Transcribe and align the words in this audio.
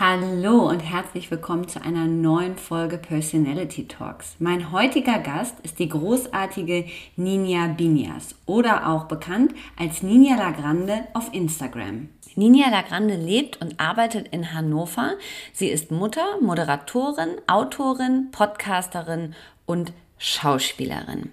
Hallo 0.00 0.66
und 0.66 0.80
herzlich 0.80 1.30
willkommen 1.30 1.68
zu 1.68 1.82
einer 1.82 2.06
neuen 2.06 2.56
Folge 2.56 2.96
Personality 2.96 3.86
Talks. 3.86 4.34
Mein 4.38 4.72
heutiger 4.72 5.18
Gast 5.18 5.60
ist 5.62 5.78
die 5.78 5.90
großartige 5.90 6.86
Ninja 7.16 7.66
Binias 7.66 8.34
oder 8.46 8.88
auch 8.88 9.04
bekannt 9.04 9.52
als 9.78 10.02
Ninja 10.02 10.36
Lagrande 10.36 11.06
auf 11.12 11.34
Instagram. 11.34 12.08
Ninja 12.34 12.70
Lagrande 12.70 13.14
lebt 13.14 13.60
und 13.60 13.78
arbeitet 13.78 14.28
in 14.28 14.54
Hannover. 14.54 15.16
Sie 15.52 15.68
ist 15.68 15.90
Mutter, 15.90 16.40
Moderatorin, 16.40 17.32
Autorin, 17.46 18.30
Podcasterin 18.32 19.34
und 19.66 19.92
Schauspielerin. 20.16 21.28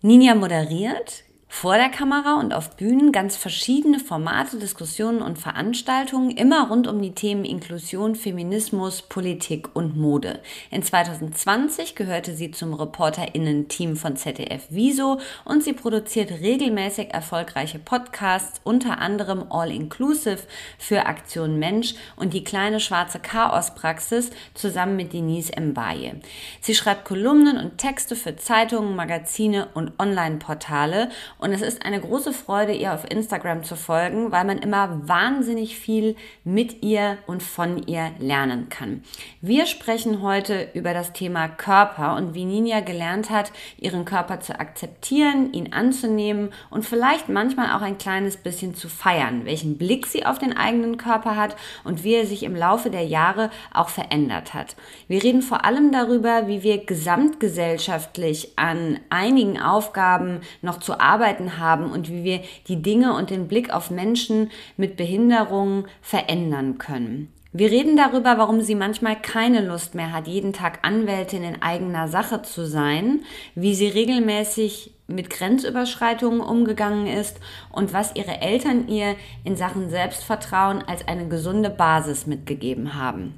Ninja 0.00 0.34
moderiert, 0.34 1.23
vor 1.54 1.76
der 1.76 1.88
Kamera 1.88 2.40
und 2.40 2.52
auf 2.52 2.76
Bühnen 2.76 3.12
ganz 3.12 3.36
verschiedene 3.36 4.00
Formate, 4.00 4.58
Diskussionen 4.58 5.22
und 5.22 5.38
Veranstaltungen, 5.38 6.32
immer 6.32 6.68
rund 6.68 6.88
um 6.88 7.00
die 7.00 7.14
Themen 7.14 7.44
Inklusion, 7.44 8.16
Feminismus, 8.16 9.02
Politik 9.02 9.68
und 9.72 9.96
Mode. 9.96 10.40
In 10.72 10.82
2020 10.82 11.94
gehörte 11.94 12.34
sie 12.34 12.50
zum 12.50 12.74
ReporterInnen-Team 12.74 13.94
von 13.94 14.16
ZDF 14.16 14.66
Wieso 14.70 15.20
und 15.44 15.62
sie 15.62 15.74
produziert 15.74 16.32
regelmäßig 16.32 17.14
erfolgreiche 17.14 17.78
Podcasts, 17.78 18.60
unter 18.64 18.98
anderem 18.98 19.46
All 19.48 19.70
Inclusive 19.70 20.40
für 20.76 21.06
Aktion 21.06 21.60
Mensch 21.60 21.94
und 22.16 22.34
die 22.34 22.42
kleine 22.42 22.80
schwarze 22.80 23.20
Chaospraxis 23.20 24.30
zusammen 24.54 24.96
mit 24.96 25.12
Denise 25.12 25.52
Mbaye. 25.58 26.16
Sie 26.60 26.74
schreibt 26.74 27.04
Kolumnen 27.04 27.58
und 27.58 27.78
Texte 27.78 28.16
für 28.16 28.34
Zeitungen, 28.34 28.96
Magazine 28.96 29.68
und 29.74 29.92
Online-Portale 30.00 31.10
und 31.44 31.52
es 31.52 31.60
ist 31.60 31.84
eine 31.84 32.00
große 32.00 32.32
Freude, 32.32 32.72
ihr 32.72 32.94
auf 32.94 33.04
Instagram 33.10 33.64
zu 33.64 33.76
folgen, 33.76 34.32
weil 34.32 34.46
man 34.46 34.56
immer 34.56 35.06
wahnsinnig 35.06 35.78
viel 35.78 36.16
mit 36.42 36.82
ihr 36.82 37.18
und 37.26 37.42
von 37.42 37.86
ihr 37.86 38.12
lernen 38.18 38.70
kann. 38.70 39.04
Wir 39.42 39.66
sprechen 39.66 40.22
heute 40.22 40.70
über 40.72 40.94
das 40.94 41.12
Thema 41.12 41.48
Körper 41.48 42.16
und 42.16 42.32
wie 42.32 42.46
Ninja 42.46 42.80
gelernt 42.80 43.28
hat, 43.28 43.52
ihren 43.76 44.06
Körper 44.06 44.40
zu 44.40 44.58
akzeptieren, 44.58 45.52
ihn 45.52 45.74
anzunehmen 45.74 46.50
und 46.70 46.86
vielleicht 46.86 47.28
manchmal 47.28 47.76
auch 47.76 47.82
ein 47.82 47.98
kleines 47.98 48.38
bisschen 48.38 48.74
zu 48.74 48.88
feiern, 48.88 49.44
welchen 49.44 49.76
Blick 49.76 50.06
sie 50.06 50.24
auf 50.24 50.38
den 50.38 50.56
eigenen 50.56 50.96
Körper 50.96 51.36
hat 51.36 51.56
und 51.84 52.04
wie 52.04 52.14
er 52.14 52.24
sich 52.24 52.42
im 52.42 52.56
Laufe 52.56 52.88
der 52.88 53.04
Jahre 53.04 53.50
auch 53.74 53.90
verändert 53.90 54.54
hat. 54.54 54.76
Wir 55.08 55.22
reden 55.22 55.42
vor 55.42 55.66
allem 55.66 55.92
darüber, 55.92 56.46
wie 56.46 56.62
wir 56.62 56.86
gesamtgesellschaftlich 56.86 58.52
an 58.56 58.98
einigen 59.10 59.60
Aufgaben 59.60 60.40
noch 60.62 60.78
zu 60.78 60.98
arbeiten 60.98 61.33
Möglichkeiten 61.34 61.58
haben 61.58 61.90
und 61.90 62.08
wie 62.10 62.24
wir 62.24 62.40
die 62.68 62.82
Dinge 62.82 63.14
und 63.14 63.30
den 63.30 63.48
Blick 63.48 63.72
auf 63.72 63.90
Menschen 63.90 64.50
mit 64.76 64.96
Behinderungen 64.96 65.86
verändern 66.00 66.78
können. 66.78 67.32
Wir 67.52 67.70
reden 67.70 67.96
darüber, 67.96 68.36
warum 68.36 68.62
sie 68.62 68.74
manchmal 68.74 69.14
keine 69.14 69.64
Lust 69.64 69.94
mehr 69.94 70.12
hat, 70.12 70.26
jeden 70.26 70.52
Tag 70.52 70.80
Anwältin 70.82 71.44
in 71.44 71.62
eigener 71.62 72.08
Sache 72.08 72.42
zu 72.42 72.66
sein, 72.66 73.20
wie 73.54 73.76
sie 73.76 73.86
regelmäßig 73.86 74.92
mit 75.06 75.30
Grenzüberschreitungen 75.30 76.40
umgegangen 76.40 77.06
ist 77.06 77.38
und 77.70 77.92
was 77.92 78.16
ihre 78.16 78.40
Eltern 78.40 78.88
ihr 78.88 79.14
in 79.44 79.54
Sachen 79.54 79.88
Selbstvertrauen 79.88 80.82
als 80.82 81.06
eine 81.06 81.28
gesunde 81.28 81.70
Basis 81.70 82.26
mitgegeben 82.26 82.94
haben. 82.94 83.34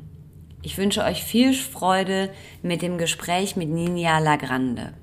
Ich 0.62 0.78
wünsche 0.78 1.04
euch 1.04 1.22
viel 1.22 1.52
Freude 1.52 2.30
mit 2.62 2.80
dem 2.80 2.96
Gespräch 2.96 3.54
mit 3.54 3.68
Ninja 3.68 4.18
Lagrande. 4.18 4.94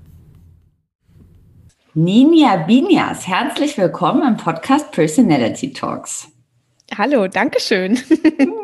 Ninja 1.95 2.55
Binias, 2.57 3.27
herzlich 3.27 3.77
willkommen 3.77 4.27
im 4.27 4.37
Podcast 4.37 4.89
Personality 4.89 5.73
Talks. 5.73 6.32
Hallo, 6.97 7.27
danke 7.27 7.59
schön. 7.59 7.99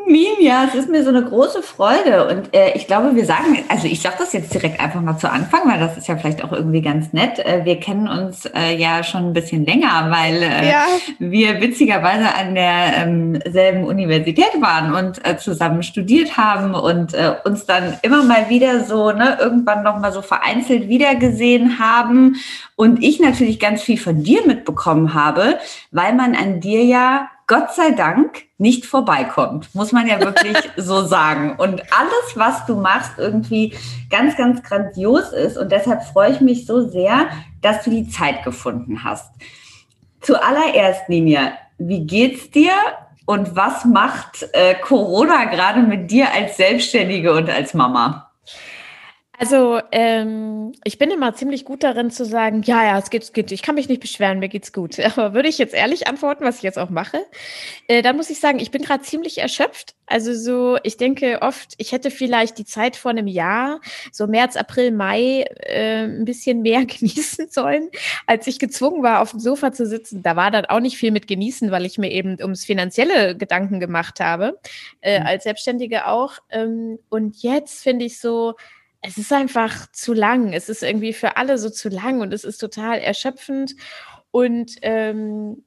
Minja, 0.06 0.66
es 0.68 0.76
ist 0.76 0.90
mir 0.90 1.04
so 1.04 1.10
eine 1.10 1.24
große 1.24 1.62
Freude 1.64 2.28
und 2.28 2.54
äh, 2.54 2.74
ich 2.76 2.86
glaube, 2.86 3.16
wir 3.16 3.26
sagen, 3.26 3.64
also 3.70 3.88
ich 3.88 4.02
sage 4.02 4.16
das 4.20 4.34
jetzt 4.34 4.54
direkt 4.54 4.80
einfach 4.80 5.02
mal 5.02 5.18
zu 5.18 5.32
Anfang, 5.32 5.62
weil 5.66 5.80
das 5.80 5.98
ist 5.98 6.08
ja 6.08 6.18
vielleicht 6.18 6.44
auch 6.44 6.52
irgendwie 6.52 6.82
ganz 6.82 7.14
nett. 7.14 7.40
Äh, 7.40 7.66
wir 7.66 7.80
kennen 7.80 8.08
uns 8.08 8.46
äh, 8.46 8.76
ja 8.76 9.04
schon 9.04 9.28
ein 9.28 9.34
bisschen 9.34 9.66
länger, 9.66 10.08
weil 10.10 10.44
äh, 10.44 10.70
ja. 10.70 10.86
wir 11.20 11.62
witzigerweise 11.62 12.34
an 12.36 12.56
derselben 12.56 13.82
ähm, 13.82 13.86
Universität 13.86 14.60
waren 14.60 14.94
und 14.94 15.26
äh, 15.28 15.38
zusammen 15.38 15.84
studiert 15.84 16.38
haben 16.38 16.74
und 16.74 17.14
äh, 17.14 17.36
uns 17.46 17.66
dann 17.66 17.98
immer 18.02 18.24
mal 18.24 18.50
wieder 18.50 18.84
so, 18.84 19.12
ne, 19.12 19.38
irgendwann 19.40 19.84
noch 19.84 20.00
mal 20.00 20.12
so 20.12 20.22
vereinzelt 20.22 20.88
wiedergesehen 20.88 21.80
haben 21.80 22.36
und 22.76 23.04
ich 23.04 23.20
natürlich 23.20 23.60
ganz 23.60 23.82
viel 23.82 23.98
von 23.98 24.24
dir 24.24 24.46
mitbekommen 24.46 25.14
habe, 25.14 25.60
weil 25.92 26.14
man 26.14 26.36
an 26.36 26.60
dir 26.60 26.84
ja 26.84 27.30
Gott 27.50 27.74
sei 27.74 27.92
Dank 27.92 28.44
nicht 28.60 28.86
vorbeikommt, 28.86 29.74
muss 29.74 29.92
man 29.92 30.06
ja 30.06 30.20
wirklich 30.20 30.56
so 30.78 31.04
sagen. 31.04 31.56
Und 31.58 31.82
alles, 31.92 32.36
was 32.36 32.64
du 32.68 32.76
machst, 32.76 33.14
irgendwie 33.18 33.74
ganz, 34.12 34.38
ganz 34.38 34.62
grandios 34.62 35.34
ist. 35.34 35.58
Und 35.58 35.72
deshalb 35.72 36.04
freue 36.04 36.32
ich 36.32 36.42
mich 36.42 36.68
so 36.68 36.88
sehr, 36.88 37.28
dass 37.62 37.84
du 37.84 37.90
die 37.90 38.08
Zeit 38.08 38.44
gefunden 38.44 39.04
hast. 39.04 39.34
Zuallererst, 40.22 41.10
Ninja, 41.10 41.54
wie 41.80 42.06
geht's 42.06 42.52
dir 42.52 42.74
und 43.26 43.56
was 43.56 43.84
macht 43.84 44.48
äh, 44.54 44.76
Corona 44.76 45.46
gerade 45.46 45.82
mit 45.82 46.12
dir 46.12 46.32
als 46.32 46.56
Selbstständige 46.56 47.34
und 47.34 47.50
als 47.50 47.74
Mama? 47.74 48.29
Also, 49.40 49.80
ähm, 49.94 50.74
ich 50.84 50.98
bin 50.98 51.12
immer 51.12 51.34
ziemlich 51.34 51.64
gut 51.64 51.84
darin 51.84 52.12
zu 52.12 52.26
sagen, 52.26 52.62
ja, 52.64 52.84
ja, 52.84 53.00
es 53.00 53.10
geht, 53.10 53.34
geht, 53.34 53.54
ich 53.54 53.62
kann 53.62 53.76
mich 53.76 53.88
nicht 53.88 54.02
beschweren, 54.02 54.40
mir 54.40 54.50
geht's 54.50 54.74
gut. 54.74 55.00
Aber 55.18 55.34
würde 55.34 55.48
ich 55.48 55.58
jetzt 55.58 55.74
ehrlich 55.74 56.08
antworten, 56.08 56.44
was 56.44 56.58
ich 56.58 56.64
jetzt 56.64 56.78
auch 56.78 56.90
mache, 56.90 57.22
äh, 57.88 58.02
dann 58.02 58.18
muss 58.18 58.30
ich 58.30 58.42
sagen, 58.42 58.60
ich 58.60 58.70
bin 58.70 58.82
gerade 58.82 59.02
ziemlich 59.02 59.38
erschöpft. 59.38 59.96
Also 60.08 60.34
so, 60.34 60.78
ich 60.84 60.98
denke 60.98 61.42
oft, 61.42 61.74
ich 61.78 61.94
hätte 61.94 62.12
vielleicht 62.12 62.58
die 62.58 62.66
Zeit 62.66 62.98
vor 62.98 63.12
einem 63.12 63.28
Jahr, 63.28 63.80
so 64.12 64.28
März, 64.28 64.58
April, 64.58 64.92
Mai, 64.92 65.46
äh, 65.62 66.04
ein 66.04 66.26
bisschen 66.26 66.62
mehr 66.62 66.86
genießen 66.86 67.48
sollen, 67.50 67.90
als 68.28 68.46
ich 68.46 68.60
gezwungen 68.60 69.04
war, 69.04 69.22
auf 69.22 69.32
dem 69.32 69.40
Sofa 69.40 69.72
zu 69.72 69.86
sitzen. 69.86 70.22
Da 70.22 70.36
war 70.36 70.52
dann 70.52 70.66
auch 70.66 70.82
nicht 70.82 70.98
viel 70.98 71.12
mit 71.12 71.28
genießen, 71.28 71.72
weil 71.72 71.86
ich 71.86 71.98
mir 71.98 72.12
eben 72.12 72.36
ums 72.42 72.66
finanzielle 72.66 73.38
Gedanken 73.38 73.80
gemacht 73.80 74.20
habe, 74.20 74.60
äh, 75.00 75.22
mhm. 75.22 75.28
als 75.28 75.46
Selbstständige 75.46 76.08
auch. 76.08 76.34
Ähm, 76.50 77.00
und 77.08 77.42
jetzt 77.42 77.84
finde 77.84 78.04
ich 78.04 78.20
so, 78.20 78.56
es 79.02 79.18
ist 79.18 79.32
einfach 79.32 79.92
zu 79.92 80.14
lang. 80.14 80.54
Es 80.54 80.70
ist 80.70 80.84
irgendwie 80.84 81.14
für 81.14 81.38
alle 81.38 81.58
so 81.58 81.70
zu 81.70 81.90
lang 81.90 82.22
und 82.22 82.34
es 82.34 82.44
ist 82.44 82.58
total 82.58 83.00
erschöpfend. 83.00 83.76
Und 84.32 84.76
ähm, 84.82 85.64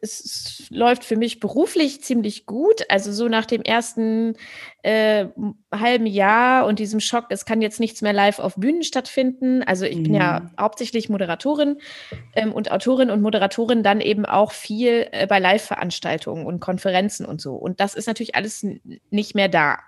es 0.00 0.68
läuft 0.70 1.04
für 1.04 1.16
mich 1.16 1.40
beruflich 1.40 2.02
ziemlich 2.02 2.46
gut. 2.46 2.84
Also 2.88 3.12
so 3.12 3.28
nach 3.28 3.46
dem 3.46 3.62
ersten 3.62 4.36
äh, 4.82 5.26
halben 5.72 6.06
Jahr 6.06 6.66
und 6.66 6.78
diesem 6.78 7.00
Schock, 7.00 7.26
es 7.30 7.44
kann 7.44 7.60
jetzt 7.60 7.80
nichts 7.80 8.00
mehr 8.00 8.12
live 8.12 8.38
auf 8.38 8.54
Bühnen 8.54 8.84
stattfinden. 8.84 9.62
Also 9.64 9.86
ich 9.86 9.98
mhm. 9.98 10.02
bin 10.04 10.14
ja 10.14 10.40
mhm. 10.40 10.50
hauptsächlich 10.58 11.08
Moderatorin 11.08 11.78
ähm, 12.34 12.52
und 12.52 12.70
Autorin 12.70 13.10
und 13.10 13.22
Moderatorin 13.22 13.82
dann 13.82 14.00
eben 14.00 14.24
auch 14.24 14.52
viel 14.52 15.08
äh, 15.10 15.26
bei 15.26 15.40
Live-Veranstaltungen 15.40 16.46
und 16.46 16.60
Konferenzen 16.60 17.26
und 17.26 17.40
so. 17.40 17.54
Und 17.54 17.80
das 17.80 17.94
ist 17.94 18.06
natürlich 18.06 18.36
alles 18.36 18.64
nicht 19.10 19.34
mehr 19.34 19.48
da. 19.48 19.78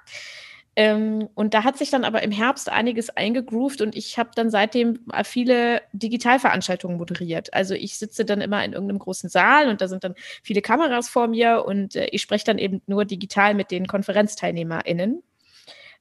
Ähm, 0.75 1.29
und 1.35 1.53
da 1.53 1.65
hat 1.65 1.77
sich 1.77 1.91
dann 1.91 2.05
aber 2.05 2.23
im 2.23 2.31
Herbst 2.31 2.71
einiges 2.71 3.11
eingegroovt 3.11 3.83
und 3.83 3.95
ich 3.95 4.17
habe 4.17 4.31
dann 4.35 4.51
seitdem 4.51 5.01
viele 5.25 5.83
Digitalveranstaltungen 5.93 6.97
moderiert. 6.97 7.53
Also 7.53 7.75
ich 7.75 7.99
sitze 7.99 8.25
dann 8.25 8.41
immer 8.41 8.65
in 8.65 8.73
irgendeinem 8.73 8.99
großen 8.99 9.29
Saal 9.29 9.69
und 9.69 9.83
da 9.83 9.89
sind 9.89 10.03
dann 10.03 10.15
viele 10.43 10.63
Kameras 10.63 11.11
vor 11.11 11.29
mir 11.29 11.65
und 11.67 11.95
äh, 11.97 12.07
ich 12.07 12.23
spreche 12.23 12.47
dann 12.47 12.59
eben 12.59 12.81
nur 12.87 13.05
digital 13.05 13.55
mit 13.55 13.71
den 13.71 13.87
KonferenzteilnehmerInnen. 13.87 15.23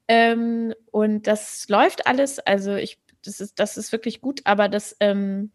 Ähm, 0.08 0.74
und 0.92 1.28
das 1.28 1.68
läuft 1.68 2.08
alles. 2.08 2.40
Also 2.40 2.76
ich, 2.76 2.98
das 3.26 3.42
ist, 3.42 3.60
das 3.60 3.76
ist 3.78 3.92
wirklich 3.92 4.22
gut, 4.22 4.42
aber 4.46 4.70
das, 4.70 4.96
ähm, 5.02 5.52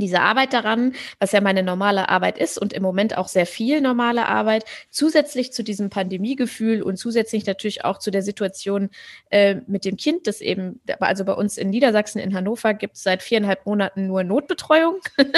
diese 0.00 0.20
Arbeit 0.20 0.52
daran, 0.52 0.94
was 1.18 1.32
ja 1.32 1.40
meine 1.40 1.62
normale 1.62 2.08
Arbeit 2.08 2.38
ist 2.38 2.58
und 2.58 2.72
im 2.72 2.82
Moment 2.82 3.16
auch 3.16 3.28
sehr 3.28 3.46
viel 3.46 3.80
normale 3.80 4.26
Arbeit, 4.26 4.64
zusätzlich 4.90 5.52
zu 5.52 5.62
diesem 5.62 5.90
Pandemiegefühl 5.90 6.82
und 6.82 6.96
zusätzlich 6.96 7.46
natürlich 7.46 7.84
auch 7.84 7.98
zu 7.98 8.10
der 8.10 8.22
Situation 8.22 8.90
äh, 9.30 9.56
mit 9.66 9.84
dem 9.84 9.96
Kind, 9.96 10.26
das 10.26 10.40
eben, 10.40 10.80
also 10.98 11.24
bei 11.24 11.34
uns 11.34 11.58
in 11.58 11.70
Niedersachsen, 11.70 12.18
in 12.18 12.34
Hannover, 12.34 12.74
gibt 12.74 12.96
es 12.96 13.02
seit 13.02 13.22
viereinhalb 13.22 13.66
Monaten 13.66 14.06
nur 14.06 14.24
Notbetreuung. 14.24 15.00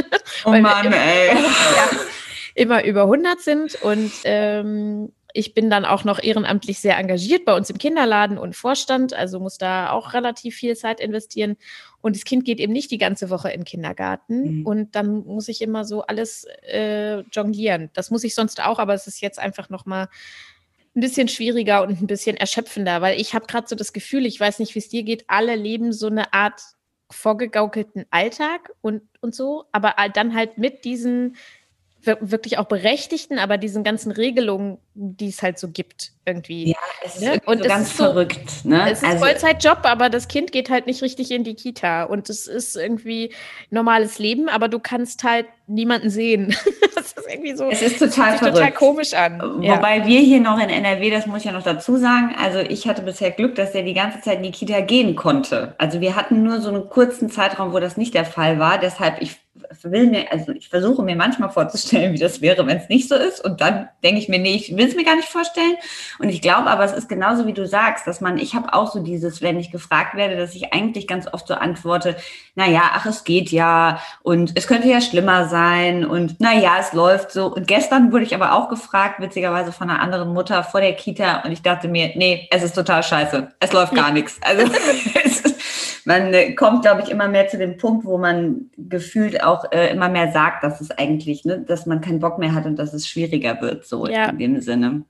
Oh 0.44 0.50
Mann, 0.50 0.86
immer, 0.86 0.96
ey. 0.96 1.28
Ja, 1.76 1.90
immer 2.54 2.84
über 2.84 3.02
100 3.02 3.40
sind 3.40 3.82
und 3.82 4.12
ähm, 4.24 5.12
ich 5.34 5.54
bin 5.54 5.70
dann 5.70 5.84
auch 5.84 6.04
noch 6.04 6.22
ehrenamtlich 6.22 6.78
sehr 6.78 6.98
engagiert 6.98 7.44
bei 7.44 7.54
uns 7.54 7.70
im 7.70 7.78
Kinderladen 7.78 8.38
und 8.38 8.56
Vorstand, 8.56 9.14
also 9.14 9.40
muss 9.40 9.58
da 9.58 9.90
auch 9.90 10.12
relativ 10.12 10.56
viel 10.56 10.76
Zeit 10.76 11.00
investieren. 11.00 11.56
Und 12.00 12.16
das 12.16 12.24
Kind 12.24 12.44
geht 12.44 12.60
eben 12.60 12.72
nicht 12.72 12.90
die 12.90 12.98
ganze 12.98 13.30
Woche 13.30 13.50
in 13.50 13.60
den 13.60 13.64
Kindergarten. 13.64 14.60
Mhm. 14.60 14.66
Und 14.66 14.94
dann 14.94 15.24
muss 15.24 15.48
ich 15.48 15.62
immer 15.62 15.84
so 15.84 16.02
alles 16.02 16.46
äh, 16.62 17.20
jonglieren. 17.32 17.90
Das 17.94 18.10
muss 18.10 18.24
ich 18.24 18.34
sonst 18.34 18.62
auch, 18.62 18.78
aber 18.78 18.94
es 18.94 19.06
ist 19.06 19.20
jetzt 19.20 19.38
einfach 19.38 19.70
noch 19.70 19.86
mal 19.86 20.08
ein 20.94 21.00
bisschen 21.00 21.28
schwieriger 21.28 21.82
und 21.82 22.02
ein 22.02 22.06
bisschen 22.06 22.36
erschöpfender, 22.36 23.00
weil 23.00 23.18
ich 23.18 23.34
habe 23.34 23.46
gerade 23.46 23.66
so 23.66 23.74
das 23.74 23.92
Gefühl, 23.92 24.26
ich 24.26 24.38
weiß 24.38 24.58
nicht, 24.58 24.74
wie 24.74 24.80
es 24.80 24.88
dir 24.88 25.02
geht, 25.04 25.24
alle 25.28 25.56
leben 25.56 25.92
so 25.92 26.08
eine 26.08 26.32
Art 26.34 26.60
vorgegaukelten 27.10 28.04
Alltag 28.10 28.72
und, 28.80 29.02
und 29.20 29.34
so, 29.34 29.64
aber 29.72 29.94
dann 30.12 30.34
halt 30.34 30.58
mit 30.58 30.84
diesen 30.84 31.36
wirklich 32.04 32.58
auch 32.58 32.64
berechtigten, 32.64 33.38
aber 33.38 33.58
diesen 33.58 33.84
ganzen 33.84 34.10
Regelungen, 34.10 34.78
die 34.94 35.28
es 35.28 35.42
halt 35.42 35.58
so 35.58 35.68
gibt, 35.68 36.12
irgendwie. 36.24 36.70
Ja, 36.70 36.76
es 37.04 37.16
ist 37.16 37.22
ne? 37.22 37.40
und 37.46 37.62
so 37.62 37.68
ganz 37.68 37.88
ist 37.88 37.96
so, 37.96 38.04
verrückt. 38.04 38.64
Ne? 38.64 38.90
Es 38.90 39.02
ist 39.02 39.08
also, 39.08 39.24
Vollzeitjob, 39.24 39.78
aber 39.84 40.10
das 40.10 40.26
Kind 40.26 40.50
geht 40.50 40.68
halt 40.68 40.86
nicht 40.86 41.02
richtig 41.02 41.30
in 41.30 41.44
die 41.44 41.54
Kita 41.54 42.04
und 42.04 42.28
es 42.28 42.48
ist 42.48 42.76
irgendwie 42.76 43.32
normales 43.70 44.18
Leben, 44.18 44.48
aber 44.48 44.68
du 44.68 44.80
kannst 44.80 45.22
halt 45.22 45.46
niemanden 45.68 46.10
sehen. 46.10 46.54
das 46.94 47.12
ist 47.12 47.24
irgendwie 47.28 47.56
so. 47.56 47.70
Es 47.70 47.82
ist 47.82 48.00
total, 48.00 48.36
verrückt. 48.36 48.56
total 48.56 48.72
komisch 48.72 49.14
an. 49.14 49.40
Wobei 49.40 49.98
ja. 49.98 50.06
wir 50.06 50.20
hier 50.20 50.40
noch 50.40 50.58
in 50.58 50.70
NRW, 50.70 51.10
das 51.10 51.26
muss 51.26 51.38
ich 51.38 51.44
ja 51.44 51.52
noch 51.52 51.62
dazu 51.62 51.96
sagen, 51.96 52.34
also 52.36 52.58
ich 52.58 52.88
hatte 52.88 53.02
bisher 53.02 53.30
Glück, 53.30 53.54
dass 53.54 53.74
er 53.74 53.82
die 53.82 53.94
ganze 53.94 54.20
Zeit 54.20 54.38
in 54.38 54.42
die 54.42 54.50
Kita 54.50 54.80
gehen 54.80 55.14
konnte. 55.14 55.74
Also 55.78 56.00
wir 56.00 56.16
hatten 56.16 56.42
nur 56.42 56.60
so 56.60 56.68
einen 56.68 56.88
kurzen 56.88 57.30
Zeitraum, 57.30 57.72
wo 57.72 57.78
das 57.78 57.96
nicht 57.96 58.14
der 58.14 58.24
Fall 58.24 58.58
war. 58.58 58.78
Deshalb, 58.78 59.22
ich 59.22 59.41
will 59.84 60.06
mir, 60.06 60.30
also 60.30 60.52
ich 60.52 60.68
versuche 60.68 61.02
mir 61.02 61.16
manchmal 61.16 61.50
vorzustellen, 61.50 62.12
wie 62.12 62.18
das 62.18 62.40
wäre, 62.40 62.66
wenn 62.66 62.78
es 62.78 62.88
nicht 62.88 63.08
so 63.08 63.14
ist. 63.14 63.44
Und 63.44 63.60
dann 63.60 63.88
denke 64.02 64.20
ich 64.20 64.28
mir, 64.28 64.38
nee, 64.38 64.54
ich 64.54 64.76
will 64.76 64.86
es 64.86 64.94
mir 64.94 65.04
gar 65.04 65.16
nicht 65.16 65.28
vorstellen. 65.28 65.76
Und 66.18 66.28
ich 66.28 66.42
glaube 66.42 66.70
aber, 66.70 66.84
es 66.84 66.92
ist 66.92 67.08
genauso 67.08 67.46
wie 67.46 67.52
du 67.52 67.66
sagst, 67.66 68.06
dass 68.06 68.20
man, 68.20 68.38
ich 68.38 68.54
habe 68.54 68.72
auch 68.74 68.92
so 68.92 69.00
dieses, 69.00 69.42
wenn 69.42 69.58
ich 69.58 69.70
gefragt 69.70 70.14
werde, 70.14 70.36
dass 70.36 70.54
ich 70.54 70.72
eigentlich 70.72 71.06
ganz 71.06 71.26
oft 71.32 71.46
so 71.46 71.54
antworte, 71.54 72.16
na 72.54 72.68
ja, 72.68 72.90
ach, 72.92 73.06
es 73.06 73.24
geht 73.24 73.50
ja 73.50 74.00
und 74.22 74.52
es 74.56 74.66
könnte 74.66 74.88
ja 74.88 75.00
schlimmer 75.00 75.48
sein 75.48 76.04
und 76.04 76.36
na 76.38 76.54
ja, 76.54 76.76
es 76.78 76.92
läuft 76.92 77.32
so. 77.32 77.46
Und 77.46 77.66
gestern 77.66 78.12
wurde 78.12 78.24
ich 78.24 78.34
aber 78.34 78.52
auch 78.52 78.68
gefragt, 78.68 79.20
witzigerweise 79.20 79.72
von 79.72 79.90
einer 79.90 80.00
anderen 80.00 80.32
Mutter 80.32 80.64
vor 80.64 80.80
der 80.80 80.94
Kita 80.94 81.42
und 81.44 81.52
ich 81.52 81.62
dachte 81.62 81.88
mir, 81.88 82.12
nee, 82.14 82.48
es 82.50 82.62
ist 82.62 82.74
total 82.74 83.02
scheiße. 83.02 83.48
Es 83.60 83.72
läuft 83.72 83.94
gar 83.94 84.12
nichts. 84.12 84.38
Also 84.42 84.66
man 86.04 86.34
äh, 86.34 86.54
kommt, 86.54 86.82
glaube 86.82 87.02
ich, 87.02 87.10
immer 87.10 87.28
mehr 87.28 87.48
zu 87.48 87.58
dem 87.58 87.76
Punkt, 87.76 88.04
wo 88.04 88.18
man 88.18 88.70
gefühlt 88.76 89.42
auch 89.42 89.61
äh, 89.70 89.90
immer 89.92 90.08
mehr 90.08 90.32
sagt, 90.32 90.64
dass 90.64 90.80
es 90.80 90.90
eigentlich, 90.90 91.44
ne, 91.44 91.60
dass 91.60 91.86
man 91.86 92.00
keinen 92.00 92.20
Bock 92.20 92.38
mehr 92.38 92.54
hat 92.54 92.66
und 92.66 92.76
dass 92.76 92.92
es 92.92 93.06
schwieriger 93.06 93.60
wird, 93.60 93.86
so 93.86 94.06
ja. 94.06 94.26
in 94.26 94.38
dem 94.38 94.60
Sinne. 94.60 95.04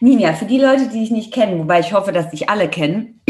Ninja, 0.00 0.34
für 0.34 0.44
die 0.44 0.58
Leute, 0.58 0.88
die 0.88 1.00
dich 1.00 1.10
nicht 1.10 1.32
kennen, 1.32 1.58
wobei 1.58 1.80
ich 1.80 1.92
hoffe, 1.92 2.12
dass 2.12 2.30
dich 2.30 2.50
alle 2.50 2.68
kennen, 2.68 3.20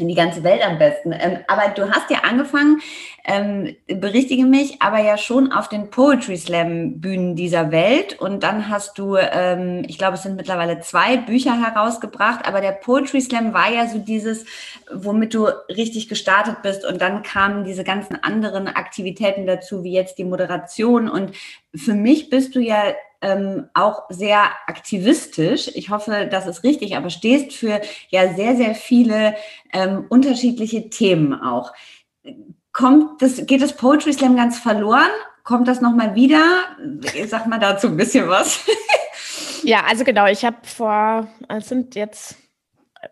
in 0.00 0.08
die 0.08 0.14
ganze 0.14 0.42
Welt 0.42 0.64
am 0.64 0.78
besten. 0.78 1.12
Ähm, 1.12 1.38
aber 1.46 1.68
du 1.74 1.90
hast 1.90 2.10
ja 2.10 2.18
angefangen, 2.28 2.80
ähm, 3.24 3.76
berichtige 3.86 4.44
mich, 4.44 4.80
aber 4.80 4.98
ja 4.98 5.18
schon 5.18 5.52
auf 5.52 5.68
den 5.68 5.90
Poetry 5.90 6.36
Slam 6.36 7.00
Bühnen 7.00 7.36
dieser 7.36 7.70
Welt. 7.70 8.18
Und 8.18 8.42
dann 8.42 8.68
hast 8.68 8.98
du, 8.98 9.16
ähm, 9.16 9.84
ich 9.86 9.98
glaube, 9.98 10.14
es 10.14 10.22
sind 10.22 10.36
mittlerweile 10.36 10.80
zwei 10.80 11.16
Bücher 11.16 11.60
herausgebracht, 11.60 12.46
aber 12.46 12.60
der 12.60 12.72
Poetry 12.72 13.20
Slam 13.20 13.52
war 13.52 13.70
ja 13.70 13.86
so 13.86 13.98
dieses, 13.98 14.44
womit 14.92 15.34
du 15.34 15.46
richtig 15.68 16.08
gestartet 16.08 16.62
bist. 16.62 16.84
Und 16.84 17.00
dann 17.00 17.22
kamen 17.22 17.64
diese 17.64 17.84
ganzen 17.84 18.22
anderen 18.22 18.68
Aktivitäten 18.68 19.46
dazu, 19.46 19.84
wie 19.84 19.92
jetzt 19.92 20.18
die 20.18 20.24
Moderation. 20.24 21.08
Und 21.08 21.32
für 21.74 21.94
mich 21.94 22.30
bist 22.30 22.54
du 22.54 22.60
ja 22.60 22.82
ähm, 23.22 23.68
auch 23.74 24.04
sehr 24.08 24.44
aktivistisch. 24.66 25.70
Ich 25.74 25.90
hoffe, 25.90 26.28
das 26.30 26.46
ist 26.46 26.64
richtig, 26.64 26.96
aber 26.96 27.10
stehst 27.10 27.52
für 27.52 27.80
ja 28.08 28.34
sehr, 28.34 28.56
sehr 28.56 28.74
viele 28.74 29.34
ähm, 29.72 30.06
unterschiedliche 30.08 30.90
Themen 30.90 31.34
auch. 31.34 31.72
Kommt 32.72 33.20
das, 33.20 33.46
geht 33.46 33.62
das 33.62 33.76
Poetry 33.76 34.12
Slam 34.12 34.36
ganz 34.36 34.58
verloren? 34.58 35.10
Kommt 35.44 35.68
das 35.68 35.80
nochmal 35.80 36.14
wieder? 36.14 36.42
Sag 37.26 37.46
mal 37.46 37.58
dazu 37.58 37.88
ein 37.88 37.96
bisschen 37.96 38.28
was. 38.28 38.60
ja, 39.62 39.84
also 39.88 40.04
genau, 40.04 40.26
ich 40.26 40.44
habe 40.44 40.58
vor, 40.62 41.26
es 41.48 41.68
sind 41.68 41.94
jetzt 41.94 42.36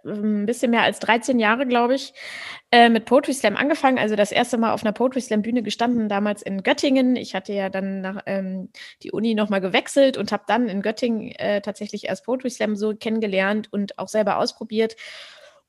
ein 0.04 0.46
bisschen 0.46 0.70
mehr 0.70 0.82
als 0.82 0.98
13 1.00 1.38
Jahre, 1.38 1.66
glaube 1.66 1.94
ich, 1.94 2.12
äh, 2.70 2.88
mit 2.88 3.06
Poetry 3.06 3.32
Slam 3.32 3.56
angefangen. 3.56 3.98
Also 3.98 4.14
das 4.14 4.32
erste 4.32 4.58
Mal 4.58 4.72
auf 4.72 4.82
einer 4.82 4.92
Poetry 4.92 5.20
Slam 5.20 5.42
Bühne 5.42 5.62
gestanden, 5.62 6.08
damals 6.08 6.42
in 6.42 6.62
Göttingen. 6.62 7.16
Ich 7.16 7.34
hatte 7.34 7.52
ja 7.52 7.70
dann 7.70 8.00
nach 8.00 8.22
ähm, 8.26 8.70
die 9.02 9.10
Uni 9.10 9.34
nochmal 9.34 9.60
gewechselt 9.60 10.16
und 10.16 10.32
habe 10.32 10.44
dann 10.46 10.68
in 10.68 10.82
Göttingen 10.82 11.32
äh, 11.32 11.60
tatsächlich 11.62 12.04
erst 12.04 12.24
Poetry 12.24 12.50
Slam 12.50 12.76
so 12.76 12.94
kennengelernt 12.94 13.72
und 13.72 13.98
auch 13.98 14.08
selber 14.08 14.38
ausprobiert. 14.38 14.96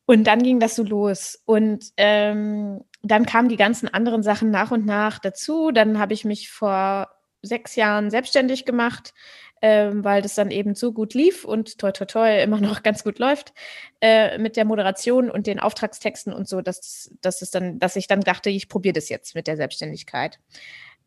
Und 0.05 0.25
dann 0.25 0.41
ging 0.41 0.59
das 0.59 0.75
so 0.75 0.83
los. 0.83 1.41
Und 1.45 1.85
ähm, 1.95 2.81
dann 3.01 3.25
kamen 3.25 3.47
die 3.47 3.57
ganzen 3.57 3.87
anderen 3.87 4.23
Sachen 4.23 4.51
nach 4.51 4.71
und 4.71 4.85
nach 4.85 5.19
dazu. 5.19 5.71
Dann 5.71 5.99
habe 5.99 6.13
ich 6.13 6.25
mich 6.25 6.49
vor 6.49 7.09
sechs 7.41 7.75
Jahren 7.75 8.09
selbstständig 8.09 8.65
gemacht 8.65 9.13
ähm, 9.61 10.03
weil 10.03 10.21
das 10.21 10.35
dann 10.35 10.51
eben 10.51 10.75
so 10.75 10.91
gut 10.91 11.13
lief 11.13 11.45
und 11.45 11.77
toi 11.77 11.91
toi 11.91 12.05
toi 12.05 12.41
immer 12.41 12.59
noch 12.59 12.83
ganz 12.83 13.03
gut 13.03 13.19
läuft 13.19 13.53
äh, 14.01 14.37
mit 14.37 14.55
der 14.55 14.65
Moderation 14.65 15.29
und 15.29 15.47
den 15.47 15.59
Auftragstexten 15.59 16.33
und 16.33 16.47
so, 16.47 16.61
dass, 16.61 17.11
dass 17.21 17.41
es 17.41 17.51
dann, 17.51 17.79
dass 17.79 17.95
ich 17.95 18.07
dann 18.07 18.21
dachte, 18.21 18.49
ich 18.49 18.69
probiere 18.69 18.93
das 18.93 19.09
jetzt 19.09 19.35
mit 19.35 19.47
der 19.47 19.57
Selbstständigkeit. 19.57 20.39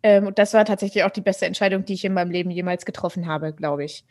Ähm, 0.03 0.27
und 0.27 0.39
das 0.39 0.55
war 0.55 0.65
tatsächlich 0.65 1.05
auch 1.05 1.11
die 1.11 1.21
beste 1.21 1.47
Entscheidung, 1.47 1.85
die 1.85 1.95
ich 1.95 2.05
in 2.05 2.15
meinem 2.15 2.31
Leben 2.31 2.51
jemals 2.51 2.85
getroffen 2.85 3.27
habe, 3.27 3.53
glaube 3.53 3.85
ich. 3.85 4.05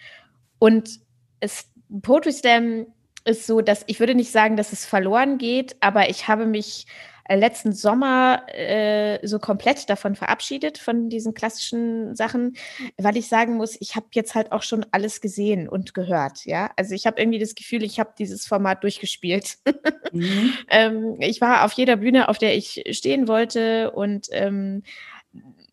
Und 0.59 0.99
es, 1.39 1.69
Poetry 2.01 2.31
Slam 2.31 2.87
ist 3.25 3.45
so, 3.45 3.61
dass 3.61 3.83
ich 3.87 3.99
würde 3.99 4.15
nicht 4.15 4.31
sagen, 4.31 4.57
dass 4.57 4.73
es 4.73 4.85
verloren 4.85 5.37
geht, 5.37 5.75
aber 5.79 6.09
ich 6.09 6.27
habe 6.27 6.45
mich 6.45 6.87
letzten 7.29 7.73
Sommer 7.73 8.43
äh, 8.47 9.25
so 9.25 9.39
komplett 9.39 9.89
davon 9.89 10.15
verabschiedet, 10.15 10.77
von 10.77 11.09
diesen 11.09 11.33
klassischen 11.33 12.15
Sachen, 12.15 12.55
weil 12.97 13.17
ich 13.17 13.27
sagen 13.27 13.55
muss, 13.55 13.77
ich 13.79 13.95
habe 13.95 14.07
jetzt 14.13 14.35
halt 14.35 14.51
auch 14.51 14.63
schon 14.63 14.85
alles 14.91 15.21
gesehen 15.21 15.69
und 15.69 15.93
gehört. 15.93 16.45
Ja, 16.45 16.71
also 16.75 16.93
ich 16.95 17.05
habe 17.05 17.21
irgendwie 17.21 17.39
das 17.39 17.55
Gefühl, 17.55 17.83
ich 17.83 17.99
habe 17.99 18.13
dieses 18.17 18.45
Format 18.45 18.83
durchgespielt. 18.83 19.57
Mhm. 20.13 20.53
ähm, 20.69 21.15
ich 21.19 21.39
war 21.39 21.63
auf 21.63 21.71
jeder 21.71 21.95
Bühne, 21.95 22.27
auf 22.27 22.37
der 22.37 22.57
ich 22.57 22.83
stehen 22.91 23.29
wollte 23.29 23.91
und 23.91 24.27
ähm, 24.31 24.83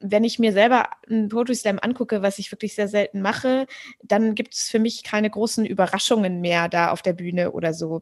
wenn 0.00 0.24
ich 0.24 0.38
mir 0.38 0.52
selber 0.52 0.90
einen 1.08 1.28
Poetry 1.28 1.54
Slam 1.54 1.78
angucke, 1.80 2.22
was 2.22 2.38
ich 2.38 2.52
wirklich 2.52 2.74
sehr 2.74 2.88
selten 2.88 3.20
mache, 3.20 3.66
dann 4.02 4.34
gibt 4.34 4.54
es 4.54 4.68
für 4.68 4.78
mich 4.78 5.02
keine 5.02 5.28
großen 5.28 5.66
Überraschungen 5.66 6.40
mehr 6.40 6.68
da 6.68 6.90
auf 6.90 7.02
der 7.02 7.14
Bühne 7.14 7.52
oder 7.52 7.74
so. 7.74 8.00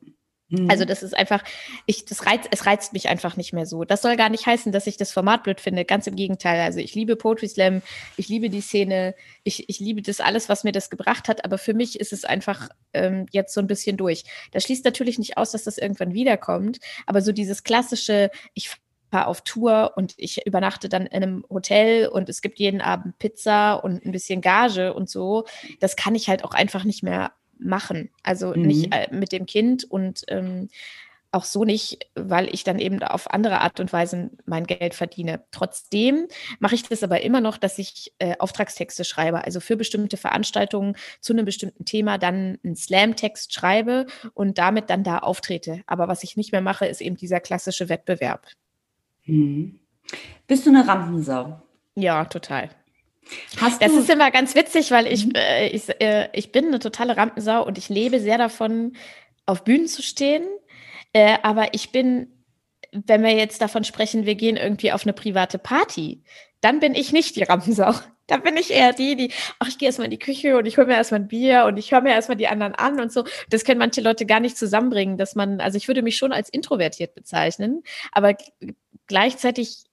Also 0.68 0.84
mhm. 0.84 0.88
das 0.88 1.02
ist 1.02 1.16
einfach, 1.16 1.42
ich, 1.86 2.04
das 2.04 2.24
reizt, 2.24 2.48
es 2.52 2.66
reizt 2.66 2.92
mich 2.92 3.08
einfach 3.08 3.36
nicht 3.36 3.52
mehr 3.52 3.66
so. 3.66 3.84
Das 3.84 4.02
soll 4.02 4.16
gar 4.16 4.28
nicht 4.28 4.46
heißen, 4.46 4.70
dass 4.70 4.86
ich 4.86 4.96
das 4.96 5.10
Format 5.10 5.42
blöd 5.42 5.60
finde. 5.60 5.84
Ganz 5.84 6.06
im 6.06 6.14
Gegenteil. 6.14 6.60
Also 6.60 6.78
ich 6.78 6.94
liebe 6.94 7.16
Poetry 7.16 7.48
Slam, 7.48 7.82
ich 8.16 8.28
liebe 8.28 8.48
die 8.48 8.60
Szene, 8.60 9.16
ich, 9.42 9.68
ich 9.68 9.80
liebe 9.80 10.02
das 10.02 10.20
alles, 10.20 10.48
was 10.48 10.62
mir 10.62 10.70
das 10.70 10.88
gebracht 10.88 11.28
hat. 11.28 11.44
Aber 11.44 11.58
für 11.58 11.74
mich 11.74 11.98
ist 11.98 12.12
es 12.12 12.24
einfach 12.24 12.68
ähm, 12.92 13.26
jetzt 13.32 13.54
so 13.54 13.60
ein 13.60 13.66
bisschen 13.66 13.96
durch. 13.96 14.22
Das 14.52 14.62
schließt 14.62 14.84
natürlich 14.84 15.18
nicht 15.18 15.36
aus, 15.36 15.50
dass 15.50 15.64
das 15.64 15.78
irgendwann 15.78 16.14
wiederkommt. 16.14 16.78
Aber 17.06 17.22
so 17.22 17.32
dieses 17.32 17.64
klassische, 17.64 18.30
ich 18.54 18.70
fahre 19.10 19.26
auf 19.26 19.40
Tour 19.42 19.94
und 19.96 20.14
ich 20.16 20.46
übernachte 20.46 20.88
dann 20.88 21.06
in 21.06 21.22
einem 21.22 21.44
Hotel 21.50 22.06
und 22.06 22.28
es 22.28 22.40
gibt 22.40 22.60
jeden 22.60 22.80
Abend 22.80 23.18
Pizza 23.18 23.74
und 23.74 24.04
ein 24.04 24.12
bisschen 24.12 24.40
Gage 24.40 24.94
und 24.94 25.10
so. 25.10 25.44
Das 25.80 25.96
kann 25.96 26.14
ich 26.14 26.28
halt 26.28 26.44
auch 26.44 26.52
einfach 26.52 26.84
nicht 26.84 27.02
mehr 27.02 27.32
machen. 27.58 28.10
Also 28.22 28.54
mhm. 28.54 28.62
nicht 28.62 28.94
äh, 28.94 29.08
mit 29.14 29.32
dem 29.32 29.46
Kind 29.46 29.84
und 29.84 30.24
ähm, 30.28 30.68
auch 31.32 31.44
so 31.44 31.64
nicht, 31.64 32.06
weil 32.14 32.52
ich 32.52 32.64
dann 32.64 32.78
eben 32.78 33.02
auf 33.02 33.30
andere 33.30 33.60
Art 33.60 33.78
und 33.78 33.92
Weise 33.92 34.30
mein 34.46 34.66
Geld 34.66 34.94
verdiene. 34.94 35.44
Trotzdem 35.50 36.28
mache 36.60 36.74
ich 36.74 36.84
das 36.84 37.02
aber 37.02 37.20
immer 37.20 37.40
noch, 37.40 37.58
dass 37.58 37.78
ich 37.78 38.12
äh, 38.18 38.36
Auftragstexte 38.38 39.04
schreibe, 39.04 39.44
also 39.44 39.60
für 39.60 39.76
bestimmte 39.76 40.16
Veranstaltungen 40.16 40.96
zu 41.20 41.32
einem 41.32 41.44
bestimmten 41.44 41.84
Thema 41.84 42.16
dann 42.16 42.58
einen 42.64 42.76
Slam-Text 42.76 43.52
schreibe 43.52 44.06
und 44.34 44.58
damit 44.58 44.88
dann 44.88 45.04
da 45.04 45.18
auftrete. 45.18 45.82
Aber 45.86 46.08
was 46.08 46.22
ich 46.22 46.36
nicht 46.36 46.52
mehr 46.52 46.62
mache, 46.62 46.86
ist 46.86 47.00
eben 47.00 47.16
dieser 47.16 47.40
klassische 47.40 47.88
Wettbewerb. 47.88 48.46
Mhm. 49.26 49.80
Bist 50.46 50.64
du 50.64 50.70
eine 50.70 50.86
Rampensau? 50.86 51.60
Ja, 51.96 52.24
total. 52.24 52.70
Hast 53.60 53.82
das 53.82 53.92
ist 53.92 54.10
immer 54.10 54.30
ganz 54.30 54.54
witzig, 54.54 54.90
weil 54.90 55.06
ich, 55.06 55.26
mhm. 55.26 55.32
äh, 55.34 55.68
ich, 55.68 55.88
äh, 56.00 56.28
ich 56.32 56.52
bin 56.52 56.66
eine 56.66 56.78
totale 56.78 57.16
Rampensau 57.16 57.64
und 57.66 57.78
ich 57.78 57.88
lebe 57.88 58.20
sehr 58.20 58.38
davon, 58.38 58.96
auf 59.46 59.64
Bühnen 59.64 59.86
zu 59.86 60.02
stehen. 60.02 60.44
Äh, 61.12 61.38
aber 61.42 61.74
ich 61.74 61.92
bin, 61.92 62.28
wenn 62.92 63.22
wir 63.22 63.32
jetzt 63.32 63.60
davon 63.60 63.84
sprechen, 63.84 64.26
wir 64.26 64.34
gehen 64.34 64.56
irgendwie 64.56 64.92
auf 64.92 65.04
eine 65.04 65.12
private 65.12 65.58
Party, 65.58 66.22
dann 66.60 66.80
bin 66.80 66.94
ich 66.94 67.12
nicht 67.12 67.36
die 67.36 67.44
Rampensau. 67.44 67.94
Da 68.28 68.38
bin 68.38 68.56
ich 68.56 68.72
eher 68.72 68.92
die, 68.92 69.14
die, 69.14 69.30
ach, 69.60 69.68
ich 69.68 69.78
gehe 69.78 69.86
erstmal 69.86 70.06
in 70.06 70.10
die 70.10 70.18
Küche 70.18 70.58
und 70.58 70.66
ich 70.66 70.78
hole 70.78 70.88
mir 70.88 70.94
erstmal 70.94 71.20
ein 71.20 71.28
Bier 71.28 71.64
und 71.66 71.76
ich 71.76 71.92
höre 71.92 72.00
mir 72.00 72.10
erstmal 72.12 72.36
die 72.36 72.48
anderen 72.48 72.74
an 72.74 72.98
und 72.98 73.12
so. 73.12 73.22
Das 73.50 73.62
können 73.62 73.78
manche 73.78 74.00
Leute 74.00 74.26
gar 74.26 74.40
nicht 74.40 74.58
zusammenbringen, 74.58 75.16
dass 75.16 75.36
man, 75.36 75.60
also 75.60 75.76
ich 75.76 75.86
würde 75.86 76.02
mich 76.02 76.16
schon 76.16 76.32
als 76.32 76.48
introvertiert 76.48 77.14
bezeichnen, 77.14 77.84
aber 78.10 78.34
gleichzeitig 79.06 79.84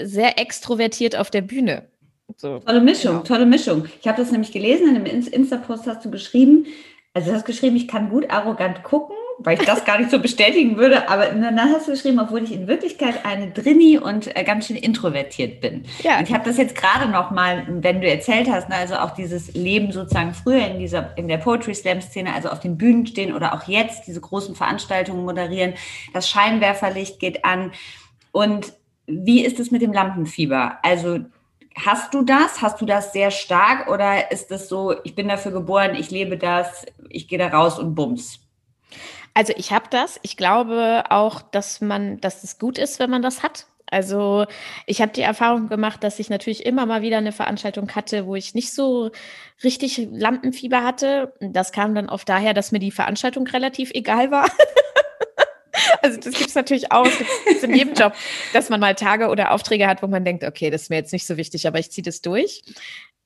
sehr 0.00 0.38
extrovertiert 0.38 1.14
auf 1.14 1.30
der 1.30 1.42
Bühne. 1.42 1.90
So. 2.36 2.58
Tolle 2.58 2.80
Mischung, 2.80 3.12
genau. 3.12 3.24
tolle 3.24 3.46
Mischung. 3.46 3.86
Ich 4.00 4.08
habe 4.08 4.20
das 4.20 4.32
nämlich 4.32 4.52
gelesen, 4.52 4.88
in 4.88 4.96
einem 4.96 5.06
Insta-Post 5.06 5.86
hast 5.86 6.04
du 6.04 6.10
geschrieben, 6.10 6.66
also 7.12 7.30
du 7.30 7.36
hast 7.36 7.44
geschrieben, 7.44 7.76
ich 7.76 7.86
kann 7.86 8.10
gut 8.10 8.28
arrogant 8.30 8.82
gucken, 8.82 9.14
weil 9.38 9.58
ich 9.58 9.66
das 9.66 9.84
gar 9.84 9.98
nicht 9.98 10.10
so 10.10 10.18
bestätigen 10.18 10.76
würde, 10.76 11.08
aber 11.08 11.26
dann 11.26 11.60
hast 11.60 11.86
du 11.86 11.92
geschrieben, 11.92 12.18
obwohl 12.18 12.42
ich 12.42 12.52
in 12.52 12.66
Wirklichkeit 12.66 13.24
eine 13.24 13.50
Drini 13.50 13.98
und 13.98 14.36
äh, 14.36 14.42
ganz 14.42 14.66
schön 14.66 14.76
introvertiert 14.76 15.60
bin. 15.60 15.84
Ja. 16.02 16.18
Und 16.18 16.28
ich 16.28 16.34
habe 16.34 16.44
das 16.44 16.56
jetzt 16.56 16.74
gerade 16.74 17.08
noch 17.08 17.30
mal, 17.30 17.66
wenn 17.68 18.00
du 18.00 18.08
erzählt 18.08 18.50
hast, 18.50 18.68
ne, 18.68 18.76
also 18.76 18.96
auch 18.96 19.12
dieses 19.12 19.54
Leben 19.54 19.92
sozusagen 19.92 20.34
früher 20.34 20.66
in 20.66 20.78
dieser 20.80 21.16
in 21.16 21.28
der 21.28 21.38
Poetry 21.38 21.74
Slam 21.74 22.00
Szene, 22.00 22.34
also 22.34 22.48
auf 22.48 22.60
den 22.60 22.76
Bühnen 22.76 23.06
stehen 23.06 23.34
oder 23.34 23.54
auch 23.54 23.68
jetzt 23.68 24.08
diese 24.08 24.20
großen 24.20 24.56
Veranstaltungen 24.56 25.24
moderieren, 25.24 25.74
das 26.12 26.28
Scheinwerferlicht 26.28 27.20
geht 27.20 27.44
an 27.44 27.72
und 28.32 28.72
wie 29.06 29.44
ist 29.44 29.60
es 29.60 29.70
mit 29.70 29.82
dem 29.82 29.92
Lampenfieber? 29.92 30.78
Also 30.82 31.20
Hast 31.76 32.14
du 32.14 32.22
das? 32.22 32.62
Hast 32.62 32.80
du 32.80 32.86
das 32.86 33.12
sehr 33.12 33.30
stark 33.30 33.88
oder 33.88 34.30
ist 34.30 34.50
es 34.50 34.68
so, 34.68 34.94
ich 35.02 35.14
bin 35.14 35.28
dafür 35.28 35.52
geboren, 35.52 35.94
ich 35.94 36.10
lebe 36.10 36.38
das, 36.38 36.86
ich 37.08 37.26
gehe 37.28 37.38
da 37.38 37.48
raus 37.48 37.78
und 37.78 37.94
bums? 37.94 38.40
Also 39.34 39.52
ich 39.56 39.72
habe 39.72 39.86
das. 39.90 40.20
Ich 40.22 40.36
glaube 40.36 41.04
auch, 41.10 41.42
dass 41.42 41.80
man, 41.80 42.20
dass 42.20 42.44
es 42.44 42.58
gut 42.58 42.78
ist, 42.78 43.00
wenn 43.00 43.10
man 43.10 43.22
das 43.22 43.42
hat. 43.42 43.66
Also 43.90 44.46
ich 44.86 45.02
habe 45.02 45.12
die 45.12 45.20
Erfahrung 45.20 45.68
gemacht, 45.68 46.02
dass 46.02 46.18
ich 46.18 46.30
natürlich 46.30 46.64
immer 46.64 46.86
mal 46.86 47.02
wieder 47.02 47.18
eine 47.18 47.32
Veranstaltung 47.32 47.90
hatte, 47.94 48.26
wo 48.26 48.34
ich 48.34 48.54
nicht 48.54 48.72
so 48.72 49.10
richtig 49.62 50.08
Lampenfieber 50.10 50.82
hatte. 50.82 51.34
Das 51.40 51.72
kam 51.72 51.94
dann 51.94 52.08
oft 52.08 52.28
daher, 52.28 52.54
dass 52.54 52.72
mir 52.72 52.78
die 52.78 52.92
Veranstaltung 52.92 53.46
relativ 53.46 53.90
egal 53.92 54.30
war. 54.30 54.48
Also 56.02 56.20
das 56.20 56.34
gibt 56.34 56.48
es 56.48 56.54
natürlich 56.54 56.92
auch, 56.92 57.04
gibt 57.04 57.62
in 57.62 57.74
jedem 57.74 57.94
Job, 57.94 58.14
dass 58.52 58.68
man 58.68 58.80
mal 58.80 58.94
Tage 58.94 59.28
oder 59.28 59.52
Aufträge 59.52 59.86
hat, 59.86 60.02
wo 60.02 60.06
man 60.06 60.24
denkt, 60.24 60.44
okay, 60.44 60.70
das 60.70 60.82
ist 60.82 60.90
mir 60.90 60.96
jetzt 60.96 61.12
nicht 61.12 61.26
so 61.26 61.36
wichtig, 61.36 61.66
aber 61.66 61.78
ich 61.78 61.90
ziehe 61.90 62.04
das 62.04 62.20
durch. 62.20 62.62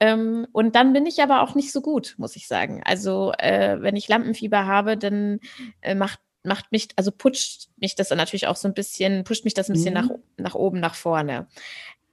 Ähm, 0.00 0.47
und 0.52 0.75
dann 0.75 0.93
bin 0.93 1.07
ich 1.07 1.21
aber 1.23 1.43
auch 1.43 1.55
nicht 1.55 1.73
so 1.73 1.81
gut, 1.81 2.14
muss 2.19 2.37
ich 2.37 2.47
sagen. 2.47 2.83
Also 2.85 3.33
äh, 3.38 3.78
wenn 3.81 3.97
ich 3.97 4.09
Lampenfieber 4.09 4.67
habe, 4.67 4.97
dann 4.97 5.40
äh, 5.83 5.95
macht 5.95 6.21
macht 6.45 6.71
mich, 6.73 6.88
also 6.97 7.11
pusht 7.11 7.69
mich 7.76 7.95
das 7.95 8.11
natürlich 8.11 8.47
auch 8.47 8.57
so 8.57 8.69
ein 8.69 8.75
bisschen, 8.75 9.25
pusht 9.25 9.45
mich 9.45 9.55
das 9.55 9.69
ein 9.69 9.75
bisschen 9.75 9.95
mhm. 9.95 10.00
nach, 10.00 10.11
nach 10.37 10.55
oben, 10.55 10.81
nach 10.81 10.95
vorne. 10.95 11.49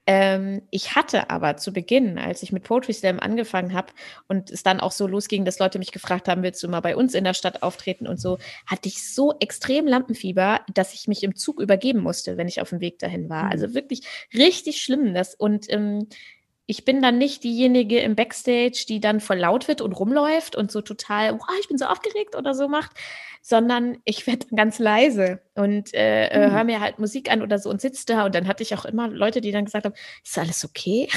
Ähm, 0.06 0.62
ich 0.70 0.94
hatte 0.94 1.30
aber 1.30 1.56
zu 1.56 1.72
Beginn, 1.72 2.16
als 2.18 2.42
ich 2.42 2.52
mit 2.52 2.62
Poetry 2.62 2.92
Slam 2.92 3.18
angefangen 3.18 3.74
habe 3.74 3.92
und 4.28 4.50
es 4.50 4.62
dann 4.62 4.78
auch 4.78 4.92
so 4.92 5.06
losging, 5.08 5.44
dass 5.44 5.58
Leute 5.58 5.80
mich 5.80 5.90
gefragt 5.90 6.28
haben, 6.28 6.44
willst 6.44 6.62
du 6.62 6.68
mal 6.68 6.80
bei 6.80 6.94
uns 6.94 7.14
in 7.14 7.24
der 7.24 7.34
Stadt 7.34 7.62
auftreten 7.62 8.06
und 8.06 8.20
so, 8.20 8.38
hatte 8.66 8.88
ich 8.88 9.12
so 9.12 9.34
extrem 9.40 9.86
Lampenfieber, 9.86 10.60
dass 10.72 10.94
ich 10.94 11.08
mich 11.08 11.24
im 11.24 11.34
Zug 11.34 11.60
übergeben 11.60 12.00
musste, 12.00 12.36
wenn 12.36 12.46
ich 12.46 12.60
auf 12.60 12.70
dem 12.70 12.80
Weg 12.80 13.00
dahin 13.00 13.28
war. 13.28 13.44
Mhm. 13.44 13.50
Also 13.50 13.74
wirklich 13.74 14.02
richtig 14.32 14.80
schlimm. 14.82 15.12
Das, 15.12 15.34
und 15.34 15.66
ähm, 15.72 16.06
ich 16.66 16.84
bin 16.84 17.00
dann 17.00 17.18
nicht 17.18 17.44
diejenige 17.44 18.00
im 18.00 18.16
Backstage, 18.16 18.84
die 18.88 19.00
dann 19.00 19.20
voll 19.20 19.38
laut 19.38 19.68
wird 19.68 19.80
und 19.80 19.92
rumläuft 19.92 20.56
und 20.56 20.72
so 20.72 20.80
total, 20.80 21.34
oh, 21.34 21.54
ich 21.60 21.68
bin 21.68 21.78
so 21.78 21.86
aufgeregt 21.86 22.34
oder 22.34 22.54
so 22.54 22.68
macht, 22.68 22.90
sondern 23.40 23.98
ich 24.04 24.26
werde 24.26 24.46
ganz 24.54 24.80
leise 24.80 25.40
und 25.54 25.90
äh, 25.92 26.48
mhm. 26.48 26.52
höre 26.52 26.64
mir 26.64 26.80
halt 26.80 26.98
Musik 26.98 27.30
an 27.30 27.42
oder 27.42 27.60
so 27.60 27.70
und 27.70 27.80
sitze 27.80 28.04
da. 28.06 28.26
Und 28.26 28.34
dann 28.34 28.48
hatte 28.48 28.64
ich 28.64 28.74
auch 28.74 28.84
immer 28.84 29.06
Leute, 29.06 29.40
die 29.40 29.52
dann 29.52 29.64
gesagt 29.64 29.84
haben, 29.84 29.94
ist 30.24 30.36
alles 30.36 30.64
okay? 30.64 31.08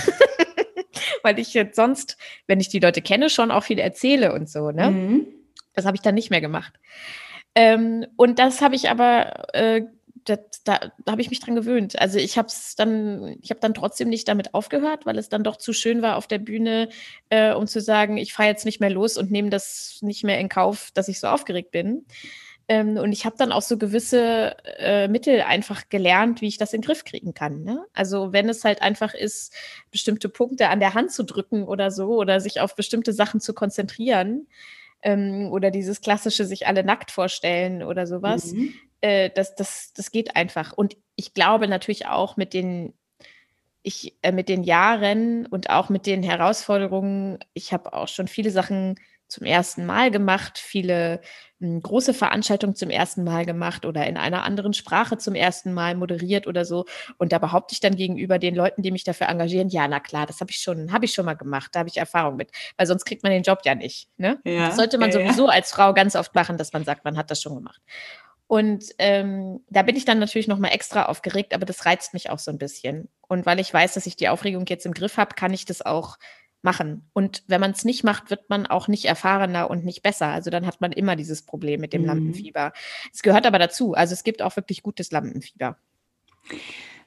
Weil 1.23 1.39
ich 1.39 1.55
jetzt 1.55 1.75
sonst, 1.75 2.17
wenn 2.45 2.59
ich 2.59 2.69
die 2.69 2.79
Leute 2.79 3.01
kenne, 3.01 3.31
schon 3.31 3.49
auch 3.49 3.63
viel 3.63 3.79
erzähle 3.79 4.33
und 4.33 4.47
so. 4.47 4.69
Ne? 4.69 4.91
Mhm. 4.91 5.27
Das 5.73 5.85
habe 5.85 5.95
ich 5.95 6.01
dann 6.01 6.13
nicht 6.13 6.29
mehr 6.29 6.41
gemacht. 6.41 6.73
Ähm, 7.55 8.05
und 8.15 8.37
das 8.37 8.61
habe 8.61 8.75
ich 8.75 8.91
aber 8.91 9.55
äh, 9.55 9.81
das, 10.29 10.63
da, 10.63 10.91
da 11.03 11.11
habe 11.11 11.21
ich 11.21 11.29
mich 11.29 11.39
dran 11.39 11.55
gewöhnt. 11.55 11.99
Also 11.99 12.19
ich 12.19 12.37
habe 12.37 12.47
es 12.47 12.75
dann, 12.75 13.37
ich 13.41 13.49
habe 13.49 13.59
dann 13.59 13.73
trotzdem 13.73 14.09
nicht 14.09 14.27
damit 14.27 14.53
aufgehört, 14.53 15.05
weil 15.05 15.17
es 15.17 15.29
dann 15.29 15.43
doch 15.43 15.57
zu 15.57 15.73
schön 15.73 16.01
war 16.01 16.17
auf 16.17 16.27
der 16.27 16.39
Bühne, 16.39 16.89
äh, 17.29 17.53
um 17.53 17.67
zu 17.67 17.81
sagen, 17.81 18.17
ich 18.17 18.33
fahre 18.33 18.49
jetzt 18.49 18.65
nicht 18.65 18.79
mehr 18.79 18.89
los 18.89 19.17
und 19.17 19.31
nehme 19.31 19.49
das 19.49 19.99
nicht 20.01 20.23
mehr 20.23 20.39
in 20.39 20.49
Kauf, 20.49 20.91
dass 20.93 21.07
ich 21.07 21.19
so 21.19 21.27
aufgeregt 21.27 21.71
bin. 21.71 22.05
Ähm, 22.67 22.97
und 22.97 23.11
ich 23.11 23.25
habe 23.25 23.35
dann 23.37 23.51
auch 23.51 23.63
so 23.63 23.77
gewisse 23.77 24.55
äh, 24.77 25.07
Mittel 25.07 25.41
einfach 25.41 25.89
gelernt, 25.89 26.41
wie 26.41 26.47
ich 26.47 26.59
das 26.59 26.73
in 26.73 26.81
den 26.81 26.85
Griff 26.85 27.03
kriegen 27.03 27.33
kann. 27.33 27.63
Ne? 27.63 27.83
Also 27.93 28.31
wenn 28.31 28.47
es 28.47 28.63
halt 28.63 28.83
einfach 28.83 29.15
ist, 29.15 29.53
bestimmte 29.89 30.29
Punkte 30.29 30.69
an 30.69 30.79
der 30.79 30.93
Hand 30.93 31.11
zu 31.11 31.23
drücken 31.23 31.63
oder 31.63 31.89
so 31.89 32.15
oder 32.15 32.39
sich 32.39 32.61
auf 32.61 32.75
bestimmte 32.75 33.11
Sachen 33.13 33.39
zu 33.39 33.53
konzentrieren, 33.53 34.47
ähm, 35.01 35.49
oder 35.51 35.71
dieses 35.71 36.01
klassische 36.01 36.43
sich 36.43 36.67
alle 36.67 36.83
nackt 36.83 37.09
vorstellen 37.09 37.83
oder 37.83 38.05
sowas, 38.05 38.51
mhm 38.51 38.73
äh, 39.01 39.29
das, 39.29 39.55
das, 39.55 39.93
das 39.93 40.11
geht 40.11 40.35
einfach. 40.35 40.73
Und 40.73 40.97
ich 41.15 41.33
glaube 41.33 41.67
natürlich 41.67 42.07
auch 42.07 42.37
mit 42.37 42.53
den, 42.53 42.93
ich, 43.83 44.17
äh, 44.21 44.31
mit 44.31 44.49
den 44.49 44.63
Jahren 44.63 45.45
und 45.45 45.69
auch 45.69 45.89
mit 45.89 46.05
den 46.05 46.23
Herausforderungen, 46.23 47.39
ich 47.53 47.73
habe 47.73 47.93
auch 47.93 48.07
schon 48.07 48.27
viele 48.27 48.51
Sachen 48.51 48.95
zum 49.29 49.45
ersten 49.45 49.85
Mal 49.85 50.09
gemacht, 50.09 50.57
viele 50.57 51.21
m, 51.61 51.75
hm, 51.75 51.81
große 51.81 52.13
Veranstaltungen 52.13 52.75
zum 52.75 52.89
ersten 52.89 53.23
Mal 53.23 53.45
gemacht 53.45 53.85
oder 53.85 54.07
in 54.07 54.17
einer 54.17 54.43
anderen 54.43 54.73
Sprache 54.73 55.17
zum 55.17 55.35
ersten 55.35 55.71
Mal 55.71 55.95
moderiert 55.95 56.47
oder 56.47 56.65
so. 56.65 56.85
Und 57.17 57.31
da 57.31 57.37
behaupte 57.37 57.73
ich 57.73 57.79
dann 57.79 57.95
gegenüber 57.95 58.39
den 58.39 58.55
Leuten, 58.55 58.81
die 58.81 58.91
mich 58.91 59.03
dafür 59.03 59.29
engagieren, 59.29 59.69
ja, 59.69 59.87
na 59.87 59.99
klar, 59.99 60.25
das 60.25 60.41
habe 60.41 60.51
ich 60.51 60.57
schon, 60.57 60.91
habe 60.91 61.05
ich 61.05 61.13
schon 61.13 61.25
mal 61.25 61.35
gemacht, 61.35 61.69
da 61.73 61.79
habe 61.79 61.89
ich 61.89 61.97
Erfahrung 61.97 62.37
mit, 62.37 62.51
weil 62.75 62.87
sonst 62.87 63.05
kriegt 63.05 63.21
man 63.21 63.31
den 63.31 63.43
Job 63.43 63.59
ja 63.63 63.75
nicht. 63.75 64.09
Ne? 64.17 64.39
Ja, 64.43 64.67
das 64.67 64.77
sollte 64.77 64.97
man 64.97 65.11
ja, 65.11 65.19
sowieso 65.19 65.45
ja. 65.45 65.53
als 65.53 65.71
Frau 65.71 65.93
ganz 65.93 66.15
oft 66.15 66.33
machen, 66.33 66.57
dass 66.57 66.73
man 66.73 66.83
sagt, 66.83 67.05
man 67.05 67.15
hat 67.15 67.29
das 67.29 67.41
schon 67.41 67.55
gemacht. 67.55 67.81
Und 68.49 68.95
ähm, 68.97 69.59
da 69.69 69.83
bin 69.83 69.95
ich 69.95 70.05
dann 70.05 70.17
natürlich 70.17 70.47
noch 70.47 70.57
mal 70.57 70.69
extra 70.69 71.05
aufgeregt, 71.05 71.53
aber 71.53 71.67
das 71.67 71.85
reizt 71.85 72.15
mich 72.15 72.31
auch 72.31 72.39
so 72.39 72.49
ein 72.49 72.57
bisschen. 72.57 73.07
Und 73.27 73.45
weil 73.45 73.59
ich 73.59 73.71
weiß, 73.71 73.93
dass 73.93 74.07
ich 74.07 74.15
die 74.15 74.27
Aufregung 74.27 74.65
jetzt 74.67 74.87
im 74.87 74.95
Griff 74.95 75.17
habe, 75.17 75.35
kann 75.35 75.53
ich 75.53 75.65
das 75.65 75.83
auch 75.83 76.17
machen. 76.63 77.07
Und 77.13 77.43
wenn 77.45 77.61
man 77.61 77.69
es 77.69 77.85
nicht 77.85 78.03
macht, 78.03 78.31
wird 78.31 78.49
man 78.49 78.65
auch 78.65 78.87
nicht 78.87 79.05
erfahrener 79.05 79.69
und 79.69 79.85
nicht 79.85 80.01
besser. 80.01 80.29
Also 80.29 80.49
dann 80.49 80.65
hat 80.65 80.81
man 80.81 80.91
immer 80.93 81.15
dieses 81.15 81.43
Problem 81.43 81.79
mit 81.79 81.93
dem 81.93 82.01
mhm. 82.01 82.07
Lampenfieber. 82.07 82.73
Es 83.13 83.21
gehört 83.21 83.45
aber 83.45 83.59
dazu. 83.59 83.93
Also 83.93 84.13
es 84.13 84.23
gibt 84.23 84.41
auch 84.41 84.55
wirklich 84.55 84.81
gutes 84.81 85.11
Lampenfieber. 85.11 85.77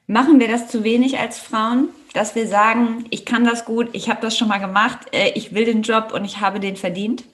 Machen 0.07 0.39
wir 0.39 0.47
das 0.47 0.69
zu 0.69 0.85
wenig 0.85 1.19
als 1.19 1.39
Frauen, 1.39 1.89
dass 2.13 2.35
wir 2.35 2.47
sagen, 2.47 3.03
ich 3.09 3.25
kann 3.25 3.43
das 3.43 3.65
gut, 3.65 3.89
ich 3.91 4.09
habe 4.09 4.21
das 4.21 4.37
schon 4.37 4.47
mal 4.47 4.59
gemacht, 4.59 5.07
äh, 5.11 5.31
ich 5.35 5.53
will 5.53 5.65
den 5.65 5.81
Job 5.81 6.13
und 6.13 6.23
ich 6.23 6.39
habe 6.39 6.61
den 6.61 6.77
verdient? 6.77 7.25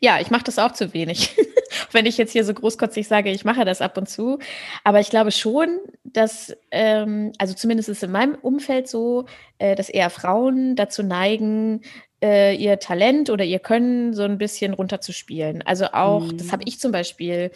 Ja, 0.00 0.20
ich 0.20 0.30
mache 0.30 0.44
das 0.44 0.58
auch 0.58 0.72
zu 0.72 0.92
wenig. 0.94 1.36
Wenn 1.92 2.06
ich 2.06 2.18
jetzt 2.18 2.32
hier 2.32 2.44
so 2.44 2.54
großkotzig 2.54 3.06
sage, 3.06 3.30
ich 3.30 3.44
mache 3.44 3.64
das 3.64 3.80
ab 3.80 3.96
und 3.96 4.08
zu. 4.08 4.38
Aber 4.84 5.00
ich 5.00 5.10
glaube 5.10 5.32
schon, 5.32 5.78
dass, 6.04 6.56
ähm, 6.70 7.32
also 7.38 7.54
zumindest 7.54 7.88
ist 7.88 8.02
in 8.02 8.10
meinem 8.12 8.34
Umfeld 8.34 8.88
so, 8.88 9.26
äh, 9.58 9.74
dass 9.74 9.88
eher 9.88 10.10
Frauen 10.10 10.76
dazu 10.76 11.02
neigen, 11.02 11.82
äh, 12.22 12.54
ihr 12.56 12.78
Talent 12.78 13.30
oder 13.30 13.44
ihr 13.44 13.58
Können 13.58 14.12
so 14.12 14.22
ein 14.24 14.38
bisschen 14.38 14.74
runterzuspielen. 14.74 15.62
Also 15.62 15.86
auch, 15.92 16.24
mhm. 16.24 16.38
das 16.38 16.52
habe 16.52 16.64
ich 16.66 16.80
zum 16.80 16.92
Beispiel 16.92 17.50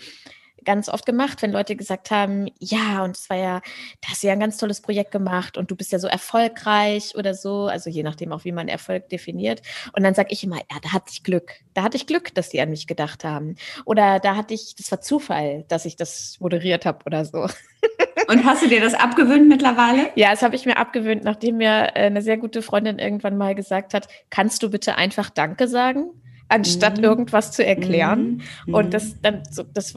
ganz 0.65 0.89
oft 0.89 1.07
gemacht, 1.07 1.43
wenn 1.43 1.53
Leute 1.53 1.77
gesagt 1.77 2.11
haben, 2.11 2.49
ja, 2.59 3.05
und 3.05 3.17
es 3.17 3.29
war 3.31 3.37
ja, 3.37 3.61
da 4.01 4.11
hast 4.11 4.23
du 4.23 4.27
ja 4.29 4.33
ein 4.33 4.41
ganz 4.41 4.57
tolles 4.57 4.81
Projekt 4.81 5.11
gemacht 5.11 5.59
und 5.59 5.71
du 5.71 5.77
bist 5.77 5.93
ja 5.93 5.99
so 5.99 6.09
erfolgreich 6.09 7.15
oder 7.17 7.35
so, 7.35 7.67
also 7.67 7.91
je 7.91 8.03
nachdem 8.03 8.33
auch, 8.33 8.45
wie 8.45 8.53
man 8.53 8.69
Erfolg 8.69 9.09
definiert. 9.09 9.63
Und 9.95 10.03
dann 10.03 10.15
sage 10.15 10.29
ich 10.33 10.45
immer, 10.45 10.57
ja, 10.57 10.79
da 10.83 10.93
hatte 10.93 11.11
ich 11.11 11.23
Glück. 11.23 11.53
Da 11.75 11.83
hatte 11.83 11.97
ich 11.97 12.07
Glück, 12.07 12.35
dass 12.35 12.51
die 12.51 12.61
an 12.61 12.71
mich 12.71 12.87
gedacht 12.87 13.25
haben. 13.25 13.57
Oder 13.85 14.21
da 14.21 14.37
hatte 14.37 14.55
ich, 14.55 14.75
das 14.77 14.91
war 14.91 15.01
Zufall, 15.01 15.65
dass 15.69 15.85
ich 15.85 15.97
das 15.97 16.37
moderiert 16.41 16.87
habe 16.87 17.05
oder 17.07 17.25
so. 17.25 17.47
Und 18.29 18.45
hast 18.45 18.63
du 18.63 18.69
dir 18.69 18.81
das 18.81 18.95
abgewöhnt 18.95 19.49
mittlerweile? 19.49 20.11
Ja, 20.15 20.31
das 20.31 20.43
habe 20.43 20.55
ich 20.55 20.65
mir 20.65 20.77
abgewöhnt, 20.77 21.25
nachdem 21.25 21.57
mir 21.57 21.91
äh, 21.95 22.07
eine 22.07 22.23
sehr 22.23 22.37
gute 22.37 22.63
Freundin 22.63 22.99
irgendwann 22.99 23.37
mal 23.37 23.55
gesagt 23.55 23.95
hat, 23.95 24.09
kannst 24.31 24.63
du 24.63 24.71
bitte 24.71 24.97
einfach 24.97 25.31
Danke 25.31 25.69
sagen? 25.69 26.11
Anstatt 26.53 26.99
mhm. 26.99 27.05
irgendwas 27.05 27.51
zu 27.53 27.65
erklären. 27.65 28.43
Mhm. 28.67 28.75
Und 28.75 28.95
das 28.95 29.21
dann 29.23 29.43
so, 29.51 29.63
das 29.63 29.95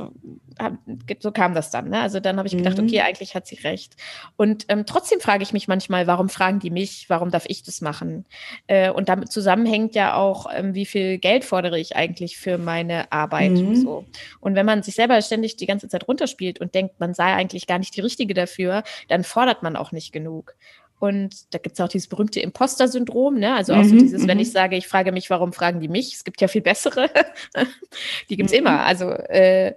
so 1.19 1.31
kam 1.31 1.53
das 1.53 1.69
dann. 1.69 1.89
Ne? 1.89 2.00
Also 2.00 2.21
dann 2.21 2.38
habe 2.38 2.47
ich 2.47 2.55
gedacht, 2.55 2.77
mhm. 2.77 2.85
okay, 2.85 3.01
eigentlich 3.01 3.35
hat 3.35 3.45
sie 3.45 3.55
recht. 3.55 3.95
Und 4.38 4.65
ähm, 4.69 4.85
trotzdem 4.85 5.19
frage 5.19 5.43
ich 5.43 5.51
mich 5.51 5.67
manchmal, 5.67 6.07
warum 6.07 6.29
fragen 6.29 6.59
die 6.59 6.69
mich? 6.69 7.09
Warum 7.09 7.29
darf 7.29 7.43
ich 7.47 7.63
das 7.63 7.81
machen? 7.81 8.25
Äh, 8.67 8.89
und 8.89 9.09
damit 9.09 9.31
zusammenhängt 9.31 9.95
ja 9.95 10.15
auch, 10.15 10.47
ähm, 10.53 10.74
wie 10.74 10.85
viel 10.85 11.17
Geld 11.17 11.43
fordere 11.43 11.77
ich 11.77 11.97
eigentlich 11.97 12.38
für 12.38 12.57
meine 12.57 13.12
Arbeit 13.12 13.51
und 13.51 13.69
mhm. 13.69 13.75
so. 13.75 14.05
Und 14.39 14.55
wenn 14.55 14.65
man 14.65 14.81
sich 14.81 14.95
selber 14.95 15.21
ständig 15.21 15.57
die 15.57 15.65
ganze 15.65 15.89
Zeit 15.89 16.07
runterspielt 16.07 16.62
und 16.62 16.74
denkt, 16.74 17.00
man 17.00 17.13
sei 17.13 17.33
eigentlich 17.33 17.67
gar 17.67 17.79
nicht 17.79 17.95
die 17.95 18.01
Richtige 18.01 18.33
dafür, 18.33 18.83
dann 19.09 19.25
fordert 19.25 19.62
man 19.62 19.75
auch 19.75 19.91
nicht 19.91 20.13
genug. 20.13 20.55
Und 20.99 21.53
da 21.53 21.57
gibt 21.57 21.73
es 21.73 21.81
auch 21.81 21.89
dieses 21.89 22.07
berühmte 22.07 22.39
Imposter-Syndrom, 22.39 23.37
ne? 23.37 23.53
Also 23.53 23.73
auch 23.73 23.83
mhm, 23.83 23.89
so 23.89 23.97
dieses, 23.97 24.27
wenn 24.27 24.37
mhm. 24.37 24.43
ich 24.43 24.51
sage, 24.51 24.77
ich 24.77 24.87
frage 24.87 25.11
mich, 25.11 25.29
warum 25.29 25.51
fragen 25.51 25.81
die 25.81 25.89
mich? 25.89 26.13
Es 26.13 26.23
gibt 26.23 26.39
ja 26.41 26.47
viel 26.47 26.61
bessere. 26.61 27.09
die 28.29 28.37
gibt 28.37 28.49
es 28.49 28.53
mhm. 28.53 28.65
immer. 28.65 28.85
Also 28.85 29.09
äh, 29.09 29.73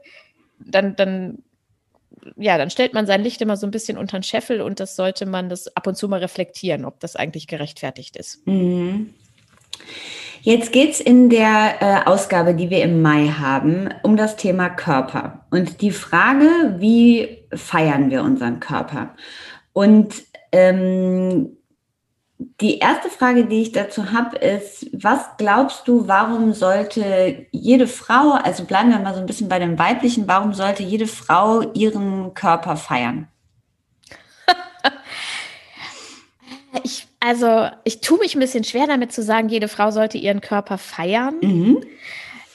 dann, 0.61 0.95
dann, 0.97 1.43
ja, 2.37 2.57
dann 2.57 2.71
stellt 2.71 2.95
man 2.95 3.07
sein 3.07 3.23
Licht 3.23 3.43
immer 3.43 3.57
so 3.57 3.67
ein 3.67 3.73
bisschen 3.73 3.99
unter 3.99 4.19
den 4.19 4.23
Scheffel 4.23 4.61
und 4.61 4.81
das 4.81 4.95
sollte 4.97 5.27
man 5.27 5.49
das 5.49 5.75
ab 5.77 5.87
und 5.87 5.97
zu 5.97 6.09
mal 6.09 6.21
reflektieren, 6.21 6.85
ob 6.85 7.01
das 7.01 7.17
eigentlich 7.17 7.49
gerechtfertigt 7.49 8.17
ist. 8.17 8.47
Mhm. 8.47 9.15
Jetzt 10.43 10.73
geht 10.73 10.93
es 10.93 11.01
in 11.01 11.31
der 11.31 11.75
äh, 11.81 12.09
Ausgabe, 12.09 12.55
die 12.55 12.71
wir 12.71 12.83
im 12.83 13.03
Mai 13.03 13.27
haben, 13.27 13.89
um 14.03 14.17
das 14.17 14.37
Thema 14.37 14.69
Körper 14.69 15.45
und 15.51 15.81
die 15.81 15.91
Frage, 15.91 16.77
wie 16.79 17.39
feiern 17.53 18.11
wir 18.11 18.23
unseren 18.23 18.61
Körper? 18.61 19.15
Und 19.73 20.15
ähm, 20.53 21.57
die 22.61 22.79
erste 22.79 23.11
Frage, 23.11 23.47
die 23.47 23.63
ich 23.63 23.73
dazu 23.73 24.13
habe, 24.13 24.39
ist, 24.39 24.87
was 24.93 25.37
glaubst 25.39 25.89
du, 25.89 26.07
warum 26.07 26.53
sollte 26.53 27.47
jede 27.51 27.89
Frau, 27.89 28.33
also 28.33 28.65
bleiben 28.65 28.91
wir 28.91 28.99
mal 29.01 29.15
so 29.15 29.21
ein 29.21 29.27
bisschen 29.27 29.49
bei 29.49 29.59
dem 29.59 29.79
weiblichen, 29.79 30.29
warum 30.29 30.55
sollte 30.55 30.85
jede 30.85 31.09
Frau 31.09 31.73
ihren 31.73 32.35
Körper 32.35 32.77
feiern? 32.77 33.27
ich, 36.85 37.09
also, 37.19 37.69
ich 37.83 38.01
tue 38.01 38.19
mich 38.19 38.37
ein 38.37 38.41
bisschen 38.41 38.65
schwer 38.65 38.87
damit 38.87 39.13
zu 39.13 39.23
sagen, 39.23 39.49
jede 39.49 39.69
Frau 39.69 39.91
sollte 39.91 40.19
ihren 40.19 40.41
Körper 40.41 40.79
feiern. 40.79 41.37
Mhm. 41.43 41.85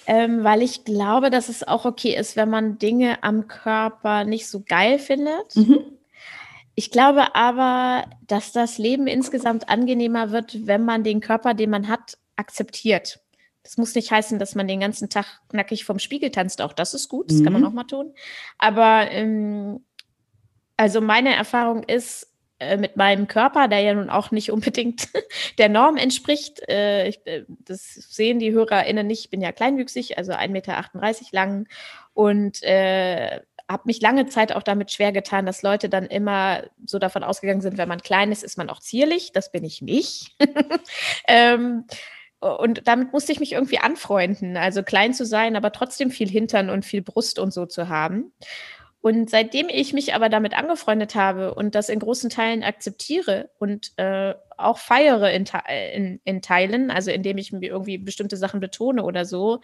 Ähm, 0.06 0.44
weil 0.44 0.62
ich 0.62 0.84
glaube, 0.84 1.30
dass 1.30 1.48
es 1.48 1.66
auch 1.66 1.86
okay 1.86 2.16
ist, 2.16 2.36
wenn 2.36 2.50
man 2.50 2.78
Dinge 2.78 3.24
am 3.24 3.48
Körper 3.48 4.26
nicht 4.26 4.48
so 4.48 4.62
geil 4.66 5.00
findet. 5.00 5.56
Mhm. 5.56 5.80
Ich 6.76 6.92
glaube 6.92 7.36
aber, 7.36 8.06
dass 8.28 8.52
das 8.52 8.78
Leben 8.78 9.08
insgesamt 9.08 9.70
angenehmer 9.70 10.32
wird, 10.32 10.66
wenn 10.68 10.86
man 10.86 11.04
den 11.04 11.20
Körper, 11.20 11.54
den 11.54 11.70
man 11.70 11.88
hat, 11.88 12.18
akzeptiert. 12.36 13.20
Das 13.64 13.78
muss 13.78 13.96
nicht 13.96 14.12
heißen, 14.12 14.40
dass 14.40 14.56
man 14.56 14.68
den 14.68 14.82
ganzen 14.82 15.10
Tag 15.10 15.42
nackig 15.52 15.86
vom 15.86 16.00
Spiegel 16.00 16.32
tanzt. 16.32 16.62
Auch 16.62 16.74
das 16.74 16.94
ist 16.94 17.10
gut, 17.10 17.30
das 17.32 17.38
mhm. 17.38 17.44
kann 17.44 17.54
man 17.54 17.62
mhm. 17.62 17.68
auch 17.68 17.74
mal 17.74 17.84
tun. 17.86 18.14
Aber 18.58 19.10
ähm, 19.12 19.86
also 20.76 21.00
meine 21.00 21.34
Erfahrung 21.36 21.84
ist 21.84 22.28
äh, 22.60 22.78
mit 22.78 22.98
meinem 22.98 23.28
Körper, 23.28 23.68
der 23.68 23.80
ja 23.80 23.94
nun 23.94 24.10
auch 24.10 24.32
nicht 24.32 24.52
unbedingt 24.52 25.10
der 25.58 25.70
Norm 25.70 25.96
entspricht. 25.98 26.68
Äh, 26.68 27.10
ich, 27.10 27.26
äh, 27.26 27.46
das 27.48 27.94
sehen 27.94 28.40
die 28.40 28.52
HörerInnen 28.52 29.08
nicht. 29.08 29.26
Ich 29.26 29.30
bin 29.30 29.42
ja 29.42 29.52
kleinwüchsig, 29.52 30.18
also 30.18 30.34
1,38 30.34 30.50
Meter 30.50 30.84
lang 31.32 31.68
und 32.14 32.62
äh, 32.64 33.42
habe 33.70 33.84
mich 33.86 34.02
lange 34.02 34.28
Zeit 34.28 34.54
auch 34.54 34.64
damit 34.64 34.92
schwer 34.92 35.12
getan, 35.12 35.46
dass 35.46 35.64
Leute 35.64 35.90
dann 35.90 36.06
immer 36.06 36.64
so 36.86 37.00
davon 37.00 37.24
ausgegangen 37.24 37.62
sind, 37.62 37.78
wenn 37.78 37.88
man 37.88 38.02
klein 38.02 38.32
ist, 38.32 38.44
ist 38.44 38.58
man 38.58 38.70
auch 38.70 38.80
zierlich. 38.80 39.32
Das 39.32 39.52
bin 39.52 39.64
ich 39.64 39.82
nicht. 39.82 40.36
ähm, 41.28 41.86
und 42.40 42.88
damit 42.88 43.14
musste 43.14 43.32
ich 43.32 43.40
mich 43.40 43.54
irgendwie 43.54 43.80
anfreunden, 43.80 44.58
also 44.58 44.84
klein 44.84 45.14
zu 45.14 45.26
sein, 45.26 45.56
aber 45.56 45.72
trotzdem 45.72 46.12
viel 46.12 46.30
Hintern 46.30 46.70
und 46.70 46.84
viel 46.84 47.02
Brust 47.02 47.40
und 47.40 47.54
so 47.54 47.66
zu 47.66 47.88
haben. 47.88 48.34
Und 49.00 49.30
seitdem 49.30 49.68
ich 49.70 49.94
mich 49.94 50.14
aber 50.14 50.30
damit 50.30 50.58
angefreundet 50.58 51.16
habe 51.16 51.54
und 51.54 51.76
das 51.76 51.90
in 51.90 52.00
großen 52.00 52.30
Teilen 52.30 52.64
akzeptiere 52.64 53.50
und 53.60 53.92
äh, 53.98 54.34
auch 54.58 54.78
feiere 54.78 55.32
in, 55.32 55.46
in, 55.94 56.22
in, 56.24 56.42
Teilen, 56.42 56.90
also 56.90 57.12
indem 57.12 57.38
ich 57.38 57.52
mir 57.52 57.70
irgendwie 57.70 57.98
bestimmte 57.98 58.38
Sachen 58.38 58.62
betone 58.62 59.04
oder 59.04 59.26
so, 59.26 59.60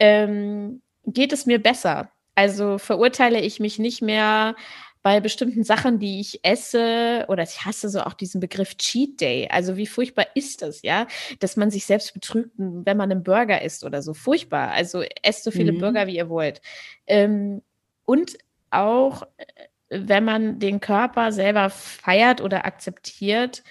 ähm, 0.00 0.82
geht 1.06 1.32
es 1.32 1.46
mir 1.46 1.62
besser. 1.62 2.10
Also 2.34 2.78
verurteile 2.78 3.40
ich 3.40 3.60
mich 3.60 3.78
nicht 3.78 4.02
mehr 4.02 4.56
bei 5.04 5.20
bestimmten 5.20 5.64
Sachen, 5.64 5.98
die 5.98 6.18
ich 6.18 6.40
esse, 6.44 7.26
oder 7.28 7.42
ich 7.42 7.66
hasse 7.66 7.90
so 7.90 8.00
auch 8.00 8.14
diesen 8.14 8.40
Begriff 8.40 8.74
Cheat 8.78 9.20
Day. 9.20 9.48
Also 9.50 9.76
wie 9.76 9.86
furchtbar 9.86 10.26
ist 10.34 10.62
das, 10.62 10.80
ja, 10.80 11.06
dass 11.40 11.58
man 11.58 11.70
sich 11.70 11.84
selbst 11.84 12.14
betrügt, 12.14 12.52
wenn 12.56 12.96
man 12.96 13.12
einen 13.12 13.22
Burger 13.22 13.60
isst 13.60 13.84
oder 13.84 14.00
so. 14.00 14.14
Furchtbar. 14.14 14.70
Also 14.70 15.02
esst 15.22 15.44
so 15.44 15.50
viele 15.50 15.72
mhm. 15.72 15.78
Burger, 15.78 16.06
wie 16.06 16.16
ihr 16.16 16.30
wollt. 16.30 16.62
Ähm, 17.06 17.60
und 18.06 18.38
auch, 18.70 19.24
äh, 19.36 19.44
wenn 19.90 20.24
man 20.24 20.58
den 20.58 20.80
Körper 20.80 21.32
selber 21.32 21.68
feiert 21.68 22.40
oder 22.40 22.64
akzeptiert, 22.64 23.62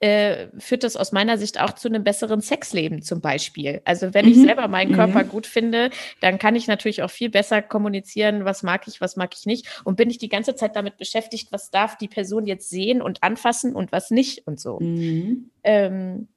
äh, 0.00 0.48
führt 0.58 0.84
das 0.84 0.96
aus 0.96 1.12
meiner 1.12 1.38
Sicht 1.38 1.58
auch 1.60 1.72
zu 1.72 1.88
einem 1.88 2.04
besseren 2.04 2.40
Sexleben 2.40 3.02
zum 3.02 3.20
Beispiel. 3.20 3.80
Also 3.84 4.12
wenn 4.12 4.26
mhm. 4.26 4.32
ich 4.32 4.38
selber 4.38 4.68
meinen 4.68 4.94
Körper 4.94 5.24
mhm. 5.24 5.28
gut 5.28 5.46
finde, 5.46 5.90
dann 6.20 6.38
kann 6.38 6.54
ich 6.54 6.66
natürlich 6.66 7.02
auch 7.02 7.10
viel 7.10 7.30
besser 7.30 7.62
kommunizieren, 7.62 8.44
was 8.44 8.62
mag 8.62 8.86
ich, 8.88 9.00
was 9.00 9.16
mag 9.16 9.34
ich 9.34 9.46
nicht. 9.46 9.80
Und 9.84 9.96
bin 9.96 10.10
ich 10.10 10.18
die 10.18 10.28
ganze 10.28 10.54
Zeit 10.54 10.76
damit 10.76 10.98
beschäftigt, 10.98 11.48
was 11.50 11.70
darf 11.70 11.96
die 11.96 12.08
Person 12.08 12.46
jetzt 12.46 12.68
sehen 12.68 13.00
und 13.00 13.22
anfassen 13.22 13.74
und 13.74 13.90
was 13.92 14.10
nicht 14.10 14.46
und 14.46 14.60
so. 14.60 14.78
Mhm. 14.80 15.50
Ähm, 15.64 16.28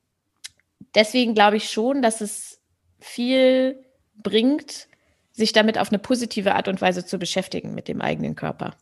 deswegen 0.95 1.33
glaube 1.33 1.57
ich 1.57 1.69
schon, 1.69 2.01
dass 2.01 2.21
es 2.21 2.61
viel 2.99 3.83
bringt, 4.15 4.87
sich 5.31 5.51
damit 5.51 5.77
auf 5.77 5.89
eine 5.89 5.99
positive 5.99 6.55
Art 6.55 6.67
und 6.67 6.81
Weise 6.81 7.05
zu 7.05 7.17
beschäftigen 7.17 7.73
mit 7.73 7.87
dem 7.87 8.01
eigenen 8.01 8.35
Körper. 8.35 8.75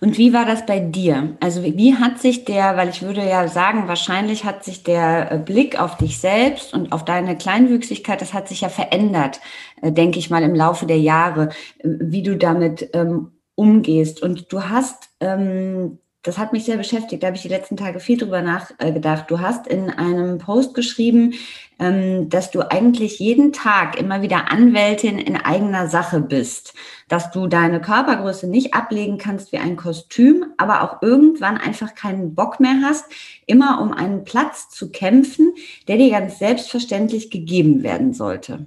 Und 0.00 0.18
wie 0.18 0.32
war 0.32 0.44
das 0.44 0.66
bei 0.66 0.80
dir? 0.80 1.36
Also 1.40 1.62
wie 1.62 1.94
hat 1.94 2.18
sich 2.20 2.44
der, 2.44 2.76
weil 2.76 2.88
ich 2.88 3.02
würde 3.02 3.26
ja 3.26 3.48
sagen, 3.48 3.88
wahrscheinlich 3.88 4.44
hat 4.44 4.64
sich 4.64 4.82
der 4.82 5.32
äh, 5.32 5.38
Blick 5.38 5.80
auf 5.80 5.96
dich 5.96 6.18
selbst 6.18 6.74
und 6.74 6.92
auf 6.92 7.04
deine 7.04 7.36
Kleinwüchsigkeit, 7.36 8.20
das 8.20 8.34
hat 8.34 8.48
sich 8.48 8.62
ja 8.62 8.68
verändert, 8.68 9.40
äh, 9.82 9.92
denke 9.92 10.18
ich 10.18 10.30
mal, 10.30 10.42
im 10.42 10.54
Laufe 10.54 10.86
der 10.86 10.98
Jahre, 10.98 11.50
äh, 11.78 11.88
wie 12.00 12.22
du 12.22 12.36
damit 12.36 12.90
ähm, 12.92 13.32
umgehst. 13.54 14.22
Und 14.22 14.52
du 14.52 14.68
hast, 14.68 15.10
ähm, 15.20 15.98
das 16.24 16.38
hat 16.38 16.54
mich 16.54 16.64
sehr 16.64 16.78
beschäftigt, 16.78 17.22
da 17.22 17.28
habe 17.28 17.36
ich 17.36 17.42
die 17.42 17.48
letzten 17.48 17.76
Tage 17.76 18.00
viel 18.00 18.16
drüber 18.16 18.40
nachgedacht. 18.40 19.30
Du 19.30 19.40
hast 19.40 19.66
in 19.66 19.90
einem 19.90 20.38
Post 20.38 20.74
geschrieben, 20.74 21.34
ähm, 21.78 22.30
dass 22.30 22.50
du 22.50 22.62
eigentlich 22.62 23.18
jeden 23.18 23.52
Tag 23.52 24.00
immer 24.00 24.22
wieder 24.22 24.50
Anwältin 24.50 25.18
in 25.18 25.36
eigener 25.36 25.86
Sache 25.86 26.20
bist, 26.20 26.72
dass 27.08 27.30
du 27.30 27.46
deine 27.46 27.78
Körpergröße 27.78 28.48
nicht 28.48 28.72
ablegen 28.72 29.18
kannst 29.18 29.52
wie 29.52 29.58
ein 29.58 29.76
Kostüm, 29.76 30.46
aber 30.56 30.82
auch 30.82 31.02
irgendwann 31.02 31.58
einfach 31.58 31.94
keinen 31.94 32.34
Bock 32.34 32.58
mehr 32.58 32.80
hast, 32.82 33.04
immer 33.44 33.82
um 33.82 33.92
einen 33.92 34.24
Platz 34.24 34.70
zu 34.70 34.90
kämpfen, 34.90 35.52
der 35.88 35.98
dir 35.98 36.10
ganz 36.10 36.38
selbstverständlich 36.38 37.30
gegeben 37.30 37.82
werden 37.82 38.14
sollte. 38.14 38.66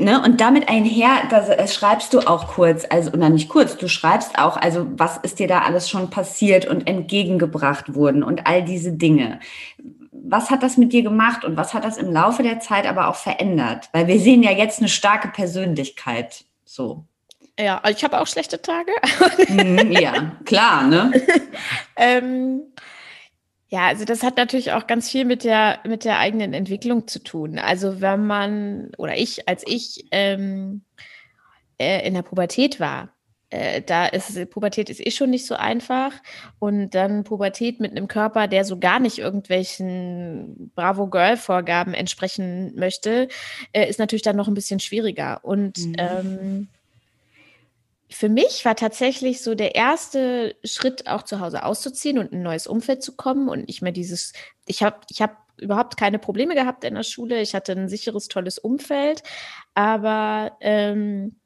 Ne, 0.00 0.22
und 0.22 0.40
damit 0.40 0.68
einher, 0.68 1.10
das, 1.30 1.48
das 1.48 1.74
schreibst 1.74 2.14
du 2.14 2.20
auch 2.20 2.48
kurz, 2.48 2.86
also 2.88 3.12
oder 3.12 3.28
nicht 3.28 3.48
kurz, 3.48 3.76
du 3.76 3.88
schreibst 3.88 4.38
auch, 4.38 4.56
also 4.56 4.86
was 4.96 5.18
ist 5.18 5.38
dir 5.38 5.46
da 5.46 5.60
alles 5.60 5.90
schon 5.90 6.10
passiert 6.10 6.66
und 6.66 6.86
entgegengebracht 6.86 7.94
worden 7.94 8.22
und 8.22 8.46
all 8.46 8.64
diese 8.64 8.92
Dinge 8.92 9.40
was 10.22 10.50
hat 10.50 10.62
das 10.62 10.76
mit 10.76 10.92
dir 10.92 11.02
gemacht 11.02 11.44
und 11.44 11.56
was 11.56 11.74
hat 11.74 11.84
das 11.84 11.96
im 11.96 12.12
Laufe 12.12 12.42
der 12.42 12.60
Zeit 12.60 12.86
aber 12.86 13.08
auch 13.08 13.16
verändert? 13.16 13.88
Weil 13.92 14.06
wir 14.06 14.20
sehen 14.20 14.42
ja 14.42 14.50
jetzt 14.50 14.78
eine 14.80 14.88
starke 14.88 15.28
Persönlichkeit. 15.28 16.44
So. 16.64 17.04
Ja, 17.58 17.82
ich 17.88 18.04
habe 18.04 18.20
auch 18.20 18.26
schlechte 18.26 18.62
Tage. 18.62 18.92
Mhm, 19.48 19.92
ja, 19.92 20.32
klar, 20.44 20.86
ne? 20.86 21.12
ähm, 21.96 22.62
ja, 23.70 23.86
also 23.86 24.04
das 24.04 24.24
hat 24.24 24.36
natürlich 24.36 24.72
auch 24.72 24.88
ganz 24.88 25.08
viel 25.08 25.24
mit 25.24 25.44
der, 25.44 25.78
mit 25.86 26.04
der 26.04 26.18
eigenen 26.18 26.54
Entwicklung 26.54 27.06
zu 27.06 27.22
tun. 27.22 27.58
Also 27.58 28.00
wenn 28.00 28.26
man, 28.26 28.90
oder 28.98 29.16
ich, 29.16 29.48
als 29.48 29.62
ich 29.64 30.06
ähm, 30.10 30.82
äh, 31.78 32.04
in 32.06 32.14
der 32.14 32.22
Pubertät 32.22 32.80
war, 32.80 33.14
äh, 33.50 33.80
da 33.80 34.06
ist 34.06 34.50
Pubertät 34.50 34.90
ist 34.90 35.04
eh 35.04 35.12
schon 35.12 35.30
nicht 35.30 35.46
so 35.46 35.54
einfach 35.54 36.12
und 36.58 36.90
dann 36.96 37.22
Pubertät 37.22 37.78
mit 37.78 37.92
einem 37.92 38.08
Körper, 38.08 38.48
der 38.48 38.64
so 38.64 38.78
gar 38.78 38.98
nicht 38.98 39.18
irgendwelchen 39.18 40.72
Bravo 40.74 41.06
Girl 41.06 41.36
Vorgaben 41.36 41.94
entsprechen 41.94 42.74
möchte, 42.74 43.28
äh, 43.72 43.88
ist 43.88 44.00
natürlich 44.00 44.22
dann 44.22 44.36
noch 44.36 44.48
ein 44.48 44.54
bisschen 44.54 44.80
schwieriger 44.80 45.44
und 45.44 45.78
mhm. 45.78 45.94
ähm, 45.96 46.68
für 48.10 48.28
mich 48.28 48.64
war 48.64 48.74
tatsächlich 48.74 49.42
so 49.42 49.54
der 49.54 49.74
erste 49.74 50.56
Schritt, 50.64 51.06
auch 51.06 51.22
zu 51.22 51.40
Hause 51.40 51.64
auszuziehen 51.64 52.18
und 52.18 52.32
in 52.32 52.38
ein 52.38 52.42
neues 52.42 52.66
Umfeld 52.66 53.02
zu 53.02 53.16
kommen 53.16 53.48
und 53.48 53.68
nicht 53.68 53.82
mehr 53.82 53.92
dieses, 53.92 54.32
ich 54.66 54.82
habe 54.82 55.00
ich 55.10 55.22
hab 55.22 55.38
überhaupt 55.56 55.96
keine 55.96 56.18
Probleme 56.18 56.54
gehabt 56.54 56.84
in 56.84 56.94
der 56.94 57.02
Schule, 57.02 57.40
ich 57.40 57.54
hatte 57.54 57.72
ein 57.72 57.88
sicheres, 57.88 58.28
tolles 58.28 58.58
Umfeld, 58.58 59.22
aber 59.74 60.56
ähm, 60.60 61.36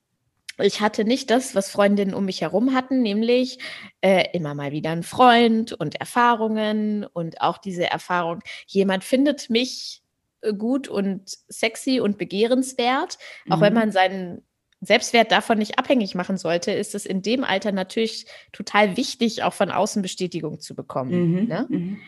ich 0.58 0.80
hatte 0.80 1.04
nicht 1.04 1.30
das, 1.30 1.54
was 1.54 1.70
Freundinnen 1.70 2.14
um 2.14 2.24
mich 2.24 2.40
herum 2.40 2.74
hatten, 2.74 3.02
nämlich 3.02 3.58
äh, 4.00 4.24
immer 4.32 4.54
mal 4.54 4.72
wieder 4.72 4.90
ein 4.90 5.02
Freund 5.02 5.72
und 5.72 5.96
Erfahrungen 5.96 7.04
und 7.04 7.40
auch 7.40 7.58
diese 7.58 7.90
Erfahrung, 7.90 8.40
jemand 8.66 9.04
findet 9.04 9.50
mich 9.50 10.02
äh, 10.40 10.54
gut 10.54 10.88
und 10.88 11.28
sexy 11.48 12.00
und 12.00 12.16
begehrenswert, 12.16 13.18
mhm. 13.44 13.52
auch 13.52 13.60
wenn 13.60 13.72
mhm. 13.72 13.78
man 13.80 13.92
seinen 13.92 14.42
Selbstwert 14.84 15.32
davon 15.32 15.58
nicht 15.58 15.78
abhängig 15.78 16.14
machen 16.14 16.36
sollte, 16.36 16.72
ist 16.72 16.94
es 16.94 17.06
in 17.06 17.22
dem 17.22 17.44
Alter 17.44 17.72
natürlich 17.72 18.26
total 18.52 18.96
wichtig, 18.96 19.42
auch 19.42 19.54
von 19.54 19.70
außen 19.70 20.02
Bestätigung 20.02 20.60
zu 20.60 20.74
bekommen. 20.74 21.32
Mhm. 21.32 21.48
Ne? 21.48 21.66
Mhm. 21.68 22.00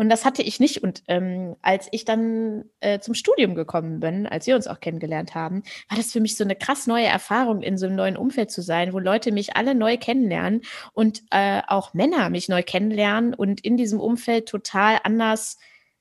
Und 0.00 0.08
das 0.08 0.24
hatte 0.24 0.42
ich 0.42 0.60
nicht. 0.60 0.82
Und 0.82 1.02
ähm, 1.08 1.56
als 1.60 1.86
ich 1.92 2.06
dann 2.06 2.64
äh, 2.80 3.00
zum 3.00 3.12
Studium 3.12 3.54
gekommen 3.54 4.00
bin, 4.00 4.26
als 4.26 4.46
wir 4.46 4.56
uns 4.56 4.66
auch 4.66 4.80
kennengelernt 4.80 5.34
haben, 5.34 5.62
war 5.90 5.98
das 5.98 6.10
für 6.10 6.20
mich 6.20 6.38
so 6.38 6.44
eine 6.44 6.56
krass 6.56 6.86
neue 6.86 7.04
Erfahrung, 7.04 7.60
in 7.60 7.76
so 7.76 7.84
einem 7.84 7.96
neuen 7.96 8.16
Umfeld 8.16 8.50
zu 8.50 8.62
sein, 8.62 8.94
wo 8.94 8.98
Leute 8.98 9.30
mich 9.30 9.56
alle 9.56 9.74
neu 9.74 9.98
kennenlernen 9.98 10.62
und 10.94 11.22
äh, 11.30 11.60
auch 11.66 11.92
Männer 11.92 12.30
mich 12.30 12.48
neu 12.48 12.62
kennenlernen 12.62 13.34
und 13.34 13.60
in 13.60 13.76
diesem 13.76 14.00
Umfeld 14.00 14.48
total 14.48 15.00
anders 15.04 15.58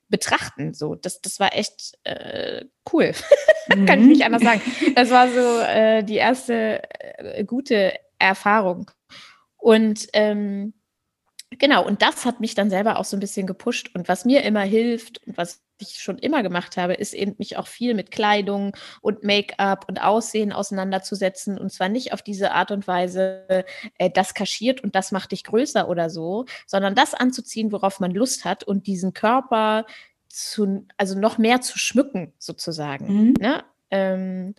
betrachten. 0.10 0.74
So, 0.74 0.95
das, 0.95 1.22
das 1.22 1.39
war 1.39 1.56
echt 1.56 1.98
äh, 2.04 2.65
cool. 2.91 3.13
Kann 3.69 4.02
ich 4.02 4.08
nicht 4.08 4.26
anders 4.26 4.43
sagen. 4.43 4.62
Das 4.95 5.10
war 5.12 5.30
so 5.30 5.60
äh, 5.62 6.04
die 6.04 6.15
erste 6.15 6.82
äh, 7.17 7.43
gute 7.45 7.93
Erfahrung. 8.17 8.91
Und 9.58 10.08
ähm, 10.13 10.74
genau, 11.52 11.86
und 11.86 12.02
das 12.02 12.26
hat 12.26 12.39
mich 12.39 12.56
dann 12.56 12.69
selber 12.69 12.98
auch 12.98 13.06
so 13.06 13.15
ein 13.15 13.19
bisschen 13.22 13.48
gepusht. 13.48 13.91
Und 13.93 14.08
was 14.08 14.26
mir 14.26 14.43
immer 14.43 14.62
hilft 14.62 15.26
und 15.26 15.38
was 15.38 15.62
ich 15.82 16.02
schon 16.02 16.18
immer 16.18 16.44
gemacht 16.44 16.78
habe, 16.78 16.94
ist 16.94 17.13
eben 17.13 17.36
mich 17.38 17.58
auch 17.58 17.68
viel 17.68 17.94
mit 17.94 18.12
Kleidung 18.12 18.76
und 19.02 19.24
Make-up 19.24 19.86
und 19.88 20.02
Aussehen 20.02 20.52
auseinanderzusetzen. 20.52 21.58
Und 21.58 21.72
zwar 21.72 21.89
nicht 21.89 22.13
auf 22.13 22.22
diese 22.22 22.52
Art 22.52 22.72
und 22.72 22.88
Weise, 22.88 23.46
äh, 23.98 24.10
das 24.10 24.34
kaschiert 24.34 24.82
und 24.82 24.96
das 24.96 25.12
macht 25.12 25.32
dich 25.32 25.44
größer 25.44 25.88
oder 25.88 26.10
so, 26.10 26.46
sondern 26.65 26.96
das 26.96 27.13
anzuziehen, 27.13 27.72
worauf 27.72 28.00
man 28.00 28.12
Lust 28.12 28.46
hat 28.46 28.63
und 28.63 28.88
diesen 28.88 29.13
Körper 29.13 29.86
zu, 30.28 30.86
also 30.98 31.18
noch 31.18 31.38
mehr 31.38 31.62
zu 31.62 31.78
schmücken, 31.78 32.34
sozusagen. 32.38 33.08
Mhm. 33.08 33.34
Ne? 33.39 33.63
Ähm, 33.92 34.56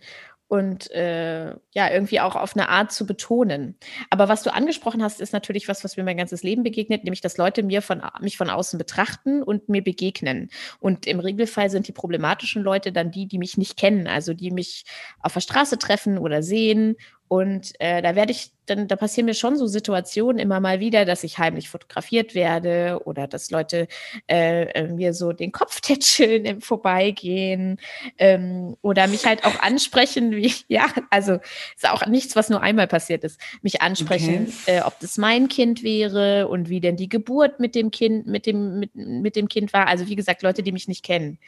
und 0.51 0.91
äh, 0.91 1.51
ja, 1.71 1.89
irgendwie 1.89 2.19
auch 2.19 2.35
auf 2.35 2.57
eine 2.57 2.67
Art 2.67 2.91
zu 2.91 3.05
betonen. 3.05 3.77
Aber 4.09 4.27
was 4.27 4.43
du 4.43 4.53
angesprochen 4.53 5.01
hast, 5.01 5.21
ist 5.21 5.31
natürlich 5.31 5.69
was, 5.69 5.85
was 5.85 5.95
mir 5.95 6.03
mein 6.03 6.17
ganzes 6.17 6.43
Leben 6.43 6.61
begegnet, 6.61 7.05
nämlich 7.05 7.21
dass 7.21 7.37
Leute 7.37 7.63
mir 7.63 7.81
von, 7.81 8.01
mich 8.19 8.35
von 8.35 8.49
außen 8.49 8.77
betrachten 8.77 9.43
und 9.43 9.69
mir 9.69 9.81
begegnen. 9.81 10.49
Und 10.81 11.07
im 11.07 11.21
Regelfall 11.21 11.69
sind 11.69 11.87
die 11.87 11.93
problematischen 11.93 12.63
Leute 12.63 12.91
dann 12.91 13.11
die, 13.11 13.29
die 13.29 13.37
mich 13.37 13.57
nicht 13.57 13.77
kennen, 13.77 14.07
also 14.07 14.33
die 14.33 14.51
mich 14.51 14.83
auf 15.21 15.31
der 15.31 15.39
Straße 15.39 15.77
treffen 15.77 16.17
oder 16.17 16.43
sehen 16.43 16.97
und 17.31 17.79
äh, 17.79 18.01
da 18.01 18.13
werde 18.17 18.33
ich, 18.33 18.51
dann, 18.65 18.89
da 18.89 18.97
passieren 18.97 19.25
mir 19.25 19.33
schon 19.33 19.55
so 19.55 19.65
Situationen 19.65 20.37
immer 20.37 20.59
mal 20.59 20.81
wieder, 20.81 21.05
dass 21.05 21.23
ich 21.23 21.37
heimlich 21.37 21.69
fotografiert 21.69 22.35
werde 22.35 22.99
oder 23.05 23.25
dass 23.25 23.51
Leute 23.51 23.87
äh, 24.29 24.63
äh 24.63 24.89
mir 24.89 25.13
so 25.13 25.31
den 25.31 25.53
Kopf 25.53 25.79
tätscheln 25.79 26.43
im 26.43 26.59
Vorbeigehen 26.59 27.79
ähm, 28.17 28.75
oder 28.81 29.07
mich 29.07 29.25
halt 29.25 29.45
auch 29.45 29.61
ansprechen, 29.61 30.35
wie, 30.35 30.53
ja, 30.67 30.87
also 31.09 31.39
ist 31.73 31.89
auch 31.89 32.05
nichts, 32.05 32.35
was 32.35 32.49
nur 32.49 32.61
einmal 32.61 32.87
passiert 32.87 33.23
ist, 33.23 33.39
mich 33.61 33.81
ansprechen, 33.81 34.53
okay. 34.63 34.79
äh, 34.79 34.81
ob 34.81 34.99
das 34.99 35.17
mein 35.17 35.47
Kind 35.47 35.83
wäre 35.83 36.49
und 36.49 36.67
wie 36.67 36.81
denn 36.81 36.97
die 36.97 37.07
Geburt 37.07 37.61
mit 37.61 37.75
dem 37.75 37.91
Kind, 37.91 38.27
mit 38.27 38.45
dem, 38.45 38.77
mit, 38.77 38.93
mit 38.93 39.37
dem 39.37 39.47
Kind 39.47 39.71
war. 39.71 39.87
Also 39.87 40.09
wie 40.09 40.17
gesagt, 40.17 40.41
Leute, 40.41 40.63
die 40.63 40.73
mich 40.73 40.89
nicht 40.89 41.05
kennen. 41.05 41.39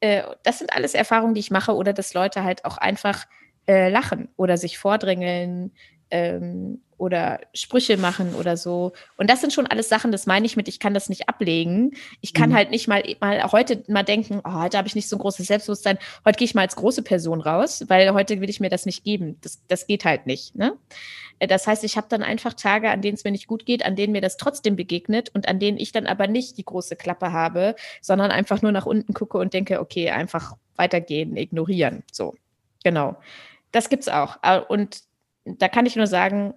Äh, 0.00 0.24
das 0.42 0.58
sind 0.58 0.74
alles 0.74 0.94
Erfahrungen, 0.94 1.34
die 1.34 1.40
ich 1.40 1.52
mache 1.52 1.72
oder 1.76 1.92
dass 1.92 2.14
Leute 2.14 2.42
halt 2.42 2.64
auch 2.64 2.78
einfach 2.78 3.26
äh, 3.70 3.88
lachen 3.88 4.28
oder 4.36 4.56
sich 4.56 4.78
vordrängeln 4.78 5.70
ähm, 6.10 6.80
oder 6.98 7.38
Sprüche 7.54 7.96
machen 7.98 8.34
oder 8.34 8.56
so. 8.56 8.92
Und 9.16 9.30
das 9.30 9.40
sind 9.40 9.52
schon 9.52 9.68
alles 9.68 9.88
Sachen, 9.88 10.10
das 10.10 10.26
meine 10.26 10.44
ich 10.44 10.56
mit, 10.56 10.66
ich 10.66 10.80
kann 10.80 10.92
das 10.92 11.08
nicht 11.08 11.28
ablegen. 11.28 11.92
Ich 12.20 12.34
kann 12.34 12.50
mhm. 12.50 12.54
halt 12.54 12.70
nicht 12.70 12.88
mal, 12.88 13.04
mal 13.20 13.52
heute 13.52 13.84
mal 13.86 14.02
denken, 14.02 14.40
oh, 14.44 14.54
heute 14.54 14.76
habe 14.76 14.88
ich 14.88 14.96
nicht 14.96 15.08
so 15.08 15.14
ein 15.14 15.20
großes 15.20 15.46
Selbstbewusstsein, 15.46 15.98
heute 16.24 16.36
gehe 16.36 16.46
ich 16.46 16.54
mal 16.56 16.62
als 16.62 16.74
große 16.74 17.02
Person 17.02 17.40
raus, 17.40 17.84
weil 17.86 18.12
heute 18.12 18.40
will 18.40 18.50
ich 18.50 18.58
mir 18.58 18.70
das 18.70 18.86
nicht 18.86 19.04
geben. 19.04 19.38
Das, 19.40 19.64
das 19.68 19.86
geht 19.86 20.04
halt 20.04 20.26
nicht. 20.26 20.56
Ne? 20.56 20.76
Äh, 21.38 21.46
das 21.46 21.68
heißt, 21.68 21.84
ich 21.84 21.96
habe 21.96 22.08
dann 22.10 22.24
einfach 22.24 22.54
Tage, 22.54 22.90
an 22.90 23.02
denen 23.02 23.14
es 23.14 23.22
mir 23.22 23.30
nicht 23.30 23.46
gut 23.46 23.66
geht, 23.66 23.86
an 23.86 23.94
denen 23.94 24.12
mir 24.12 24.20
das 24.20 24.36
trotzdem 24.36 24.74
begegnet 24.74 25.30
und 25.32 25.46
an 25.46 25.60
denen 25.60 25.78
ich 25.78 25.92
dann 25.92 26.08
aber 26.08 26.26
nicht 26.26 26.58
die 26.58 26.64
große 26.64 26.96
Klappe 26.96 27.30
habe, 27.30 27.76
sondern 28.02 28.32
einfach 28.32 28.62
nur 28.62 28.72
nach 28.72 28.86
unten 28.86 29.14
gucke 29.14 29.38
und 29.38 29.54
denke, 29.54 29.80
okay, 29.80 30.10
einfach 30.10 30.56
weitergehen, 30.74 31.36
ignorieren. 31.36 32.02
So, 32.10 32.34
genau. 32.82 33.16
Das 33.72 33.88
gibt's 33.88 34.08
auch. 34.08 34.38
Und 34.68 35.02
da 35.44 35.68
kann 35.68 35.86
ich 35.86 35.96
nur 35.96 36.06
sagen, 36.06 36.54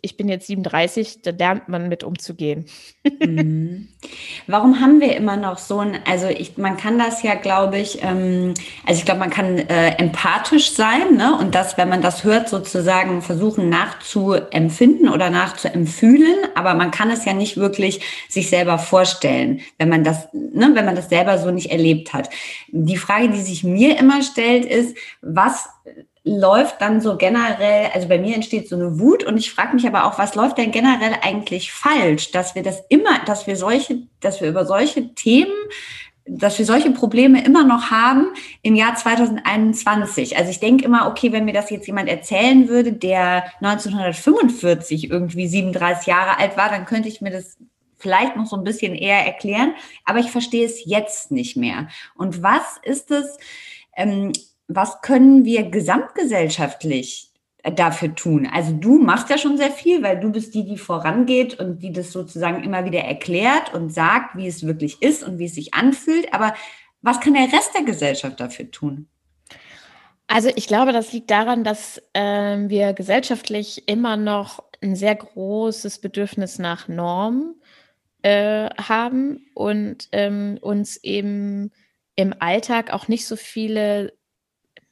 ich 0.00 0.16
bin 0.16 0.28
jetzt 0.28 0.46
37, 0.46 1.22
da 1.22 1.30
lernt 1.30 1.68
man 1.68 1.88
mit 1.88 2.02
umzugehen. 2.02 2.66
Mhm. 3.20 3.88
Warum 4.46 4.80
haben 4.80 5.00
wir 5.00 5.16
immer 5.16 5.36
noch 5.36 5.58
so 5.58 5.78
ein, 5.78 5.98
also 6.06 6.26
ich, 6.26 6.56
man 6.56 6.76
kann 6.76 6.98
das 6.98 7.22
ja, 7.22 7.34
glaube 7.34 7.78
ich, 7.78 8.02
ähm, 8.02 8.54
also 8.84 8.98
ich 8.98 9.04
glaube, 9.04 9.20
man 9.20 9.30
kann 9.30 9.58
äh, 9.58 9.96
empathisch 9.98 10.72
sein, 10.72 11.16
ne? 11.16 11.36
Und 11.38 11.54
das, 11.54 11.78
wenn 11.78 11.88
man 11.88 12.02
das 12.02 12.24
hört, 12.24 12.48
sozusagen 12.48 13.22
versuchen 13.22 13.68
nachzuempfinden 13.68 15.08
oder 15.08 15.30
nachzuempfühlen, 15.30 16.36
aber 16.54 16.74
man 16.74 16.90
kann 16.90 17.10
es 17.10 17.24
ja 17.24 17.32
nicht 17.32 17.56
wirklich 17.56 18.00
sich 18.28 18.48
selber 18.48 18.78
vorstellen, 18.78 19.60
wenn 19.78 19.88
man 19.88 20.04
das, 20.04 20.28
ne, 20.32 20.70
wenn 20.74 20.84
man 20.84 20.96
das 20.96 21.08
selber 21.08 21.38
so 21.38 21.50
nicht 21.50 21.70
erlebt 21.70 22.12
hat. 22.12 22.28
Die 22.68 22.96
Frage, 22.96 23.28
die 23.28 23.40
sich 23.40 23.64
mir 23.64 23.98
immer 23.98 24.22
stellt, 24.22 24.64
ist, 24.64 24.96
was 25.20 25.68
läuft 26.28 26.80
dann 26.82 27.00
so 27.00 27.16
generell, 27.16 27.90
also 27.94 28.08
bei 28.08 28.18
mir 28.18 28.34
entsteht 28.34 28.68
so 28.68 28.74
eine 28.74 28.98
Wut 28.98 29.22
und 29.22 29.36
ich 29.36 29.52
frage 29.52 29.74
mich 29.74 29.86
aber 29.86 30.04
auch, 30.04 30.18
was 30.18 30.34
läuft 30.34 30.58
denn 30.58 30.72
generell 30.72 31.14
eigentlich 31.22 31.72
falsch, 31.72 32.32
dass 32.32 32.56
wir 32.56 32.64
das 32.64 32.82
immer, 32.88 33.20
dass 33.26 33.46
wir 33.46 33.54
solche, 33.54 34.02
dass 34.20 34.40
wir 34.40 34.48
über 34.48 34.66
solche 34.66 35.14
Themen 35.14 35.54
dass 36.28 36.58
wir 36.58 36.66
solche 36.66 36.90
Probleme 36.90 37.44
immer 37.44 37.62
noch 37.62 37.92
haben 37.92 38.32
im 38.62 38.74
Jahr 38.74 38.96
2021. 38.96 40.36
Also 40.36 40.50
ich 40.50 40.58
denke 40.58 40.84
immer, 40.84 41.06
okay, 41.06 41.30
wenn 41.30 41.44
mir 41.44 41.52
das 41.52 41.70
jetzt 41.70 41.86
jemand 41.86 42.08
erzählen 42.08 42.68
würde, 42.68 42.92
der 42.92 43.44
1945 43.60 45.08
irgendwie 45.08 45.46
37 45.46 46.08
Jahre 46.08 46.40
alt 46.40 46.56
war, 46.56 46.68
dann 46.68 46.84
könnte 46.84 47.08
ich 47.08 47.20
mir 47.20 47.30
das 47.30 47.56
vielleicht 47.96 48.34
noch 48.34 48.46
so 48.46 48.56
ein 48.56 48.64
bisschen 48.64 48.96
eher 48.96 49.24
erklären, 49.24 49.74
aber 50.04 50.18
ich 50.18 50.32
verstehe 50.32 50.66
es 50.66 50.84
jetzt 50.84 51.30
nicht 51.30 51.56
mehr. 51.56 51.86
Und 52.16 52.42
was 52.42 52.80
ist 52.82 53.12
es, 53.12 53.38
ähm, 53.96 54.32
was 54.68 55.00
können 55.00 55.44
wir 55.44 55.70
gesamtgesellschaftlich 55.70 57.30
dafür 57.74 58.14
tun? 58.14 58.48
Also 58.52 58.72
du 58.72 58.98
machst 58.98 59.30
ja 59.30 59.38
schon 59.38 59.56
sehr 59.56 59.70
viel, 59.70 60.02
weil 60.02 60.20
du 60.20 60.30
bist 60.30 60.54
die, 60.54 60.64
die 60.64 60.78
vorangeht 60.78 61.58
und 61.58 61.82
die 61.82 61.92
das 61.92 62.12
sozusagen 62.12 62.62
immer 62.62 62.84
wieder 62.84 63.00
erklärt 63.00 63.74
und 63.74 63.92
sagt, 63.92 64.36
wie 64.36 64.46
es 64.46 64.66
wirklich 64.66 65.02
ist 65.02 65.22
und 65.22 65.38
wie 65.38 65.46
es 65.46 65.54
sich 65.54 65.74
anfühlt. 65.74 66.32
Aber 66.32 66.54
was 67.02 67.20
kann 67.20 67.34
der 67.34 67.52
Rest 67.52 67.72
der 67.74 67.84
Gesellschaft 67.84 68.40
dafür 68.40 68.70
tun? 68.70 69.08
Also 70.28 70.50
ich 70.56 70.66
glaube, 70.66 70.92
das 70.92 71.12
liegt 71.12 71.30
daran, 71.30 71.62
dass 71.62 72.02
äh, 72.12 72.68
wir 72.68 72.92
gesellschaftlich 72.94 73.88
immer 73.88 74.16
noch 74.16 74.64
ein 74.82 74.96
sehr 74.96 75.14
großes 75.14 76.00
Bedürfnis 76.00 76.58
nach 76.58 76.88
Norm 76.88 77.54
äh, 78.22 78.68
haben 78.70 79.46
und 79.54 80.08
ähm, 80.12 80.58
uns 80.60 80.96
eben 80.96 81.70
im 82.16 82.34
Alltag 82.38 82.92
auch 82.92 83.08
nicht 83.08 83.26
so 83.26 83.36
viele 83.36 84.15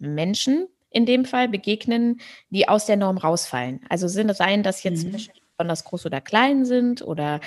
Menschen 0.05 0.69
in 0.91 1.07
dem 1.07 1.25
Fall 1.25 1.49
begegnen, 1.49 2.21
die 2.51 2.69
aus 2.69 2.87
der 2.87 2.97
Norm 2.97 3.19
rausfallen. 3.19 3.81
Also 3.89 4.07
sind, 4.09 4.35
seien 4.37 4.63
das 4.63 4.83
jetzt 4.83 5.05
mhm. 5.05 5.11
Menschen, 5.13 5.33
besonders 5.57 5.85
groß 5.85 6.07
oder 6.07 6.21
klein 6.21 6.65
sind 6.65 7.03
oder 7.03 7.41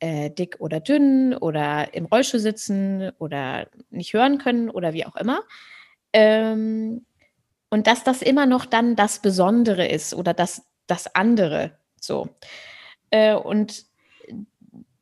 äh, 0.00 0.30
dick 0.30 0.56
oder 0.60 0.80
dünn 0.80 1.34
oder 1.34 1.94
im 1.94 2.06
Rollstuhl 2.06 2.40
sitzen 2.40 3.10
oder 3.18 3.68
nicht 3.90 4.12
hören 4.12 4.38
können 4.38 4.70
oder 4.70 4.92
wie 4.92 5.06
auch 5.06 5.16
immer. 5.16 5.40
Ähm, 6.12 7.06
und 7.70 7.86
dass 7.86 8.02
das 8.04 8.20
immer 8.20 8.46
noch 8.46 8.66
dann 8.66 8.96
das 8.96 9.20
Besondere 9.20 9.86
ist 9.86 10.12
oder 10.14 10.34
das, 10.34 10.62
das 10.86 11.14
andere. 11.14 11.78
So. 12.00 12.28
Äh, 13.10 13.34
und 13.34 13.86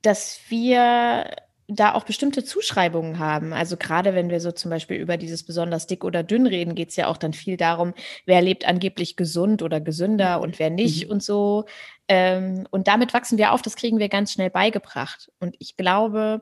dass 0.03 0.40
wir 0.49 1.31
da 1.69 1.95
auch 1.95 2.05
bestimmte 2.05 2.45
Zuschreibungen 2.45 3.19
haben. 3.19 3.53
Also 3.53 3.77
gerade 3.77 4.15
wenn 4.15 4.31
wir 4.31 4.41
so 4.41 4.53
zum 4.53 4.71
Beispiel 4.71 4.97
über 4.97 5.19
dieses 5.19 5.43
besonders 5.43 5.87
dick 5.87 6.03
oder 6.03 6.23
dünn 6.23 6.47
reden, 6.47 6.75
geht 6.75 6.89
es 6.89 6.97
ja 6.97 7.09
auch 7.09 7.19
dann 7.19 7.35
viel 7.35 7.59
darum, 7.59 7.93
wer 8.25 8.41
lebt 8.41 8.67
angeblich 8.67 9.17
gesund 9.17 9.63
oder 9.63 9.79
gesünder 9.81 10.41
und 10.41 10.59
wer 10.59 10.71
nicht 10.71 11.05
mhm. 11.05 11.13
und 11.13 11.23
so. 11.23 11.67
Ähm, 12.09 12.67
und 12.71 12.89
damit 12.89 13.13
wachsen 13.13 13.37
wir 13.37 13.53
auf, 13.53 13.61
das 13.61 13.77
kriegen 13.77 13.99
wir 13.99 14.09
ganz 14.09 14.33
schnell 14.33 14.49
beigebracht. 14.49 15.31
Und 15.41 15.57
ich 15.59 15.77
glaube, 15.77 16.41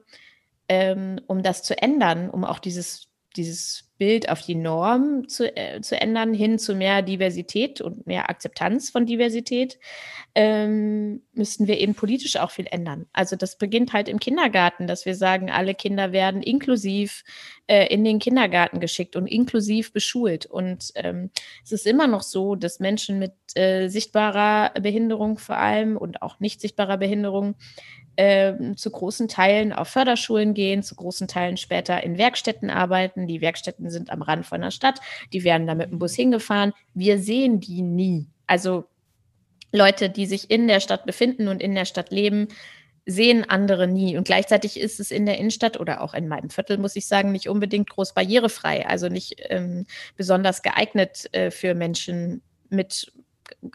ähm, 0.68 1.20
um 1.26 1.42
das 1.42 1.64
zu 1.64 1.76
ändern, 1.76 2.30
um 2.30 2.44
auch 2.44 2.60
dieses, 2.60 3.05
dieses 3.36 3.86
Bild 3.98 4.28
auf 4.28 4.42
die 4.42 4.54
Norm 4.54 5.28
zu, 5.28 5.56
äh, 5.56 5.80
zu 5.80 5.98
ändern, 6.00 6.34
hin 6.34 6.58
zu 6.58 6.74
mehr 6.74 7.02
Diversität 7.02 7.80
und 7.80 8.06
mehr 8.06 8.28
Akzeptanz 8.28 8.90
von 8.90 9.06
Diversität, 9.06 9.78
ähm, 10.34 11.22
müssten 11.32 11.66
wir 11.66 11.78
eben 11.78 11.94
politisch 11.94 12.36
auch 12.36 12.50
viel 12.50 12.66
ändern. 12.70 13.06
Also 13.12 13.36
das 13.36 13.56
beginnt 13.56 13.94
halt 13.94 14.08
im 14.08 14.20
Kindergarten, 14.20 14.86
dass 14.86 15.06
wir 15.06 15.14
sagen, 15.14 15.50
alle 15.50 15.74
Kinder 15.74 16.12
werden 16.12 16.42
inklusiv 16.42 17.24
äh, 17.68 17.86
in 17.86 18.04
den 18.04 18.18
Kindergarten 18.18 18.80
geschickt 18.80 19.16
und 19.16 19.26
inklusiv 19.26 19.94
beschult. 19.94 20.44
Und 20.44 20.92
ähm, 20.94 21.30
es 21.64 21.72
ist 21.72 21.86
immer 21.86 22.06
noch 22.06 22.22
so, 22.22 22.54
dass 22.54 22.80
Menschen 22.80 23.18
mit 23.18 23.32
äh, 23.54 23.88
sichtbarer 23.88 24.78
Behinderung 24.78 25.38
vor 25.38 25.56
allem 25.56 25.96
und 25.96 26.20
auch 26.20 26.38
nicht 26.38 26.60
sichtbarer 26.60 26.98
Behinderung 26.98 27.54
äh, 28.16 28.54
zu 28.74 28.90
großen 28.90 29.28
Teilen 29.28 29.72
auf 29.72 29.88
Förderschulen 29.88 30.54
gehen, 30.54 30.82
zu 30.82 30.94
großen 30.94 31.28
Teilen 31.28 31.56
später 31.56 32.02
in 32.02 32.18
Werkstätten 32.18 32.70
arbeiten. 32.70 33.26
Die 33.26 33.40
Werkstätten 33.40 33.90
sind 33.90 34.10
am 34.10 34.22
Rand 34.22 34.46
von 34.46 34.60
der 34.60 34.70
Stadt, 34.70 35.00
die 35.32 35.44
werden 35.44 35.66
da 35.66 35.74
mit 35.74 35.90
dem 35.90 35.98
Bus 35.98 36.14
hingefahren. 36.14 36.72
Wir 36.94 37.18
sehen 37.18 37.60
die 37.60 37.82
nie. 37.82 38.26
Also 38.46 38.84
Leute, 39.72 40.10
die 40.10 40.26
sich 40.26 40.50
in 40.50 40.68
der 40.68 40.80
Stadt 40.80 41.06
befinden 41.06 41.48
und 41.48 41.62
in 41.62 41.74
der 41.74 41.84
Stadt 41.84 42.10
leben, 42.10 42.48
sehen 43.06 43.48
andere 43.48 43.86
nie. 43.86 44.16
Und 44.16 44.24
gleichzeitig 44.24 44.80
ist 44.80 44.98
es 44.98 45.12
in 45.12 45.26
der 45.26 45.38
Innenstadt 45.38 45.78
oder 45.78 46.00
auch 46.02 46.12
in 46.12 46.26
meinem 46.26 46.50
Viertel, 46.50 46.76
muss 46.76 46.96
ich 46.96 47.06
sagen, 47.06 47.30
nicht 47.30 47.48
unbedingt 47.48 47.88
groß 47.88 48.14
barrierefrei, 48.14 48.86
also 48.86 49.08
nicht 49.08 49.36
ähm, 49.48 49.86
besonders 50.16 50.62
geeignet 50.62 51.28
äh, 51.32 51.52
für 51.52 51.74
Menschen 51.74 52.42
mit 52.68 53.12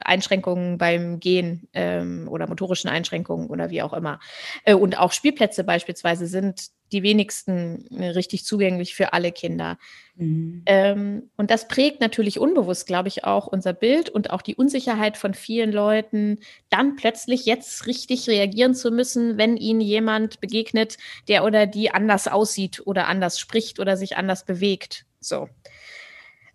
Einschränkungen 0.03 0.77
beim 0.77 1.19
Gehen 1.19 1.67
ähm, 1.73 2.27
oder 2.29 2.47
motorischen 2.47 2.89
Einschränkungen 2.89 3.49
oder 3.49 3.69
wie 3.69 3.81
auch 3.81 3.93
immer. 3.93 4.19
Äh, 4.65 4.73
und 4.73 4.97
auch 4.97 5.11
Spielplätze 5.11 5.63
beispielsweise 5.63 6.27
sind 6.27 6.71
die 6.91 7.03
wenigsten 7.03 7.87
äh, 7.91 8.09
richtig 8.09 8.45
zugänglich 8.45 8.95
für 8.95 9.13
alle 9.13 9.31
Kinder. 9.31 9.77
Mhm. 10.15 10.63
Ähm, 10.65 11.29
und 11.37 11.51
das 11.51 11.67
prägt 11.67 12.01
natürlich 12.01 12.39
unbewusst, 12.39 12.85
glaube 12.85 13.07
ich, 13.07 13.23
auch 13.23 13.47
unser 13.47 13.73
Bild 13.73 14.09
und 14.09 14.29
auch 14.29 14.41
die 14.41 14.55
Unsicherheit 14.55 15.17
von 15.17 15.33
vielen 15.33 15.71
Leuten, 15.71 16.39
dann 16.69 16.95
plötzlich 16.95 17.45
jetzt 17.45 17.87
richtig 17.87 18.27
reagieren 18.27 18.75
zu 18.75 18.91
müssen, 18.91 19.37
wenn 19.37 19.57
ihnen 19.57 19.81
jemand 19.81 20.41
begegnet, 20.41 20.97
der 21.27 21.45
oder 21.45 21.65
die 21.65 21.91
anders 21.91 22.27
aussieht 22.27 22.81
oder 22.85 23.07
anders 23.07 23.39
spricht 23.39 23.79
oder 23.79 23.95
sich 23.95 24.17
anders 24.17 24.45
bewegt. 24.45 25.05
So. 25.19 25.47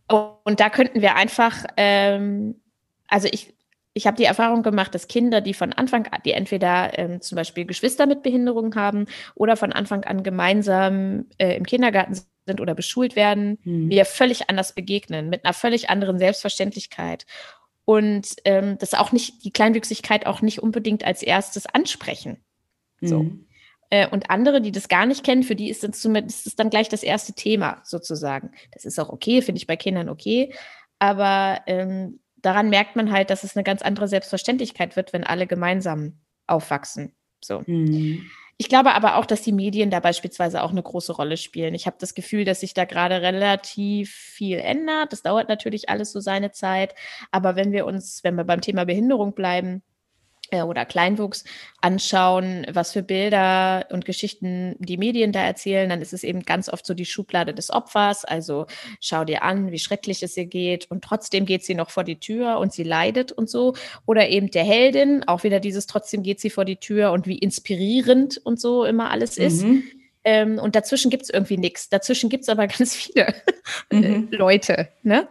Und 0.09 0.61
da 0.61 0.70
könnten 0.70 1.02
wir 1.02 1.16
einfach, 1.16 1.64
ähm, 1.76 2.61
also 3.09 3.29
ich, 3.31 3.55
ich 3.95 4.07
habe 4.07 4.16
die 4.16 4.25
Erfahrung 4.25 4.62
gemacht, 4.62 4.95
dass 4.95 5.09
Kinder, 5.09 5.40
die 5.40 5.55
von 5.55 5.73
Anfang 5.73 6.07
an, 6.09 6.21
die 6.25 6.33
entweder 6.33 6.99
ähm, 6.99 7.21
zum 7.21 7.37
Beispiel 7.37 7.64
Geschwister 7.64 8.07
mit 8.07 8.23
Behinderung 8.23 8.75
haben 8.75 9.07
oder 9.35 9.57
von 9.57 9.73
Anfang 9.73 10.05
an 10.05 10.23
gemeinsam 10.23 11.27
äh, 11.38 11.57
im 11.57 11.64
Kindergarten 11.64 12.21
sind 12.47 12.61
oder 12.61 12.75
beschult 12.75 13.16
werden, 13.16 13.59
hm. 13.62 13.88
mir 13.88 14.05
völlig 14.05 14.51
anders 14.51 14.75
begegnen, 14.75 15.31
mit 15.31 15.45
einer 15.45 15.55
völlig 15.55 15.88
anderen 15.88 16.19
Selbstverständlichkeit. 16.19 17.27
Und 17.87 18.37
ähm, 18.45 18.79
das 18.79 18.95
auch 18.95 19.12
nicht, 19.12 19.45
die 19.45 19.53
Kleinwüchsigkeit 19.53 20.27
auch 20.27 20.42
nicht 20.42 20.62
unbedingt 20.62 21.05
als 21.05 21.23
erstes 21.23 21.66
ansprechen. 21.66 22.45
So. 23.01 23.21
Hm. 23.21 23.47
Äh, 23.90 24.09
und 24.09 24.31
andere, 24.31 24.61
die 24.61 24.73
das 24.73 24.88
gar 24.88 25.07
nicht 25.07 25.25
kennen, 25.25 25.42
für 25.42 25.55
die 25.55 25.71
ist 25.71 25.85
das, 25.85 26.01
zumindest, 26.01 26.47
ist 26.47 26.59
dann 26.59 26.71
gleich 26.71 26.88
das 26.88 27.03
erste 27.03 27.33
Thema 27.33 27.81
sozusagen. 27.85 28.51
Das 28.73 28.85
ist 28.85 28.99
auch 28.99 29.09
okay, 29.09 29.42
finde 29.42 29.59
ich 29.59 29.66
bei 29.66 29.77
Kindern 29.77 30.09
okay. 30.09 30.53
Aber 30.99 31.61
ähm, 31.66 32.21
daran 32.37 32.68
merkt 32.68 32.96
man 32.96 33.12
halt, 33.12 33.31
dass 33.31 33.44
es 33.44 33.57
eine 33.57 33.64
ganz 33.64 33.83
andere 33.83 34.09
Selbstverständlichkeit 34.09 34.96
wird, 34.96 35.12
wenn 35.12 35.25
alle 35.25 35.46
gemeinsam 35.46 36.20
aufwachsen. 36.46 37.14
So. 37.44 37.62
Mhm. 37.66 38.27
Ich 38.59 38.70
glaube 38.70 38.94
aber 38.94 39.16
auch, 39.16 39.27
dass 39.27 39.42
die 39.42 39.53
Medien 39.53 39.90
da 39.90 40.01
beispielsweise 40.01 40.62
auch 40.62 40.70
eine 40.70 40.83
große 40.83 41.12
Rolle 41.12 41.37
spielen. 41.37 41.75
Ich 41.75 41.87
habe 41.87 41.99
das 42.01 42.14
Gefühl, 42.14 42.46
dass 42.46 42.61
sich 42.61 42.72
da 42.72 42.87
gerade 42.87 43.20
relativ 43.20 44.14
viel 44.14 44.59
ändert. 44.59 45.12
Das 45.12 45.22
dauert 45.22 45.51
natürlich 45.51 45.90
alles 45.90 46.11
so 46.11 46.20
seine 46.20 46.53
Zeit. 46.53 46.94
Aber 47.31 47.55
wenn 47.55 47.72
wir 47.72 47.85
uns, 47.85 48.25
wenn 48.25 48.35
wir 48.35 48.44
beim 48.44 48.62
Thema 48.62 48.87
Behinderung 48.87 49.35
bleiben, 49.35 49.83
oder 50.53 50.85
Kleinwuchs 50.85 51.45
anschauen, 51.81 52.67
was 52.73 52.93
für 52.93 53.03
Bilder 53.03 53.87
und 53.91 54.05
Geschichten 54.05 54.77
die 54.79 54.97
Medien 54.97 55.33
da 55.33 55.41
erzählen, 55.41 55.89
dann 55.89 56.01
ist 56.01 56.13
es 56.13 56.25
eben 56.25 56.43
ganz 56.43 56.69
oft 56.69 56.87
so 56.87 56.95
die 56.95 57.05
Schublade 57.05 57.55
des 57.55 57.71
Opfers. 57.71 58.25
Also 58.25 58.67
schau 59.01 59.25
dir 59.25 59.43
an, 59.43 59.73
wie 59.73 59.79
schrecklich 59.79 60.23
es 60.23 60.37
ihr 60.37 60.47
geht 60.47 60.91
und 60.91 61.05
trotzdem 61.05 61.47
geht 61.47 61.65
sie 61.65 61.75
noch 61.75 61.91
vor 61.91 62.05
die 62.05 62.19
Tür 62.19 62.59
und 62.59 62.73
sie 62.73 62.85
leidet 62.85 63.33
und 63.33 63.51
so. 63.51 63.75
Oder 64.07 64.29
eben 64.29 64.51
der 64.51 64.65
Heldin, 64.65 65.25
auch 65.27 65.43
wieder 65.43 65.61
dieses 65.61 65.87
trotzdem 65.87 66.23
geht 66.23 66.41
sie 66.41 66.51
vor 66.51 66.65
die 66.65 66.77
Tür 66.77 67.13
und 67.13 67.27
wie 67.27 67.39
inspirierend 67.39 68.39
und 68.45 68.61
so 68.61 68.85
immer 68.85 69.11
alles 69.11 69.37
ist. 69.37 69.65
Mhm. 69.65 69.85
Ähm, 70.25 70.59
und 70.59 70.75
dazwischen 70.75 71.11
gibt 71.11 71.23
es 71.23 71.31
irgendwie 71.31 71.57
nichts. 71.57 71.89
Dazwischen 71.89 72.29
gibt 72.29 72.43
es 72.43 72.49
aber 72.49 72.67
ganz 72.67 72.95
viele 72.95 73.35
mhm. 73.91 74.29
Leute. 74.31 74.89
Ne? 75.03 75.29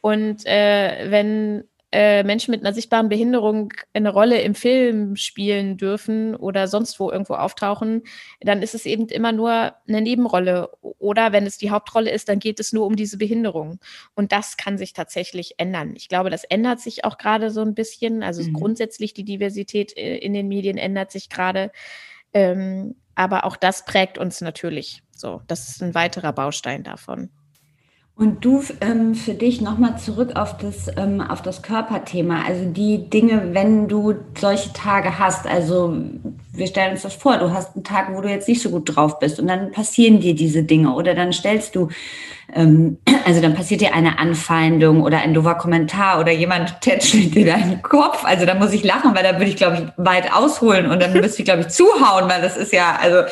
Und 0.00 0.46
äh, 0.46 1.10
wenn 1.10 1.64
äh, 1.92 2.22
Menschen 2.22 2.52
mit 2.52 2.60
einer 2.60 2.72
sichtbaren 2.72 3.08
Behinderung 3.08 3.72
eine 3.92 4.10
Rolle 4.10 4.40
im 4.42 4.54
Film 4.54 5.16
spielen 5.16 5.76
dürfen 5.76 6.36
oder 6.36 6.68
sonst 6.68 7.00
wo 7.00 7.10
irgendwo 7.10 7.34
auftauchen, 7.34 8.02
dann 8.40 8.62
ist 8.62 8.74
es 8.74 8.86
eben 8.86 9.08
immer 9.08 9.32
nur 9.32 9.74
eine 9.88 10.00
Nebenrolle. 10.00 10.70
Oder 10.80 11.32
wenn 11.32 11.46
es 11.46 11.58
die 11.58 11.70
Hauptrolle 11.70 12.10
ist, 12.10 12.28
dann 12.28 12.38
geht 12.38 12.60
es 12.60 12.72
nur 12.72 12.86
um 12.86 12.94
diese 12.94 13.18
Behinderung. 13.18 13.80
Und 14.14 14.30
das 14.30 14.56
kann 14.56 14.78
sich 14.78 14.92
tatsächlich 14.92 15.54
ändern. 15.56 15.94
Ich 15.96 16.08
glaube, 16.08 16.30
das 16.30 16.44
ändert 16.44 16.80
sich 16.80 17.04
auch 17.04 17.18
gerade 17.18 17.50
so 17.50 17.60
ein 17.62 17.74
bisschen. 17.74 18.22
Also 18.22 18.42
mhm. 18.42 18.52
grundsätzlich 18.52 19.12
die 19.12 19.24
Diversität 19.24 19.96
äh, 19.96 20.16
in 20.18 20.32
den 20.32 20.46
Medien 20.46 20.78
ändert 20.78 21.10
sich 21.10 21.28
gerade. 21.28 21.72
Ähm, 22.32 22.94
aber 23.16 23.44
auch 23.44 23.56
das 23.56 23.84
prägt 23.84 24.16
uns 24.16 24.40
natürlich. 24.40 25.02
So, 25.10 25.42
das 25.48 25.68
ist 25.68 25.82
ein 25.82 25.94
weiterer 25.94 26.32
Baustein 26.32 26.84
davon. 26.84 27.30
Und 28.20 28.44
du 28.44 28.62
ähm, 28.82 29.14
für 29.14 29.32
dich 29.32 29.62
nochmal 29.62 29.96
zurück 29.96 30.36
auf 30.36 30.58
das, 30.58 30.88
ähm, 30.98 31.22
auf 31.22 31.40
das 31.40 31.62
Körperthema, 31.62 32.42
also 32.46 32.66
die 32.66 33.08
Dinge, 33.08 33.54
wenn 33.54 33.88
du 33.88 34.14
solche 34.38 34.74
Tage 34.74 35.18
hast, 35.18 35.46
also 35.46 35.96
wir 36.52 36.66
stellen 36.66 36.92
uns 36.92 37.00
das 37.00 37.14
vor, 37.14 37.38
du 37.38 37.50
hast 37.50 37.74
einen 37.74 37.82
Tag, 37.82 38.14
wo 38.14 38.20
du 38.20 38.28
jetzt 38.28 38.46
nicht 38.46 38.60
so 38.60 38.68
gut 38.68 38.94
drauf 38.94 39.20
bist 39.20 39.40
und 39.40 39.48
dann 39.48 39.70
passieren 39.70 40.20
dir 40.20 40.34
diese 40.34 40.62
Dinge 40.62 40.92
oder 40.92 41.14
dann 41.14 41.32
stellst 41.32 41.74
du, 41.74 41.88
ähm, 42.54 42.98
also 43.24 43.40
dann 43.40 43.54
passiert 43.54 43.80
dir 43.80 43.94
eine 43.94 44.18
Anfeindung 44.18 45.02
oder 45.02 45.20
ein 45.20 45.32
doofer 45.32 45.54
Kommentar 45.54 46.20
oder 46.20 46.30
jemand 46.30 46.78
tätschelt 46.82 47.34
dir 47.34 47.46
deinen 47.46 47.80
Kopf, 47.80 48.26
also 48.26 48.44
da 48.44 48.54
muss 48.54 48.74
ich 48.74 48.84
lachen, 48.84 49.14
weil 49.14 49.22
da 49.22 49.38
würde 49.38 49.50
ich, 49.50 49.56
glaube 49.56 49.76
ich, 49.76 50.04
weit 50.04 50.30
ausholen 50.30 50.90
und 50.90 51.00
dann 51.00 51.14
müsste 51.14 51.40
ich, 51.40 51.46
glaube 51.46 51.62
ich, 51.62 51.68
zuhauen, 51.70 52.28
weil 52.28 52.42
das 52.42 52.58
ist 52.58 52.74
ja, 52.74 52.98
also 53.00 53.22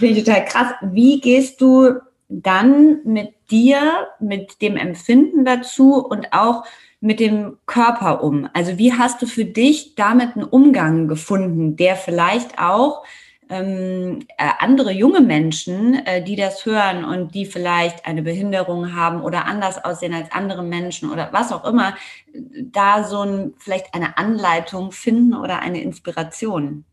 finde 0.00 0.18
ich 0.18 0.24
total 0.24 0.44
krass. 0.44 0.72
Wie 0.90 1.20
gehst 1.20 1.60
du 1.60 2.00
dann 2.28 2.98
mit 3.04 3.28
dir, 3.52 4.08
mit 4.18 4.60
dem 4.62 4.76
Empfinden 4.76 5.44
dazu 5.44 6.04
und 6.04 6.32
auch 6.32 6.64
mit 7.00 7.20
dem 7.20 7.58
Körper 7.66 8.24
um? 8.24 8.48
Also 8.54 8.78
wie 8.78 8.94
hast 8.94 9.22
du 9.22 9.26
für 9.26 9.44
dich 9.44 9.94
damit 9.94 10.34
einen 10.34 10.44
Umgang 10.44 11.06
gefunden, 11.06 11.76
der 11.76 11.96
vielleicht 11.96 12.58
auch 12.58 13.04
ähm, 13.52 14.20
äh, 14.38 14.48
andere 14.58 14.92
junge 14.92 15.20
Menschen, 15.20 15.94
äh, 16.06 16.24
die 16.24 16.36
das 16.36 16.64
hören 16.64 17.04
und 17.04 17.34
die 17.34 17.44
vielleicht 17.44 18.06
eine 18.06 18.22
Behinderung 18.22 18.94
haben 18.94 19.20
oder 19.20 19.44
anders 19.44 19.84
aussehen 19.84 20.14
als 20.14 20.32
andere 20.32 20.62
Menschen 20.62 21.10
oder 21.10 21.28
was 21.32 21.52
auch 21.52 21.64
immer, 21.64 21.94
da 22.32 23.04
so 23.04 23.20
ein, 23.20 23.54
vielleicht 23.58 23.94
eine 23.94 24.16
Anleitung 24.16 24.90
finden 24.90 25.34
oder 25.34 25.58
eine 25.58 25.82
Inspiration? 25.82 26.84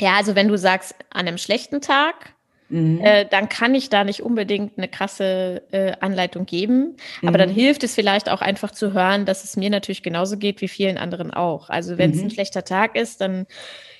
Ja, 0.00 0.16
also 0.16 0.34
wenn 0.34 0.48
du 0.48 0.58
sagst, 0.58 0.96
an 1.10 1.28
einem 1.28 1.38
schlechten 1.38 1.80
Tag, 1.80 2.33
Mhm. 2.74 3.00
Äh, 3.02 3.24
dann 3.24 3.48
kann 3.48 3.72
ich 3.76 3.88
da 3.88 4.02
nicht 4.02 4.20
unbedingt 4.20 4.76
eine 4.76 4.88
krasse 4.88 5.62
äh, 5.70 5.92
Anleitung 6.00 6.44
geben. 6.44 6.96
Mhm. 7.22 7.28
Aber 7.28 7.38
dann 7.38 7.50
mhm. 7.50 7.54
hilft 7.54 7.84
es 7.84 7.94
vielleicht 7.94 8.28
auch 8.28 8.40
einfach 8.40 8.72
zu 8.72 8.92
hören, 8.92 9.26
dass 9.26 9.44
es 9.44 9.56
mir 9.56 9.70
natürlich 9.70 10.02
genauso 10.02 10.36
geht 10.36 10.60
wie 10.60 10.66
vielen 10.66 10.98
anderen 10.98 11.32
auch. 11.32 11.70
Also 11.70 11.98
wenn 11.98 12.10
es 12.10 12.16
mhm. 12.16 12.24
ein 12.24 12.30
schlechter 12.30 12.64
Tag 12.64 12.96
ist, 12.96 13.20
dann 13.20 13.46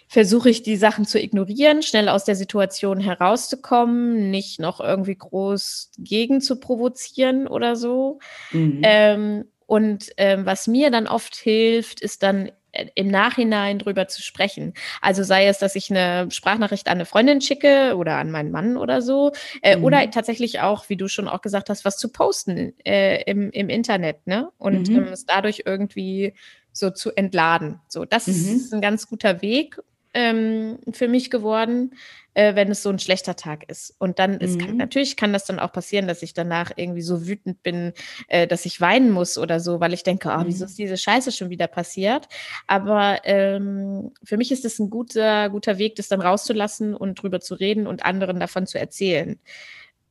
versuche 0.09 0.51
ich 0.51 0.65
die 0.65 0.77
Sachen 0.77 1.07
zu 1.07 1.21
ignorieren, 1.21 1.83
schnell 1.83 2.09
aus 2.09 2.25
der 2.25 2.35
Situation 2.35 2.99
herauszukommen, 2.99 4.31
nicht 4.33 4.59
noch 4.59 4.81
irgendwie 4.81 5.17
groß 5.17 5.93
gegen 5.99 6.41
zu 6.41 6.59
provozieren 6.59 7.47
oder 7.47 7.77
so. 7.77 8.19
Mhm. 8.51 8.81
Ähm, 8.83 9.45
und 9.67 10.11
ähm, 10.17 10.47
was 10.47 10.67
mir 10.67 10.91
dann 10.91 11.07
oft 11.07 11.37
hilft, 11.37 12.01
ist 12.01 12.25
dann 12.25 12.51
im 12.95 13.09
Nachhinein 13.09 13.79
drüber 13.79 14.09
zu 14.09 14.23
sprechen. 14.23 14.75
Also 15.01 15.23
sei 15.23 15.47
es, 15.47 15.59
dass 15.59 15.75
ich 15.75 15.91
eine 15.91 16.31
Sprachnachricht 16.31 16.89
an 16.89 16.99
eine 16.99 17.07
Freundin 17.07 17.41
schicke 17.41 17.97
oder 17.97 18.17
an 18.17 18.31
meinen 18.31 18.51
Mann 18.51 18.77
oder 18.77 19.03
so, 19.03 19.33
äh, 19.63 19.77
mhm. 19.77 19.85
oder 19.85 20.11
tatsächlich 20.11 20.61
auch, 20.61 20.89
wie 20.89 20.97
du 20.97 21.09
schon 21.09 21.29
auch 21.29 21.41
gesagt 21.41 21.71
hast, 21.71 21.85
was 21.85 21.99
zu 21.99 22.11
posten 22.11 22.75
äh, 22.85 23.23
im, 23.25 23.51
im 23.51 23.69
Internet, 23.69 24.27
ne? 24.27 24.51
Und 24.59 24.89
mhm. 24.89 24.97
ähm, 24.97 25.09
es 25.13 25.27
dadurch 25.27 25.63
irgendwie 25.67 26.35
so 26.73 26.91
zu 26.91 27.13
entladen. 27.13 27.81
So, 27.89 28.05
das 28.05 28.27
mhm. 28.27 28.33
ist 28.33 28.75
ein 28.75 28.81
ganz 28.81 29.09
guter 29.09 29.43
Weg 29.43 29.81
ähm, 30.13 30.79
für 30.93 31.09
mich 31.09 31.31
geworden 31.31 31.93
äh, 32.35 32.55
wenn 32.55 32.71
es 32.71 32.83
so 32.83 32.91
ein 32.91 32.99
schlechter 32.99 33.37
Tag 33.37 33.69
ist. 33.71 33.95
Und 33.99 34.19
dann 34.19 34.39
ist, 34.39 34.59
kann, 34.61 34.73
mhm. 34.73 34.77
natürlich 34.77 35.17
kann 35.17 35.33
das 35.33 35.45
dann 35.45 35.59
auch 35.59 35.73
passieren, 35.73 36.07
dass 36.07 36.23
ich 36.23 36.35
danach 36.35 36.73
irgendwie 36.77 37.03
so 37.03 37.27
wütend 37.27 37.63
bin, 37.63 37.93
äh, 38.29 38.47
dass 38.47 38.67
ich 38.67 38.81
weinen 38.81 39.11
muss 39.11 39.39
oder 39.39 39.61
so, 39.61 39.81
weil 39.81 39.93
ich 39.93 40.03
denke, 40.03 40.29
oh, 40.29 40.43
wieso 40.45 40.65
mhm. 40.65 40.69
ist 40.69 40.79
diese 40.79 40.97
Scheiße 40.97 41.33
schon 41.33 41.51
wieder 41.51 41.69
passiert? 41.69 42.29
Aber 42.67 43.21
ähm, 43.25 44.13
für 44.23 44.37
mich 44.37 44.53
ist 44.53 44.65
es 44.65 44.79
ein 44.79 44.91
guter, 44.91 45.49
guter 45.51 45.79
Weg, 45.79 45.97
das 45.97 46.09
dann 46.09 46.21
rauszulassen 46.21 46.95
und 46.95 47.23
drüber 47.23 47.41
zu 47.41 47.55
reden 47.55 47.87
und 47.87 48.05
anderen 48.05 48.41
davon 48.41 48.67
zu 48.67 48.79
erzählen. 48.79 49.39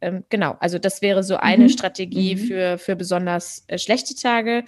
Ähm, 0.01 0.23
genau, 0.29 0.55
also 0.59 0.79
das 0.79 1.01
wäre 1.01 1.23
so 1.23 1.37
eine 1.37 1.65
mhm. 1.65 1.69
Strategie 1.69 2.35
mhm. 2.35 2.39
für, 2.39 2.77
für 2.77 2.95
besonders 2.95 3.63
äh, 3.67 3.77
schlechte 3.77 4.15
Tage. 4.15 4.63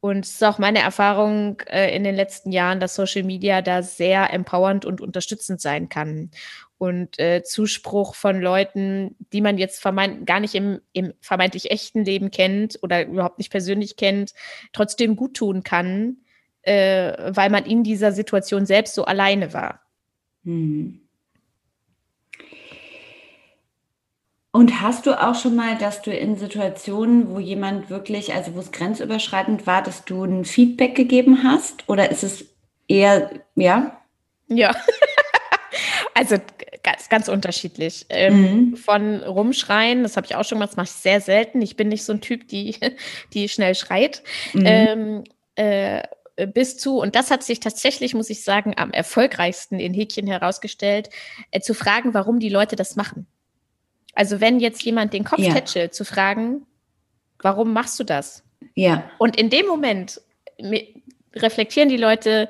Und 0.00 0.24
es 0.24 0.34
ist 0.34 0.44
auch 0.44 0.58
meine 0.58 0.80
Erfahrung 0.80 1.60
äh, 1.66 1.96
in 1.96 2.04
den 2.04 2.14
letzten 2.14 2.52
Jahren, 2.52 2.78
dass 2.78 2.94
Social 2.94 3.24
Media 3.24 3.62
da 3.62 3.82
sehr 3.82 4.32
empowernd 4.32 4.84
und 4.84 5.00
unterstützend 5.00 5.60
sein 5.60 5.88
kann 5.88 6.30
und 6.78 7.18
äh, 7.18 7.42
Zuspruch 7.42 8.14
von 8.14 8.40
Leuten, 8.40 9.16
die 9.32 9.40
man 9.40 9.58
jetzt 9.58 9.80
vermeint, 9.80 10.26
gar 10.26 10.40
nicht 10.40 10.54
im, 10.54 10.80
im 10.92 11.14
vermeintlich 11.20 11.70
echten 11.70 12.04
Leben 12.04 12.30
kennt 12.30 12.78
oder 12.82 13.06
überhaupt 13.06 13.38
nicht 13.38 13.50
persönlich 13.50 13.96
kennt, 13.96 14.34
trotzdem 14.72 15.16
gut 15.16 15.34
tun 15.34 15.62
kann, 15.62 16.18
äh, 16.62 17.34
weil 17.34 17.50
man 17.50 17.64
in 17.64 17.82
dieser 17.82 18.12
Situation 18.12 18.66
selbst 18.66 18.94
so 18.94 19.04
alleine 19.04 19.54
war. 19.54 19.80
Hm. 20.44 21.00
Und 24.56 24.80
hast 24.80 25.04
du 25.04 25.22
auch 25.22 25.34
schon 25.34 25.54
mal, 25.54 25.76
dass 25.76 26.00
du 26.00 26.10
in 26.10 26.36
Situationen, 26.36 27.28
wo 27.28 27.38
jemand 27.38 27.90
wirklich, 27.90 28.32
also 28.32 28.54
wo 28.54 28.60
es 28.60 28.72
grenzüberschreitend 28.72 29.66
war, 29.66 29.82
dass 29.82 30.06
du 30.06 30.24
ein 30.24 30.46
Feedback 30.46 30.94
gegeben 30.94 31.42
hast? 31.44 31.86
Oder 31.90 32.10
ist 32.10 32.24
es 32.24 32.46
eher, 32.88 33.30
ja? 33.54 34.00
Ja. 34.48 34.74
Also 36.16 36.36
ganz, 36.82 37.10
ganz 37.10 37.28
unterschiedlich. 37.28 38.06
Ähm, 38.08 38.70
mhm. 38.70 38.76
Von 38.76 39.22
rumschreien, 39.22 40.02
das 40.02 40.16
habe 40.16 40.26
ich 40.26 40.34
auch 40.34 40.44
schon 40.44 40.56
gemacht, 40.56 40.70
das 40.70 40.76
mache 40.78 40.86
ich 40.86 40.92
sehr 40.92 41.20
selten. 41.20 41.60
Ich 41.60 41.76
bin 41.76 41.88
nicht 41.88 42.04
so 42.04 42.12
ein 42.14 42.22
Typ, 42.22 42.48
die, 42.48 42.74
die 43.34 43.50
schnell 43.50 43.74
schreit. 43.74 44.22
Mhm. 44.54 44.62
Ähm, 44.64 45.24
äh, 45.56 46.02
bis 46.54 46.78
zu, 46.78 46.98
und 47.00 47.16
das 47.16 47.30
hat 47.30 47.42
sich 47.42 47.60
tatsächlich, 47.60 48.14
muss 48.14 48.30
ich 48.30 48.44
sagen, 48.44 48.72
am 48.78 48.92
erfolgreichsten 48.92 49.78
in 49.78 49.92
Häkchen 49.92 50.26
herausgestellt, 50.26 51.10
äh, 51.50 51.60
zu 51.60 51.74
fragen, 51.74 52.14
warum 52.14 52.40
die 52.40 52.48
Leute 52.48 52.76
das 52.76 52.96
machen. 52.96 53.26
Also 54.14 54.40
wenn 54.40 54.58
jetzt 54.58 54.82
jemand 54.82 55.12
den 55.12 55.24
Kopf 55.24 55.40
ja. 55.40 55.52
tätschelt, 55.52 55.94
zu 55.94 56.06
fragen, 56.06 56.66
warum 57.40 57.74
machst 57.74 58.00
du 58.00 58.04
das? 58.04 58.42
Ja. 58.74 59.10
Und 59.18 59.36
in 59.36 59.50
dem 59.50 59.66
Moment 59.66 60.22
reflektieren 61.34 61.90
die 61.90 61.98
Leute, 61.98 62.48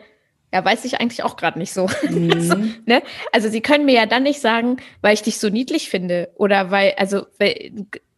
ja, 0.52 0.64
weiß 0.64 0.84
ich 0.84 1.00
eigentlich 1.00 1.22
auch 1.22 1.36
gerade 1.36 1.58
nicht 1.58 1.72
so. 1.72 1.88
Mhm. 2.08 2.40
so 2.40 2.56
ne? 2.86 3.02
Also 3.32 3.48
sie 3.48 3.60
können 3.60 3.84
mir 3.84 3.94
ja 3.94 4.06
dann 4.06 4.22
nicht 4.22 4.40
sagen, 4.40 4.78
weil 5.02 5.14
ich 5.14 5.22
dich 5.22 5.38
so 5.38 5.48
niedlich 5.48 5.90
finde 5.90 6.30
oder 6.36 6.70
weil, 6.70 6.94
also 6.96 7.26
weil 7.38 7.72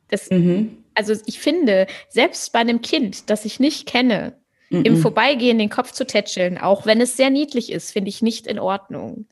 das, 0.09 0.31
mhm. 0.31 0.85
also 0.95 1.14
ich 1.27 1.38
finde, 1.38 1.87
selbst 2.09 2.53
bei 2.53 2.61
einem 2.61 2.81
Kind, 2.81 3.31
das 3.31 3.45
ich 3.45 3.61
nicht 3.61 3.87
kenne, 3.87 4.35
mhm. 4.71 4.83
im 4.85 4.97
Vorbeigehen 4.97 5.59
den 5.59 5.71
Kopf 5.71 5.93
zu 5.93 6.07
tätscheln, 6.07 6.59
auch 6.59 6.87
wenn 6.87 7.01
es 7.01 7.17
sehr 7.17 7.31
niedlich 7.31 7.73
ist, 7.73 7.93
finde 7.93 8.11
ich 8.11 8.23
nicht 8.23 8.47
in 8.47 8.59
Ordnung. 8.59 9.27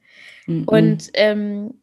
Mhm. 0.46 0.64
Und 0.64 1.11
ähm, 1.14 1.74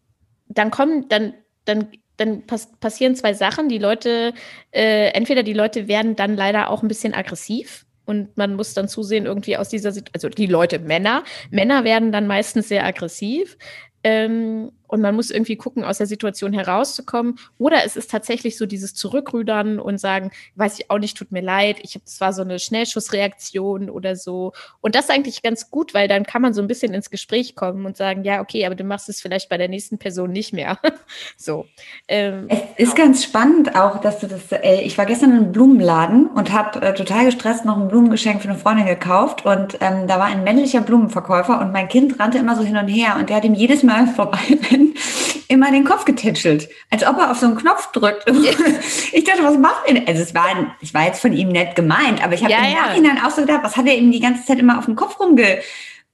dann 0.47 0.71
kommen, 0.71 1.07
dann, 1.09 1.33
dann 1.65 1.87
dann 2.17 2.45
pass 2.45 2.71
passieren 2.79 3.15
zwei 3.15 3.33
Sachen. 3.33 3.69
Die 3.69 3.79
Leute, 3.79 4.33
äh, 4.71 5.09
entweder 5.13 5.43
die 5.43 5.53
Leute 5.53 5.87
werden 5.87 6.15
dann 6.15 6.35
leider 6.35 6.69
auch 6.69 6.83
ein 6.83 6.87
bisschen 6.87 7.13
aggressiv 7.13 7.85
und 8.05 8.35
man 8.37 8.55
muss 8.55 8.73
dann 8.73 8.87
zusehen, 8.87 9.25
irgendwie 9.25 9.57
aus 9.57 9.69
dieser 9.69 9.91
Situation, 9.91 10.13
also 10.13 10.29
die 10.29 10.47
Leute, 10.47 10.79
Männer, 10.79 11.23
Männer 11.49 11.83
werden 11.83 12.11
dann 12.11 12.27
meistens 12.27 12.67
sehr 12.67 12.85
aggressiv. 12.85 13.57
Ähm, 14.03 14.71
und 14.93 15.01
man 15.01 15.15
muss 15.15 15.31
irgendwie 15.31 15.55
gucken, 15.55 15.83
aus 15.83 15.97
der 15.97 16.05
Situation 16.05 16.53
herauszukommen. 16.53 17.39
Oder 17.57 17.83
es 17.83 17.95
ist 17.95 18.11
tatsächlich 18.11 18.59
so 18.59 18.67
dieses 18.67 18.93
Zurückrudern 18.93 19.79
und 19.79 19.99
sagen, 19.99 20.29
weiß 20.53 20.77
ich 20.77 20.91
auch 20.91 20.99
nicht, 20.99 21.17
tut 21.17 21.31
mir 21.31 21.41
leid, 21.41 21.77
ich 21.81 21.95
habe, 21.95 22.05
das 22.05 22.21
war 22.21 22.31
so 22.31 22.43
eine 22.43 22.59
Schnellschussreaktion 22.59 23.89
oder 23.89 24.15
so. 24.15 24.53
Und 24.81 24.93
das 24.93 25.05
ist 25.05 25.09
eigentlich 25.09 25.41
ganz 25.41 25.71
gut, 25.71 25.95
weil 25.95 26.07
dann 26.07 26.27
kann 26.27 26.43
man 26.43 26.53
so 26.53 26.61
ein 26.61 26.67
bisschen 26.67 26.93
ins 26.93 27.09
Gespräch 27.09 27.55
kommen 27.55 27.87
und 27.87 27.97
sagen, 27.97 28.23
ja, 28.23 28.39
okay, 28.39 28.67
aber 28.67 28.75
du 28.75 28.83
machst 28.83 29.09
es 29.09 29.19
vielleicht 29.19 29.49
bei 29.49 29.57
der 29.57 29.67
nächsten 29.67 29.97
Person 29.97 30.31
nicht 30.31 30.53
mehr. 30.53 30.77
so. 31.37 31.65
Ähm, 32.07 32.47
es 32.49 32.89
ist 32.89 32.95
genau. 32.95 33.07
ganz 33.07 33.23
spannend 33.23 33.75
auch, 33.75 33.99
dass 33.99 34.19
du 34.19 34.27
das, 34.27 34.51
äh, 34.51 34.81
ich 34.81 34.95
war 34.99 35.07
gestern 35.07 35.31
in 35.31 35.37
einem 35.37 35.51
Blumenladen 35.53 36.27
und 36.27 36.51
habe 36.51 36.83
äh, 36.83 36.93
total 36.93 37.25
gestresst 37.25 37.65
noch 37.65 37.77
ein 37.79 37.87
Blumengeschenk 37.87 38.43
für 38.43 38.49
eine 38.49 38.59
Freundin 38.59 38.85
gekauft 38.85 39.43
und 39.43 39.79
ähm, 39.81 40.05
da 40.05 40.19
war 40.19 40.25
ein 40.25 40.43
männlicher 40.43 40.81
Blumenverkäufer 40.81 41.59
und 41.59 41.71
mein 41.71 41.87
Kind 41.87 42.19
rannte 42.19 42.37
immer 42.37 42.55
so 42.55 42.61
hin 42.61 42.77
und 42.77 42.89
her 42.89 43.15
und 43.17 43.31
der 43.31 43.37
hat 43.37 43.43
ihm 43.43 43.55
jedes 43.55 43.81
Mal 43.81 44.05
vorbei, 44.15 44.37
wenn 44.69 44.82
immer 45.47 45.71
den 45.71 45.83
Kopf 45.83 46.05
getätschelt, 46.05 46.69
als 46.89 47.05
ob 47.05 47.17
er 47.17 47.31
auf 47.31 47.39
so 47.39 47.45
einen 47.45 47.55
Knopf 47.55 47.91
drückt. 47.91 48.29
ich 49.11 49.23
dachte, 49.23 49.43
was 49.43 49.57
macht 49.57 49.83
er? 49.87 50.07
Also 50.07 50.21
es 50.21 50.33
war, 50.33 50.45
es 50.81 50.93
war 50.93 51.05
jetzt 51.05 51.21
von 51.21 51.33
ihm 51.33 51.49
nett 51.49 51.75
gemeint, 51.75 52.23
aber 52.23 52.33
ich 52.33 52.41
habe 52.41 52.51
ja, 52.51 52.59
im 52.59 52.73
ja. 52.73 52.81
Nachhinein 52.81 53.21
auch 53.23 53.31
so 53.31 53.41
gedacht, 53.41 53.61
was 53.63 53.77
hat 53.77 53.87
er 53.87 53.95
ihm 53.95 54.11
die 54.11 54.19
ganze 54.19 54.45
Zeit 54.45 54.59
immer 54.59 54.77
auf 54.77 54.85
den 54.85 54.95
Kopf 54.95 55.19
rumge 55.19 55.59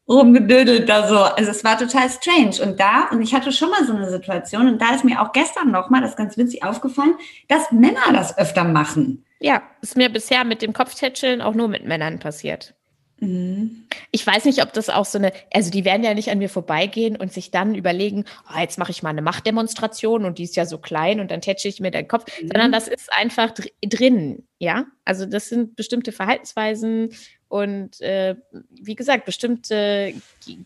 rumgedödelt 0.10 0.90
da 0.90 1.08
so. 1.08 1.20
Also 1.20 1.52
es 1.52 1.64
war 1.64 1.78
total 1.78 2.10
strange. 2.10 2.62
Und 2.64 2.80
da, 2.80 3.10
und 3.12 3.22
ich 3.22 3.34
hatte 3.34 3.52
schon 3.52 3.70
mal 3.70 3.86
so 3.86 3.94
eine 3.94 4.10
Situation, 4.10 4.68
und 4.68 4.82
da 4.82 4.96
ist 4.96 5.06
mir 5.06 5.22
auch 5.22 5.32
gestern 5.32 5.72
nochmal, 5.72 6.02
das 6.02 6.12
ist 6.12 6.18
ganz 6.18 6.36
witzig 6.36 6.64
aufgefallen, 6.64 7.16
dass 7.48 7.72
Männer 7.72 8.12
das 8.12 8.38
öfter 8.38 8.64
machen. 8.64 9.24
Ja, 9.40 9.62
ist 9.82 9.96
mir 9.96 10.10
bisher 10.10 10.44
mit 10.44 10.62
dem 10.62 10.74
Kopftätscheln 10.74 11.42
auch 11.42 11.54
nur 11.54 11.68
mit 11.68 11.86
Männern 11.86 12.20
passiert. 12.20 12.74
Mhm. 13.20 13.86
Ich 14.12 14.26
weiß 14.26 14.46
nicht, 14.46 14.62
ob 14.62 14.74
das 14.74 14.90
auch 14.90 15.06
so 15.06 15.18
eine, 15.18 15.32
also 15.54 15.72
die 15.72 15.86
werden 15.86 16.04
ja 16.04 16.14
nicht 16.14 16.30
an 16.30 16.38
mir 16.38 16.50
vorbeigehen 16.50 17.16
und 17.16 17.34
sich 17.34 17.52
dann 17.52 17.76
überlegen, 17.76 18.26
oh, 18.50 18.60
jetzt 18.60 18.78
mache 18.78 18.92
ich 18.92 19.04
mal 19.04 19.10
eine 19.10 19.22
Machtdemonstration 19.22 20.26
und 20.26 20.38
die 20.38 20.44
ist 20.44 20.56
ja 20.56 20.66
so 20.66 20.78
klein 20.78 21.20
und 21.20 21.32
dann 21.32 21.42
tätsche 21.42 21.68
ich 21.68 21.80
mir 21.80 21.92
den 21.92 22.08
Kopf, 22.08 22.26
mhm. 22.42 22.48
sondern 22.48 22.72
das 22.72 22.88
ist 22.88 23.12
einfach 23.14 23.52
dr 23.52 23.70
drin, 23.82 24.44
ja. 24.58 24.86
Also 25.06 25.26
das 25.26 25.50
sind 25.50 25.76
bestimmte 25.76 26.12
Verhaltensweisen 26.12 27.10
und 27.48 28.00
äh, 28.02 28.36
wie 28.70 28.96
gesagt, 28.96 29.26
bestimmte 29.26 30.14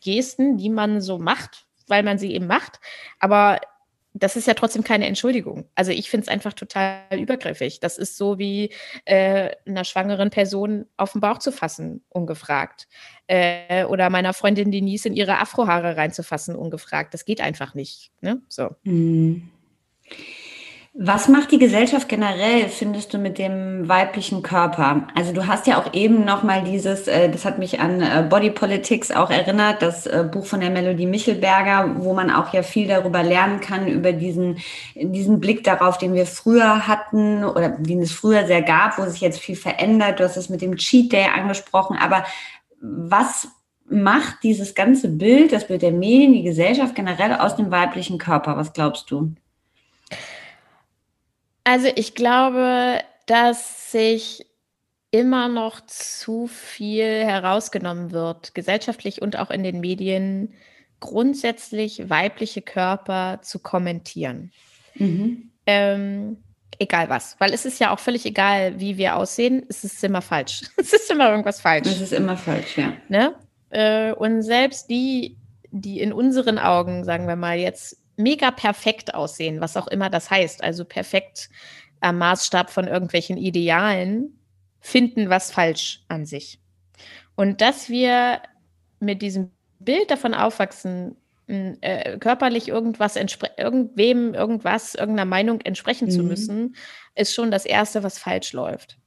Gesten, 0.02 0.58
die 0.58 0.70
man 0.70 1.02
so 1.02 1.18
macht, 1.18 1.66
weil 1.88 2.04
man 2.04 2.18
sie 2.18 2.34
eben 2.34 2.48
macht. 2.48 2.80
Aber 3.20 3.60
das 4.14 4.36
ist 4.36 4.48
ja 4.48 4.54
trotzdem 4.54 4.84
keine 4.84 5.08
Entschuldigung. 5.08 5.66
Also 5.76 5.92
ich 5.92 6.10
finde 6.10 6.26
es 6.26 6.28
einfach 6.28 6.54
total 6.54 7.02
übergriffig. 7.18 7.80
Das 7.80 7.98
ist 7.98 8.16
so 8.18 8.38
wie 8.38 8.72
äh, 9.06 9.52
einer 9.66 9.84
schwangeren 9.84 10.30
Person 10.30 10.86
auf 10.98 11.14
den 11.14 11.22
Bauch 11.22 11.40
zu 11.40 11.52
fassen, 11.52 12.04
ungefragt. 12.10 12.88
Äh, 13.28 13.86
oder 13.86 14.10
meiner 14.10 14.34
Freundin 14.34 14.72
Denise 14.72 15.08
in 15.08 15.16
ihre 15.16 15.40
Afrohaare 15.40 15.98
reinzufassen, 15.98 16.56
ungefragt. 16.56 17.14
Das 17.14 17.26
geht 17.26 17.42
einfach 17.42 17.74
nicht. 17.74 18.12
Ne? 18.22 18.42
So. 18.50 18.76
Mhm. 18.84 19.50
Was 20.96 21.28
macht 21.28 21.52
die 21.52 21.58
Gesellschaft 21.58 22.08
generell, 22.08 22.70
findest 22.70 23.16
du, 23.16 23.18
mit 23.18 23.40
dem 23.40 23.90
weiblichen 23.90 24.44
Körper? 24.44 25.08
Also 25.16 25.34
du 25.34 25.48
hast 25.48 25.66
ja 25.66 25.82
auch 25.82 25.92
eben 25.96 26.24
noch 26.24 26.44
mal 26.44 26.64
dieses, 26.64 27.08
äh, 27.08 27.32
das 27.32 27.46
hat 27.46 27.58
mich 27.58 27.80
an 27.80 28.00
äh, 28.00 28.24
Body 28.30 28.52
Politics 28.52 29.10
auch 29.10 29.32
erinnert, 29.32 29.82
das 29.82 30.06
äh, 30.06 30.24
Buch 30.32 30.46
von 30.46 30.60
der 30.60 30.70
Melodie 30.70 31.08
Michelberger, 31.08 31.96
wo 31.98 32.14
man 32.14 32.30
auch 32.30 32.54
ja 32.54 32.62
viel 32.62 32.88
darüber 32.88 33.24
lernen 33.24 33.60
kann, 33.60 33.88
über 33.88 34.14
diesen, 34.14 34.60
diesen 34.94 35.40
Blick 35.40 35.64
darauf, 35.64 35.98
den 35.98 36.14
wir 36.14 36.28
früher 36.28 36.88
hatten 36.88 37.44
oder 37.44 37.70
den 37.70 38.04
es 38.04 38.12
früher 38.12 38.46
sehr 38.46 38.62
gab, 38.62 39.00
wo 39.00 39.06
sich 39.06 39.22
jetzt 39.22 39.40
viel 39.40 39.56
verändert. 39.56 40.20
Du 40.20 40.24
hast 40.24 40.38
es 40.38 40.50
mit 40.50 40.62
dem 40.62 40.76
Cheat 40.76 41.12
Day 41.12 41.26
angesprochen, 41.26 41.98
aber 42.00 42.24
was 42.80 43.48
macht 43.90 44.44
dieses 44.44 44.76
ganze 44.76 45.10
Bild, 45.10 45.54
das 45.54 45.66
Bild 45.66 45.82
der 45.82 45.92
Medien, 45.92 46.34
die 46.34 46.44
Gesellschaft 46.44 46.94
generell 46.94 47.34
aus 47.34 47.56
dem 47.56 47.72
weiblichen 47.72 48.20
Körper? 48.20 48.58
Was 48.58 48.74
glaubst 48.74 49.10
du? 49.10 49.32
Also 51.64 51.88
ich 51.96 52.16
glaube, 52.16 53.00
dass 53.26 53.92
sich 53.92 54.46
immer 55.12 55.48
noch 55.48 55.82
zu 55.82 56.48
viel 56.48 57.24
herausgenommen 57.24 58.12
wird, 58.12 58.56
gesellschaftlich 58.56 59.22
und 59.22 59.38
auch 59.38 59.52
in 59.52 59.64
den 59.64 59.80
Medien, 59.80 60.54
grundsätzlich 61.00 62.10
weibliche 62.10 62.62
Körper 62.62 63.40
zu 63.42 63.60
kommentieren. 63.60 64.52
Mhm. 64.96 65.52
Ähm, 65.66 66.38
egal 66.80 67.10
was, 67.10 67.36
weil 67.40 67.54
es 67.54 67.66
ist 67.66 67.80
ja 67.80 67.92
auch 67.92 68.00
völlig 68.00 68.26
egal, 68.26 68.80
wie 68.80 68.98
wir 68.98 69.16
aussehen, 69.16 69.66
es 69.70 69.84
ist 69.84 70.04
immer 70.04 70.22
falsch. 70.22 70.64
es 70.78 70.94
ist 70.94 71.12
immer 71.12 71.30
irgendwas 71.30 71.62
falsch. 71.62 71.88
Es 71.88 72.02
ist 72.02 72.14
immer 72.14 72.38
falsch, 72.38 72.78
ja. 72.78 72.94
Ne? 73.10 73.36
Äh, 73.70 74.14
und 74.14 74.42
selbst 74.42 74.90
die, 74.90 75.38
die 75.72 76.00
in 76.00 76.12
unseren 76.12 76.58
Augen, 76.58 77.04
sagen 77.04 77.28
wir 77.28 77.36
mal, 77.36 77.58
jetzt 77.58 78.03
mega 78.16 78.52
perfekt 78.52 79.14
aussehen, 79.14 79.62
was 79.62 79.78
auch 79.78 79.88
immer 79.88 80.10
das 80.10 80.30
heißt, 80.30 80.64
also 80.64 80.86
perfekt 80.86 81.50
am 82.00 82.18
Maßstab 82.18 82.70
von 82.70 82.88
irgendwelchen 82.88 83.38
Idealen, 83.38 84.40
finden 84.80 85.30
was 85.30 85.52
falsch 85.52 86.04
an 86.10 86.26
sich. 86.26 86.60
Und 87.36 87.62
dass 87.62 87.90
wir 87.90 88.42
mit 89.00 89.22
diesem 89.22 89.52
Bild 89.80 90.12
davon 90.12 90.34
aufwachsen, 90.34 91.16
äh, 91.48 92.18
körperlich 92.20 92.70
irgendwas 92.70 93.16
irgendwem, 93.16 94.34
irgendwas, 94.34 94.96
irgendeiner 94.96 95.30
Meinung 95.30 95.62
entsprechen 95.62 96.08
mhm. 96.08 96.12
zu 96.12 96.24
müssen, 96.24 96.76
ist 97.16 97.34
schon 97.34 97.52
das 97.52 97.66
Erste, 97.66 98.04
was 98.04 98.18
falsch 98.18 98.54
läuft. 98.54 98.98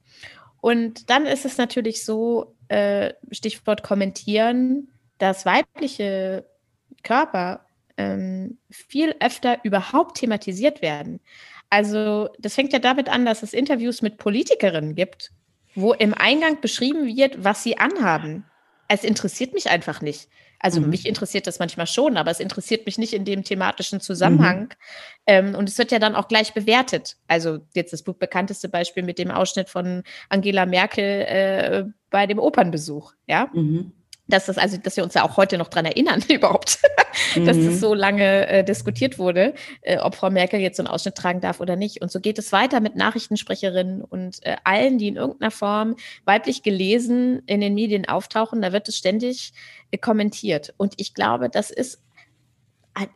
Und 0.61 1.09
dann 1.09 1.25
ist 1.25 1.45
es 1.45 1.57
natürlich 1.57 2.03
so, 2.03 2.55
äh, 2.67 3.13
Stichwort 3.31 3.83
kommentieren, 3.83 4.89
dass 5.17 5.45
weibliche 5.45 6.45
Körper 7.03 7.66
ähm, 7.97 8.57
viel 8.69 9.15
öfter 9.19 9.59
überhaupt 9.63 10.17
thematisiert 10.17 10.81
werden. 10.81 11.19
Also 11.69 12.29
das 12.39 12.55
fängt 12.55 12.73
ja 12.73 12.79
damit 12.79 13.09
an, 13.09 13.25
dass 13.25 13.43
es 13.43 13.53
Interviews 13.53 14.01
mit 14.01 14.17
Politikerinnen 14.17 14.95
gibt, 14.95 15.31
wo 15.75 15.93
im 15.93 16.13
Eingang 16.13 16.61
beschrieben 16.61 17.05
wird, 17.05 17.43
was 17.43 17.63
sie 17.63 17.77
anhaben. 17.77 18.45
Es 18.87 19.03
interessiert 19.03 19.53
mich 19.53 19.69
einfach 19.69 20.01
nicht. 20.01 20.29
Also 20.59 20.81
mhm. 20.81 20.89
mich 20.89 21.05
interessiert 21.05 21.45
das 21.45 21.59
manchmal 21.59 21.85
schon, 21.85 22.17
aber 22.17 22.31
es 22.31 22.39
interessiert 22.39 22.85
mich 22.85 22.97
nicht 22.97 23.13
in 23.13 23.25
dem 23.25 23.43
thematischen 23.43 23.99
Zusammenhang. 23.99 24.61
Mhm. 24.61 24.69
Ähm, 25.27 25.55
und 25.55 25.69
es 25.69 25.77
wird 25.77 25.91
ja 25.91 25.99
dann 25.99 26.15
auch 26.15 26.27
gleich 26.27 26.53
bewertet. 26.53 27.17
Also 27.27 27.59
jetzt 27.75 27.93
das 27.93 28.01
bekannteste 28.01 28.69
Beispiel 28.69 29.03
mit 29.03 29.19
dem 29.19 29.29
Ausschnitt 29.29 29.69
von 29.69 30.03
Angela 30.29 30.65
Merkel 30.65 31.03
äh, 31.03 31.85
bei 32.09 32.25
dem 32.25 32.39
Opernbesuch, 32.39 33.13
ja. 33.27 33.49
Mhm 33.53 33.91
dass 34.27 34.45
das 34.47 34.57
also, 34.57 34.77
dass 34.77 34.97
wir 34.97 35.03
uns 35.03 35.13
ja 35.13 35.23
auch 35.23 35.37
heute 35.37 35.57
noch 35.57 35.69
dran 35.69 35.85
erinnern 35.85 36.23
überhaupt, 36.29 36.79
mhm. 37.35 37.45
dass 37.45 37.57
das 37.57 37.65
mhm. 37.65 37.77
so 37.77 37.93
lange 37.93 38.47
äh, 38.47 38.63
diskutiert 38.63 39.17
wurde, 39.19 39.53
äh, 39.81 39.97
ob 39.99 40.15
Frau 40.15 40.29
Merkel 40.29 40.59
jetzt 40.59 40.77
so 40.77 40.83
einen 40.83 40.87
Ausschnitt 40.89 41.15
tragen 41.15 41.41
darf 41.41 41.59
oder 41.59 41.75
nicht. 41.75 42.01
Und 42.01 42.11
so 42.11 42.19
geht 42.19 42.37
es 42.37 42.51
weiter 42.51 42.79
mit 42.79 42.95
Nachrichtensprecherinnen 42.95 44.01
und 44.01 44.45
äh, 44.45 44.57
allen, 44.63 44.97
die 44.97 45.07
in 45.07 45.15
irgendeiner 45.15 45.51
Form 45.51 45.95
weiblich 46.25 46.63
gelesen 46.63 47.41
in 47.45 47.61
den 47.61 47.73
Medien 47.73 48.07
auftauchen. 48.07 48.61
Da 48.61 48.73
wird 48.73 48.87
es 48.87 48.97
ständig 48.97 49.53
äh, 49.91 49.97
kommentiert. 49.97 50.73
Und 50.77 50.93
ich 50.97 51.13
glaube, 51.13 51.49
das 51.49 51.71
ist 51.71 52.01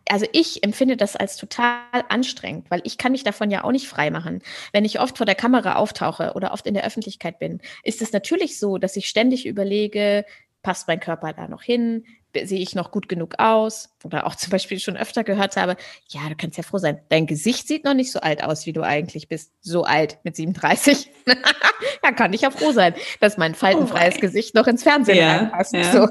also 0.07 0.27
ich 0.31 0.63
empfinde 0.63 0.97
das 0.97 1.15
als 1.15 1.37
total 1.37 1.81
anstrengend, 2.09 2.69
weil 2.69 2.81
ich 2.83 2.97
kann 2.97 3.13
mich 3.13 3.23
davon 3.23 3.49
ja 3.49 3.63
auch 3.63 3.71
nicht 3.71 3.87
frei 3.87 4.11
machen. 4.11 4.41
Wenn 4.73 4.85
ich 4.85 4.99
oft 4.99 5.17
vor 5.17 5.25
der 5.25 5.35
Kamera 5.35 5.75
auftauche 5.75 6.33
oder 6.35 6.51
oft 6.53 6.67
in 6.67 6.73
der 6.73 6.85
Öffentlichkeit 6.85 7.39
bin, 7.39 7.61
ist 7.83 8.01
es 8.01 8.11
natürlich 8.11 8.59
so, 8.59 8.77
dass 8.77 8.95
ich 8.95 9.07
ständig 9.07 9.45
überlege, 9.45 10.25
passt 10.61 10.87
mein 10.87 10.99
Körper 10.99 11.33
da 11.33 11.47
noch 11.47 11.63
hin? 11.63 12.05
sehe 12.43 12.59
ich 12.59 12.75
noch 12.75 12.91
gut 12.91 13.09
genug 13.09 13.35
aus? 13.39 13.89
Oder 14.03 14.25
auch 14.25 14.35
zum 14.35 14.51
Beispiel 14.51 14.79
schon 14.79 14.97
öfter 14.97 15.23
gehört 15.23 15.57
habe, 15.57 15.75
ja, 16.09 16.21
du 16.29 16.35
kannst 16.35 16.57
ja 16.57 16.63
froh 16.63 16.77
sein, 16.77 17.01
dein 17.09 17.27
Gesicht 17.27 17.67
sieht 17.67 17.83
noch 17.83 17.93
nicht 17.93 18.11
so 18.11 18.19
alt 18.19 18.43
aus, 18.43 18.65
wie 18.65 18.73
du 18.73 18.83
eigentlich 18.83 19.27
bist. 19.27 19.51
So 19.61 19.83
alt 19.83 20.19
mit 20.23 20.35
37. 20.35 21.09
da 22.01 22.11
kann 22.11 22.33
ich 22.33 22.41
ja 22.41 22.51
froh 22.51 22.71
sein, 22.71 22.93
dass 23.19 23.37
mein 23.37 23.55
faltenfreies 23.55 24.15
oh 24.17 24.21
Gesicht 24.21 24.55
noch 24.55 24.67
ins 24.67 24.83
Fernsehen 24.83 25.17
ja, 25.17 25.37
reinpasst. 25.37 25.73
Ja. 25.73 25.91
So. 25.91 26.07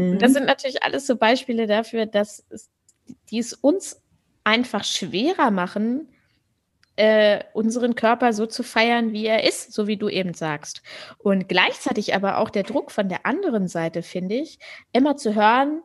Mhm. 0.00 0.18
Das 0.18 0.32
sind 0.32 0.46
natürlich 0.46 0.82
alles 0.82 1.06
so 1.06 1.16
Beispiele 1.16 1.66
dafür, 1.66 2.06
dass 2.06 2.44
die 3.30 3.38
es 3.38 3.52
uns 3.52 4.02
einfach 4.44 4.84
schwerer 4.84 5.50
machen, 5.50 6.08
äh, 6.96 7.44
unseren 7.52 7.94
Körper 7.94 8.32
so 8.32 8.46
zu 8.46 8.62
feiern, 8.62 9.12
wie 9.12 9.26
er 9.26 9.44
ist, 9.44 9.72
so 9.72 9.86
wie 9.86 9.96
du 9.96 10.08
eben 10.08 10.34
sagst. 10.34 10.82
Und 11.18 11.48
gleichzeitig 11.48 12.14
aber 12.14 12.38
auch 12.38 12.50
der 12.50 12.62
Druck 12.62 12.90
von 12.90 13.08
der 13.08 13.26
anderen 13.26 13.68
Seite, 13.68 14.02
finde 14.02 14.36
ich, 14.36 14.58
immer 14.92 15.16
zu 15.16 15.34
hören, 15.34 15.82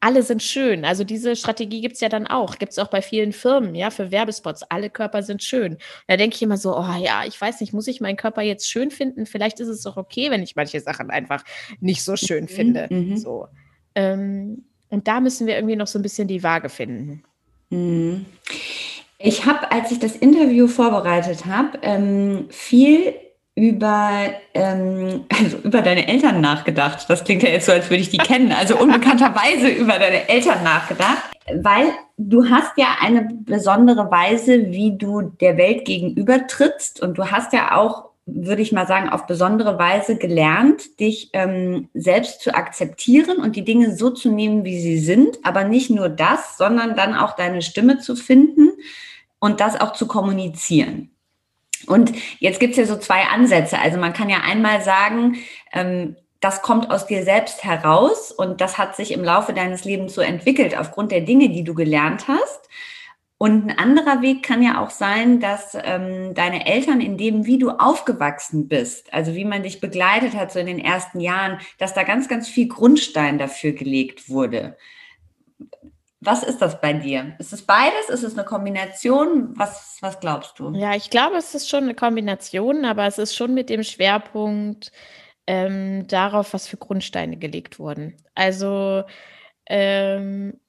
alle 0.00 0.22
sind 0.22 0.42
schön. 0.42 0.86
Also 0.86 1.04
diese 1.04 1.36
Strategie 1.36 1.82
gibt 1.82 1.94
es 1.94 2.00
ja 2.00 2.08
dann 2.08 2.26
auch, 2.26 2.58
gibt 2.58 2.72
es 2.72 2.78
auch 2.78 2.88
bei 2.88 3.02
vielen 3.02 3.32
Firmen, 3.32 3.74
ja, 3.74 3.90
für 3.90 4.10
Werbespots. 4.10 4.62
Alle 4.64 4.88
Körper 4.88 5.22
sind 5.22 5.42
schön. 5.42 5.76
Da 6.06 6.16
denke 6.16 6.36
ich 6.36 6.42
immer 6.42 6.56
so, 6.56 6.76
oh 6.76 6.94
ja, 6.98 7.24
ich 7.26 7.38
weiß 7.38 7.60
nicht, 7.60 7.74
muss 7.74 7.86
ich 7.86 8.00
meinen 8.00 8.16
Körper 8.16 8.40
jetzt 8.40 8.68
schön 8.68 8.90
finden? 8.90 9.26
Vielleicht 9.26 9.60
ist 9.60 9.68
es 9.68 9.82
doch 9.82 9.98
okay, 9.98 10.30
wenn 10.30 10.42
ich 10.42 10.56
manche 10.56 10.80
Sachen 10.80 11.10
einfach 11.10 11.44
nicht 11.80 12.02
so 12.02 12.16
schön 12.16 12.44
mhm, 12.44 12.48
finde. 12.48 12.86
Mhm. 12.90 13.16
So. 13.18 13.48
Ähm, 13.94 14.64
und 14.88 15.06
da 15.06 15.20
müssen 15.20 15.46
wir 15.46 15.54
irgendwie 15.56 15.76
noch 15.76 15.86
so 15.86 15.98
ein 15.98 16.02
bisschen 16.02 16.28
die 16.28 16.42
Waage 16.42 16.70
finden. 16.70 17.22
Mhm. 17.68 18.24
Ich 19.22 19.44
habe, 19.44 19.70
als 19.70 19.92
ich 19.92 19.98
das 19.98 20.16
Interview 20.16 20.66
vorbereitet 20.66 21.44
habe, 21.44 21.78
ähm, 21.82 22.46
viel 22.48 23.14
über, 23.54 24.30
ähm, 24.54 25.26
also 25.28 25.58
über 25.58 25.82
deine 25.82 26.08
Eltern 26.08 26.40
nachgedacht. 26.40 27.04
Das 27.08 27.22
klingt 27.24 27.42
ja 27.42 27.50
jetzt 27.50 27.66
so, 27.66 27.72
als 27.72 27.90
würde 27.90 28.00
ich 28.00 28.08
die 28.08 28.16
kennen. 28.16 28.50
Also 28.50 28.78
unbekannterweise 28.78 29.68
über 29.78 29.98
deine 29.98 30.26
Eltern 30.26 30.64
nachgedacht, 30.64 31.30
weil 31.54 31.88
du 32.16 32.48
hast 32.48 32.72
ja 32.78 32.96
eine 33.02 33.28
besondere 33.30 34.10
Weise, 34.10 34.70
wie 34.70 34.96
du 34.96 35.20
der 35.20 35.58
Welt 35.58 35.84
gegenüber 35.84 36.46
trittst 36.46 37.02
und 37.02 37.18
du 37.18 37.30
hast 37.30 37.52
ja 37.52 37.76
auch 37.76 38.08
würde 38.32 38.62
ich 38.62 38.70
mal 38.70 38.86
sagen, 38.86 39.08
auf 39.08 39.26
besondere 39.26 39.76
Weise 39.76 40.16
gelernt, 40.16 41.00
dich 41.00 41.30
ähm, 41.32 41.88
selbst 41.94 42.42
zu 42.42 42.54
akzeptieren 42.54 43.38
und 43.38 43.56
die 43.56 43.64
Dinge 43.64 43.96
so 43.96 44.10
zu 44.10 44.30
nehmen, 44.30 44.64
wie 44.64 44.78
sie 44.78 44.98
sind. 44.98 45.38
Aber 45.42 45.64
nicht 45.64 45.90
nur 45.90 46.08
das, 46.08 46.56
sondern 46.56 46.94
dann 46.94 47.16
auch 47.16 47.34
deine 47.34 47.60
Stimme 47.60 47.98
zu 47.98 48.14
finden 48.14 48.70
und 49.40 49.60
das 49.60 49.80
auch 49.80 49.92
zu 49.92 50.06
kommunizieren. 50.06 51.10
Und 51.86 52.12
jetzt 52.38 52.60
gibt 52.60 52.72
es 52.72 52.78
ja 52.78 52.84
so 52.84 52.96
zwei 52.96 53.24
Ansätze. 53.24 53.78
Also 53.78 53.98
man 53.98 54.12
kann 54.12 54.28
ja 54.28 54.38
einmal 54.44 54.82
sagen, 54.82 55.38
ähm, 55.72 56.16
das 56.40 56.62
kommt 56.62 56.90
aus 56.90 57.06
dir 57.06 57.22
selbst 57.22 57.64
heraus 57.64 58.32
und 58.32 58.60
das 58.60 58.78
hat 58.78 58.96
sich 58.96 59.12
im 59.12 59.24
Laufe 59.24 59.52
deines 59.52 59.84
Lebens 59.84 60.14
so 60.14 60.20
entwickelt 60.20 60.76
aufgrund 60.76 61.12
der 61.12 61.20
Dinge, 61.20 61.50
die 61.50 61.64
du 61.64 61.74
gelernt 61.74 62.28
hast. 62.28 62.68
Und 63.42 63.70
ein 63.70 63.78
anderer 63.78 64.20
Weg 64.20 64.42
kann 64.42 64.62
ja 64.62 64.82
auch 64.82 64.90
sein, 64.90 65.40
dass 65.40 65.74
ähm, 65.82 66.34
deine 66.34 66.66
Eltern 66.66 67.00
in 67.00 67.16
dem, 67.16 67.46
wie 67.46 67.58
du 67.58 67.70
aufgewachsen 67.70 68.68
bist, 68.68 69.12
also 69.14 69.34
wie 69.34 69.46
man 69.46 69.62
dich 69.62 69.80
begleitet 69.80 70.34
hat 70.34 70.52
so 70.52 70.58
in 70.58 70.66
den 70.66 70.78
ersten 70.78 71.20
Jahren, 71.20 71.58
dass 71.78 71.94
da 71.94 72.02
ganz, 72.02 72.28
ganz 72.28 72.48
viel 72.48 72.68
Grundstein 72.68 73.38
dafür 73.38 73.72
gelegt 73.72 74.28
wurde. 74.28 74.76
Was 76.20 76.42
ist 76.42 76.58
das 76.60 76.80
bei 76.80 76.92
dir? 76.92 77.34
Ist 77.38 77.52
es 77.52 77.62
beides? 77.62 78.10
Ist 78.10 78.22
es 78.22 78.34
eine 78.34 78.44
Kombination? 78.44 79.58
Was, 79.58 79.96
was 80.02 80.20
glaubst 80.20 80.58
du? 80.58 80.72
Ja, 80.74 80.94
ich 80.94 81.08
glaube, 81.08 81.36
es 81.36 81.54
ist 81.54 81.68
schon 81.68 81.84
eine 81.84 81.94
Kombination, 81.94 82.84
aber 82.84 83.06
es 83.06 83.16
ist 83.16 83.34
schon 83.34 83.54
mit 83.54 83.70
dem 83.70 83.82
Schwerpunkt 83.82 84.92
ähm, 85.46 86.06
darauf, 86.06 86.52
was 86.52 86.68
für 86.68 86.76
Grundsteine 86.76 87.38
gelegt 87.38 87.78
wurden. 87.78 88.16
Also 88.34 89.04
ähm, 89.66 90.60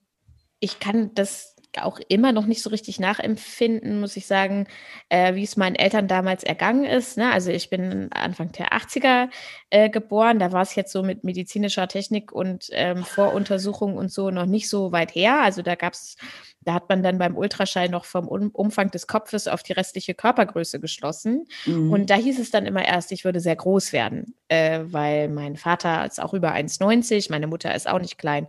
ich 0.62 0.80
kann 0.80 1.14
das 1.16 1.56
auch 1.80 2.00
immer 2.10 2.32
noch 2.32 2.46
nicht 2.46 2.62
so 2.62 2.70
richtig 2.70 3.00
nachempfinden, 3.00 4.00
muss 4.00 4.18
ich 4.18 4.26
sagen, 4.26 4.68
äh, 5.10 5.36
wie 5.36 5.44
es 5.44 5.58
meinen 5.58 5.76
Eltern 5.76 6.08
damals 6.08 6.44
ergangen 6.44 6.84
ist. 6.84 7.18
Ne? 7.18 7.32
Also 7.32 7.52
ich 7.52 7.70
bin 7.70 8.12
Anfang 8.12 8.52
der 8.52 8.74
80er 8.74 9.30
äh, 9.70 9.90
geboren, 9.90 10.40
da 10.40 10.52
war 10.52 10.62
es 10.62 10.76
jetzt 10.76 10.92
so 10.92 11.02
mit 11.04 11.24
medizinischer 11.24 11.88
Technik 11.88 12.32
und 12.32 12.68
ähm, 12.72 13.04
Voruntersuchungen 13.04 13.98
und 13.98 14.12
so 14.12 14.32
noch 14.32 14.46
nicht 14.46 14.70
so 14.70 14.92
weit 14.92 15.16
her. 15.16 15.42
Also 15.42 15.62
da 15.62 15.76
gab 15.76 15.94
es, 15.94 16.18
da 16.62 16.74
hat 16.74 16.90
man 16.90 17.04
dann 17.04 17.18
beim 17.18 17.38
Ultraschall 17.38 17.90
noch 17.90 18.06
vom 18.06 18.28
um 18.28 18.50
Umfang 18.50 18.92
des 18.92 19.08
Kopfes 19.08 19.48
auf 19.48 19.64
die 19.64 19.74
restliche 19.74 20.14
Körpergröße 20.14 20.80
geschlossen. 20.80 21.46
Mhm. 21.66 21.92
Und 21.92 22.10
da 22.10 22.16
hieß 22.16 22.40
es 22.40 22.52
dann 22.52 22.66
immer 22.66 22.86
erst, 22.86 23.12
ich 23.12 23.24
würde 23.24 23.40
sehr 23.40 23.56
groß 23.56 23.94
werden, 23.94 24.36
äh, 24.50 24.82
weil 24.84 25.30
mein 25.30 25.56
Vater 25.56 26.06
ist 26.06 26.22
auch 26.22 26.34
über 26.34 26.54
1,90, 26.54 27.32
meine 27.32 27.48
Mutter 27.48 27.74
ist 27.74 27.88
auch 27.88 28.00
nicht 28.00 28.18
klein. 28.18 28.48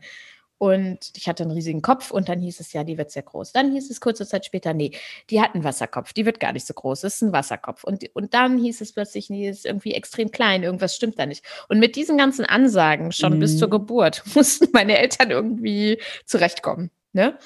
Und 0.62 1.10
ich 1.16 1.28
hatte 1.28 1.42
einen 1.42 1.50
riesigen 1.50 1.82
Kopf 1.82 2.12
und 2.12 2.28
dann 2.28 2.38
hieß 2.38 2.60
es 2.60 2.72
ja, 2.72 2.84
die 2.84 2.96
wird 2.96 3.10
sehr 3.10 3.24
groß. 3.24 3.50
Dann 3.50 3.72
hieß 3.72 3.90
es 3.90 4.00
kurze 4.00 4.28
Zeit 4.28 4.46
später, 4.46 4.72
nee, 4.72 4.92
die 5.28 5.40
hat 5.40 5.56
einen 5.56 5.64
Wasserkopf, 5.64 6.12
die 6.12 6.24
wird 6.24 6.38
gar 6.38 6.52
nicht 6.52 6.68
so 6.68 6.72
groß, 6.72 7.00
das 7.00 7.16
ist 7.16 7.22
ein 7.22 7.32
Wasserkopf. 7.32 7.82
Und, 7.82 8.04
und 8.14 8.32
dann 8.32 8.58
hieß 8.58 8.80
es 8.80 8.92
plötzlich, 8.92 9.28
nee, 9.28 9.50
ist 9.50 9.66
irgendwie 9.66 9.92
extrem 9.92 10.30
klein, 10.30 10.62
irgendwas 10.62 10.94
stimmt 10.94 11.18
da 11.18 11.26
nicht. 11.26 11.44
Und 11.68 11.80
mit 11.80 11.96
diesen 11.96 12.16
ganzen 12.16 12.44
Ansagen 12.44 13.10
schon 13.10 13.34
mhm. 13.34 13.38
bis 13.40 13.58
zur 13.58 13.66
mhm. 13.66 13.72
Geburt 13.72 14.22
mussten 14.36 14.68
meine 14.72 14.98
Eltern 14.98 15.32
irgendwie 15.32 16.00
zurechtkommen. 16.26 16.92
Ne? 17.12 17.36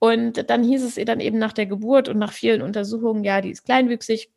Und 0.00 0.50
dann 0.50 0.64
hieß 0.64 0.82
es 0.82 0.96
ihr 0.96 1.04
dann 1.04 1.20
eben 1.20 1.38
nach 1.38 1.52
der 1.52 1.66
Geburt 1.66 2.08
und 2.08 2.18
nach 2.18 2.32
vielen 2.32 2.60
Untersuchungen, 2.60 3.22
ja, 3.22 3.40
die 3.40 3.50
ist 3.50 3.64
kleinwüchsig. 3.64 4.32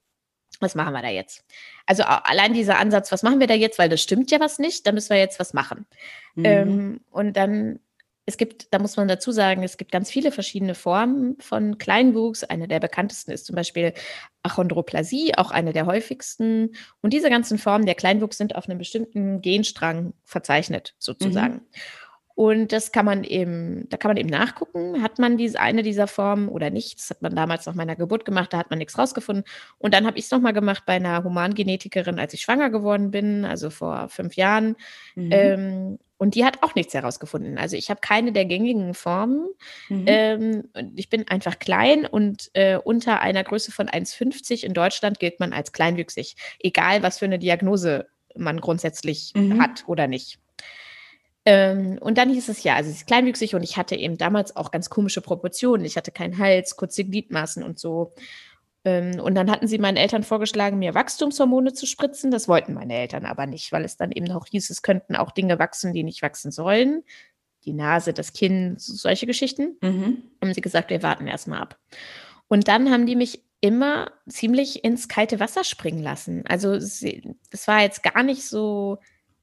Was 0.59 0.75
machen 0.75 0.93
wir 0.93 1.01
da 1.01 1.09
jetzt? 1.09 1.43
Also 1.87 2.03
allein 2.03 2.53
dieser 2.53 2.77
Ansatz, 2.77 3.11
was 3.11 3.23
machen 3.23 3.39
wir 3.39 3.47
da 3.47 3.55
jetzt? 3.55 3.79
Weil 3.79 3.89
das 3.89 4.01
stimmt 4.03 4.29
ja 4.29 4.39
was 4.39 4.59
nicht, 4.59 4.85
da 4.85 4.91
müssen 4.91 5.09
wir 5.09 5.17
jetzt 5.17 5.39
was 5.39 5.55
machen. 5.55 5.87
Mhm. 6.35 6.45
Ähm, 6.45 7.01
und 7.09 7.35
dann 7.35 7.79
es 8.27 8.35
gibt, 8.35 8.73
da 8.73 8.79
muss 8.79 8.97
man 8.97 9.07
dazu 9.07 9.31
sagen, 9.31 9.63
es 9.63 9.77
gibt 9.77 9.89
ganz 9.89 10.11
viele 10.11 10.33
verschiedene 10.33 10.75
Formen 10.75 11.37
von 11.39 11.77
Kleinwuchs. 11.77 12.43
Eine 12.43 12.67
der 12.67 12.81
bekanntesten 12.81 13.31
ist 13.31 13.45
zum 13.45 13.55
Beispiel 13.55 13.93
Achondroplasie, 14.43 15.35
auch 15.37 15.49
eine 15.49 15.71
der 15.71 15.85
häufigsten. 15.85 16.75
Und 17.01 17.13
diese 17.13 17.29
ganzen 17.29 17.57
Formen 17.57 17.85
der 17.85 17.95
Kleinwuchs 17.95 18.37
sind 18.37 18.53
auf 18.55 18.67
einem 18.67 18.79
bestimmten 18.79 19.41
Genstrang 19.41 20.13
verzeichnet, 20.25 20.93
sozusagen. 20.99 21.53
Mhm. 21.53 21.61
Und 22.37 22.71
das 22.71 22.91
kann 22.91 23.03
man 23.03 23.23
eben, 23.23 23.89
da 23.89 23.97
kann 23.97 24.09
man 24.09 24.17
eben 24.17 24.29
nachgucken, 24.29 25.01
hat 25.01 25.17
man 25.17 25.37
diese 25.37 25.59
eine 25.59 25.81
dieser 25.81 26.05
Formen 26.05 26.49
oder 26.49 26.69
nicht. 26.69 26.99
Das 26.99 27.09
hat 27.09 27.23
man 27.23 27.35
damals 27.35 27.65
nach 27.65 27.73
meiner 27.73 27.95
Geburt 27.95 28.25
gemacht, 28.25 28.53
da 28.53 28.59
hat 28.59 28.69
man 28.69 28.77
nichts 28.77 28.95
rausgefunden. 28.95 29.43
Und 29.79 29.95
dann 29.95 30.05
habe 30.05 30.19
ich 30.19 30.25
es 30.25 30.31
nochmal 30.31 30.53
gemacht 30.53 30.83
bei 30.85 30.93
einer 30.93 31.23
Humangenetikerin, 31.23 32.19
als 32.19 32.35
ich 32.35 32.41
schwanger 32.41 32.69
geworden 32.69 33.09
bin, 33.09 33.43
also 33.43 33.71
vor 33.71 34.09
fünf 34.09 34.35
Jahren. 34.35 34.75
Mhm. 35.15 35.29
Ähm, 35.31 35.99
und 36.17 36.35
die 36.35 36.45
hat 36.45 36.61
auch 36.61 36.75
nichts 36.75 36.93
herausgefunden. 36.93 37.57
Also 37.57 37.75
ich 37.75 37.89
habe 37.89 38.01
keine 38.01 38.31
der 38.31 38.45
gängigen 38.45 38.93
Formen. 38.93 39.47
Mhm. 39.89 40.03
Ähm, 40.05 40.63
ich 40.95 41.09
bin 41.09 41.27
einfach 41.27 41.57
klein 41.57 42.05
und 42.05 42.51
äh, 42.53 42.77
unter 42.77 43.19
einer 43.19 43.43
Größe 43.43 43.71
von 43.71 43.87
1,50 43.87 44.63
in 44.63 44.75
Deutschland 44.75 45.17
gilt 45.17 45.39
man 45.39 45.53
als 45.53 45.71
kleinwüchsig, 45.71 46.35
egal 46.59 47.01
was 47.01 47.17
für 47.17 47.25
eine 47.25 47.39
Diagnose 47.39 48.05
man 48.35 48.61
grundsätzlich 48.61 49.33
mhm. 49.35 49.59
hat 49.59 49.85
oder 49.87 50.05
nicht. 50.05 50.37
Ähm, 51.49 51.97
und 52.01 52.17
dann 52.17 52.29
hieß 52.29 52.49
es 52.49 52.63
ja, 52.63 52.75
also 52.75 52.89
sie 52.89 52.97
ist 52.97 53.07
kleinwüchsig 53.07 53.55
und 53.55 53.63
ich 53.63 53.77
hatte 53.77 53.95
eben 53.95 54.17
damals 54.17 54.57
auch 54.57 54.69
ganz 54.69 54.89
komische 54.89 55.21
Proportionen. 55.21 55.85
Ich 55.85 55.95
hatte 55.95 56.11
keinen 56.11 56.37
Hals, 56.37 56.75
kurze 56.75 57.05
Gliedmaßen 57.05 57.63
und 57.63 57.79
so. 57.79 58.13
Ähm, 58.83 59.21
und 59.21 59.33
dann 59.33 59.49
hatten 59.49 59.65
sie 59.65 59.77
meinen 59.77 59.95
Eltern 59.95 60.23
vorgeschlagen, 60.23 60.77
mir 60.77 60.93
Wachstumshormone 60.93 61.71
zu 61.71 61.85
spritzen. 61.85 62.31
Das 62.31 62.49
wollten 62.49 62.73
meine 62.73 62.95
Eltern 62.95 63.25
aber 63.25 63.45
nicht, 63.45 63.71
weil 63.71 63.85
es 63.85 63.95
dann 63.95 64.11
eben 64.11 64.25
noch 64.25 64.47
hieß, 64.47 64.69
es 64.69 64.81
könnten 64.81 65.15
auch 65.15 65.31
Dinge 65.31 65.57
wachsen, 65.57 65.93
die 65.93 66.03
nicht 66.03 66.21
wachsen 66.21 66.51
sollen. 66.51 67.03
Die 67.63 67.71
Nase, 67.71 68.11
das 68.11 68.33
Kinn, 68.33 68.75
solche 68.77 69.25
Geschichten. 69.25 69.77
Mhm. 69.79 70.23
Haben 70.41 70.53
sie 70.53 70.59
gesagt, 70.59 70.89
wir 70.89 71.01
warten 71.01 71.27
erstmal 71.27 71.61
ab. 71.61 71.79
Und 72.49 72.67
dann 72.67 72.91
haben 72.91 73.05
die 73.05 73.15
mich 73.15 73.41
immer 73.61 74.11
ziemlich 74.27 74.83
ins 74.83 75.07
kalte 75.07 75.39
Wasser 75.39 75.63
springen 75.63 76.03
lassen. 76.03 76.43
Also 76.45 76.73
es 76.73 77.01
war 77.67 77.83
jetzt 77.83 78.03
gar 78.03 78.23
nicht 78.23 78.43
so, 78.45 78.97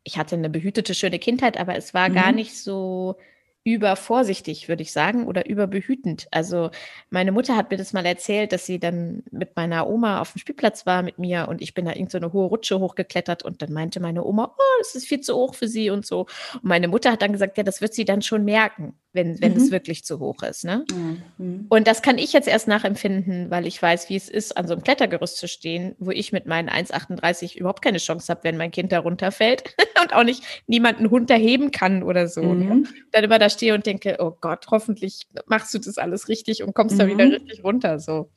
ich 0.05 0.19
hatte 0.19 0.37
eine 0.37 0.51
behütete, 0.51 0.95
schöne 0.95 1.19
Kindheit, 1.19 1.59
aber 1.59 1.77
es 1.77 1.95
war 1.95 2.09
mhm. 2.09 2.15
gar 2.15 2.33
nicht 2.33 2.57
so 2.57 3.17
übervorsichtig, 3.65 4.69
würde 4.69 4.83
ich 4.83 4.93
sagen, 4.93 5.27
oder 5.27 5.49
überbehütend. 5.49 6.29
Also 6.31 6.71
meine 7.09 7.33
Mutter 7.33 7.57
hat 7.57 7.71
mir 7.71 7.79
das 7.79 7.95
mal 7.95 8.05
erzählt, 8.05 8.53
dass 8.53 8.67
sie 8.67 8.79
dann 8.79 9.23
mit 9.31 9.57
meiner 9.57 9.89
Oma 9.89 10.21
auf 10.21 10.33
dem 10.33 10.39
Spielplatz 10.39 10.85
war 10.85 11.03
mit 11.03 11.19
mir 11.19 11.49
und 11.49 11.63
ich 11.63 11.73
bin 11.73 11.87
da 11.87 11.93
irgend 11.93 12.11
so 12.11 12.19
eine 12.19 12.35
hohe 12.35 12.47
Rutsche 12.47 12.79
hochgeklettert 12.79 13.43
und 13.43 13.63
dann 13.63 13.73
meinte 13.73 14.01
meine 14.01 14.23
Oma, 14.23 14.55
oh, 14.57 14.79
das 14.81 14.95
ist 14.95 15.07
viel 15.07 15.21
zu 15.21 15.35
hoch 15.35 15.55
für 15.55 15.67
sie 15.67 15.89
und 15.89 16.05
so. 16.05 16.27
Und 16.55 16.65
meine 16.65 16.89
Mutter 16.89 17.11
hat 17.11 17.23
dann 17.23 17.33
gesagt, 17.33 17.57
ja, 17.57 17.65
das 17.65 17.81
wird 17.81 17.95
sie 17.95 18.05
dann 18.05 18.21
schon 18.21 18.45
merken, 18.45 18.99
wenn, 19.15 19.41
wenn 19.41 19.53
mhm. 19.53 19.59
es 19.59 19.71
wirklich 19.71 20.05
zu 20.05 20.19
hoch 20.19 20.43
ist. 20.43 20.65
Ne? 20.65 20.85
Mhm. 20.93 21.67
Und 21.71 21.87
das 21.87 22.03
kann 22.03 22.19
ich 22.19 22.35
jetzt 22.35 22.49
erst 22.49 22.69
nachempfinden, 22.69 23.51
weil 23.51 23.67
ich 23.67 23.81
weiß, 23.81 24.11
wie 24.11 24.17
es 24.17 24.29
ist, 24.29 24.57
an 24.59 24.67
so 24.67 24.75
einem 24.75 24.83
Klettergerüst 24.83 25.39
zu 25.39 25.49
stehen, 25.49 25.95
wo 25.99 26.11
ich 26.11 26.33
mit 26.33 26.45
meinen 26.47 26.69
1,38 26.69 27.57
überhaupt 27.57 27.81
keine 27.81 27.99
Chance 27.99 28.31
habe, 28.31 28.45
wenn 28.45 28.59
mein 28.59 28.73
Kind 28.73 28.93
da 28.93 28.99
runterfällt 28.99 29.75
und 30.03 30.15
auch 30.15 30.25
nicht 30.25 30.43
niemanden 30.67 31.11
Hund 31.11 31.31
erheben 31.31 31.71
kann 31.71 32.03
oder 32.03 32.29
so. 32.29 32.43
Ne? 32.43 32.75
Mhm. 32.75 32.89
Dann 33.13 33.25
immer 33.25 33.39
da 33.39 33.49
stehe 33.55 33.75
und 33.75 33.87
denke, 33.87 34.17
oh 34.19 34.37
Gott, 34.41 34.67
hoffentlich 34.71 35.27
machst 35.47 35.73
du 35.73 35.79
das 35.79 35.97
alles 35.97 36.29
richtig 36.29 36.63
und 36.63 36.75
kommst 36.75 36.97
mhm. 36.97 36.99
da 36.99 37.07
wieder 37.07 37.25
richtig 37.25 37.65
runter. 37.65 37.99
So. 37.99 38.31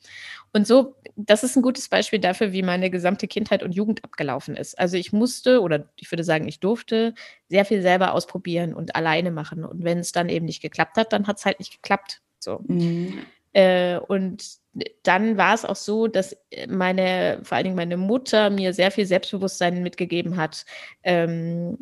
Und 0.52 0.66
so, 0.66 0.96
das 1.16 1.44
ist 1.44 1.56
ein 1.56 1.62
gutes 1.62 1.88
Beispiel 1.88 2.18
dafür, 2.18 2.52
wie 2.52 2.62
meine 2.62 2.90
gesamte 2.90 3.28
Kindheit 3.28 3.62
und 3.62 3.72
Jugend 3.74 4.02
abgelaufen 4.04 4.56
ist. 4.56 4.78
Also 4.78 4.96
ich 4.96 5.12
musste, 5.12 5.60
oder 5.60 5.88
ich 5.96 6.10
würde 6.10 6.24
sagen, 6.24 6.48
ich 6.48 6.60
durfte 6.60 7.14
sehr 7.48 7.64
viel 7.64 7.82
selber 7.82 8.14
ausprobieren 8.14 8.72
und 8.72 8.96
alleine 8.96 9.30
machen. 9.30 9.64
Und 9.64 9.84
wenn 9.84 9.98
es 9.98 10.12
dann 10.12 10.28
eben 10.28 10.46
nicht 10.46 10.62
geklappt 10.62 10.96
hat, 10.96 11.12
dann 11.12 11.26
hat 11.26 11.38
es 11.38 11.44
halt 11.44 11.58
nicht 11.58 11.72
geklappt. 11.72 12.22
So. 12.38 12.60
Mhm. 12.66 13.18
Äh, 13.52 13.98
und 13.98 14.44
dann 15.02 15.36
war 15.36 15.54
es 15.54 15.64
auch 15.64 15.76
so, 15.76 16.06
dass 16.06 16.36
meine, 16.68 17.40
vor 17.42 17.56
allen 17.56 17.64
Dingen 17.64 17.76
meine 17.76 17.96
Mutter 17.96 18.50
mir 18.50 18.72
sehr 18.72 18.90
viel 18.90 19.06
Selbstbewusstsein 19.06 19.82
mitgegeben 19.82 20.36
hat, 20.36 20.64
ähm, 21.02 21.78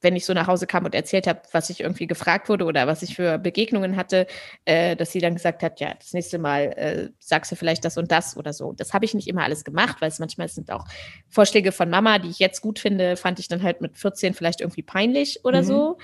wenn 0.00 0.16
ich 0.16 0.24
so 0.24 0.34
nach 0.34 0.46
Hause 0.46 0.66
kam 0.66 0.84
und 0.84 0.94
erzählt 0.94 1.26
habe, 1.26 1.42
was 1.52 1.70
ich 1.70 1.80
irgendwie 1.80 2.06
gefragt 2.06 2.48
wurde 2.48 2.64
oder 2.64 2.86
was 2.86 3.02
ich 3.02 3.14
für 3.14 3.38
Begegnungen 3.38 3.96
hatte, 3.96 4.26
äh, 4.64 4.96
dass 4.96 5.12
sie 5.12 5.20
dann 5.20 5.34
gesagt 5.34 5.62
hat, 5.62 5.80
ja, 5.80 5.94
das 5.94 6.12
nächste 6.12 6.38
Mal 6.38 6.60
äh, 6.76 7.08
sagst 7.18 7.52
du 7.52 7.56
vielleicht 7.56 7.84
das 7.84 7.96
und 7.96 8.10
das 8.10 8.36
oder 8.36 8.52
so. 8.52 8.72
Das 8.72 8.92
habe 8.92 9.04
ich 9.04 9.14
nicht 9.14 9.28
immer 9.28 9.44
alles 9.44 9.64
gemacht, 9.64 10.00
weil 10.00 10.08
es 10.08 10.18
manchmal 10.18 10.48
sind 10.48 10.70
auch 10.70 10.84
Vorschläge 11.28 11.72
von 11.72 11.90
Mama, 11.90 12.18
die 12.18 12.30
ich 12.30 12.38
jetzt 12.38 12.60
gut 12.60 12.78
finde, 12.78 13.16
fand 13.16 13.38
ich 13.38 13.48
dann 13.48 13.62
halt 13.62 13.80
mit 13.80 13.96
14 13.98 14.34
vielleicht 14.34 14.60
irgendwie 14.60 14.82
peinlich 14.82 15.44
oder 15.44 15.62
mhm. 15.62 15.66
so. 15.66 15.98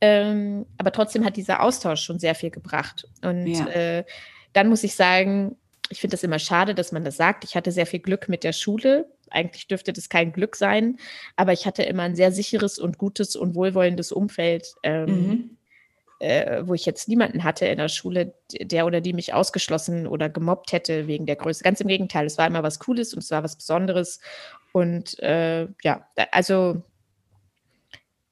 Ähm, 0.00 0.66
aber 0.78 0.92
trotzdem 0.92 1.24
hat 1.24 1.36
dieser 1.36 1.62
Austausch 1.62 2.02
schon 2.02 2.18
sehr 2.18 2.34
viel 2.34 2.50
gebracht. 2.50 3.06
Und 3.22 3.46
ja. 3.46 3.66
äh, 3.68 4.04
dann 4.52 4.68
muss 4.68 4.84
ich 4.84 4.94
sagen, 4.94 5.56
ich 5.90 6.00
finde 6.00 6.14
das 6.14 6.22
immer 6.22 6.38
schade, 6.38 6.74
dass 6.74 6.92
man 6.92 7.04
das 7.04 7.16
sagt. 7.16 7.44
Ich 7.44 7.56
hatte 7.56 7.72
sehr 7.72 7.86
viel 7.86 8.00
Glück 8.00 8.28
mit 8.28 8.44
der 8.44 8.52
Schule. 8.52 9.06
Eigentlich 9.34 9.66
dürfte 9.66 9.92
das 9.92 10.08
kein 10.08 10.32
Glück 10.32 10.56
sein, 10.56 10.98
aber 11.36 11.52
ich 11.52 11.66
hatte 11.66 11.82
immer 11.82 12.04
ein 12.04 12.16
sehr 12.16 12.32
sicheres 12.32 12.78
und 12.78 12.98
gutes 12.98 13.36
und 13.36 13.54
wohlwollendes 13.54 14.12
Umfeld, 14.12 14.74
ähm, 14.82 15.06
mhm. 15.06 15.56
äh, 16.20 16.62
wo 16.66 16.74
ich 16.74 16.86
jetzt 16.86 17.08
niemanden 17.08 17.44
hatte 17.44 17.66
in 17.66 17.78
der 17.78 17.88
Schule, 17.88 18.34
der 18.52 18.86
oder 18.86 19.00
die 19.00 19.12
mich 19.12 19.34
ausgeschlossen 19.34 20.06
oder 20.06 20.28
gemobbt 20.28 20.72
hätte 20.72 21.06
wegen 21.06 21.26
der 21.26 21.36
Größe. 21.36 21.64
Ganz 21.64 21.80
im 21.80 21.88
Gegenteil, 21.88 22.26
es 22.26 22.38
war 22.38 22.46
immer 22.46 22.62
was 22.62 22.78
Cooles 22.78 23.12
und 23.12 23.22
es 23.22 23.30
war 23.30 23.42
was 23.42 23.56
Besonderes. 23.56 24.20
Und 24.72 25.18
äh, 25.20 25.68
ja, 25.82 26.08
also 26.30 26.82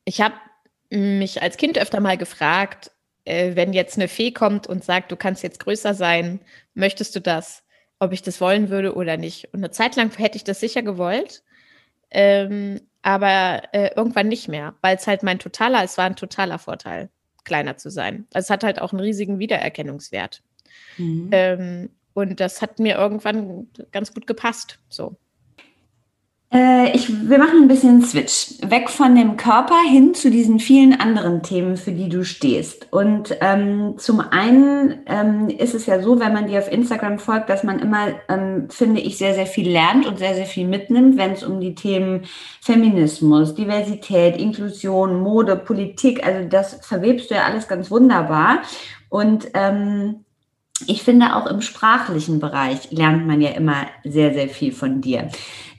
ich 0.05 0.20
habe 0.20 0.34
mich 0.90 1.42
als 1.42 1.57
Kind 1.57 1.78
öfter 1.78 2.00
mal 2.00 2.18
gefragt, 2.18 2.90
äh, 3.24 3.55
wenn 3.57 3.72
jetzt 3.72 3.96
eine 3.96 4.09
Fee 4.09 4.32
kommt 4.32 4.66
und 4.66 4.84
sagt, 4.84 5.12
du 5.12 5.16
kannst 5.16 5.42
jetzt 5.42 5.61
größer 5.61 5.94
sein, 5.94 6.40
möchtest 6.74 7.14
du 7.14 7.20
das? 7.20 7.62
Ob 8.03 8.12
ich 8.12 8.22
das 8.22 8.40
wollen 8.40 8.68
würde 8.68 8.96
oder 8.96 9.16
nicht. 9.16 9.55
Und 9.55 9.61
eine 9.61 9.70
Zeit 9.70 9.94
lang 9.94 10.11
hätte 10.18 10.34
ich 10.36 10.42
das 10.42 10.59
sicher 10.59 10.82
gewollt, 10.82 11.44
ähm, 12.11 12.80
aber 13.00 13.62
äh, 13.70 13.90
irgendwann 13.94 14.26
nicht 14.26 14.48
mehr, 14.48 14.74
weil 14.80 14.96
es 14.96 15.07
halt 15.07 15.22
mein 15.22 15.38
totaler, 15.38 15.84
es 15.84 15.98
war 15.98 16.07
ein 16.07 16.16
totaler 16.16 16.59
Vorteil, 16.59 17.11
kleiner 17.44 17.76
zu 17.76 17.90
sein. 17.90 18.26
Also 18.32 18.46
es 18.46 18.50
hat 18.50 18.64
halt 18.64 18.80
auch 18.80 18.90
einen 18.92 19.03
riesigen 19.03 19.38
Wiedererkennungswert. 19.38 20.42
Mhm. 20.98 21.28
Ähm, 21.30 21.90
und 22.12 22.40
das 22.40 22.61
hat 22.61 22.80
mir 22.80 22.96
irgendwann 22.96 23.68
ganz 23.92 24.12
gut 24.12 24.26
gepasst. 24.26 24.80
So. 24.88 25.14
Äh, 26.53 26.94
ich, 26.94 27.09
wir 27.30 27.38
machen 27.38 27.62
ein 27.62 27.68
bisschen 27.68 28.03
Switch. 28.03 28.55
Weg 28.61 28.90
von 28.90 29.14
dem 29.14 29.38
Körper 29.38 29.80
hin 29.90 30.12
zu 30.12 30.30
diesen 30.30 30.59
vielen 30.59 31.00
anderen 31.00 31.42
Themen, 31.42 31.78
für 31.78 31.92
die 31.92 32.11
du 32.11 32.24
stehst. 32.24 32.88
Und 32.92 33.34
ähm, 33.40 33.94
zum 33.96 34.20
einen 34.20 35.00
ähm, 35.07 35.48
ist 35.48 35.74
es 35.74 35.86
ja 35.86 36.03
so, 36.03 36.20
wenn 36.20 36.34
man 36.34 36.48
dir 36.48 36.59
auf 36.59 36.70
Instagram 36.70 37.18
folgt, 37.18 37.48
dass 37.48 37.64
man 37.64 37.78
immer, 37.78 38.09
ähm, 38.28 38.68
finde 38.68 39.00
ich, 39.00 39.16
sehr, 39.16 39.32
sehr 39.32 39.46
viel 39.46 39.70
lernt 39.70 40.05
und 40.05 40.18
sehr, 40.18 40.34
sehr 40.34 40.44
viel 40.44 40.68
mitnimmt, 40.68 41.16
wenn 41.16 41.32
es 41.32 41.42
um 41.42 41.59
die 41.59 41.74
Themen 41.74 42.26
Feminismus, 42.61 43.55
Diversität, 43.55 44.36
Inklusion, 44.36 45.20
Mode, 45.20 45.57
Politik, 45.57 46.26
also 46.26 46.46
das 46.48 46.78
verwebst 46.82 47.30
du 47.30 47.34
ja 47.34 47.44
alles 47.44 47.66
ganz 47.66 47.90
wunderbar. 47.90 48.61
Und 49.09 49.48
ähm, 49.55 50.26
ich 50.86 51.03
finde, 51.03 51.36
auch 51.36 51.46
im 51.46 51.61
sprachlichen 51.61 52.40
Bereich 52.40 52.90
lernt 52.90 53.26
man 53.26 53.40
ja 53.40 53.50
immer 53.50 53.86
sehr, 54.05 54.34
sehr 54.34 54.48
viel 54.48 54.72
von 54.72 55.00
dir. 55.00 55.28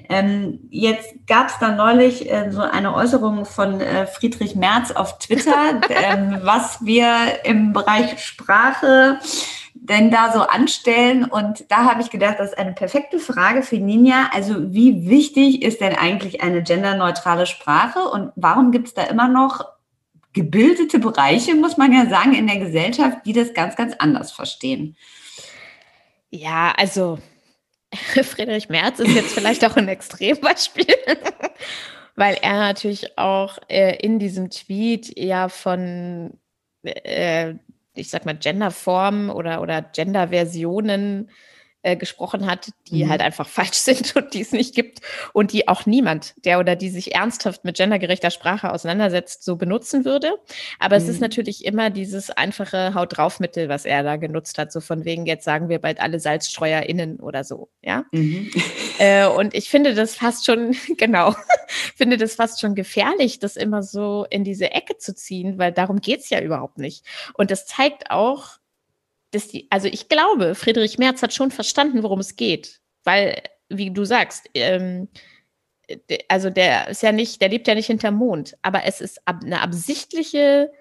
Ähm, 0.10 0.60
jetzt 0.70 1.14
gab 1.28 1.48
es 1.48 1.60
da 1.60 1.72
neulich 1.72 2.30
äh, 2.32 2.52
so 2.52 2.62
eine 2.62 2.94
Äußerung 2.94 3.46
von 3.46 3.80
äh, 3.80 4.06
Friedrich 4.06 4.56
Merz 4.56 4.92
auf 4.92 5.18
Twitter, 5.20 5.82
ähm, 5.90 6.40
was 6.44 6.84
wir 6.86 7.46
im 7.46 7.74
Bereich 7.74 8.20
Sprache 8.24 9.20
denn 9.74 10.12
da 10.12 10.32
so 10.32 10.42
anstellen. 10.42 11.26
Und 11.26 11.70
da 11.70 11.86
habe 11.86 12.02
ich 12.02 12.10
gedacht, 12.10 12.36
das 12.40 12.52
ist 12.52 12.58
eine 12.58 12.74
perfekte 12.74 13.20
Frage 13.20 13.64
für 13.64 13.78
Ninja. 13.78 14.30
Also 14.34 14.72
wie 14.74 15.10
wichtig 15.10 15.62
ist 15.62 15.82
denn 15.82 15.96
eigentlich 15.96 16.42
eine 16.42 16.64
genderneutrale 16.64 17.46
Sprache 17.46 18.00
und 18.00 18.32
warum 18.36 18.72
gibt 18.72 18.88
es 18.88 18.94
da 18.94 19.04
immer 19.04 19.28
noch 19.28 19.66
gebildete 20.32 21.00
Bereiche, 21.00 21.54
muss 21.56 21.78
man 21.78 21.94
ja 21.94 22.08
sagen, 22.08 22.34
in 22.34 22.48
der 22.48 22.58
Gesellschaft, 22.58 23.20
die 23.26 23.34
das 23.34 23.54
ganz, 23.54 23.76
ganz 23.76 23.94
anders 24.00 24.32
verstehen? 24.32 24.96
Ja, 26.32 26.74
also 26.76 27.20
Friedrich 28.24 28.70
Merz 28.70 29.00
ist 29.00 29.16
jetzt 29.16 29.34
vielleicht 29.34 29.66
auch 29.66 29.76
ein 29.76 29.88
Extrembeispiel, 29.88 30.86
weil 32.16 32.38
er 32.42 32.60
natürlich 32.60 33.18
auch 33.18 33.58
äh, 33.70 33.98
in 33.98 34.20
diesem 34.20 34.50
Tweet 34.50 35.18
ja 35.18 35.50
von, 35.50 36.38
äh, 36.84 37.56
ich 37.96 38.10
sag 38.10 38.26
mal, 38.26 38.36
Genderformen 38.36 39.30
oder, 39.30 39.62
oder 39.62 39.82
Genderversionen 39.82 41.30
äh, 41.84 41.96
gesprochen 41.96 42.48
hat, 42.48 42.72
die 42.88 43.04
mhm. 43.04 43.10
halt 43.10 43.22
einfach 43.22 43.48
falsch 43.50 43.78
sind 43.78 44.16
und 44.16 44.34
die 44.34 44.42
es 44.42 44.52
nicht 44.52 44.74
gibt 44.74 45.02
und 45.34 45.54
die 45.54 45.68
auch 45.68 45.86
niemand, 45.86 46.34
der 46.46 46.60
oder 46.60 46.76
die 46.76 46.90
sich 46.90 47.14
ernsthaft 47.14 47.66
mit 47.66 47.78
gendergerechter 47.78 48.32
Sprache 48.32 48.72
auseinandersetzt, 48.72 49.44
so 49.44 49.56
benutzen 49.58 50.06
würde. 50.06 50.34
Aber 50.80 50.98
mhm. 50.98 51.04
es 51.04 51.10
ist 51.10 51.16
mhm. 51.18 51.24
natürlich 51.24 51.66
immer 51.66 51.90
dieses 51.90 52.30
einfache 52.32 52.96
Haut 52.96 53.18
drauf 53.18 53.40
Mittel, 53.40 53.70
was 53.70 53.86
er 53.86 54.04
da 54.04 54.16
genutzt 54.16 54.58
hat, 54.58 54.72
so 54.72 54.80
von 54.80 55.06
wegen 55.06 55.26
jetzt 55.26 55.44
sagen 55.44 55.70
wir 55.70 55.80
bald 55.80 56.00
alle 56.00 56.20
SalzstreuerInnen 56.20 57.20
oder 57.20 57.44
so, 57.44 57.70
ja. 57.82 58.06
Mhm. 58.12 58.50
Äh, 59.00 59.28
und 59.28 59.54
ich 59.54 59.70
finde 59.70 59.94
das 59.94 60.16
fast 60.16 60.46
schon, 60.46 60.76
genau, 60.98 61.36
finde 61.96 62.18
das 62.18 62.36
fast 62.36 62.62
schon 62.62 62.76
gefährlich, 62.76 63.40
das 63.40 63.56
immer 63.56 63.84
so 63.84 64.26
in 64.30 64.44
diese 64.44 64.72
Ecke 64.72 64.98
zu 64.98 65.14
ziehen, 65.14 65.58
weil 65.58 65.72
darum 65.72 66.00
geht's 66.00 66.30
ja 66.30 66.40
überhaupt 66.40 66.78
nicht. 66.78 67.06
Und 67.34 67.52
das 67.52 67.66
zeigt 67.66 68.10
auch, 68.10 68.58
dass 69.34 69.48
die, 69.48 69.68
also 69.70 69.88
ich 69.88 70.10
glaube, 70.10 70.56
Friedrich 70.56 70.98
Merz 70.98 71.22
hat 71.22 71.34
schon 71.34 71.52
verstanden, 71.52 72.04
worum 72.04 72.20
es 72.20 72.36
geht. 72.36 72.82
Weil, 73.04 73.42
wie 73.70 73.92
du 73.92 74.06
sagst, 74.06 74.50
ähm, 74.54 75.10
also 76.30 76.50
der 76.50 76.88
ist 76.88 77.04
ja 77.04 77.12
nicht, 77.12 77.42
der 77.42 77.50
lebt 77.50 77.68
ja 77.68 77.76
nicht 77.76 77.88
hinterm 77.88 78.16
Mond, 78.16 78.56
aber 78.62 78.86
es 78.86 79.02
ist 79.02 79.22
eine 79.26 79.62
absichtliche 79.62 80.72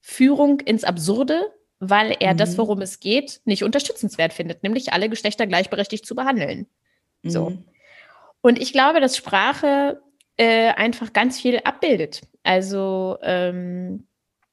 Führung 0.00 0.60
ins 0.60 0.84
Absurde, 0.84 1.46
weil 1.78 2.16
er 2.20 2.34
mhm. 2.34 2.38
das, 2.38 2.58
worum 2.58 2.82
es 2.82 3.00
geht, 3.00 3.40
nicht 3.44 3.64
unterstützenswert 3.64 4.32
findet, 4.32 4.62
nämlich 4.62 4.92
alle 4.92 5.08
Geschlechter 5.08 5.46
gleichberechtigt 5.46 6.06
zu 6.06 6.14
behandeln. 6.14 6.66
Mhm. 7.22 7.30
So. 7.30 7.58
Und 8.40 8.60
ich 8.60 8.72
glaube, 8.72 9.00
dass 9.00 9.16
Sprache 9.16 10.02
äh, 10.36 10.72
einfach 10.72 11.12
ganz 11.12 11.40
viel 11.40 11.60
abbildet. 11.64 12.22
Also 12.42 13.18
ähm, 13.22 14.06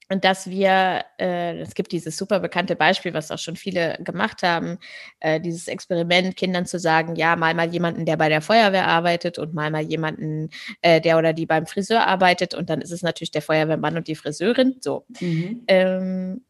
und 0.10 0.26
dass 0.26 0.50
wir, 0.50 1.06
äh, 1.20 1.60
es 1.60 1.76
gibt 1.76 1.92
dieses 1.92 2.18
super 2.18 2.40
bekannte 2.40 2.76
Beispiel, 2.76 3.14
was 3.14 3.32
auch 3.32 3.38
schon 3.38 3.56
viele 3.56 3.98
gemacht 4.04 4.42
haben, 4.44 4.80
äh, 5.20 5.40
dieses 5.40 5.68
Experiment, 5.68 6.36
Kindern 6.36 6.66
zu 6.66 6.80
sagen, 6.80 7.16
ja, 7.16 7.36
mal 7.36 7.54
mal 7.54 7.72
jemanden, 7.72 8.06
der 8.06 8.18
bei 8.18 8.28
der 8.28 8.42
Feuerwehr 8.42 8.88
arbeitet 8.88 9.38
und 9.38 9.54
mal 9.54 9.70
mal 9.72 9.84
jemanden, 9.84 10.50
äh, 10.82 11.00
der 11.00 11.18
oder 11.18 11.34
die 11.34 11.46
beim 11.46 11.68
Friseur 11.68 12.08
arbeitet 12.08 12.54
und 12.56 12.70
dann 12.70 12.82
ist 12.82 12.92
es 12.92 13.04
natürlich 13.04 13.32
der 13.32 13.44
Feuerwehrmann 13.44 13.98
und 13.98 14.08
die 14.08 14.16
Friseurin, 14.16 14.78
so. 14.80 15.06
Mhm. 15.20 15.64
Ähm, 15.68 16.42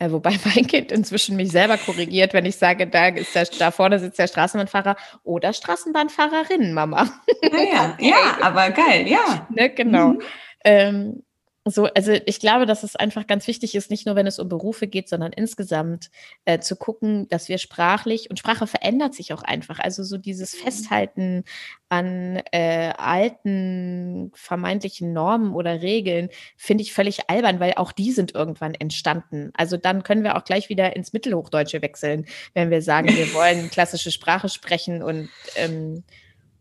äh, 0.00 0.10
wobei 0.10 0.30
mein 0.54 0.66
Kind 0.66 0.90
inzwischen 0.90 1.36
mich 1.36 1.52
selber 1.52 1.76
korrigiert, 1.76 2.34
wenn 2.34 2.46
ich 2.46 2.56
sage, 2.56 2.86
da, 2.86 3.08
ist 3.08 3.34
der, 3.34 3.46
da 3.58 3.70
vorne 3.70 3.98
sitzt 3.98 4.18
der 4.18 4.26
Straßenbahnfahrer 4.26 4.96
oder 5.22 5.52
Straßenbahnfahrerin, 5.52 6.72
Mama. 6.72 7.08
Ja, 7.42 7.58
ja, 7.62 7.96
ja 7.98 8.38
aber 8.42 8.70
geil, 8.70 9.06
ja. 9.06 9.46
Ne, 9.50 9.70
genau. 9.70 10.08
Mhm. 10.08 10.22
Ähm, 10.64 11.22
so, 11.66 11.84
also 11.84 12.12
ich 12.24 12.40
glaube, 12.40 12.64
dass 12.64 12.82
es 12.84 12.96
einfach 12.96 13.26
ganz 13.26 13.46
wichtig 13.46 13.74
ist, 13.74 13.90
nicht 13.90 14.06
nur 14.06 14.16
wenn 14.16 14.26
es 14.26 14.38
um 14.38 14.48
Berufe 14.48 14.86
geht, 14.86 15.10
sondern 15.10 15.32
insgesamt 15.32 16.10
äh, 16.46 16.58
zu 16.58 16.74
gucken, 16.74 17.28
dass 17.28 17.50
wir 17.50 17.58
sprachlich 17.58 18.30
und 18.30 18.38
Sprache 18.38 18.66
verändert 18.66 19.14
sich 19.14 19.34
auch 19.34 19.42
einfach. 19.42 19.78
Also 19.78 20.02
so 20.02 20.16
dieses 20.16 20.54
mhm. 20.54 20.64
Festhalten 20.64 21.44
an 21.90 22.40
äh, 22.52 22.92
alten 22.96 24.32
vermeintlichen 24.34 25.12
Normen 25.12 25.54
oder 25.54 25.82
Regeln 25.82 26.30
finde 26.56 26.82
ich 26.82 26.94
völlig 26.94 27.28
albern, 27.28 27.60
weil 27.60 27.74
auch 27.74 27.92
die 27.92 28.12
sind 28.12 28.34
irgendwann 28.34 28.74
entstanden. 28.74 29.50
Also 29.54 29.76
dann 29.76 30.02
können 30.02 30.24
wir 30.24 30.38
auch 30.38 30.44
gleich 30.44 30.70
wieder 30.70 30.96
ins 30.96 31.12
Mittelhochdeutsche 31.12 31.82
wechseln, 31.82 32.24
wenn 32.54 32.70
wir 32.70 32.80
sagen, 32.80 33.08
wir 33.08 33.34
wollen 33.34 33.70
klassische 33.70 34.12
Sprache 34.12 34.48
sprechen 34.48 35.02
und 35.02 35.28
ähm, 35.56 36.04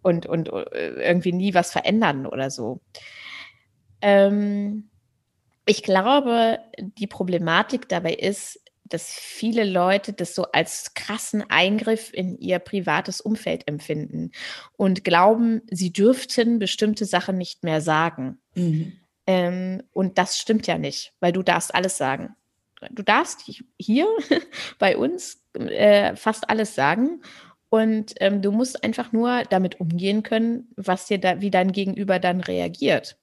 und, 0.01 0.25
und 0.25 0.49
äh, 0.49 0.91
irgendwie 1.07 1.33
nie 1.33 1.53
was 1.53 1.71
verändern 1.71 2.25
oder 2.25 2.49
so. 2.49 2.79
Ähm, 4.01 4.89
ich 5.65 5.83
glaube, 5.83 6.59
die 6.79 7.07
Problematik 7.07 7.87
dabei 7.89 8.13
ist, 8.13 8.59
dass 8.85 9.11
viele 9.11 9.63
Leute 9.63 10.13
das 10.13 10.33
so 10.33 10.45
als 10.51 10.93
krassen 10.95 11.43
Eingriff 11.49 12.11
in 12.11 12.37
ihr 12.39 12.59
privates 12.59 13.21
Umfeld 13.21 13.67
empfinden 13.67 14.31
und 14.77 15.03
glauben, 15.03 15.61
sie 15.69 15.93
dürften 15.93 16.59
bestimmte 16.59 17.05
Sachen 17.05 17.37
nicht 17.37 17.63
mehr 17.63 17.81
sagen. 17.81 18.39
Mhm. 18.55 18.93
Ähm, 19.27 19.83
und 19.93 20.17
das 20.17 20.39
stimmt 20.39 20.65
ja 20.65 20.79
nicht, 20.79 21.13
weil 21.19 21.31
du 21.31 21.43
darfst 21.43 21.73
alles 21.75 21.97
sagen. 21.97 22.35
Du 22.91 23.03
darfst 23.03 23.43
hier 23.77 24.07
bei 24.79 24.97
uns 24.97 25.43
äh, 25.53 26.15
fast 26.15 26.49
alles 26.49 26.75
sagen. 26.75 27.21
Und 27.71 28.15
ähm, 28.19 28.41
du 28.41 28.51
musst 28.51 28.83
einfach 28.83 29.11
nur 29.11 29.43
damit 29.43 29.79
umgehen 29.79 30.23
können, 30.23 30.69
was 30.75 31.05
dir 31.05 31.19
da, 31.19 31.39
wie 31.39 31.51
dein 31.51 31.71
Gegenüber 31.71 32.17
dann 32.17 32.41
reagiert. 32.41 33.19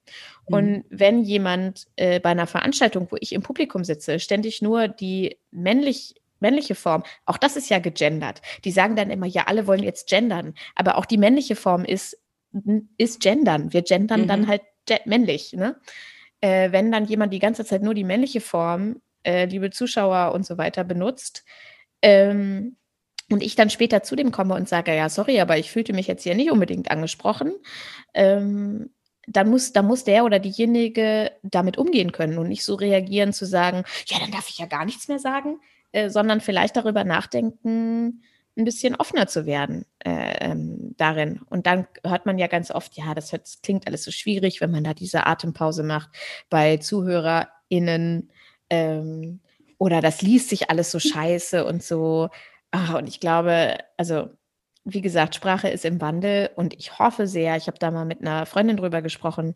Mhm. 0.49 0.55
Und 0.55 0.85
wenn 0.91 1.23
jemand 1.23 1.87
äh, 1.97 2.21
bei 2.21 2.31
einer 2.31 2.47
Veranstaltung, 2.47 3.09
wo 3.11 3.17
ich 3.21 3.33
im 3.33 3.43
Publikum 3.43 3.85
sitze, 3.85 4.19
ständig 4.19 4.63
nur 4.63 4.89
die 4.89 5.39
männlich 5.51 6.15
männliche 6.39 6.75
Form, 6.75 7.03
auch 7.25 7.39
das 7.39 7.57
ist 7.57 7.71
ja 7.71 7.79
gegendert. 7.79 8.43
Die 8.65 8.71
sagen 8.71 8.95
dann 8.95 9.11
immer, 9.11 9.27
ja, 9.27 9.45
alle 9.47 9.67
wollen 9.67 9.83
jetzt 9.83 10.09
gendern, 10.09 10.55
aber 10.75 10.99
auch 10.99 11.07
die 11.07 11.17
männliche 11.17 11.57
Form 11.57 11.85
ist, 11.85 12.19
ist 12.99 13.21
gendern. 13.21 13.73
Wir 13.73 13.83
gendern 13.83 14.23
mhm. 14.23 14.29
dann 14.29 14.47
halt 14.47 14.63
männlich. 15.07 15.55
Ne? 15.55 15.77
Äh, 16.41 16.73
wenn 16.73 16.93
dann 16.93 17.07
jemand 17.07 17.33
die 17.33 17.39
ganze 17.39 17.65
Zeit 17.65 17.83
nur 17.83 17.95
die 17.95 18.05
männliche 18.05 18.43
Form, 18.43 19.01
äh, 19.23 19.47
liebe 19.47 19.71
Zuschauer 19.71 20.33
und 20.35 20.45
so 20.45 20.59
weiter, 20.59 20.85
benutzt, 20.85 21.45
ähm, 22.03 22.77
und 23.31 23.43
ich 23.43 23.57
dann 23.57 23.71
später 23.71 24.03
zu 24.03 24.15
dem 24.15 24.31
komme 24.31 24.55
und 24.55 24.69
sage, 24.69 24.95
ja, 24.95 25.09
sorry, 25.09 25.41
aber 25.41 25.59
ich 25.59 25.73
fühlte 25.73 25.93
mich 25.93 26.07
jetzt 26.07 26.23
hier 26.23 26.37
nicht 26.37 26.53
unbedingt 26.53 26.91
angesprochen, 26.91 27.53
ähm, 28.15 28.91
dann 29.27 29.49
muss, 29.49 29.73
dann 29.73 29.87
muss 29.87 30.05
der 30.05 30.25
oder 30.25 30.39
diejenige 30.39 31.33
damit 31.43 31.79
umgehen 31.79 32.13
können 32.13 32.39
und 32.39 32.49
nicht 32.49 32.65
so 32.65 32.75
reagieren 32.75 33.33
zu 33.33 33.47
sagen, 33.47 33.85
ja, 34.07 34.19
dann 34.19 34.31
darf 34.31 34.49
ich 34.49 34.59
ja 34.59 34.67
gar 34.67 34.85
nichts 34.85 35.09
mehr 35.09 35.19
sagen, 35.19 35.61
äh, 35.93 36.11
sondern 36.11 36.41
vielleicht 36.41 36.77
darüber 36.77 37.05
nachdenken, 37.05 38.23
ein 38.59 38.65
bisschen 38.65 38.95
offener 38.97 39.27
zu 39.27 39.45
werden 39.45 39.85
äh, 40.05 40.37
ähm, 40.41 40.95
darin. 40.97 41.41
Und 41.51 41.67
dann 41.67 41.87
hört 42.05 42.25
man 42.25 42.39
ja 42.39 42.47
ganz 42.47 42.71
oft, 42.71 42.97
ja, 42.97 43.15
das, 43.15 43.33
hört, 43.33 43.43
das, 43.43 43.61
klingt 43.61 43.87
alles 43.87 44.05
so 44.05 44.11
schwierig, 44.11 44.61
wenn 44.61 44.71
man 44.71 44.85
da 44.85 44.95
diese 44.95 45.27
Atempause 45.27 45.83
macht 45.83 46.11
bei 46.49 46.79
ZuhörerInnen 46.79 48.31
ähm, 48.71 49.41
oder 49.79 50.01
das 50.01 50.23
liest 50.23 50.49
sich 50.49 50.71
alles 50.71 50.91
so 50.91 50.99
scheiße 50.99 51.67
und 51.67 51.83
so. 51.83 52.31
Ach, 52.71 52.95
und 52.95 53.09
ich 53.09 53.21
glaube, 53.21 53.77
also 53.99 54.31
wie 54.89 55.01
gesagt, 55.01 55.35
Sprache 55.35 55.69
ist 55.69 55.85
im 55.85 56.01
Wandel 56.01 56.51
und 56.55 56.73
ich 56.75 56.99
hoffe 57.01 57.27
sehr, 57.27 57.57
ich 57.57 57.67
habe 57.67 57.79
da 57.79 57.91
mal 57.91 58.05
mit 58.05 58.21
einer 58.21 58.47
Freundin 58.47 58.77
drüber 58.77 59.03
gesprochen, 59.03 59.55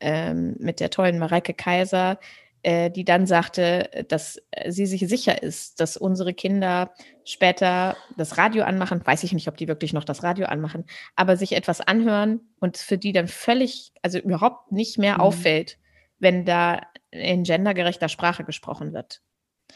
ähm, 0.00 0.54
mit 0.60 0.78
der 0.78 0.90
tollen 0.90 1.18
Mareike 1.18 1.52
Kaiser, 1.52 2.20
äh, 2.62 2.88
die 2.88 3.04
dann 3.04 3.26
sagte, 3.26 4.06
dass 4.06 4.40
sie 4.68 4.86
sich 4.86 5.00
sicher 5.08 5.42
ist, 5.42 5.80
dass 5.80 5.96
unsere 5.96 6.32
Kinder 6.32 6.92
später 7.24 7.96
das 8.16 8.38
Radio 8.38 8.62
anmachen, 8.62 9.04
weiß 9.04 9.24
ich 9.24 9.32
nicht, 9.32 9.48
ob 9.48 9.56
die 9.56 9.66
wirklich 9.66 9.92
noch 9.92 10.04
das 10.04 10.22
Radio 10.22 10.46
anmachen, 10.46 10.84
aber 11.16 11.36
sich 11.36 11.56
etwas 11.56 11.80
anhören 11.80 12.40
und 12.60 12.76
für 12.76 12.98
die 12.98 13.12
dann 13.12 13.26
völlig, 13.26 13.92
also 14.02 14.18
überhaupt 14.18 14.70
nicht 14.70 14.96
mehr 14.96 15.14
mhm. 15.14 15.20
auffällt, 15.22 15.78
wenn 16.20 16.44
da 16.44 16.82
in 17.10 17.42
gendergerechter 17.42 18.08
Sprache 18.08 18.44
gesprochen 18.44 18.92
wird. 18.92 19.22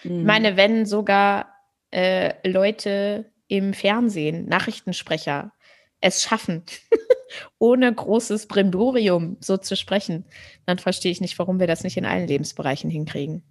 Mhm. 0.05 0.21
Ich 0.21 0.25
meine, 0.27 0.57
wenn 0.57 0.87
sogar 0.87 1.49
äh, 1.91 2.35
Leute 2.49 3.32
im 3.53 3.75
Fernsehen, 3.75 4.47
Nachrichtensprecher, 4.47 5.53
es 6.01 6.23
schaffen, 6.23 6.63
ohne 7.59 7.93
großes 7.93 8.47
Brimborium 8.47 9.37
so 9.41 9.59
zu 9.59 9.77
sprechen, 9.77 10.25
dann 10.65 10.79
verstehe 10.79 11.13
ich 11.13 11.21
nicht, 11.21 11.39
warum 11.39 11.61
wir 11.61 11.67
das 11.67 11.85
nicht 11.85 11.99
in 11.99 12.07
allen 12.07 12.27
Lebensbereichen 12.27 12.89
hinkriegen. 12.89 13.43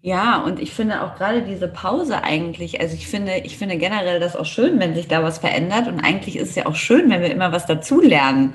Ja, 0.00 0.38
und 0.38 0.60
ich 0.60 0.72
finde 0.72 1.02
auch 1.02 1.14
gerade 1.16 1.42
diese 1.42 1.68
Pause 1.68 2.24
eigentlich, 2.24 2.80
also 2.80 2.94
ich 2.94 3.06
finde, 3.06 3.36
ich 3.44 3.58
finde 3.58 3.76
generell 3.76 4.18
das 4.18 4.34
auch 4.34 4.46
schön, 4.46 4.80
wenn 4.80 4.94
sich 4.94 5.08
da 5.08 5.22
was 5.22 5.36
verändert. 5.36 5.88
Und 5.88 6.00
eigentlich 6.00 6.36
ist 6.36 6.50
es 6.50 6.54
ja 6.54 6.64
auch 6.64 6.76
schön, 6.76 7.10
wenn 7.10 7.20
wir 7.20 7.30
immer 7.30 7.52
was 7.52 7.66
dazulernen. 7.66 8.54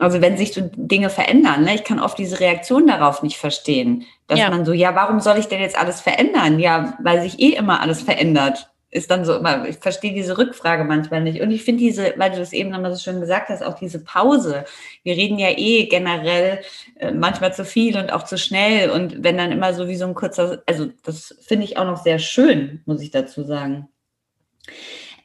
Also 0.00 0.20
wenn 0.20 0.36
sich 0.36 0.54
so 0.54 0.68
Dinge 0.74 1.08
verändern, 1.08 1.62
ne? 1.62 1.76
ich 1.76 1.84
kann 1.84 2.00
oft 2.00 2.18
diese 2.18 2.40
Reaktion 2.40 2.88
darauf 2.88 3.22
nicht 3.22 3.36
verstehen, 3.36 4.06
dass 4.26 4.40
ja. 4.40 4.50
man 4.50 4.64
so, 4.64 4.72
ja, 4.72 4.96
warum 4.96 5.20
soll 5.20 5.38
ich 5.38 5.46
denn 5.46 5.60
jetzt 5.60 5.78
alles 5.78 6.00
verändern? 6.00 6.58
Ja, 6.58 6.98
weil 7.00 7.22
sich 7.22 7.38
eh 7.38 7.50
immer 7.50 7.80
alles 7.80 8.02
verändert 8.02 8.73
ist 8.94 9.10
dann 9.10 9.24
so 9.24 9.34
immer, 9.34 9.66
ich 9.68 9.78
verstehe 9.78 10.14
diese 10.14 10.38
Rückfrage 10.38 10.84
manchmal 10.84 11.20
nicht. 11.20 11.40
Und 11.40 11.50
ich 11.50 11.64
finde 11.64 11.82
diese, 11.82 12.14
weil 12.16 12.30
du 12.30 12.38
das 12.38 12.52
eben 12.52 12.70
nochmal 12.70 12.94
so 12.94 13.02
schön 13.02 13.20
gesagt 13.20 13.48
hast, 13.48 13.62
auch 13.62 13.74
diese 13.74 13.98
Pause. 13.98 14.64
Wir 15.02 15.16
reden 15.16 15.36
ja 15.40 15.48
eh 15.50 15.86
generell 15.86 16.60
äh, 17.00 17.10
manchmal 17.10 17.52
zu 17.52 17.64
viel 17.64 17.98
und 17.98 18.12
auch 18.12 18.22
zu 18.22 18.38
schnell. 18.38 18.90
Und 18.90 19.24
wenn 19.24 19.36
dann 19.36 19.50
immer 19.50 19.74
so 19.74 19.88
wie 19.88 19.96
so 19.96 20.06
ein 20.06 20.14
kurzer, 20.14 20.62
also 20.66 20.86
das 21.02 21.34
finde 21.40 21.64
ich 21.64 21.76
auch 21.76 21.86
noch 21.86 22.04
sehr 22.04 22.20
schön, 22.20 22.82
muss 22.86 23.02
ich 23.02 23.10
dazu 23.10 23.42
sagen. 23.42 23.88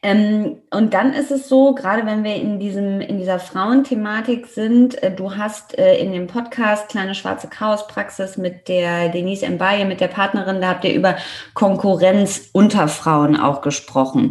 Ähm, 0.02 0.62
und 0.70 0.94
dann 0.94 1.12
ist 1.12 1.30
es 1.30 1.46
so, 1.46 1.74
gerade 1.74 2.06
wenn 2.06 2.24
wir 2.24 2.34
in 2.36 2.58
diesem, 2.58 3.02
in 3.02 3.18
dieser 3.18 3.38
Frauenthematik 3.38 4.46
sind, 4.46 5.02
äh, 5.02 5.14
du 5.14 5.36
hast 5.36 5.78
äh, 5.78 5.98
in 5.98 6.12
dem 6.12 6.26
Podcast 6.26 6.88
Kleine 6.88 7.14
Schwarze 7.14 7.48
Chaospraxis 7.48 8.38
mit 8.38 8.68
der 8.68 9.10
Denise 9.10 9.46
Mbaye, 9.46 9.84
mit 9.84 10.00
der 10.00 10.08
Partnerin, 10.08 10.62
da 10.62 10.68
habt 10.70 10.84
ihr 10.86 10.94
über 10.94 11.16
Konkurrenz 11.52 12.48
unter 12.52 12.88
Frauen 12.88 13.36
auch 13.36 13.60
gesprochen, 13.60 14.30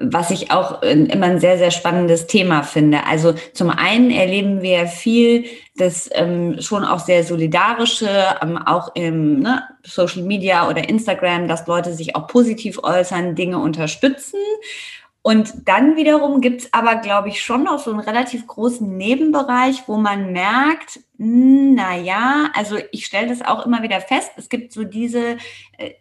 was 0.00 0.30
ich 0.30 0.50
auch 0.50 0.82
äh, 0.82 0.92
immer 0.92 1.26
ein 1.26 1.40
sehr, 1.40 1.56
sehr 1.56 1.70
spannendes 1.70 2.26
Thema 2.26 2.62
finde. 2.62 3.06
Also 3.06 3.32
zum 3.54 3.70
einen 3.70 4.10
erleben 4.10 4.60
wir 4.60 4.86
viel 4.86 5.46
das 5.76 6.08
ähm, 6.12 6.60
schon 6.60 6.84
auch 6.84 7.00
sehr 7.00 7.22
solidarische, 7.24 8.08
ähm, 8.42 8.58
auch 8.58 8.94
im 8.94 9.40
ne, 9.40 9.62
Social 9.82 10.22
Media 10.22 10.68
oder 10.68 10.88
Instagram, 10.88 11.48
dass 11.48 11.66
Leute 11.66 11.92
sich 11.92 12.16
auch 12.16 12.26
positiv 12.26 12.78
äußern, 12.82 13.34
Dinge 13.34 13.58
unterstützen. 13.58 14.40
Und 15.26 15.66
dann 15.66 15.96
wiederum 15.96 16.40
gibt's 16.40 16.68
aber, 16.72 16.94
glaube 16.94 17.30
ich, 17.30 17.42
schon 17.42 17.64
noch 17.64 17.80
so 17.80 17.90
einen 17.90 17.98
relativ 17.98 18.46
großen 18.46 18.96
Nebenbereich, 18.96 19.88
wo 19.88 19.96
man 19.96 20.30
merkt, 20.30 21.00
hm, 21.18 21.74
na 21.74 21.96
ja, 21.96 22.50
also 22.54 22.76
ich 22.92 23.06
stelle 23.06 23.26
das 23.26 23.42
auch 23.42 23.66
immer 23.66 23.82
wieder 23.82 24.00
fest. 24.00 24.30
Es 24.36 24.48
gibt 24.48 24.72
so 24.72 24.84
diese, 24.84 25.36
äh, 25.78 25.94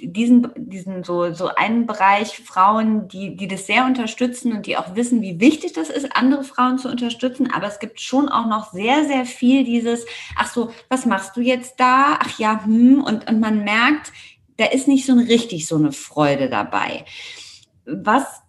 diesen, 0.00 0.48
diesen 0.56 1.04
so, 1.04 1.34
so 1.34 1.48
einen 1.48 1.84
Bereich 1.84 2.38
Frauen, 2.38 3.06
die, 3.06 3.36
die 3.36 3.48
das 3.48 3.66
sehr 3.66 3.84
unterstützen 3.84 4.54
und 4.54 4.64
die 4.64 4.78
auch 4.78 4.96
wissen, 4.96 5.20
wie 5.20 5.38
wichtig 5.38 5.74
das 5.74 5.90
ist, 5.90 6.16
andere 6.16 6.42
Frauen 6.42 6.78
zu 6.78 6.88
unterstützen. 6.88 7.52
Aber 7.52 7.66
es 7.66 7.80
gibt 7.80 8.00
schon 8.00 8.30
auch 8.30 8.46
noch 8.46 8.72
sehr, 8.72 9.04
sehr 9.04 9.26
viel 9.26 9.62
dieses, 9.62 10.06
ach 10.36 10.50
so, 10.50 10.70
was 10.88 11.04
machst 11.04 11.36
du 11.36 11.42
jetzt 11.42 11.78
da? 11.78 12.18
Ach 12.18 12.38
ja, 12.38 12.64
hm, 12.64 13.04
und, 13.04 13.28
und 13.28 13.40
man 13.40 13.62
merkt, 13.62 14.10
da 14.56 14.64
ist 14.64 14.88
nicht 14.88 15.04
so 15.04 15.12
ein, 15.12 15.18
richtig 15.18 15.66
so 15.66 15.76
eine 15.76 15.92
Freude 15.92 16.48
dabei 16.48 17.04
was, 17.86 18.42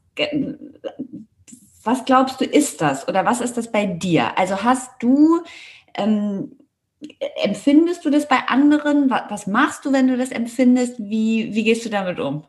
was 1.84 2.06
glaubst 2.06 2.42
du, 2.42 2.46
ist 2.46 2.82
das 2.82 3.08
oder 3.08 3.26
was 3.26 3.42
ist 3.42 3.58
das 3.58 3.72
bei 3.72 3.86
dir? 3.86 4.38
Also 4.38 4.64
hast 4.64 4.92
du, 5.00 5.44
ähm, 5.96 6.58
empfindest 7.44 8.04
du 8.06 8.10
das 8.10 8.28
bei 8.28 8.40
anderen? 8.48 9.10
Was, 9.10 9.24
was 9.30 9.48
machst 9.48 9.86
du, 9.86 9.94
wenn 9.94 10.08
du 10.08 10.18
das 10.18 10.32
empfindest? 10.32 11.00
Wie, 11.00 11.54
wie 11.54 11.64
gehst 11.64 11.86
du 11.86 11.90
damit 11.90 12.20
um? 12.20 12.46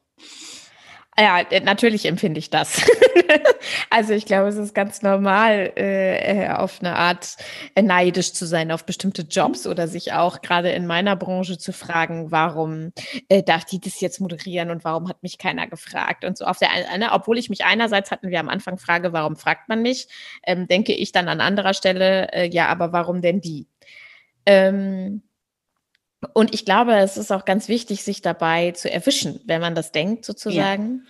Ja, 1.20 1.40
äh, 1.40 1.60
natürlich 1.60 2.06
empfinde 2.06 2.38
ich 2.38 2.48
das. 2.48 2.80
also 3.90 4.12
ich 4.12 4.24
glaube, 4.24 4.48
es 4.48 4.56
ist 4.56 4.72
ganz 4.72 5.02
normal, 5.02 5.72
äh, 5.76 6.44
äh, 6.44 6.48
auf 6.50 6.78
eine 6.78 6.94
Art 6.94 7.36
äh, 7.74 7.82
neidisch 7.82 8.32
zu 8.34 8.46
sein 8.46 8.70
auf 8.70 8.84
bestimmte 8.84 9.22
Jobs 9.22 9.66
oder 9.66 9.88
sich 9.88 10.12
auch 10.12 10.42
gerade 10.42 10.70
in 10.70 10.86
meiner 10.86 11.16
Branche 11.16 11.58
zu 11.58 11.72
fragen, 11.72 12.30
warum 12.30 12.92
äh, 13.28 13.42
darf 13.42 13.64
die 13.64 13.80
das 13.80 14.00
jetzt 14.00 14.20
moderieren 14.20 14.70
und 14.70 14.84
warum 14.84 15.08
hat 15.08 15.20
mich 15.24 15.38
keiner 15.38 15.66
gefragt 15.66 16.24
und 16.24 16.38
so. 16.38 16.44
Auf 16.44 16.58
der 16.58 16.70
eine, 16.70 17.10
obwohl 17.10 17.36
ich 17.36 17.50
mich 17.50 17.64
einerseits 17.64 18.12
hatten 18.12 18.30
wir 18.30 18.38
am 18.38 18.48
Anfang 18.48 18.78
Frage, 18.78 19.12
warum 19.12 19.34
fragt 19.36 19.68
man 19.68 19.82
nicht, 19.82 20.08
ähm, 20.46 20.68
denke 20.68 20.94
ich 20.94 21.10
dann 21.10 21.28
an 21.28 21.40
anderer 21.40 21.74
Stelle, 21.74 22.32
äh, 22.32 22.48
ja, 22.48 22.68
aber 22.68 22.92
warum 22.92 23.22
denn 23.22 23.40
die? 23.40 23.66
Ähm, 24.46 25.22
und 26.34 26.54
ich 26.54 26.64
glaube, 26.64 26.96
es 26.96 27.16
ist 27.16 27.32
auch 27.32 27.44
ganz 27.44 27.68
wichtig, 27.68 28.02
sich 28.02 28.22
dabei 28.22 28.72
zu 28.72 28.90
erwischen, 28.90 29.40
wenn 29.46 29.60
man 29.60 29.74
das 29.74 29.92
denkt, 29.92 30.24
sozusagen. 30.24 31.04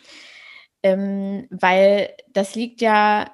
Ja. 0.85 0.93
Ähm, 0.93 1.47
weil 1.51 2.15
das 2.33 2.55
liegt 2.55 2.81
ja 2.81 3.27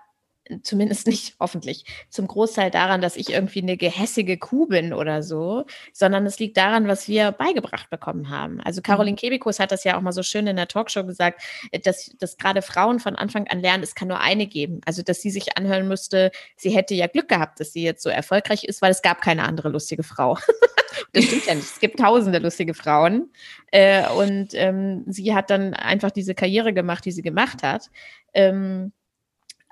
zumindest 0.63 1.07
nicht 1.07 1.37
hoffentlich, 1.41 1.85
zum 2.11 2.27
Großteil 2.27 2.71
daran, 2.71 3.01
dass 3.01 3.17
ich 3.17 3.31
irgendwie 3.31 3.63
eine 3.63 3.77
gehässige 3.77 4.39
Kuh 4.39 4.67
bin 4.67 4.93
oder 4.93 5.23
so, 5.23 5.65
sondern 5.93 6.27
es 6.27 6.39
liegt 6.39 6.57
daran, 6.57 6.89
was 6.89 7.09
wir 7.09 7.33
beigebracht 7.33 7.91
bekommen 7.91 8.31
haben. 8.31 8.61
Also 8.61 8.81
mhm. 8.81 8.85
Caroline 8.85 9.17
Kebekus 9.17 9.59
hat 9.59 9.73
das 9.73 9.85
ja 9.85 9.97
auch 9.97 10.03
mal 10.03 10.13
so 10.13 10.23
schön 10.23 10.47
in 10.47 10.57
der 10.57 10.69
Talkshow 10.69 11.05
gesagt, 11.05 11.43
dass, 11.85 12.11
dass 12.19 12.37
gerade 12.37 12.63
Frauen 12.63 13.01
von 13.01 13.17
Anfang 13.17 13.47
an 13.49 13.61
lernen, 13.61 13.83
es 13.83 13.95
kann 13.95 14.09
nur 14.09 14.21
eine 14.21 14.47
geben. 14.47 14.81
Also, 14.87 15.03
dass 15.03 15.21
sie 15.21 15.31
sich 15.31 15.57
anhören 15.57 15.89
müsste, 15.89 16.31
sie 16.57 16.71
hätte 16.71 16.95
ja 16.95 17.07
Glück 17.07 17.29
gehabt, 17.29 17.61
dass 17.61 17.73
sie 17.73 17.83
jetzt 17.83 18.03
so 18.03 18.11
erfolgreich 18.11 18.65
ist, 18.65 18.83
weil 18.83 18.91
es 18.91 19.03
gab 19.03 19.21
keine 19.23 19.45
andere 19.45 19.69
lustige 19.69 20.03
Frau. 20.03 20.39
das 21.13 21.25
stimmt 21.25 21.47
ja 21.47 21.55
nicht. 21.55 21.67
Es 21.67 21.81
gibt 21.81 21.99
tausende 21.99 22.39
lustige 22.39 22.75
Frauen. 22.75 23.31
Äh, 23.71 24.09
und 24.11 24.49
ähm, 24.55 25.05
sie 25.07 25.35
hat 25.35 25.51
dann 25.51 25.75
einfach 25.75 26.11
diese 26.11 26.35
Karriere 26.35 26.73
gemacht, 26.73 27.05
die 27.05 27.13
sie 27.13 27.23
gemacht 27.23 27.63
hat. 27.63 27.91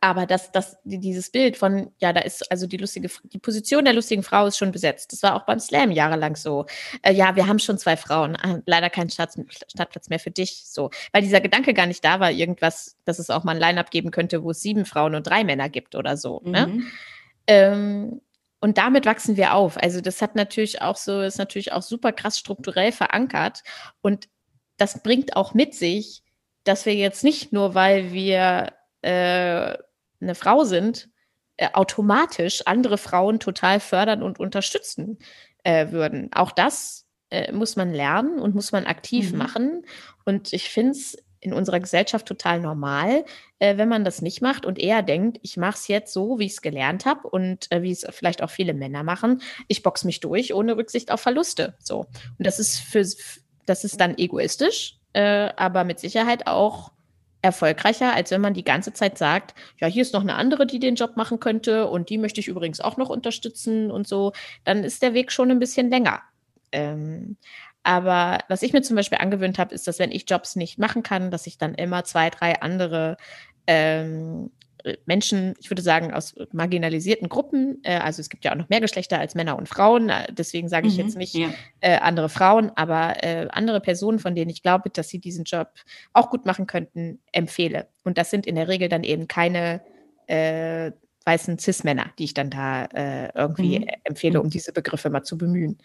Aber 0.04 0.26
das, 0.26 0.50
das, 0.50 0.78
dieses 0.82 1.30
Bild 1.30 1.56
von, 1.56 1.92
ja, 1.98 2.12
da 2.12 2.22
ist 2.22 2.50
also 2.50 2.66
die 2.66 2.76
lustige, 2.76 3.08
die 3.22 3.38
Position 3.38 3.84
der 3.84 3.94
lustigen 3.94 4.24
Frau 4.24 4.48
ist 4.48 4.58
schon 4.58 4.72
besetzt. 4.72 5.12
Das 5.12 5.22
war 5.22 5.36
auch 5.36 5.46
beim 5.46 5.60
Slam 5.60 5.92
jahrelang 5.92 6.34
so. 6.34 6.66
Äh, 7.02 7.12
ja, 7.12 7.36
wir 7.36 7.46
haben 7.46 7.60
schon 7.60 7.78
zwei 7.78 7.96
Frauen, 7.96 8.36
leider 8.66 8.90
keinen 8.90 9.10
Stadt, 9.10 9.34
Stadtplatz 9.68 10.08
mehr 10.08 10.18
für 10.18 10.32
dich. 10.32 10.64
So, 10.66 10.90
weil 11.12 11.22
dieser 11.22 11.40
Gedanke 11.40 11.72
gar 11.72 11.86
nicht 11.86 12.04
da 12.04 12.18
war, 12.18 12.32
irgendwas, 12.32 12.96
dass 13.04 13.20
es 13.20 13.30
auch 13.30 13.44
mal 13.44 13.52
ein 13.52 13.60
Line-up 13.60 13.92
geben 13.92 14.10
könnte, 14.10 14.42
wo 14.42 14.50
es 14.50 14.60
sieben 14.60 14.86
Frauen 14.86 15.14
und 15.14 15.24
drei 15.24 15.44
Männer 15.44 15.68
gibt 15.68 15.94
oder 15.94 16.16
so. 16.16 16.40
Ne? 16.44 16.66
Mhm. 16.66 16.76
Ne? 16.78 16.84
Ähm, 17.46 18.20
und 18.58 18.78
damit 18.78 19.06
wachsen 19.06 19.36
wir 19.36 19.54
auf. 19.54 19.80
Also 19.80 20.00
das 20.00 20.20
hat 20.20 20.34
natürlich 20.34 20.82
auch 20.82 20.96
so, 20.96 21.20
ist 21.20 21.38
natürlich 21.38 21.70
auch 21.70 21.82
super 21.82 22.10
krass 22.10 22.40
strukturell 22.40 22.90
verankert. 22.90 23.62
Und 24.00 24.28
das 24.78 25.04
bringt 25.04 25.36
auch 25.36 25.54
mit 25.54 25.76
sich, 25.76 26.24
dass 26.64 26.86
wir 26.86 26.94
jetzt 26.96 27.22
nicht 27.22 27.52
nur, 27.52 27.76
weil 27.76 28.12
wir 28.12 28.72
äh, 29.02 29.78
eine 30.22 30.34
Frau 30.34 30.64
sind, 30.64 31.08
äh, 31.56 31.68
automatisch 31.72 32.62
andere 32.66 32.98
Frauen 32.98 33.40
total 33.40 33.80
fördern 33.80 34.22
und 34.22 34.40
unterstützen 34.40 35.18
äh, 35.64 35.90
würden. 35.90 36.30
Auch 36.32 36.52
das 36.52 37.06
äh, 37.30 37.52
muss 37.52 37.76
man 37.76 37.92
lernen 37.92 38.38
und 38.38 38.54
muss 38.54 38.72
man 38.72 38.86
aktiv 38.86 39.32
mhm. 39.32 39.38
machen. 39.38 39.86
Und 40.24 40.52
ich 40.52 40.70
finde 40.70 40.92
es 40.92 41.16
in 41.40 41.52
unserer 41.52 41.80
Gesellschaft 41.80 42.26
total 42.26 42.60
normal, 42.60 43.24
äh, 43.58 43.76
wenn 43.76 43.88
man 43.88 44.04
das 44.04 44.22
nicht 44.22 44.42
macht 44.42 44.64
und 44.64 44.78
eher 44.78 45.02
denkt, 45.02 45.38
ich 45.42 45.56
mache 45.56 45.76
es 45.76 45.88
jetzt 45.88 46.12
so, 46.12 46.38
wie 46.38 46.46
ich 46.46 46.52
es 46.52 46.62
gelernt 46.62 47.04
habe 47.04 47.28
und 47.28 47.70
äh, 47.72 47.82
wie 47.82 47.90
es 47.90 48.06
vielleicht 48.10 48.42
auch 48.42 48.50
viele 48.50 48.74
Männer 48.74 49.02
machen. 49.02 49.42
Ich 49.66 49.82
box 49.82 50.04
mich 50.04 50.20
durch 50.20 50.54
ohne 50.54 50.76
Rücksicht 50.76 51.10
auf 51.10 51.20
Verluste. 51.20 51.74
So. 51.80 52.06
Und 52.38 52.46
das 52.46 52.60
ist 52.60 52.78
für 52.78 53.04
das 53.66 53.84
ist 53.84 54.00
dann 54.00 54.18
egoistisch, 54.18 54.98
äh, 55.12 55.50
aber 55.56 55.84
mit 55.84 56.00
Sicherheit 56.00 56.46
auch 56.46 56.92
erfolgreicher, 57.42 58.14
als 58.14 58.30
wenn 58.30 58.40
man 58.40 58.54
die 58.54 58.64
ganze 58.64 58.92
Zeit 58.92 59.18
sagt, 59.18 59.54
ja, 59.80 59.88
hier 59.88 60.02
ist 60.02 60.14
noch 60.14 60.22
eine 60.22 60.36
andere, 60.36 60.66
die 60.66 60.78
den 60.78 60.94
Job 60.94 61.16
machen 61.16 61.40
könnte 61.40 61.88
und 61.88 62.08
die 62.08 62.18
möchte 62.18 62.40
ich 62.40 62.48
übrigens 62.48 62.80
auch 62.80 62.96
noch 62.96 63.10
unterstützen 63.10 63.90
und 63.90 64.06
so. 64.06 64.32
Dann 64.64 64.84
ist 64.84 65.02
der 65.02 65.12
Weg 65.12 65.32
schon 65.32 65.50
ein 65.50 65.58
bisschen 65.58 65.90
länger. 65.90 66.22
Ähm, 66.70 67.36
aber 67.82 68.38
was 68.48 68.62
ich 68.62 68.72
mir 68.72 68.82
zum 68.82 68.96
Beispiel 68.96 69.18
angewöhnt 69.18 69.58
habe, 69.58 69.74
ist, 69.74 69.88
dass 69.88 69.98
wenn 69.98 70.12
ich 70.12 70.30
Jobs 70.30 70.54
nicht 70.56 70.78
machen 70.78 71.02
kann, 71.02 71.30
dass 71.32 71.48
ich 71.48 71.58
dann 71.58 71.74
immer 71.74 72.04
zwei, 72.04 72.30
drei 72.30 72.62
andere 72.62 73.16
ähm, 73.66 74.50
Menschen, 75.06 75.54
ich 75.58 75.70
würde 75.70 75.82
sagen, 75.82 76.12
aus 76.12 76.34
marginalisierten 76.52 77.28
Gruppen, 77.28 77.78
äh, 77.82 77.96
also 77.98 78.20
es 78.20 78.28
gibt 78.28 78.44
ja 78.44 78.52
auch 78.52 78.56
noch 78.56 78.68
mehr 78.68 78.80
Geschlechter 78.80 79.18
als 79.18 79.34
Männer 79.34 79.56
und 79.56 79.68
Frauen, 79.68 80.08
äh, 80.08 80.26
deswegen 80.32 80.68
sage 80.68 80.88
ich 80.88 80.94
mhm, 80.94 81.04
jetzt 81.04 81.16
nicht 81.16 81.34
ja. 81.34 81.48
äh, 81.80 81.96
andere 81.98 82.28
Frauen, 82.28 82.70
aber 82.74 83.22
äh, 83.22 83.48
andere 83.50 83.80
Personen, 83.80 84.18
von 84.18 84.34
denen 84.34 84.50
ich 84.50 84.62
glaube, 84.62 84.90
dass 84.90 85.08
sie 85.08 85.18
diesen 85.18 85.44
Job 85.44 85.68
auch 86.12 86.30
gut 86.30 86.46
machen 86.46 86.66
könnten, 86.66 87.20
empfehle. 87.32 87.88
Und 88.04 88.18
das 88.18 88.30
sind 88.30 88.46
in 88.46 88.54
der 88.54 88.68
Regel 88.68 88.88
dann 88.88 89.04
eben 89.04 89.28
keine 89.28 89.82
äh, 90.26 90.92
weißen 91.24 91.58
Cis-Männer, 91.58 92.12
die 92.18 92.24
ich 92.24 92.34
dann 92.34 92.50
da 92.50 92.84
äh, 92.86 93.30
irgendwie 93.34 93.80
mhm. 93.80 93.88
empfehle, 94.04 94.40
um 94.40 94.50
diese 94.50 94.72
Begriffe 94.72 95.10
mal 95.10 95.22
zu 95.22 95.38
bemühen. 95.38 95.78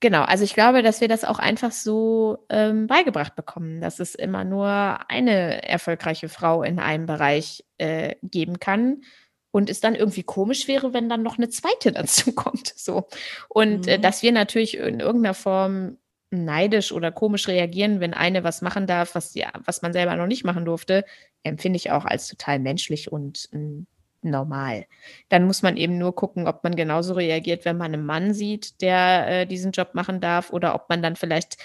Genau, 0.00 0.22
also 0.22 0.44
ich 0.44 0.54
glaube, 0.54 0.82
dass 0.82 1.02
wir 1.02 1.08
das 1.08 1.24
auch 1.24 1.38
einfach 1.38 1.72
so 1.72 2.46
ähm, 2.48 2.86
beigebracht 2.86 3.36
bekommen, 3.36 3.82
dass 3.82 4.00
es 4.00 4.14
immer 4.14 4.44
nur 4.44 4.66
eine 5.10 5.62
erfolgreiche 5.62 6.30
Frau 6.30 6.62
in 6.62 6.78
einem 6.78 7.04
Bereich 7.04 7.64
äh, 7.76 8.14
geben 8.22 8.58
kann 8.58 9.02
und 9.50 9.68
es 9.68 9.80
dann 9.80 9.94
irgendwie 9.94 10.22
komisch 10.22 10.68
wäre, 10.68 10.94
wenn 10.94 11.10
dann 11.10 11.22
noch 11.22 11.36
eine 11.36 11.50
zweite 11.50 11.92
dazu 11.92 12.32
kommt. 12.32 12.72
So. 12.76 13.08
Und 13.48 13.86
äh, 13.86 13.98
mhm. 13.98 13.98
äh, 13.98 13.98
dass 13.98 14.22
wir 14.22 14.32
natürlich 14.32 14.78
in 14.78 15.00
irgendeiner 15.00 15.34
Form 15.34 15.98
neidisch 16.30 16.92
oder 16.92 17.10
komisch 17.12 17.48
reagieren, 17.48 18.00
wenn 18.00 18.14
eine 18.14 18.42
was 18.44 18.62
machen 18.62 18.86
darf, 18.86 19.14
was, 19.14 19.34
ja, 19.34 19.50
was 19.64 19.82
man 19.82 19.92
selber 19.92 20.16
noch 20.16 20.28
nicht 20.28 20.44
machen 20.44 20.64
durfte, 20.64 21.04
empfinde 21.42 21.76
ich 21.76 21.90
auch 21.90 22.04
als 22.04 22.28
total 22.28 22.58
menschlich 22.58 23.12
und 23.12 23.48
äh, 23.52 23.84
normal. 24.22 24.86
Dann 25.28 25.44
muss 25.44 25.62
man 25.62 25.76
eben 25.76 25.98
nur 25.98 26.14
gucken, 26.14 26.46
ob 26.46 26.64
man 26.64 26.76
genauso 26.76 27.14
reagiert, 27.14 27.64
wenn 27.64 27.76
man 27.76 27.94
einen 27.94 28.04
Mann 28.04 28.34
sieht, 28.34 28.80
der 28.82 29.28
äh, 29.28 29.46
diesen 29.46 29.72
Job 29.72 29.94
machen 29.94 30.20
darf, 30.20 30.52
oder 30.52 30.74
ob 30.74 30.88
man 30.88 31.02
dann 31.02 31.16
vielleicht 31.16 31.56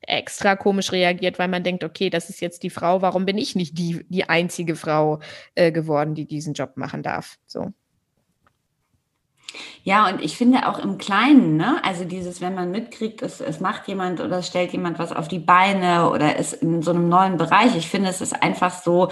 extra 0.00 0.56
komisch 0.56 0.92
reagiert, 0.92 1.38
weil 1.38 1.48
man 1.48 1.64
denkt, 1.64 1.84
okay, 1.84 2.10
das 2.10 2.30
ist 2.30 2.40
jetzt 2.40 2.62
die 2.62 2.70
Frau, 2.70 3.02
warum 3.02 3.24
bin 3.26 3.38
ich 3.38 3.56
nicht 3.56 3.78
die, 3.78 4.06
die 4.08 4.28
einzige 4.28 4.76
Frau 4.76 5.20
äh, 5.54 5.72
geworden, 5.72 6.14
die 6.14 6.26
diesen 6.26 6.54
Job 6.54 6.76
machen 6.76 7.02
darf? 7.02 7.38
So. 7.46 7.72
Ja, 9.84 10.08
und 10.08 10.20
ich 10.20 10.36
finde 10.36 10.68
auch 10.68 10.78
im 10.78 10.98
Kleinen, 10.98 11.56
ne, 11.56 11.76
also 11.84 12.04
dieses, 12.04 12.40
wenn 12.40 12.54
man 12.54 12.70
mitkriegt, 12.70 13.22
es, 13.22 13.40
es 13.40 13.60
macht 13.60 13.86
jemand 13.86 14.20
oder 14.20 14.38
es 14.38 14.48
stellt 14.48 14.72
jemand 14.72 14.98
was 14.98 15.12
auf 15.12 15.28
die 15.28 15.38
Beine 15.38 16.10
oder 16.10 16.36
ist 16.36 16.54
in 16.54 16.82
so 16.82 16.90
einem 16.90 17.08
neuen 17.08 17.36
Bereich, 17.36 17.76
ich 17.76 17.88
finde, 17.88 18.10
es 18.10 18.20
ist 18.20 18.42
einfach 18.42 18.82
so, 18.82 19.08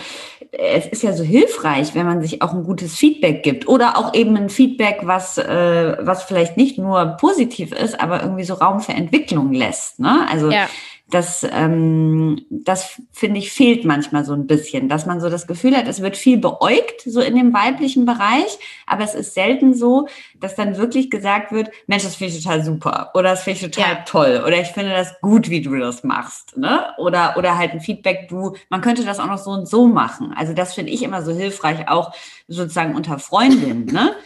es 0.50 0.86
ist 0.86 1.02
ja 1.02 1.12
so 1.12 1.22
hilfreich, 1.22 1.94
wenn 1.94 2.06
man 2.06 2.20
sich 2.20 2.42
auch 2.42 2.52
ein 2.52 2.64
gutes 2.64 2.96
Feedback 2.96 3.42
gibt 3.42 3.68
oder 3.68 3.96
auch 3.96 4.14
eben 4.14 4.36
ein 4.36 4.50
Feedback, 4.50 5.00
was, 5.02 5.38
äh, 5.38 5.96
was 6.00 6.24
vielleicht 6.24 6.56
nicht 6.56 6.76
nur 6.76 7.16
positiv 7.20 7.72
ist, 7.72 8.00
aber 8.00 8.22
irgendwie 8.22 8.44
so 8.44 8.54
Raum 8.54 8.80
für 8.80 8.92
Entwicklung 8.92 9.52
lässt. 9.52 10.00
Ne? 10.00 10.26
Also 10.28 10.50
ja 10.50 10.66
das, 11.10 11.46
ähm, 11.48 12.44
das 12.50 13.00
finde 13.12 13.38
ich 13.38 13.52
fehlt 13.52 13.84
manchmal 13.84 14.24
so 14.24 14.32
ein 14.32 14.46
bisschen, 14.46 14.88
dass 14.88 15.04
man 15.04 15.20
so 15.20 15.28
das 15.28 15.46
Gefühl 15.46 15.76
hat, 15.76 15.86
es 15.86 16.00
wird 16.00 16.16
viel 16.16 16.38
beäugt, 16.38 17.02
so 17.04 17.20
in 17.20 17.36
dem 17.36 17.52
weiblichen 17.52 18.06
Bereich, 18.06 18.58
aber 18.86 19.04
es 19.04 19.14
ist 19.14 19.34
selten 19.34 19.74
so, 19.74 20.08
dass 20.40 20.54
dann 20.54 20.78
wirklich 20.78 21.10
gesagt 21.10 21.52
wird, 21.52 21.70
Mensch, 21.86 22.04
das 22.04 22.16
finde 22.16 22.34
ich 22.34 22.42
total 22.42 22.64
super 22.64 23.10
oder 23.14 23.30
das 23.30 23.42
finde 23.42 23.60
ich 23.60 23.70
total 23.70 23.92
ja. 23.92 24.02
toll 24.06 24.42
oder 24.46 24.60
ich 24.60 24.68
finde 24.68 24.90
das 24.90 25.20
gut, 25.20 25.50
wie 25.50 25.60
du 25.60 25.76
das 25.76 26.04
machst, 26.04 26.56
ne? 26.56 26.86
Oder, 26.98 27.36
oder 27.36 27.58
halt 27.58 27.72
ein 27.72 27.80
Feedback, 27.80 28.28
du, 28.28 28.56
man 28.70 28.80
könnte 28.80 29.04
das 29.04 29.20
auch 29.20 29.26
noch 29.26 29.38
so 29.38 29.50
und 29.50 29.68
so 29.68 29.86
machen. 29.86 30.32
Also 30.36 30.54
das 30.54 30.74
finde 30.74 30.90
ich 30.90 31.02
immer 31.02 31.22
so 31.22 31.32
hilfreich, 31.32 31.86
auch 31.88 32.14
sozusagen 32.48 32.96
unter 32.96 33.18
Freundinnen, 33.18 33.86
ne? 33.86 34.16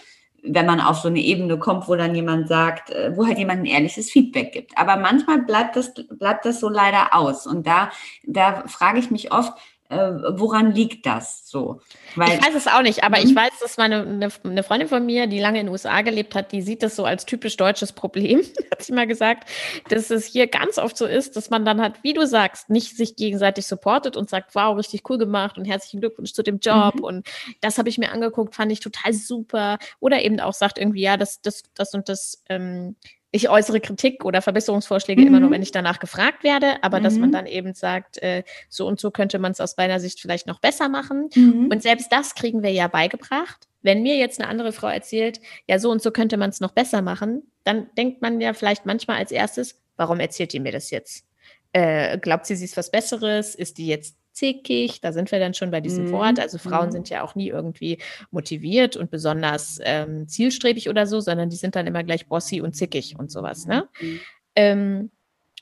Wenn 0.48 0.66
man 0.66 0.80
auf 0.80 0.98
so 0.98 1.08
eine 1.08 1.20
Ebene 1.20 1.58
kommt, 1.58 1.88
wo 1.88 1.96
dann 1.96 2.14
jemand 2.14 2.48
sagt, 2.48 2.90
äh, 2.90 3.16
wo 3.16 3.26
halt 3.26 3.38
jemand 3.38 3.60
ein 3.60 3.66
ehrliches 3.66 4.10
Feedback 4.10 4.52
gibt. 4.52 4.76
Aber 4.76 4.96
manchmal 4.96 5.42
bleibt 5.42 5.76
das, 5.76 5.92
bleibt 5.94 6.44
das 6.44 6.60
so 6.60 6.68
leider 6.68 7.14
aus. 7.14 7.46
Und 7.46 7.66
da, 7.66 7.90
da 8.24 8.64
frage 8.66 8.98
ich 8.98 9.10
mich 9.10 9.32
oft, 9.32 9.52
äh, 9.90 10.12
woran 10.38 10.72
liegt 10.72 11.06
das 11.06 11.48
so? 11.48 11.80
Weil, 12.14 12.34
ich 12.34 12.44
weiß 12.44 12.54
es 12.54 12.66
auch 12.66 12.82
nicht, 12.82 13.04
aber 13.04 13.18
ich 13.18 13.30
mhm. 13.30 13.36
weiß, 13.36 13.52
dass 13.60 13.78
meine 13.78 14.02
eine, 14.02 14.28
eine, 14.44 14.62
Freundin 14.62 14.88
von 14.88 15.04
mir, 15.04 15.26
die 15.26 15.40
lange 15.40 15.60
in 15.60 15.66
den 15.66 15.72
USA 15.72 16.02
gelebt 16.02 16.34
hat, 16.34 16.52
die 16.52 16.60
sieht 16.60 16.82
das 16.82 16.94
so 16.94 17.06
als 17.06 17.24
typisch 17.24 17.56
deutsches 17.56 17.92
Problem, 17.92 18.40
hat 18.70 18.82
sie 18.82 18.92
mal 18.92 19.06
gesagt, 19.06 19.48
dass 19.88 20.10
es 20.10 20.26
hier 20.26 20.46
ganz 20.46 20.76
oft 20.76 20.96
so 20.96 21.06
ist, 21.06 21.36
dass 21.36 21.48
man 21.48 21.64
dann 21.64 21.80
hat, 21.80 22.02
wie 22.02 22.12
du 22.12 22.26
sagst, 22.26 22.68
nicht 22.68 22.96
sich 22.96 23.16
gegenseitig 23.16 23.66
supportet 23.66 24.16
und 24.16 24.28
sagt, 24.28 24.54
wow, 24.54 24.76
richtig 24.76 25.08
cool 25.08 25.16
gemacht 25.16 25.56
und 25.56 25.64
herzlichen 25.64 26.00
Glückwunsch 26.00 26.34
zu 26.34 26.42
dem 26.42 26.58
Job 26.58 26.96
mhm. 26.96 27.04
und 27.04 27.28
das 27.62 27.78
habe 27.78 27.88
ich 27.88 27.96
mir 27.96 28.12
angeguckt, 28.12 28.54
fand 28.54 28.70
ich 28.70 28.80
total 28.80 29.14
super. 29.14 29.78
Oder 30.00 30.22
eben 30.22 30.38
auch 30.40 30.52
sagt 30.52 30.78
irgendwie, 30.78 31.00
ja, 31.00 31.16
das, 31.16 31.40
das, 31.40 31.62
das 31.74 31.94
und 31.94 32.10
das 32.10 32.42
ähm, 32.50 32.96
ich 33.30 33.50
äußere 33.50 33.80
Kritik 33.80 34.24
oder 34.24 34.40
Verbesserungsvorschläge 34.40 35.20
mhm. 35.20 35.26
immer 35.26 35.40
nur, 35.40 35.50
mhm. 35.50 35.54
wenn 35.54 35.62
ich 35.62 35.72
danach 35.72 35.98
gefragt 35.98 36.44
werde, 36.44 36.82
aber 36.82 37.00
mhm. 37.00 37.04
dass 37.04 37.16
man 37.16 37.28
mhm. 37.28 37.32
dann 37.32 37.46
eben 37.46 37.74
sagt, 37.74 38.18
äh, 38.22 38.42
so 38.68 38.86
und 38.86 38.98
so 39.00 39.10
könnte 39.10 39.38
man 39.38 39.52
es 39.52 39.60
aus 39.60 39.76
meiner 39.76 40.00
Sicht 40.00 40.20
vielleicht 40.20 40.46
noch 40.46 40.60
besser 40.60 40.88
machen. 40.88 41.28
Mhm. 41.34 41.68
Und 41.70 41.82
selbst 41.82 42.10
das 42.10 42.34
kriegen 42.34 42.62
wir 42.62 42.72
ja 42.72 42.88
beigebracht. 42.88 43.68
Wenn 43.82 44.02
mir 44.02 44.16
jetzt 44.16 44.40
eine 44.40 44.48
andere 44.48 44.72
Frau 44.72 44.88
erzählt, 44.88 45.40
ja, 45.66 45.78
so 45.78 45.90
und 45.90 46.02
so 46.02 46.10
könnte 46.10 46.36
man 46.36 46.50
es 46.50 46.60
noch 46.60 46.72
besser 46.72 47.02
machen, 47.02 47.42
dann 47.64 47.88
denkt 47.96 48.22
man 48.22 48.40
ja 48.40 48.54
vielleicht 48.54 48.86
manchmal 48.86 49.18
als 49.18 49.30
erstes, 49.30 49.80
warum 49.96 50.20
erzählt 50.20 50.52
die 50.52 50.60
mir 50.60 50.72
das 50.72 50.90
jetzt? 50.90 51.24
Äh, 51.72 52.18
glaubt 52.18 52.46
sie, 52.46 52.56
sie 52.56 52.64
ist 52.64 52.76
was 52.76 52.90
Besseres? 52.90 53.54
Ist 53.54 53.78
die 53.78 53.86
jetzt 53.86 54.16
zickig. 54.38 55.00
Da 55.00 55.12
sind 55.12 55.30
wir 55.32 55.38
dann 55.38 55.54
schon 55.54 55.70
bei 55.70 55.80
diesem 55.80 56.06
mhm. 56.06 56.12
Wort. 56.12 56.40
Also 56.40 56.58
Frauen 56.58 56.86
mhm. 56.86 56.92
sind 56.92 57.10
ja 57.10 57.22
auch 57.22 57.34
nie 57.34 57.48
irgendwie 57.48 57.98
motiviert 58.30 58.96
und 58.96 59.10
besonders 59.10 59.80
ähm, 59.82 60.28
zielstrebig 60.28 60.88
oder 60.88 61.06
so, 61.06 61.20
sondern 61.20 61.50
die 61.50 61.56
sind 61.56 61.76
dann 61.76 61.86
immer 61.86 62.04
gleich 62.04 62.26
bossy 62.26 62.60
und 62.60 62.74
zickig 62.74 63.18
und 63.18 63.30
sowas. 63.30 63.66
Ne? 63.66 63.88
Mhm. 64.00 64.20
Ähm, 64.54 65.10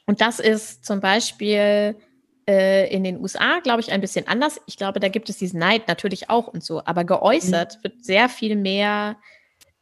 und 0.07 0.21
das 0.21 0.39
ist 0.39 0.85
zum 0.85 1.01
Beispiel 1.01 1.97
äh, 2.49 2.95
in 2.95 3.03
den 3.03 3.19
USA, 3.19 3.61
glaube 3.61 3.81
ich, 3.81 3.93
ein 3.93 4.01
bisschen 4.01 4.29
anders. 4.29 4.61
Ich 4.67 4.77
glaube, 4.77 5.01
da 5.01 5.09
gibt 5.09 5.29
es 5.31 5.39
diesen 5.39 5.59
Neid 5.59 5.89
natürlich 5.89 6.31
auch 6.31 6.47
und 6.47 6.63
so, 6.63 6.83
aber 6.85 7.05
geäußert 7.05 7.79
mhm. 7.79 7.85
wird 7.85 8.05
sehr 8.05 8.29
viel 8.29 8.57
mehr 8.57 9.17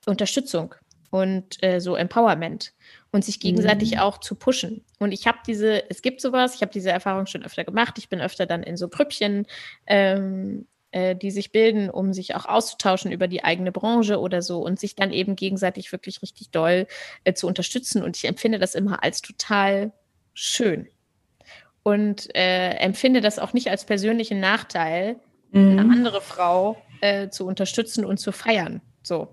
Unterstützung 0.06 0.74
und 1.10 1.62
äh, 1.62 1.80
so 1.80 1.96
Empowerment 1.96 2.73
und 3.14 3.24
sich 3.24 3.38
gegenseitig 3.38 3.92
mhm. 3.92 3.98
auch 4.00 4.18
zu 4.18 4.34
pushen. 4.34 4.84
Und 4.98 5.12
ich 5.12 5.28
habe 5.28 5.38
diese, 5.46 5.88
es 5.88 6.02
gibt 6.02 6.20
sowas, 6.20 6.56
ich 6.56 6.62
habe 6.62 6.72
diese 6.72 6.90
Erfahrung 6.90 7.26
schon 7.26 7.44
öfter 7.44 7.62
gemacht. 7.62 7.94
Ich 7.98 8.08
bin 8.08 8.20
öfter 8.20 8.44
dann 8.44 8.64
in 8.64 8.76
so 8.76 8.88
Grüppchen, 8.88 9.46
ähm, 9.86 10.66
äh, 10.90 11.14
die 11.14 11.30
sich 11.30 11.52
bilden, 11.52 11.90
um 11.90 12.12
sich 12.12 12.34
auch 12.34 12.44
auszutauschen 12.44 13.12
über 13.12 13.28
die 13.28 13.44
eigene 13.44 13.70
Branche 13.70 14.18
oder 14.18 14.42
so 14.42 14.64
und 14.64 14.80
sich 14.80 14.96
dann 14.96 15.12
eben 15.12 15.36
gegenseitig 15.36 15.92
wirklich 15.92 16.22
richtig 16.22 16.50
doll 16.50 16.88
äh, 17.22 17.34
zu 17.34 17.46
unterstützen. 17.46 18.02
Und 18.02 18.16
ich 18.16 18.24
empfinde 18.24 18.58
das 18.58 18.74
immer 18.74 19.04
als 19.04 19.22
total 19.22 19.92
schön 20.32 20.88
und 21.84 22.34
äh, 22.34 22.70
empfinde 22.70 23.20
das 23.20 23.38
auch 23.38 23.52
nicht 23.52 23.70
als 23.70 23.84
persönlichen 23.84 24.40
Nachteil, 24.40 25.20
mhm. 25.52 25.78
eine 25.78 25.82
andere 25.82 26.20
Frau 26.20 26.82
äh, 27.00 27.28
zu 27.28 27.46
unterstützen 27.46 28.04
und 28.04 28.18
zu 28.18 28.32
feiern. 28.32 28.80
So, 29.04 29.28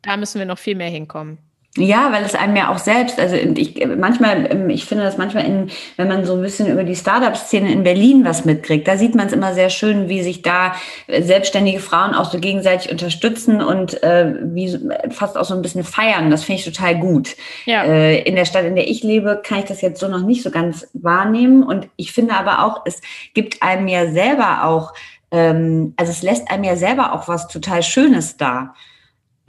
da 0.00 0.16
müssen 0.16 0.38
wir 0.38 0.46
noch 0.46 0.58
viel 0.58 0.76
mehr 0.76 0.88
hinkommen. 0.88 1.36
Ja, 1.76 2.12
weil 2.12 2.24
es 2.24 2.34
einem 2.34 2.56
ja 2.56 2.72
auch 2.72 2.78
selbst, 2.78 3.20
also 3.20 3.36
ich 3.36 3.86
manchmal, 3.86 4.50
ähm, 4.50 4.70
ich 4.70 4.86
finde 4.86 5.04
das 5.04 5.18
manchmal, 5.18 5.44
in, 5.44 5.70
wenn 5.96 6.08
man 6.08 6.24
so 6.24 6.34
ein 6.34 6.40
bisschen 6.40 6.66
über 6.66 6.82
die 6.82 6.96
Startup-Szene 6.96 7.70
in 7.70 7.84
Berlin 7.84 8.24
was 8.24 8.44
mitkriegt, 8.44 8.88
da 8.88 8.96
sieht 8.96 9.14
man 9.14 9.26
es 9.26 9.32
immer 9.32 9.52
sehr 9.52 9.68
schön, 9.68 10.08
wie 10.08 10.22
sich 10.22 10.42
da 10.42 10.74
äh, 11.06 11.22
selbstständige 11.22 11.78
Frauen 11.78 12.14
auch 12.14 12.30
so 12.30 12.38
gegenseitig 12.40 12.90
unterstützen 12.90 13.60
und 13.60 14.02
äh, 14.02 14.34
wie 14.42 14.78
fast 15.10 15.36
auch 15.36 15.44
so 15.44 15.54
ein 15.54 15.62
bisschen 15.62 15.84
feiern. 15.84 16.30
Das 16.30 16.42
finde 16.42 16.60
ich 16.60 16.64
total 16.64 16.98
gut. 16.98 17.36
Ja. 17.66 17.84
Äh, 17.84 18.22
in 18.22 18.34
der 18.34 18.46
Stadt, 18.46 18.64
in 18.64 18.74
der 18.74 18.88
ich 18.88 19.02
lebe, 19.02 19.40
kann 19.44 19.58
ich 19.58 19.66
das 19.66 19.82
jetzt 19.82 20.00
so 20.00 20.08
noch 20.08 20.22
nicht 20.22 20.42
so 20.42 20.50
ganz 20.50 20.88
wahrnehmen. 20.94 21.62
Und 21.62 21.88
ich 21.96 22.12
finde 22.12 22.34
aber 22.34 22.64
auch, 22.64 22.82
es 22.86 23.02
gibt 23.34 23.62
einem 23.62 23.88
ja 23.88 24.10
selber 24.10 24.64
auch, 24.64 24.94
ähm, 25.30 25.92
also 25.96 26.10
es 26.10 26.22
lässt 26.22 26.50
einem 26.50 26.64
ja 26.64 26.76
selber 26.76 27.12
auch 27.12 27.28
was 27.28 27.46
total 27.46 27.82
Schönes 27.82 28.38
da 28.38 28.74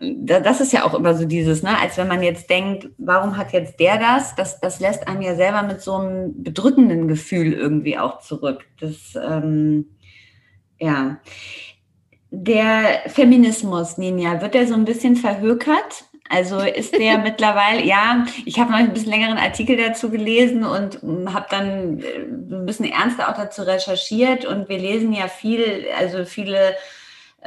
das 0.01 0.61
ist 0.61 0.73
ja 0.73 0.85
auch 0.85 0.93
immer 0.93 1.15
so 1.15 1.25
dieses, 1.25 1.63
ne, 1.63 1.77
als 1.77 1.97
wenn 1.97 2.07
man 2.07 2.23
jetzt 2.23 2.49
denkt, 2.49 2.89
warum 2.97 3.37
hat 3.37 3.51
jetzt 3.53 3.79
der 3.79 3.97
das? 3.97 4.35
Das, 4.35 4.59
das 4.59 4.79
lässt 4.79 5.07
einem 5.07 5.21
ja 5.21 5.35
selber 5.35 5.63
mit 5.63 5.81
so 5.81 5.95
einem 5.95 6.43
bedrückenden 6.43 7.07
Gefühl 7.07 7.53
irgendwie 7.53 7.97
auch 7.97 8.19
zurück. 8.19 8.65
Das, 8.79 9.15
ähm, 9.15 9.87
ja. 10.79 11.19
Der 12.31 13.01
Feminismus, 13.07 13.97
Ninja, 13.97 14.41
wird 14.41 14.53
der 14.53 14.67
so 14.67 14.75
ein 14.75 14.85
bisschen 14.85 15.15
verhökert? 15.15 16.05
Also 16.29 16.59
ist 16.59 16.95
der 16.95 17.17
mittlerweile, 17.23 17.83
ja, 17.83 18.25
ich 18.45 18.59
habe 18.59 18.71
noch 18.71 18.77
ein 18.77 18.93
bisschen 18.93 19.09
längeren 19.09 19.39
Artikel 19.39 19.75
dazu 19.75 20.09
gelesen 20.11 20.63
und 20.63 21.01
habe 21.33 21.47
dann 21.49 21.99
äh, 21.99 22.19
ein 22.55 22.65
bisschen 22.65 22.85
ernster 22.85 23.29
auch 23.29 23.35
dazu 23.35 23.63
recherchiert 23.63 24.45
und 24.45 24.69
wir 24.69 24.77
lesen 24.77 25.11
ja 25.11 25.27
viel, 25.27 25.87
also 25.97 26.25
viele 26.25 26.75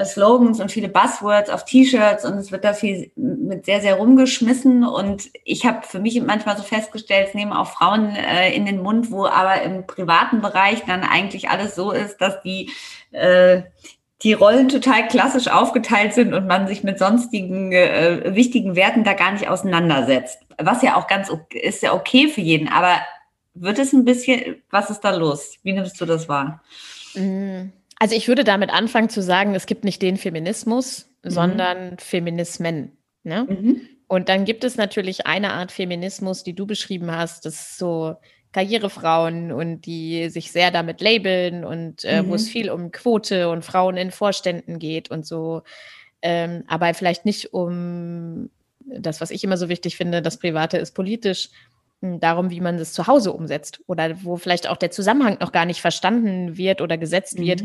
Slogans 0.04 0.60
und 0.60 0.72
viele 0.72 0.88
Buzzwords 0.88 1.50
auf 1.50 1.64
T-Shirts 1.64 2.24
und 2.24 2.34
es 2.34 2.50
wird 2.50 2.64
da 2.64 2.72
viel 2.72 3.10
mit 3.16 3.66
sehr, 3.66 3.80
sehr 3.80 3.96
rumgeschmissen. 3.96 4.84
Und 4.84 5.30
ich 5.44 5.66
habe 5.66 5.86
für 5.86 5.98
mich 5.98 6.20
manchmal 6.22 6.56
so 6.56 6.62
festgestellt, 6.62 7.28
es 7.28 7.34
nehmen 7.34 7.52
auch 7.52 7.68
Frauen 7.68 8.14
äh, 8.14 8.54
in 8.54 8.64
den 8.64 8.82
Mund, 8.82 9.10
wo 9.10 9.26
aber 9.26 9.62
im 9.62 9.86
privaten 9.86 10.40
Bereich 10.40 10.84
dann 10.86 11.02
eigentlich 11.02 11.50
alles 11.50 11.74
so 11.74 11.90
ist, 11.92 12.18
dass 12.18 12.40
die 12.42 12.70
äh, 13.10 13.62
die 14.22 14.32
Rollen 14.34 14.68
total 14.68 15.08
klassisch 15.08 15.48
aufgeteilt 15.48 16.14
sind 16.14 16.32
und 16.32 16.46
man 16.46 16.68
sich 16.68 16.84
mit 16.84 16.98
sonstigen 16.98 17.72
äh, 17.72 18.34
wichtigen 18.34 18.76
Werten 18.76 19.04
da 19.04 19.14
gar 19.14 19.32
nicht 19.32 19.48
auseinandersetzt. 19.48 20.38
Was 20.58 20.82
ja 20.82 20.96
auch 20.96 21.08
ganz 21.08 21.30
ist 21.50 21.82
ja 21.82 21.92
okay 21.92 22.28
für 22.28 22.40
jeden, 22.40 22.68
aber 22.68 23.00
wird 23.54 23.78
es 23.78 23.92
ein 23.92 24.04
bisschen, 24.04 24.62
was 24.70 24.90
ist 24.90 25.00
da 25.00 25.14
los? 25.14 25.56
Wie 25.62 25.72
nimmst 25.72 26.00
du 26.00 26.06
das 26.06 26.28
wahr? 26.28 26.62
Mm, 27.14 27.72
also 27.98 28.14
ich 28.14 28.28
würde 28.28 28.44
damit 28.44 28.70
anfangen 28.70 29.08
zu 29.08 29.22
sagen, 29.22 29.54
es 29.54 29.66
gibt 29.66 29.84
nicht 29.84 30.02
den 30.02 30.16
Feminismus, 30.16 31.10
mhm. 31.22 31.30
sondern 31.30 31.98
Feminismen. 31.98 32.98
Ne? 33.22 33.46
Mhm. 33.48 33.80
Und 34.08 34.28
dann 34.28 34.44
gibt 34.44 34.64
es 34.64 34.76
natürlich 34.76 35.26
eine 35.26 35.52
Art 35.52 35.72
Feminismus, 35.72 36.44
die 36.44 36.54
du 36.54 36.66
beschrieben 36.66 37.10
hast, 37.10 37.46
das 37.46 37.54
ist 37.54 37.78
so 37.78 38.16
Karrierefrauen 38.52 39.50
und 39.52 39.86
die 39.86 40.28
sich 40.28 40.52
sehr 40.52 40.70
damit 40.70 41.00
labeln 41.00 41.64
und 41.64 42.04
äh, 42.04 42.22
mhm. 42.22 42.28
wo 42.28 42.34
es 42.34 42.46
mhm. 42.46 42.50
viel 42.50 42.70
um 42.70 42.92
Quote 42.92 43.48
und 43.48 43.64
Frauen 43.64 43.96
in 43.96 44.10
Vorständen 44.10 44.78
geht 44.78 45.10
und 45.10 45.26
so. 45.26 45.62
Ähm, 46.20 46.64
aber 46.68 46.92
vielleicht 46.94 47.24
nicht 47.24 47.54
um 47.54 48.50
das, 48.84 49.20
was 49.20 49.30
ich 49.30 49.42
immer 49.44 49.56
so 49.56 49.68
wichtig 49.68 49.96
finde, 49.96 50.22
das 50.22 50.38
Private 50.38 50.76
ist 50.76 50.92
politisch, 50.92 51.50
darum, 52.02 52.50
wie 52.50 52.60
man 52.60 52.78
das 52.78 52.92
zu 52.92 53.06
Hause 53.06 53.32
umsetzt 53.32 53.80
oder 53.86 54.22
wo 54.24 54.36
vielleicht 54.36 54.68
auch 54.68 54.76
der 54.76 54.90
Zusammenhang 54.90 55.38
noch 55.40 55.52
gar 55.52 55.64
nicht 55.64 55.80
verstanden 55.80 56.56
wird 56.56 56.80
oder 56.80 56.98
gesetzt 56.98 57.38
mhm. 57.38 57.44
wird, 57.44 57.62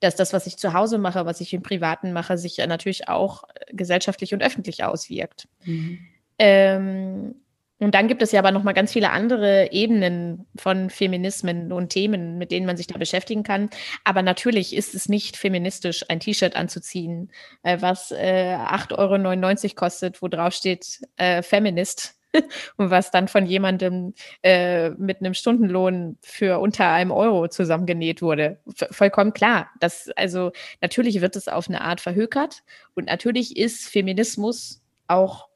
dass 0.00 0.16
das, 0.16 0.32
was 0.32 0.46
ich 0.46 0.56
zu 0.56 0.72
Hause 0.72 0.98
mache, 0.98 1.26
was 1.26 1.40
ich 1.40 1.52
im 1.52 1.62
Privaten 1.62 2.12
mache, 2.12 2.38
sich 2.38 2.58
natürlich 2.58 3.08
auch 3.08 3.44
äh, 3.54 3.74
gesellschaftlich 3.74 4.32
und 4.32 4.42
öffentlich 4.42 4.84
auswirkt. 4.84 5.48
Mhm. 5.64 5.98
Ähm, 6.38 7.34
und 7.80 7.94
dann 7.94 8.08
gibt 8.08 8.20
es 8.20 8.30
ja 8.30 8.40
aber 8.40 8.52
noch 8.52 8.62
mal 8.62 8.74
ganz 8.74 8.92
viele 8.92 9.10
andere 9.10 9.72
Ebenen 9.72 10.46
von 10.54 10.90
Feminismen 10.90 11.72
und 11.72 11.88
Themen, 11.88 12.36
mit 12.36 12.52
denen 12.52 12.66
man 12.66 12.76
sich 12.76 12.86
da 12.86 12.98
beschäftigen 12.98 13.42
kann. 13.42 13.70
Aber 14.04 14.20
natürlich 14.20 14.76
ist 14.76 14.94
es 14.94 15.08
nicht 15.08 15.38
feministisch, 15.38 16.04
ein 16.08 16.20
T-Shirt 16.20 16.56
anzuziehen, 16.56 17.32
äh, 17.62 17.78
was 17.80 18.10
äh, 18.10 18.54
8,99 18.54 19.64
Euro 19.64 19.74
kostet, 19.74 20.20
wo 20.20 20.28
drauf 20.28 20.52
steht 20.52 21.00
äh, 21.16 21.42
Feminist. 21.42 22.19
und 22.76 22.90
was 22.90 23.10
dann 23.10 23.28
von 23.28 23.46
jemandem 23.46 24.14
äh, 24.42 24.90
mit 24.90 25.20
einem 25.20 25.34
Stundenlohn 25.34 26.18
für 26.22 26.58
unter 26.60 26.88
einem 26.88 27.10
Euro 27.10 27.48
zusammengenäht 27.48 28.22
wurde. 28.22 28.58
V 28.74 28.86
vollkommen 28.90 29.32
klar. 29.32 29.70
Das, 29.80 30.10
also 30.16 30.52
natürlich 30.80 31.20
wird 31.20 31.36
es 31.36 31.48
auf 31.48 31.68
eine 31.68 31.80
Art 31.80 32.00
verhökert 32.00 32.62
und 32.94 33.06
natürlich 33.06 33.56
ist 33.56 33.88
Feminismus 33.88 34.82
auch, 35.08 35.48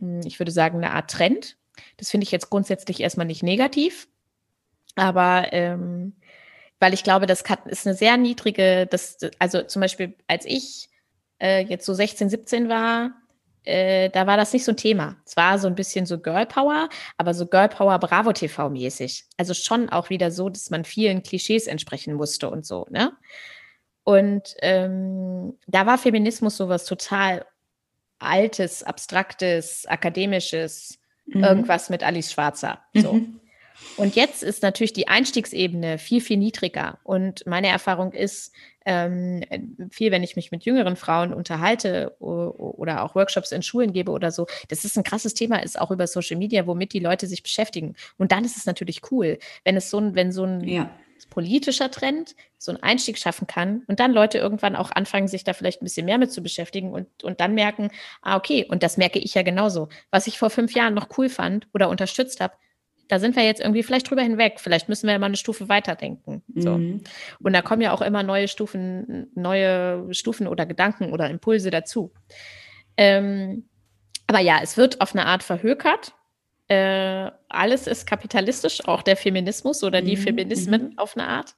hm, 0.00 0.20
ich 0.24 0.38
würde 0.38 0.52
sagen, 0.52 0.78
eine 0.78 0.92
Art 0.92 1.10
Trend 1.10 1.58
das 1.96 2.10
finde 2.10 2.24
ich 2.24 2.30
jetzt 2.30 2.50
grundsätzlich 2.50 3.00
erstmal 3.00 3.26
nicht 3.26 3.42
negativ, 3.42 4.08
aber 4.94 5.52
ähm, 5.52 6.14
weil 6.80 6.94
ich 6.94 7.04
glaube, 7.04 7.26
das 7.26 7.42
ist 7.66 7.86
eine 7.86 7.96
sehr 7.96 8.16
niedrige, 8.16 8.86
das, 8.86 9.18
also 9.38 9.62
zum 9.62 9.80
Beispiel, 9.80 10.14
als 10.26 10.44
ich 10.44 10.88
äh, 11.40 11.64
jetzt 11.64 11.86
so 11.86 11.94
16, 11.94 12.30
17 12.30 12.68
war, 12.68 13.12
äh, 13.68 14.08
da 14.08 14.26
war 14.26 14.38
das 14.38 14.52
nicht 14.54 14.64
so 14.64 14.72
ein 14.72 14.76
Thema. 14.76 15.16
Es 15.26 15.36
war 15.36 15.58
so 15.58 15.68
ein 15.68 15.74
bisschen 15.74 16.06
so 16.06 16.18
Girl 16.18 16.46
Power, 16.46 16.88
aber 17.18 17.34
so 17.34 17.46
Girl 17.46 17.68
Power 17.68 17.98
Bravo 17.98 18.32
TV 18.32 18.70
mäßig. 18.70 19.26
Also 19.36 19.52
schon 19.52 19.90
auch 19.90 20.08
wieder 20.08 20.30
so, 20.30 20.48
dass 20.48 20.70
man 20.70 20.84
vielen 20.84 21.22
Klischees 21.22 21.66
entsprechen 21.66 22.14
musste 22.14 22.48
und 22.48 22.64
so, 22.64 22.86
ne? 22.90 23.12
Und 24.04 24.54
ähm, 24.62 25.58
da 25.66 25.84
war 25.84 25.98
Feminismus 25.98 26.56
sowas 26.56 26.86
total 26.86 27.44
Altes, 28.18 28.82
Abstraktes, 28.82 29.84
Akademisches, 29.86 30.98
mhm. 31.26 31.44
irgendwas 31.44 31.90
mit 31.90 32.02
Alice 32.02 32.32
Schwarzer. 32.32 32.80
So. 32.94 33.12
Mhm. 33.12 33.38
Und 33.98 34.16
jetzt 34.16 34.42
ist 34.42 34.62
natürlich 34.62 34.94
die 34.94 35.08
Einstiegsebene 35.08 35.98
viel, 35.98 36.22
viel 36.22 36.38
niedriger. 36.38 36.98
Und 37.04 37.46
meine 37.46 37.68
Erfahrung 37.68 38.12
ist, 38.12 38.52
ähm, 38.88 39.42
viel, 39.90 40.10
wenn 40.10 40.22
ich 40.22 40.34
mich 40.34 40.50
mit 40.50 40.64
jüngeren 40.64 40.96
Frauen 40.96 41.34
unterhalte 41.34 42.16
oder 42.18 43.04
auch 43.04 43.14
Workshops 43.14 43.52
in 43.52 43.62
Schulen 43.62 43.92
gebe 43.92 44.10
oder 44.10 44.32
so, 44.32 44.46
das 44.68 44.84
ist 44.84 44.96
ein 44.96 45.04
krasses 45.04 45.34
Thema, 45.34 45.62
ist 45.62 45.78
auch 45.78 45.90
über 45.90 46.06
Social 46.06 46.38
Media, 46.38 46.66
womit 46.66 46.94
die 46.94 47.00
Leute 47.00 47.26
sich 47.26 47.42
beschäftigen. 47.42 47.94
Und 48.16 48.32
dann 48.32 48.44
ist 48.44 48.56
es 48.56 48.64
natürlich 48.64 49.02
cool, 49.10 49.38
wenn 49.64 49.76
es 49.76 49.90
so 49.90 49.98
ein, 49.98 50.14
wenn 50.14 50.32
so 50.32 50.44
ein 50.44 50.64
ja 50.66 50.90
politischer 51.30 51.90
Trend 51.90 52.34
so 52.58 52.72
einen 52.72 52.82
Einstieg 52.82 53.18
schaffen 53.18 53.46
kann 53.46 53.82
und 53.86 54.00
dann 54.00 54.12
Leute 54.12 54.38
irgendwann 54.38 54.76
auch 54.76 54.90
anfangen, 54.90 55.28
sich 55.28 55.44
da 55.44 55.52
vielleicht 55.52 55.82
ein 55.82 55.84
bisschen 55.84 56.06
mehr 56.06 56.18
mit 56.18 56.32
zu 56.32 56.42
beschäftigen 56.42 56.92
und, 56.92 57.22
und 57.22 57.40
dann 57.40 57.54
merken, 57.54 57.90
ah, 58.22 58.36
okay, 58.36 58.64
und 58.68 58.82
das 58.82 58.96
merke 58.96 59.18
ich 59.18 59.34
ja 59.34 59.42
genauso. 59.42 59.88
Was 60.10 60.26
ich 60.26 60.38
vor 60.38 60.50
fünf 60.50 60.74
Jahren 60.74 60.94
noch 60.94 61.08
cool 61.18 61.28
fand 61.28 61.68
oder 61.74 61.88
unterstützt 61.88 62.40
habe, 62.40 62.54
da 63.08 63.18
sind 63.18 63.36
wir 63.36 63.44
jetzt 63.44 63.60
irgendwie 63.60 63.82
vielleicht 63.82 64.08
drüber 64.08 64.22
hinweg. 64.22 64.60
Vielleicht 64.60 64.88
müssen 64.88 65.06
wir 65.06 65.12
ja 65.12 65.18
mal 65.18 65.26
eine 65.26 65.36
Stufe 65.36 65.68
weiterdenken. 65.68 66.42
So. 66.54 66.76
Mhm. 66.76 67.02
Und 67.40 67.52
da 67.52 67.62
kommen 67.62 67.82
ja 67.82 67.92
auch 67.92 68.02
immer 68.02 68.22
neue 68.22 68.48
Stufen, 68.48 69.30
neue 69.34 70.12
Stufen 70.12 70.46
oder 70.46 70.66
Gedanken 70.66 71.12
oder 71.12 71.28
Impulse 71.30 71.70
dazu. 71.70 72.12
Ähm, 72.96 73.68
aber 74.26 74.40
ja, 74.40 74.60
es 74.62 74.76
wird 74.76 75.00
auf 75.00 75.14
eine 75.14 75.26
Art 75.26 75.42
verhökert 75.42 76.12
äh, 76.68 77.30
alles 77.48 77.86
ist 77.86 78.06
kapitalistisch, 78.06 78.86
auch 78.86 79.02
der 79.02 79.16
Feminismus 79.16 79.82
oder 79.82 80.02
die 80.02 80.16
mhm. 80.16 80.20
Feminismen 80.20 80.82
mhm. 80.90 80.98
auf 80.98 81.16
eine 81.16 81.26
Art. 81.26 81.56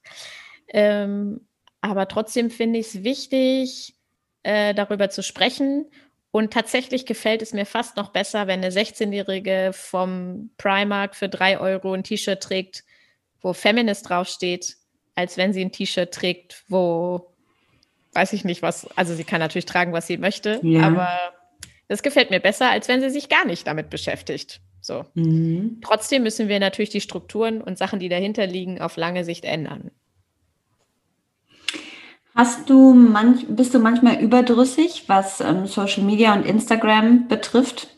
Ähm, 0.68 1.46
aber 1.80 2.06
trotzdem 2.06 2.50
finde 2.50 2.78
ich 2.78 2.86
es 2.86 3.02
wichtig, 3.02 3.96
äh, 4.44 4.72
darüber 4.72 5.10
zu 5.10 5.22
sprechen. 5.22 5.86
Und 6.32 6.52
tatsächlich 6.52 7.06
gefällt 7.06 7.42
es 7.42 7.52
mir 7.52 7.66
fast 7.66 7.96
noch 7.96 8.10
besser, 8.10 8.46
wenn 8.46 8.60
eine 8.62 8.70
16-Jährige 8.70 9.72
vom 9.74 10.50
Primark 10.58 11.16
für 11.16 11.28
drei 11.28 11.58
Euro 11.58 11.92
ein 11.92 12.04
T-Shirt 12.04 12.40
trägt, 12.40 12.84
wo 13.40 13.52
Feminist 13.52 14.08
draufsteht, 14.08 14.76
als 15.16 15.36
wenn 15.36 15.52
sie 15.52 15.64
ein 15.64 15.72
T-Shirt 15.72 16.12
trägt, 16.12 16.64
wo 16.68 17.32
weiß 18.12 18.32
ich 18.32 18.44
nicht 18.44 18.62
was, 18.62 18.86
also 18.96 19.14
sie 19.14 19.24
kann 19.24 19.40
natürlich 19.40 19.66
tragen, 19.66 19.92
was 19.92 20.06
sie 20.06 20.16
möchte, 20.16 20.60
ja. 20.62 20.82
aber 20.82 21.08
das 21.88 22.02
gefällt 22.02 22.30
mir 22.30 22.40
besser, 22.40 22.70
als 22.70 22.88
wenn 22.88 23.00
sie 23.00 23.10
sich 23.10 23.28
gar 23.28 23.44
nicht 23.44 23.66
damit 23.66 23.90
beschäftigt. 23.90 24.60
So. 24.80 25.04
Mhm. 25.14 25.80
Trotzdem 25.84 26.22
müssen 26.22 26.48
wir 26.48 26.58
natürlich 26.58 26.90
die 26.90 27.00
Strukturen 27.00 27.60
und 27.60 27.78
Sachen, 27.78 27.98
die 28.00 28.08
dahinter 28.08 28.46
liegen, 28.46 28.80
auf 28.80 28.96
lange 28.96 29.24
Sicht 29.24 29.44
ändern. 29.44 29.90
Hast 32.34 32.70
du 32.70 32.94
manch, 32.94 33.46
bist 33.48 33.74
du 33.74 33.78
manchmal 33.78 34.20
überdrüssig, 34.20 35.04
was 35.08 35.40
ähm, 35.40 35.66
Social 35.66 36.04
Media 36.04 36.32
und 36.34 36.46
Instagram 36.46 37.28
betrifft? 37.28 37.88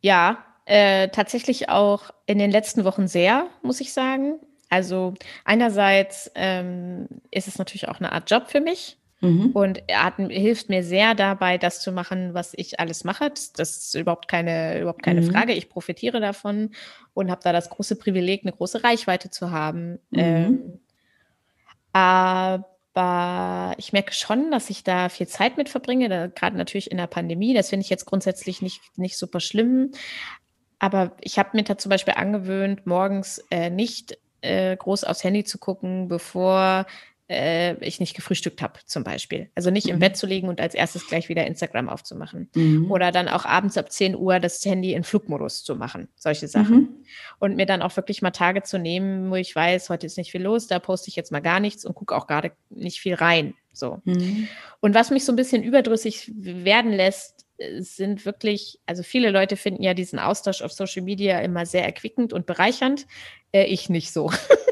Ja, 0.00 0.38
äh, 0.64 1.08
tatsächlich 1.08 1.68
auch 1.68 2.10
in 2.26 2.38
den 2.38 2.50
letzten 2.50 2.84
Wochen 2.84 3.06
sehr, 3.06 3.46
muss 3.62 3.80
ich 3.80 3.92
sagen. 3.92 4.38
Also 4.68 5.14
einerseits 5.44 6.30
ähm, 6.34 7.06
ist 7.30 7.46
es 7.46 7.58
natürlich 7.58 7.88
auch 7.88 8.00
eine 8.00 8.12
Art 8.12 8.30
Job 8.30 8.48
für 8.48 8.60
mich. 8.60 8.98
Mhm. 9.20 9.50
Und 9.52 9.82
er 9.86 10.04
hat, 10.04 10.16
hilft 10.16 10.68
mir 10.68 10.82
sehr 10.82 11.14
dabei, 11.14 11.56
das 11.56 11.80
zu 11.80 11.92
machen, 11.92 12.34
was 12.34 12.54
ich 12.56 12.80
alles 12.80 13.04
mache. 13.04 13.30
Das, 13.30 13.52
das 13.52 13.76
ist 13.76 13.94
überhaupt 13.94 14.26
keine, 14.26 14.80
überhaupt 14.80 15.02
keine 15.02 15.20
mhm. 15.20 15.30
Frage. 15.30 15.52
Ich 15.52 15.68
profitiere 15.68 16.20
davon 16.20 16.70
und 17.14 17.30
habe 17.30 17.40
da 17.44 17.52
das 17.52 17.70
große 17.70 17.96
Privileg, 17.96 18.42
eine 18.42 18.52
große 18.52 18.82
Reichweite 18.82 19.30
zu 19.30 19.52
haben. 19.52 20.00
Mhm. 20.10 20.18
Ähm, 20.18 20.80
aber 21.92 22.71
ich 22.94 23.92
merke 23.92 24.12
schon, 24.12 24.50
dass 24.50 24.68
ich 24.70 24.84
da 24.84 25.08
viel 25.08 25.26
Zeit 25.26 25.56
mit 25.56 25.68
verbringe, 25.68 26.30
gerade 26.34 26.56
natürlich 26.56 26.90
in 26.90 26.98
der 26.98 27.06
Pandemie. 27.06 27.54
Das 27.54 27.70
finde 27.70 27.84
ich 27.84 27.90
jetzt 27.90 28.04
grundsätzlich 28.04 28.60
nicht, 28.60 28.80
nicht 28.96 29.16
super 29.16 29.40
schlimm. 29.40 29.92
Aber 30.78 31.16
ich 31.20 31.38
habe 31.38 31.50
mir 31.54 31.62
da 31.62 31.78
zum 31.78 31.90
Beispiel 31.90 32.14
angewöhnt, 32.14 32.86
morgens 32.86 33.44
äh, 33.50 33.70
nicht 33.70 34.18
äh, 34.40 34.76
groß 34.76 35.04
aufs 35.04 35.24
Handy 35.24 35.44
zu 35.44 35.58
gucken, 35.58 36.08
bevor 36.08 36.86
äh, 37.32 37.74
ich 37.84 37.98
nicht 37.98 38.14
gefrühstückt 38.14 38.60
habe, 38.60 38.80
zum 38.84 39.04
Beispiel. 39.04 39.50
Also 39.54 39.70
nicht 39.70 39.86
mhm. 39.86 39.94
im 39.94 39.98
Bett 40.00 40.16
zu 40.16 40.26
liegen 40.26 40.48
und 40.48 40.60
als 40.60 40.74
erstes 40.74 41.06
gleich 41.06 41.28
wieder 41.28 41.46
Instagram 41.46 41.88
aufzumachen. 41.88 42.50
Mhm. 42.54 42.90
Oder 42.90 43.10
dann 43.10 43.28
auch 43.28 43.46
abends 43.46 43.78
ab 43.78 43.90
10 43.90 44.14
Uhr 44.14 44.38
das 44.38 44.64
Handy 44.64 44.92
in 44.92 45.02
Flugmodus 45.02 45.64
zu 45.64 45.74
machen. 45.74 46.08
Solche 46.14 46.46
Sachen. 46.46 46.76
Mhm. 46.76 46.88
Und 47.38 47.56
mir 47.56 47.66
dann 47.66 47.82
auch 47.82 47.96
wirklich 47.96 48.20
mal 48.20 48.30
Tage 48.30 48.62
zu 48.62 48.78
nehmen, 48.78 49.30
wo 49.30 49.36
ich 49.36 49.56
weiß, 49.56 49.88
heute 49.88 50.06
ist 50.06 50.18
nicht 50.18 50.30
viel 50.30 50.42
los, 50.42 50.66
da 50.66 50.78
poste 50.78 51.08
ich 51.08 51.16
jetzt 51.16 51.32
mal 51.32 51.40
gar 51.40 51.60
nichts 51.60 51.84
und 51.84 51.94
gucke 51.94 52.14
auch 52.14 52.26
gerade 52.26 52.52
nicht 52.68 53.00
viel 53.00 53.14
rein. 53.14 53.54
So. 53.72 54.02
Mhm. 54.04 54.48
Und 54.80 54.94
was 54.94 55.10
mich 55.10 55.24
so 55.24 55.32
ein 55.32 55.36
bisschen 55.36 55.62
überdrüssig 55.62 56.30
werden 56.34 56.92
lässt, 56.92 57.46
es 57.56 57.96
sind 57.96 58.26
wirklich, 58.26 58.80
also 58.86 59.02
viele 59.02 59.30
Leute 59.30 59.56
finden 59.56 59.82
ja 59.82 59.94
diesen 59.94 60.18
Austausch 60.18 60.62
auf 60.62 60.72
Social 60.72 61.02
Media 61.02 61.40
immer 61.40 61.64
sehr 61.64 61.84
erquickend 61.84 62.32
und 62.32 62.44
bereichernd. 62.44 63.06
Äh, 63.52 63.64
ich 63.64 63.88
nicht 63.88 64.12
so. 64.12 64.30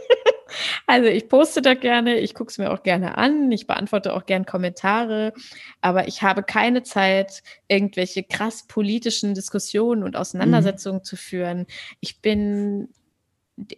Also 0.91 1.07
ich 1.07 1.28
poste 1.28 1.62
da 1.62 1.74
gerne, 1.74 2.18
ich 2.18 2.34
gucke 2.34 2.51
es 2.51 2.59
mir 2.59 2.72
auch 2.72 2.82
gerne 2.82 3.16
an, 3.16 3.53
ich 3.53 3.68
beantworte 3.68 4.12
auch 4.12 4.26
gerne 4.26 4.45
Kommentare, 4.45 5.32
aber 5.80 6.09
ich 6.09 6.22
habe 6.22 6.43
keine 6.43 6.82
Zeit, 6.82 7.45
irgendwelche 7.68 8.24
krass 8.24 8.66
politischen 8.66 9.34
Diskussionen 9.34 10.03
und 10.03 10.16
Auseinandersetzungen 10.16 10.99
mhm. 10.99 11.05
zu 11.05 11.14
führen. 11.14 11.66
Ich 12.01 12.20
bin 12.20 12.88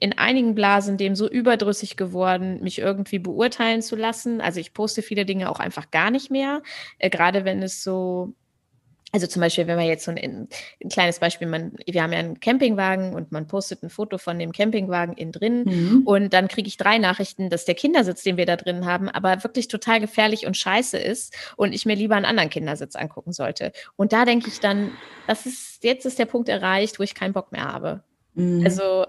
in 0.01 0.17
einigen 0.17 0.55
Blasen 0.55 0.97
dem 0.97 1.15
so 1.15 1.29
überdrüssig 1.29 1.99
geworden, 1.99 2.63
mich 2.63 2.79
irgendwie 2.79 3.19
beurteilen 3.19 3.83
zu 3.83 3.95
lassen. 3.95 4.41
Also 4.41 4.59
ich 4.59 4.73
poste 4.73 5.03
viele 5.03 5.27
Dinge 5.27 5.51
auch 5.51 5.61
einfach 5.61 5.91
gar 5.91 6.11
nicht 6.11 6.31
mehr, 6.31 6.63
äh, 6.99 7.11
gerade 7.11 7.45
wenn 7.45 7.63
es 7.63 7.83
so 7.83 8.33
also 9.13 9.27
zum 9.27 9.41
Beispiel, 9.41 9.67
wenn 9.67 9.77
man 9.77 9.85
jetzt 9.85 10.07
so 10.07 10.11
ein, 10.11 10.49
ein, 10.83 10.89
kleines 10.89 11.19
Beispiel, 11.19 11.47
man, 11.47 11.73
wir 11.87 12.03
haben 12.03 12.13
ja 12.15 12.19
einen 12.19 12.41
Campingwagen 12.41 13.15
und 13.15 13.31
man 13.31 13.47
postet 13.47 13.83
ein 13.83 13.91
Foto 13.91 14.17
von 14.17 14.39
dem 14.39 14.53
Campingwagen 14.53 15.15
innen 15.15 15.33
drin 15.33 15.65
mhm. 15.65 16.03
und 16.07 16.33
dann 16.33 16.49
kriege 16.49 16.67
ich 16.67 16.79
drei 16.79 16.97
Nachrichten, 16.97 17.51
dass 17.51 17.67
der 17.67 17.75
Kindersitz, 17.75 18.23
den 18.23 18.39
wir 18.39 18.47
da 18.47 18.57
drin 18.57 18.87
haben, 18.87 19.11
aber 19.11 19.45
wirklich 19.45 19.69
total 19.69 20.01
gefährlich 20.01 20.47
und 20.47 20.57
scheiße 20.57 20.97
ist 20.97 21.37
und 21.57 21.75
ich 21.75 21.85
mir 21.85 21.95
lieber 21.95 22.17
einen 22.17 22.25
anderen 22.25 22.49
Kindersitz 22.49 22.97
angucken 22.97 23.35
sollte. 23.35 23.73
Und 23.97 24.15
da 24.15 24.25
denke 24.25 24.49
ich 24.49 24.61
dann, 24.61 24.93
das 25.27 25.45
ist, 25.45 25.85
jetzt 25.85 26.07
ist 26.07 26.19
der 26.19 26.27
Punkt 26.27 26.49
erreicht, 26.49 26.99
wo 26.99 27.03
ich 27.03 27.15
keinen 27.15 27.35
Bock 27.35 27.53
mehr 27.53 27.65
habe. 27.65 28.03
Mhm. 28.35 28.65
Also 28.65 29.05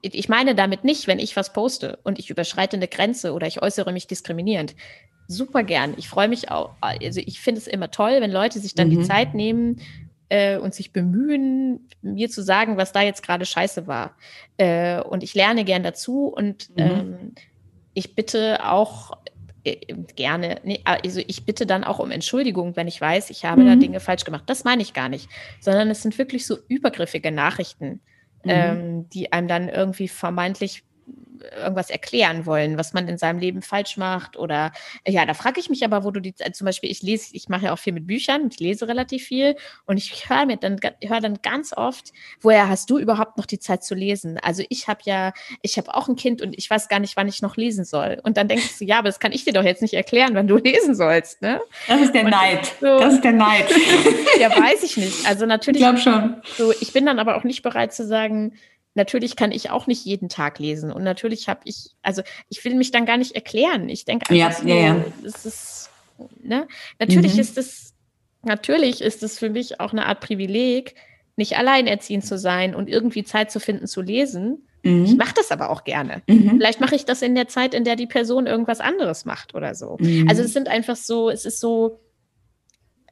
ich 0.00 0.28
meine 0.28 0.54
damit 0.54 0.84
nicht, 0.84 1.06
wenn 1.06 1.18
ich 1.18 1.36
was 1.36 1.52
poste 1.52 1.98
und 2.02 2.18
ich 2.18 2.30
überschreite 2.30 2.76
eine 2.76 2.88
Grenze 2.88 3.32
oder 3.32 3.46
ich 3.46 3.62
äußere 3.62 3.92
mich 3.92 4.06
diskriminierend 4.06 4.74
super 5.26 5.62
gern. 5.62 5.94
Ich 5.96 6.08
freue 6.08 6.28
mich 6.28 6.50
auch. 6.50 6.74
Also 6.80 7.20
ich 7.24 7.40
finde 7.40 7.60
es 7.60 7.66
immer 7.66 7.90
toll, 7.90 8.20
wenn 8.20 8.30
Leute 8.30 8.58
sich 8.58 8.74
dann 8.74 8.88
mhm. 8.88 8.98
die 8.98 9.02
Zeit 9.02 9.34
nehmen 9.34 9.80
äh, 10.28 10.56
und 10.58 10.74
sich 10.74 10.92
bemühen, 10.92 11.88
mir 12.02 12.30
zu 12.30 12.42
sagen, 12.42 12.76
was 12.76 12.92
da 12.92 13.02
jetzt 13.02 13.22
gerade 13.22 13.44
scheiße 13.44 13.86
war. 13.86 14.16
Äh, 14.56 15.00
und 15.00 15.22
ich 15.22 15.34
lerne 15.34 15.64
gern 15.64 15.82
dazu 15.82 16.26
und 16.26 16.70
mhm. 16.70 16.76
ähm, 16.76 17.34
ich 17.94 18.14
bitte 18.14 18.68
auch 18.68 19.18
äh, 19.64 19.94
gerne, 20.16 20.60
nee, 20.64 20.80
also 20.84 21.20
ich 21.26 21.44
bitte 21.44 21.66
dann 21.66 21.84
auch 21.84 21.98
um 21.98 22.10
Entschuldigung, 22.10 22.76
wenn 22.76 22.88
ich 22.88 23.00
weiß, 23.00 23.30
ich 23.30 23.44
habe 23.44 23.62
mhm. 23.62 23.66
da 23.66 23.76
Dinge 23.76 24.00
falsch 24.00 24.24
gemacht. 24.24 24.44
Das 24.46 24.64
meine 24.64 24.82
ich 24.82 24.92
gar 24.92 25.08
nicht, 25.08 25.28
sondern 25.60 25.90
es 25.90 26.02
sind 26.02 26.18
wirklich 26.18 26.46
so 26.46 26.58
übergriffige 26.68 27.32
Nachrichten, 27.32 28.00
mhm. 28.44 28.50
ähm, 28.50 29.08
die 29.10 29.32
einem 29.32 29.48
dann 29.48 29.68
irgendwie 29.68 30.08
vermeintlich 30.08 30.84
irgendwas 31.52 31.90
erklären 31.90 32.46
wollen, 32.46 32.78
was 32.78 32.92
man 32.92 33.08
in 33.08 33.18
seinem 33.18 33.38
Leben 33.38 33.62
falsch 33.62 33.96
macht. 33.96 34.36
Oder 34.36 34.72
ja, 35.06 35.24
da 35.26 35.34
frage 35.34 35.60
ich 35.60 35.68
mich 35.68 35.84
aber, 35.84 36.04
wo 36.04 36.10
du 36.10 36.20
die, 36.20 36.34
zum 36.34 36.64
Beispiel, 36.64 36.90
ich 36.90 37.02
lese, 37.02 37.34
ich 37.34 37.48
mache 37.48 37.66
ja 37.66 37.72
auch 37.72 37.78
viel 37.78 37.92
mit 37.92 38.06
Büchern, 38.06 38.48
ich 38.50 38.60
lese 38.60 38.88
relativ 38.88 39.24
viel 39.24 39.56
und 39.86 39.96
ich 39.96 40.28
höre 40.28 40.46
mir 40.46 40.56
dann, 40.56 40.78
höre 41.02 41.20
dann 41.20 41.38
ganz 41.42 41.72
oft, 41.76 42.12
woher 42.40 42.68
hast 42.68 42.90
du 42.90 42.98
überhaupt 42.98 43.36
noch 43.36 43.46
die 43.46 43.58
Zeit 43.58 43.84
zu 43.84 43.94
lesen? 43.94 44.38
Also 44.42 44.62
ich 44.68 44.88
habe 44.88 45.00
ja, 45.04 45.32
ich 45.62 45.76
habe 45.76 45.94
auch 45.94 46.08
ein 46.08 46.16
Kind 46.16 46.42
und 46.42 46.56
ich 46.56 46.68
weiß 46.68 46.88
gar 46.88 46.98
nicht, 46.98 47.16
wann 47.16 47.28
ich 47.28 47.42
noch 47.42 47.56
lesen 47.56 47.84
soll. 47.84 48.20
Und 48.22 48.36
dann 48.36 48.48
denkst 48.48 48.78
du, 48.78 48.84
ja, 48.84 48.98
aber 48.98 49.08
das 49.08 49.20
kann 49.20 49.32
ich 49.32 49.44
dir 49.44 49.52
doch 49.52 49.64
jetzt 49.64 49.82
nicht 49.82 49.94
erklären, 49.94 50.34
wann 50.34 50.46
du 50.46 50.56
lesen 50.64 50.94
sollst. 50.94 51.42
Ne? 51.42 51.60
Das 51.88 52.00
ist 52.00 52.14
der 52.14 52.24
und 52.24 52.30
Neid. 52.30 52.72
So, 52.80 52.98
das 52.98 53.14
ist 53.14 53.24
der 53.24 53.32
Neid. 53.32 53.66
ja, 54.40 54.50
weiß 54.50 54.82
ich 54.82 54.96
nicht. 54.96 55.26
Also 55.26 55.46
natürlich. 55.46 55.80
Ich 55.80 55.86
glaube 55.86 55.98
schon. 55.98 56.42
So, 56.56 56.72
ich 56.80 56.92
bin 56.92 57.06
dann 57.06 57.18
aber 57.18 57.36
auch 57.36 57.44
nicht 57.44 57.62
bereit 57.62 57.92
zu 57.92 58.06
sagen, 58.06 58.54
natürlich 58.94 59.36
kann 59.36 59.52
ich 59.52 59.70
auch 59.70 59.86
nicht 59.86 60.04
jeden 60.04 60.28
Tag 60.28 60.58
lesen. 60.58 60.92
Und 60.92 61.02
natürlich 61.02 61.48
habe 61.48 61.60
ich, 61.64 61.90
also 62.02 62.22
ich 62.48 62.64
will 62.64 62.74
mich 62.74 62.90
dann 62.90 63.06
gar 63.06 63.16
nicht 63.16 63.34
erklären. 63.34 63.88
Ich 63.88 64.04
denke 64.04 64.30
einfach, 64.30 64.64
ja, 64.64 64.74
ja, 64.74 64.96
ja. 64.96 65.04
es 65.24 65.44
ist, 65.44 65.90
ne? 66.42 66.66
Natürlich 66.98 67.34
mhm. 67.34 67.40
ist 67.40 67.58
es, 67.58 67.94
natürlich 68.42 69.00
ist 69.00 69.22
es 69.22 69.38
für 69.38 69.50
mich 69.50 69.80
auch 69.80 69.92
eine 69.92 70.06
Art 70.06 70.20
Privileg, 70.20 70.94
nicht 71.36 71.58
alleinerziehend 71.58 72.24
zu 72.24 72.38
sein 72.38 72.74
und 72.74 72.88
irgendwie 72.88 73.24
Zeit 73.24 73.50
zu 73.50 73.58
finden 73.58 73.86
zu 73.86 74.00
lesen. 74.00 74.68
Mhm. 74.84 75.04
Ich 75.04 75.16
mache 75.16 75.34
das 75.34 75.50
aber 75.50 75.70
auch 75.70 75.82
gerne. 75.84 76.22
Mhm. 76.28 76.50
Vielleicht 76.58 76.80
mache 76.80 76.94
ich 76.94 77.04
das 77.04 77.22
in 77.22 77.34
der 77.34 77.48
Zeit, 77.48 77.74
in 77.74 77.84
der 77.84 77.96
die 77.96 78.06
Person 78.06 78.46
irgendwas 78.46 78.80
anderes 78.80 79.24
macht 79.24 79.54
oder 79.54 79.74
so. 79.74 79.96
Mhm. 79.98 80.28
Also 80.28 80.42
es 80.42 80.52
sind 80.52 80.68
einfach 80.68 80.96
so, 80.96 81.30
es 81.30 81.44
ist 81.44 81.58
so, 81.58 82.00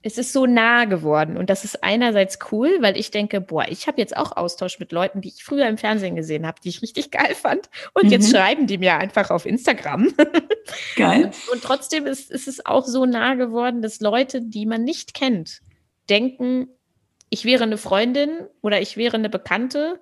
es 0.03 0.19
ist 0.19 0.33
so 0.33 0.47
nah 0.47 0.85
geworden 0.85 1.37
und 1.37 1.49
das 1.49 1.65
ist 1.65 1.85
einerseits 1.85 2.39
cool, 2.51 2.79
weil 2.81 2.97
ich 2.97 3.11
denke, 3.11 3.41
boah, 3.41 3.67
ich 3.69 3.87
habe 3.87 4.01
jetzt 4.01 4.17
auch 4.17 4.37
Austausch 4.37 4.81
mit 4.81 4.91
Leuten, 4.91 5.21
die 5.21 5.29
ich 5.29 5.45
früher 5.45 5.69
im 5.69 5.79
Fernsehen 5.79 6.17
gesehen 6.17 6.47
habe, 6.47 6.61
die 6.63 6.71
ich 6.71 6.83
richtig 6.83 7.11
geil 7.11 7.35
fand 7.35 7.71
und 7.95 8.05
mhm. 8.05 8.11
jetzt 8.11 8.31
schreiben 8.31 8.67
die 8.67 8.79
mir 8.79 8.97
einfach 8.97 9.31
auf 9.31 9.47
Instagram. 9.47 10.13
Geil. 10.97 11.25
Und, 11.25 11.53
und 11.53 11.63
trotzdem 11.63 12.07
ist, 12.07 12.31
ist 12.31 12.49
es 12.49 12.65
auch 12.65 12.87
so 12.87 13.07
nah 13.07 13.35
geworden, 13.35 13.83
dass 13.83 14.01
Leute, 14.01 14.43
die 14.43 14.67
man 14.67 14.85
nicht 14.85 15.15
kennt, 15.15 15.61
denken, 16.09 16.69
ich 17.31 17.45
wäre 17.45 17.65
eine 17.65 17.79
Freundin 17.79 18.47
oder 18.61 18.81
ich 18.81 18.97
wäre 18.97 19.17
eine 19.17 19.31
Bekannte 19.31 20.01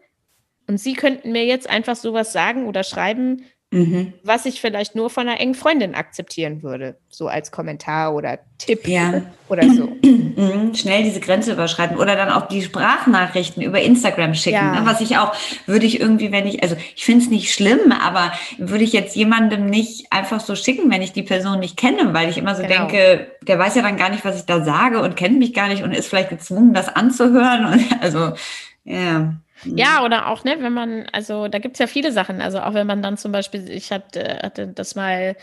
und 0.67 0.79
sie 0.79 0.95
könnten 0.95 1.33
mir 1.33 1.45
jetzt 1.45 1.69
einfach 1.69 1.97
sowas 1.97 2.33
sagen 2.33 2.67
oder 2.67 2.85
schreiben, 2.85 3.45
Mhm. 3.73 4.15
Was 4.25 4.47
ich 4.47 4.61
vielleicht 4.61 4.97
nur 4.97 5.11
von 5.11 5.29
einer 5.29 5.39
engen 5.39 5.55
Freundin 5.55 5.95
akzeptieren 5.95 6.65
würde, 6.65 6.97
so 7.09 7.29
als 7.29 7.53
Kommentar 7.53 8.15
oder 8.15 8.41
Tipp 8.59 8.89
ja. 8.89 9.23
oder 9.49 9.69
so. 9.71 9.93
Mhm. 10.41 10.75
Schnell 10.75 11.03
diese 11.03 11.21
Grenze 11.21 11.53
überschreiten 11.53 11.99
oder 11.99 12.17
dann 12.17 12.31
auch 12.31 12.49
die 12.49 12.63
Sprachnachrichten 12.63 13.63
über 13.63 13.83
Instagram 13.83 14.35
schicken. 14.35 14.55
Ja. 14.55 14.81
Ne? 14.81 14.87
Was 14.87 15.01
ich 15.03 15.19
auch, 15.19 15.35
würde 15.67 15.85
ich 15.85 16.01
irgendwie, 16.01 16.33
wenn 16.33 16.47
ich, 16.47 16.63
also 16.63 16.77
ich 16.95 17.05
finde 17.05 17.25
es 17.25 17.31
nicht 17.31 17.53
schlimm, 17.53 17.93
aber 17.93 18.33
würde 18.57 18.85
ich 18.85 18.93
jetzt 18.93 19.17
jemandem 19.17 19.67
nicht 19.67 20.11
einfach 20.13 20.41
so 20.41 20.55
schicken, 20.55 20.91
wenn 20.91 21.03
ich 21.03 21.13
die 21.13 21.25
Person 21.25 21.59
nicht 21.59 21.77
kenne, 21.77 22.15
weil 22.15 22.31
ich 22.31 22.39
immer 22.39 22.55
so 22.55 22.63
genau. 22.63 22.87
denke, 22.87 23.27
der 23.43 23.59
weiß 23.59 23.75
ja 23.75 23.83
dann 23.83 23.99
gar 23.99 24.09
nicht, 24.09 24.25
was 24.25 24.39
ich 24.39 24.47
da 24.47 24.65
sage 24.65 25.03
und 25.03 25.17
kennt 25.17 25.39
mich 25.39 25.53
gar 25.53 25.69
nicht 25.69 25.83
und 25.83 25.93
ist 25.93 26.09
vielleicht 26.09 26.31
gezwungen, 26.31 26.73
das 26.73 26.89
anzuhören. 26.89 27.67
Und 27.67 27.85
also, 28.01 28.33
ja. 28.85 29.35
Ja, 29.65 30.05
oder 30.05 30.29
auch, 30.29 30.45
ne, 30.45 30.57
wenn 30.61 30.73
man, 30.73 31.07
also 31.13 31.49
da 31.49 31.59
gibt 31.59 31.77
es 31.77 31.79
ja 31.79 31.87
viele 31.87 32.13
Sachen. 32.13 32.41
Also 32.41 32.61
auch 32.61 32.75
wenn 32.75 32.87
man 32.87 33.03
dann 33.03 33.17
zum 33.17 33.33
Beispiel, 33.33 33.71
ich 33.71 33.93
hatte, 33.93 34.41
hatte 34.43 34.69
das 34.69 34.95
mal 34.95 35.37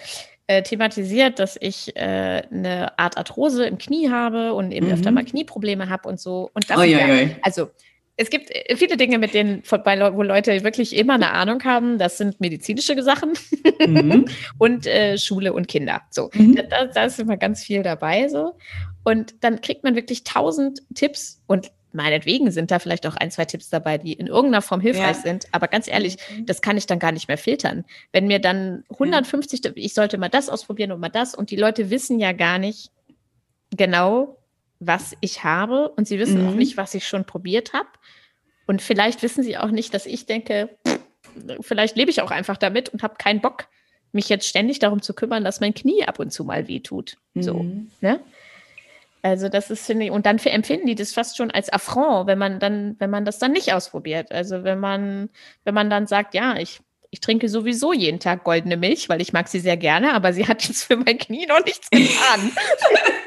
äh, 0.47 0.63
thematisiert, 0.63 1.39
dass 1.39 1.57
ich 1.59 1.95
äh, 1.95 2.41
eine 2.51 2.97
Art 2.97 3.17
Arthrose 3.17 3.65
im 3.65 3.77
Knie 3.77 4.09
habe 4.09 4.53
und 4.53 4.71
eben 4.71 4.87
mhm. 4.87 4.93
öfter 4.93 5.11
mal 5.11 5.25
Knieprobleme 5.25 5.89
habe 5.89 6.07
und 6.07 6.19
so. 6.19 6.49
Und 6.53 6.69
das, 6.69 6.85
ja, 6.85 6.99
also 7.41 7.69
es 8.17 8.29
gibt 8.29 8.49
äh, 8.49 8.75
viele 8.75 8.97
Dinge, 8.97 9.19
mit 9.19 9.33
denen, 9.33 9.61
wo 9.63 10.23
Leute 10.23 10.63
wirklich 10.63 10.95
immer 10.95 11.13
eine 11.13 11.31
Ahnung 11.31 11.63
haben. 11.63 11.97
Das 11.99 12.17
sind 12.17 12.41
medizinische 12.41 13.01
Sachen 13.03 13.33
mhm. 13.85 14.25
und 14.57 14.87
äh, 14.87 15.17
Schule 15.17 15.53
und 15.53 15.67
Kinder. 15.67 16.01
So, 16.09 16.29
mhm. 16.33 16.59
da, 16.69 16.85
da, 16.85 17.03
ist 17.05 17.19
immer 17.19 17.37
ganz 17.37 17.63
viel 17.63 17.83
dabei. 17.83 18.27
So. 18.27 18.57
Und 19.03 19.35
dann 19.43 19.61
kriegt 19.61 19.83
man 19.83 19.95
wirklich 19.95 20.23
tausend 20.23 20.81
Tipps 20.95 21.41
und 21.45 21.71
meinetwegen 21.93 22.51
sind 22.51 22.71
da 22.71 22.79
vielleicht 22.79 23.07
auch 23.07 23.15
ein, 23.15 23.31
zwei 23.31 23.45
Tipps 23.45 23.69
dabei, 23.69 23.97
die 23.97 24.13
in 24.13 24.27
irgendeiner 24.27 24.61
Form 24.61 24.81
hilfreich 24.81 25.17
ja. 25.17 25.21
sind. 25.21 25.47
Aber 25.51 25.67
ganz 25.67 25.87
ehrlich, 25.87 26.17
mhm. 26.35 26.45
das 26.45 26.61
kann 26.61 26.77
ich 26.77 26.85
dann 26.85 26.99
gar 26.99 27.11
nicht 27.11 27.27
mehr 27.27 27.37
filtern. 27.37 27.85
Wenn 28.11 28.27
mir 28.27 28.39
dann 28.39 28.83
150, 28.91 29.63
ja. 29.63 29.71
ich 29.75 29.93
sollte 29.93 30.17
mal 30.17 30.29
das 30.29 30.49
ausprobieren 30.49 30.91
und 30.91 30.99
mal 30.99 31.09
das 31.09 31.35
und 31.35 31.51
die 31.51 31.55
Leute 31.55 31.89
wissen 31.89 32.19
ja 32.19 32.33
gar 32.33 32.59
nicht 32.59 32.91
genau, 33.75 34.37
was 34.79 35.15
ich 35.21 35.43
habe 35.43 35.89
und 35.89 36.07
sie 36.07 36.19
wissen 36.19 36.43
mhm. 36.43 36.49
auch 36.49 36.53
nicht, 36.53 36.77
was 36.77 36.93
ich 36.93 37.07
schon 37.07 37.25
probiert 37.25 37.73
habe. 37.73 37.89
Und 38.67 38.81
vielleicht 38.81 39.23
wissen 39.23 39.43
sie 39.43 39.57
auch 39.57 39.71
nicht, 39.71 39.93
dass 39.93 40.05
ich 40.05 40.25
denke, 40.25 40.69
vielleicht 41.61 41.95
lebe 41.95 42.11
ich 42.11 42.21
auch 42.21 42.31
einfach 42.31 42.57
damit 42.57 42.89
und 42.89 43.01
habe 43.01 43.15
keinen 43.17 43.41
Bock, 43.41 43.67
mich 44.11 44.29
jetzt 44.29 44.47
ständig 44.47 44.79
darum 44.79 45.01
zu 45.01 45.13
kümmern, 45.13 45.43
dass 45.43 45.59
mein 45.59 45.73
Knie 45.73 46.05
ab 46.05 46.19
und 46.19 46.31
zu 46.31 46.43
mal 46.43 46.67
wehtut. 46.67 47.17
Mhm. 47.33 47.43
So, 47.43 47.65
ne? 48.01 48.19
Also 49.21 49.49
das 49.49 49.69
ist, 49.69 49.85
finde 49.85 50.05
ich, 50.05 50.11
und 50.11 50.25
dann 50.25 50.37
empfinden 50.37 50.87
die 50.87 50.95
das 50.95 51.13
fast 51.13 51.37
schon 51.37 51.51
als 51.51 51.71
Affront, 51.71 52.27
wenn 52.27 52.37
man 52.37 52.59
dann, 52.59 52.95
wenn 52.99 53.09
man 53.09 53.25
das 53.25 53.39
dann 53.39 53.51
nicht 53.51 53.73
ausprobiert. 53.73 54.31
Also 54.31 54.63
wenn 54.63 54.79
man, 54.79 55.29
wenn 55.63 55.73
man 55.73 55.89
dann 55.89 56.07
sagt, 56.07 56.33
ja, 56.33 56.55
ich, 56.57 56.81
ich 57.09 57.19
trinke 57.19 57.49
sowieso 57.49 57.93
jeden 57.93 58.19
Tag 58.19 58.43
goldene 58.43 58.77
Milch, 58.77 59.09
weil 59.09 59.21
ich 59.21 59.33
mag 59.33 59.47
sie 59.47 59.59
sehr 59.59 59.77
gerne, 59.77 60.13
aber 60.13 60.33
sie 60.33 60.47
hat 60.47 60.67
jetzt 60.67 60.83
für 60.83 60.97
mein 60.97 61.17
Knie 61.17 61.45
noch 61.45 61.63
nichts 61.63 61.89
getan. 61.89 62.51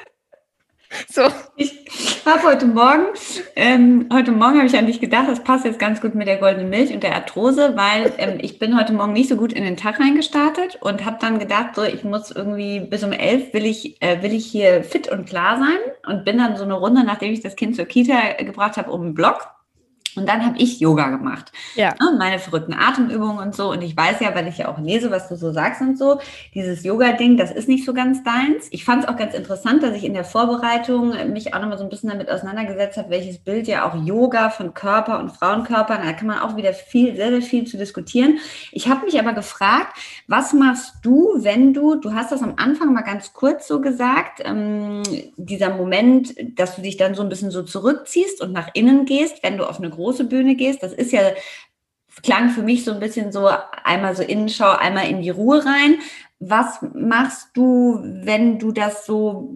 So. 1.08 1.22
Ich 1.56 2.26
habe 2.26 2.42
heute 2.44 2.66
Morgen, 2.66 3.06
ähm, 3.56 4.08
heute 4.12 4.32
Morgen 4.32 4.58
habe 4.58 4.66
ich 4.66 4.76
an 4.76 4.86
dich 4.86 5.00
gedacht, 5.00 5.28
das 5.28 5.42
passt 5.42 5.64
jetzt 5.64 5.78
ganz 5.78 6.00
gut 6.00 6.14
mit 6.14 6.26
der 6.26 6.36
goldenen 6.36 6.68
Milch 6.68 6.92
und 6.92 7.02
der 7.02 7.14
Arthrose, 7.14 7.76
weil 7.76 8.12
ähm, 8.18 8.38
ich 8.40 8.58
bin 8.58 8.78
heute 8.78 8.92
Morgen 8.92 9.12
nicht 9.12 9.28
so 9.28 9.36
gut 9.36 9.52
in 9.52 9.64
den 9.64 9.76
Tag 9.76 10.00
reingestartet 10.00 10.78
und 10.80 11.04
habe 11.04 11.18
dann 11.20 11.38
gedacht, 11.38 11.74
so 11.74 11.82
ich 11.82 12.04
muss 12.04 12.30
irgendwie 12.30 12.80
bis 12.80 13.02
um 13.04 13.12
elf 13.12 13.52
will 13.52 13.66
ich, 13.66 14.00
äh, 14.02 14.22
will 14.22 14.32
ich 14.32 14.46
hier 14.46 14.84
fit 14.84 15.08
und 15.08 15.26
klar 15.26 15.58
sein 15.58 15.78
und 16.06 16.24
bin 16.24 16.38
dann 16.38 16.56
so 16.56 16.64
eine 16.64 16.74
Runde, 16.74 17.04
nachdem 17.04 17.32
ich 17.32 17.40
das 17.40 17.56
Kind 17.56 17.76
zur 17.76 17.86
Kita 17.86 18.34
gebracht 18.38 18.76
habe, 18.76 18.90
um 18.90 19.02
den 19.02 19.14
Block 19.14 19.48
Und 20.16 20.28
dann 20.28 20.44
habe 20.44 20.58
ich 20.58 20.80
Yoga 20.80 21.10
gemacht. 21.10 21.52
Ja. 21.74 21.94
Ne, 22.00 22.16
Meine 22.18 22.38
verrückten 22.38 22.74
Atemübungen 22.74 23.38
und 23.38 23.54
so. 23.54 23.70
Und 23.70 23.82
ich 23.82 23.96
weiß 23.96 24.20
ja, 24.20 24.34
weil 24.34 24.48
ich 24.48 24.58
ja 24.58 24.68
auch 24.68 24.78
lese, 24.78 25.10
was 25.10 25.28
du 25.28 25.36
so 25.36 25.52
sagst 25.52 25.80
und 25.80 25.98
so, 25.98 26.20
dieses 26.54 26.84
Yoga-Ding, 26.84 27.36
das 27.36 27.50
ist 27.50 27.68
nicht 27.68 27.84
so 27.84 27.94
ganz 27.94 28.22
deins. 28.22 28.68
Ich 28.70 28.84
fand 28.84 29.04
es 29.04 29.08
auch 29.08 29.16
ganz 29.16 29.34
interessant, 29.34 29.82
dass 29.82 29.94
ich 29.94 30.04
in 30.04 30.14
der 30.14 30.24
Vorbereitung 30.24 31.14
mich 31.32 31.54
auch 31.54 31.60
nochmal 31.60 31.78
so 31.78 31.84
ein 31.84 31.90
bisschen 31.90 32.10
damit 32.10 32.30
auseinandergesetzt 32.30 32.96
habe, 32.96 33.10
welches 33.10 33.38
Bild 33.38 33.68
ja 33.68 33.88
auch 33.88 33.94
Yoga 33.94 34.50
von 34.50 34.74
Körper 34.74 35.20
und 35.20 35.30
Frauenkörpern, 35.30 36.02
da 36.04 36.12
kann 36.12 36.26
man 36.26 36.40
auch 36.40 36.56
wieder 36.56 36.72
viel, 36.72 37.16
sehr, 37.16 37.30
sehr 37.30 37.42
viel 37.42 37.66
zu 37.66 37.76
diskutieren. 37.76 38.38
Ich 38.72 38.88
habe 38.88 39.04
mich 39.04 39.18
aber 39.18 39.32
gefragt, 39.32 39.96
was 40.26 40.52
machst 40.52 40.94
du, 41.02 41.34
wenn 41.38 41.72
du, 41.74 41.96
du 41.96 42.14
hast 42.14 42.32
das 42.32 42.42
am 42.42 42.54
Anfang 42.56 42.92
mal 42.92 43.02
ganz 43.02 43.32
kurz 43.32 43.68
so 43.68 43.80
gesagt, 43.80 44.40
ähm, 44.44 45.02
dieser 45.36 45.70
Moment, 45.70 46.34
dass 46.58 46.76
du 46.76 46.82
dich 46.82 46.96
dann 46.96 47.14
so 47.14 47.22
ein 47.22 47.28
bisschen 47.28 47.50
so 47.50 47.62
zurückziehst 47.62 48.40
und 48.40 48.52
nach 48.52 48.68
innen 48.74 49.04
gehst, 49.04 49.42
wenn 49.42 49.56
du 49.56 49.64
auf 49.64 49.78
eine 49.78 49.90
große 50.00 50.24
Bühne 50.24 50.54
gehst. 50.54 50.82
Das 50.82 50.92
ist 50.92 51.12
ja, 51.12 51.20
klang 52.22 52.50
für 52.50 52.62
mich 52.62 52.84
so 52.84 52.92
ein 52.92 53.00
bisschen 53.00 53.32
so 53.32 53.50
einmal 53.84 54.16
so 54.16 54.22
Innenschau, 54.22 54.70
einmal 54.70 55.08
in 55.08 55.22
die 55.22 55.30
Ruhe 55.30 55.64
rein. 55.64 55.98
Was 56.38 56.80
machst 56.94 57.48
du, 57.54 58.00
wenn 58.02 58.58
du 58.58 58.72
das 58.72 59.06
so, 59.06 59.54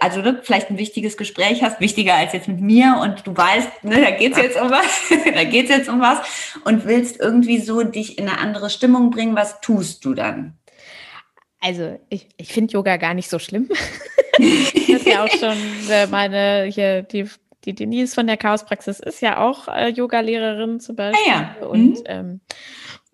also 0.00 0.20
ne, 0.20 0.40
vielleicht 0.42 0.70
ein 0.70 0.78
wichtiges 0.78 1.16
Gespräch 1.16 1.62
hast, 1.62 1.80
wichtiger 1.80 2.14
als 2.14 2.32
jetzt 2.32 2.48
mit 2.48 2.60
mir 2.60 2.98
und 3.00 3.26
du 3.26 3.36
weißt, 3.36 3.84
ne, 3.84 4.00
da 4.00 4.10
geht's 4.10 4.38
jetzt 4.38 4.60
um 4.60 4.70
was, 4.70 5.08
da 5.34 5.44
geht's 5.44 5.70
jetzt 5.70 5.88
um 5.88 6.00
was 6.00 6.18
und 6.64 6.84
willst 6.84 7.20
irgendwie 7.20 7.58
so 7.58 7.82
dich 7.82 8.18
in 8.18 8.28
eine 8.28 8.38
andere 8.38 8.70
Stimmung 8.70 9.10
bringen, 9.10 9.36
was 9.36 9.60
tust 9.60 10.04
du 10.04 10.14
dann? 10.14 10.58
Also 11.60 12.00
ich, 12.08 12.28
ich 12.38 12.52
finde 12.52 12.72
Yoga 12.72 12.96
gar 12.96 13.14
nicht 13.14 13.30
so 13.30 13.38
schlimm. 13.38 13.68
das 14.38 14.88
ist 14.88 15.06
ja 15.06 15.24
auch 15.24 15.28
schon 15.28 15.56
äh, 15.88 16.08
meine, 16.08 16.64
hier, 16.64 17.02
die 17.02 17.28
die 17.64 17.74
Denise 17.74 18.14
von 18.14 18.26
der 18.26 18.36
Chaospraxis 18.36 19.00
ist 19.00 19.20
ja 19.20 19.38
auch 19.38 19.68
äh, 19.68 19.88
Yoga-Lehrerin 19.88 20.80
zum 20.80 20.96
Beispiel. 20.96 21.32
Ah, 21.32 21.56
ja. 21.60 21.66
Und 21.66 21.90
Mhm. 21.98 22.02
ähm, 22.06 22.40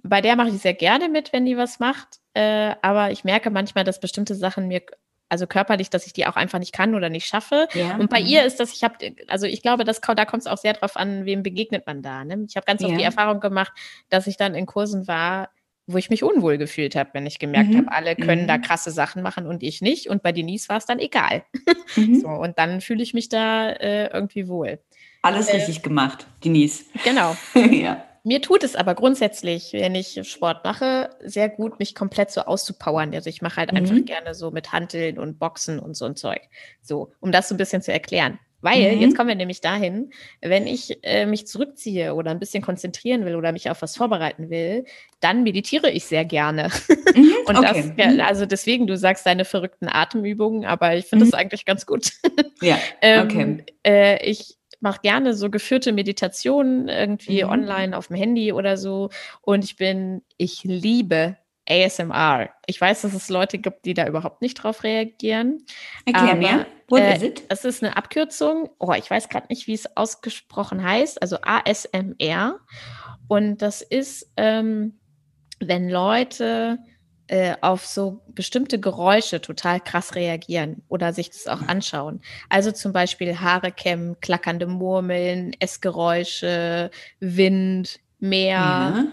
bei 0.02 0.20
der 0.20 0.36
mache 0.36 0.48
ich 0.48 0.58
sehr 0.58 0.74
gerne 0.74 1.08
mit, 1.08 1.32
wenn 1.32 1.44
die 1.44 1.56
was 1.56 1.80
macht. 1.80 2.18
Äh, 2.34 2.74
aber 2.82 3.10
ich 3.10 3.24
merke 3.24 3.50
manchmal, 3.50 3.84
dass 3.84 4.00
bestimmte 4.00 4.34
Sachen 4.34 4.68
mir, 4.68 4.82
also 5.28 5.46
körperlich, 5.46 5.90
dass 5.90 6.06
ich 6.06 6.12
die 6.14 6.26
auch 6.26 6.36
einfach 6.36 6.58
nicht 6.58 6.72
kann 6.72 6.94
oder 6.94 7.10
nicht 7.10 7.26
schaffe. 7.26 7.68
Ja. 7.74 7.96
Und 7.96 8.08
bei 8.08 8.20
Mhm. 8.20 8.26
ihr 8.26 8.44
ist 8.44 8.60
das, 8.60 8.72
ich 8.72 8.82
habe, 8.84 8.94
also 9.26 9.44
ich 9.46 9.60
glaube, 9.60 9.84
das, 9.84 10.00
da 10.00 10.24
kommt 10.24 10.42
es 10.42 10.46
auch 10.46 10.56
sehr 10.56 10.72
drauf 10.72 10.96
an, 10.96 11.26
wem 11.26 11.42
begegnet 11.42 11.86
man 11.86 12.00
da. 12.00 12.24
Ne? 12.24 12.46
Ich 12.48 12.56
habe 12.56 12.64
ganz 12.64 12.82
oft 12.82 12.92
Ja. 12.92 12.96
die 12.98 13.04
Erfahrung 13.04 13.40
gemacht, 13.40 13.72
dass 14.08 14.26
ich 14.26 14.36
dann 14.38 14.54
in 14.54 14.64
Kursen 14.66 15.06
war, 15.08 15.50
wo 15.88 15.96
ich 15.98 16.10
mich 16.10 16.22
unwohl 16.22 16.58
gefühlt 16.58 16.94
habe, 16.94 17.10
wenn 17.14 17.26
ich 17.26 17.38
gemerkt 17.38 17.70
Mhm. 17.70 17.78
habe, 17.78 17.92
alle 17.92 18.14
können 18.14 18.46
da 18.46 18.58
Mhm. 18.58 18.62
krasse 18.62 18.90
Sachen 18.90 19.22
machen 19.22 19.46
und 19.46 19.62
ich 19.62 19.80
nicht. 19.80 20.08
Und 20.08 20.22
bei 20.22 20.32
Denise 20.32 20.68
war 20.68 20.76
es 20.76 20.86
dann 20.86 20.98
egal. 21.00 21.42
Mhm. 21.96 22.20
So, 22.20 22.28
und 22.28 22.58
dann 22.58 22.80
fühle 22.80 23.02
ich 23.02 23.14
mich 23.14 23.28
da 23.28 23.70
äh, 23.70 24.08
irgendwie 24.12 24.46
wohl. 24.48 24.78
Alles 25.22 25.48
Äh, 25.48 25.56
richtig 25.56 25.82
gemacht, 25.82 26.26
Denise. 26.44 26.84
Genau. 27.02 27.34
ja. 27.54 28.04
Mir 28.24 28.42
tut 28.42 28.62
es 28.62 28.76
aber 28.76 28.94
grundsätzlich, 28.94 29.72
wenn 29.72 29.94
ich 29.94 30.20
Sport 30.28 30.62
mache, 30.64 31.08
sehr 31.24 31.48
gut, 31.48 31.78
mich 31.78 31.94
komplett 31.94 32.30
so 32.30 32.42
auszupowern. 32.42 33.14
Also 33.14 33.30
ich 33.30 33.40
mache 33.40 33.56
halt 33.56 33.70
einfach 33.74 33.94
Mhm. 33.94 34.04
gerne 34.04 34.34
so 34.34 34.50
mit 34.50 34.70
Hanteln 34.72 35.18
und 35.18 35.38
Boxen 35.38 35.78
und 35.78 35.96
so 35.96 36.04
ein 36.04 36.14
Zeug. 36.14 36.42
So, 36.82 37.10
um 37.20 37.32
das 37.32 37.48
so 37.48 37.54
ein 37.54 37.58
bisschen 37.58 37.80
zu 37.80 37.90
erklären. 37.92 38.38
Weil, 38.60 38.96
Mhm. 38.96 39.02
jetzt 39.02 39.16
kommen 39.16 39.28
wir 39.28 39.34
nämlich 39.36 39.60
dahin, 39.60 40.10
wenn 40.40 40.66
ich 40.66 40.98
äh, 41.04 41.26
mich 41.26 41.46
zurückziehe 41.46 42.14
oder 42.14 42.30
ein 42.32 42.38
bisschen 42.40 42.62
konzentrieren 42.62 43.24
will 43.24 43.36
oder 43.36 43.52
mich 43.52 43.70
auf 43.70 43.82
was 43.82 43.96
vorbereiten 43.96 44.50
will, 44.50 44.84
dann 45.20 45.42
meditiere 45.44 45.90
ich 45.90 46.04
sehr 46.06 46.24
gerne. 46.24 46.68
Mhm. 47.14 47.32
Und 47.46 47.56
okay. 47.58 47.66
das, 47.72 47.86
Mhm. 47.86 48.18
ja, 48.18 48.26
also 48.26 48.46
deswegen, 48.46 48.86
du 48.86 48.96
sagst 48.96 49.24
deine 49.26 49.44
verrückten 49.44 49.88
Atemübungen, 49.88 50.64
aber 50.64 50.96
ich 50.96 51.06
finde 51.06 51.24
Mhm. 51.24 51.30
das 51.30 51.38
eigentlich 51.38 51.64
ganz 51.64 51.86
gut. 51.86 52.10
ja. 52.62 52.78
Ähm, 53.00 53.24
Okay. 53.26 53.64
äh, 53.86 54.24
ich 54.28 54.56
mache 54.80 55.00
gerne 55.02 55.34
so 55.34 55.50
geführte 55.50 55.92
Meditationen 55.92 56.88
irgendwie 56.88 57.42
Mhm. 57.44 57.50
online 57.50 57.96
auf 57.98 58.08
dem 58.08 58.16
Handy 58.16 58.52
oder 58.52 58.76
so. 58.76 59.10
Und 59.40 59.64
ich 59.64 59.76
bin, 59.76 60.22
ich 60.36 60.62
liebe 60.64 61.36
ASMR. 61.68 62.50
Ich 62.66 62.80
weiß, 62.80 63.02
dass 63.02 63.12
es 63.14 63.28
Leute 63.28 63.58
gibt, 63.58 63.84
die 63.84 63.94
da 63.94 64.06
überhaupt 64.06 64.40
nicht 64.42 64.54
drauf 64.54 64.84
reagieren. 64.84 65.64
Erklär 66.06 66.34
mir. 66.34 66.66
What 66.88 67.00
äh, 67.00 67.16
is 67.16 67.22
it? 67.22 67.42
Das 67.48 67.64
ist 67.64 67.82
eine 67.82 67.96
Abkürzung. 67.96 68.70
Oh, 68.78 68.92
ich 68.92 69.10
weiß 69.10 69.28
gerade 69.28 69.46
nicht, 69.48 69.66
wie 69.66 69.74
es 69.74 69.96
ausgesprochen 69.96 70.82
heißt. 70.82 71.20
Also 71.22 71.38
ASMR. 71.42 72.60
Und 73.28 73.58
das 73.62 73.82
ist, 73.82 74.30
ähm, 74.36 74.98
wenn 75.60 75.88
Leute 75.90 76.78
äh, 77.26 77.56
auf 77.60 77.84
so 77.86 78.22
bestimmte 78.28 78.80
Geräusche 78.80 79.42
total 79.42 79.80
krass 79.80 80.14
reagieren 80.14 80.82
oder 80.88 81.12
sich 81.12 81.28
das 81.28 81.46
auch 81.46 81.60
anschauen. 81.68 82.22
Also 82.48 82.72
zum 82.72 82.94
Beispiel 82.94 83.38
Haare 83.38 83.70
kämmen, 83.70 84.18
klackernde 84.20 84.66
Murmeln, 84.66 85.52
Essgeräusche, 85.60 86.90
Wind, 87.20 88.00
Meer, 88.18 88.48
Ja. 88.50 89.06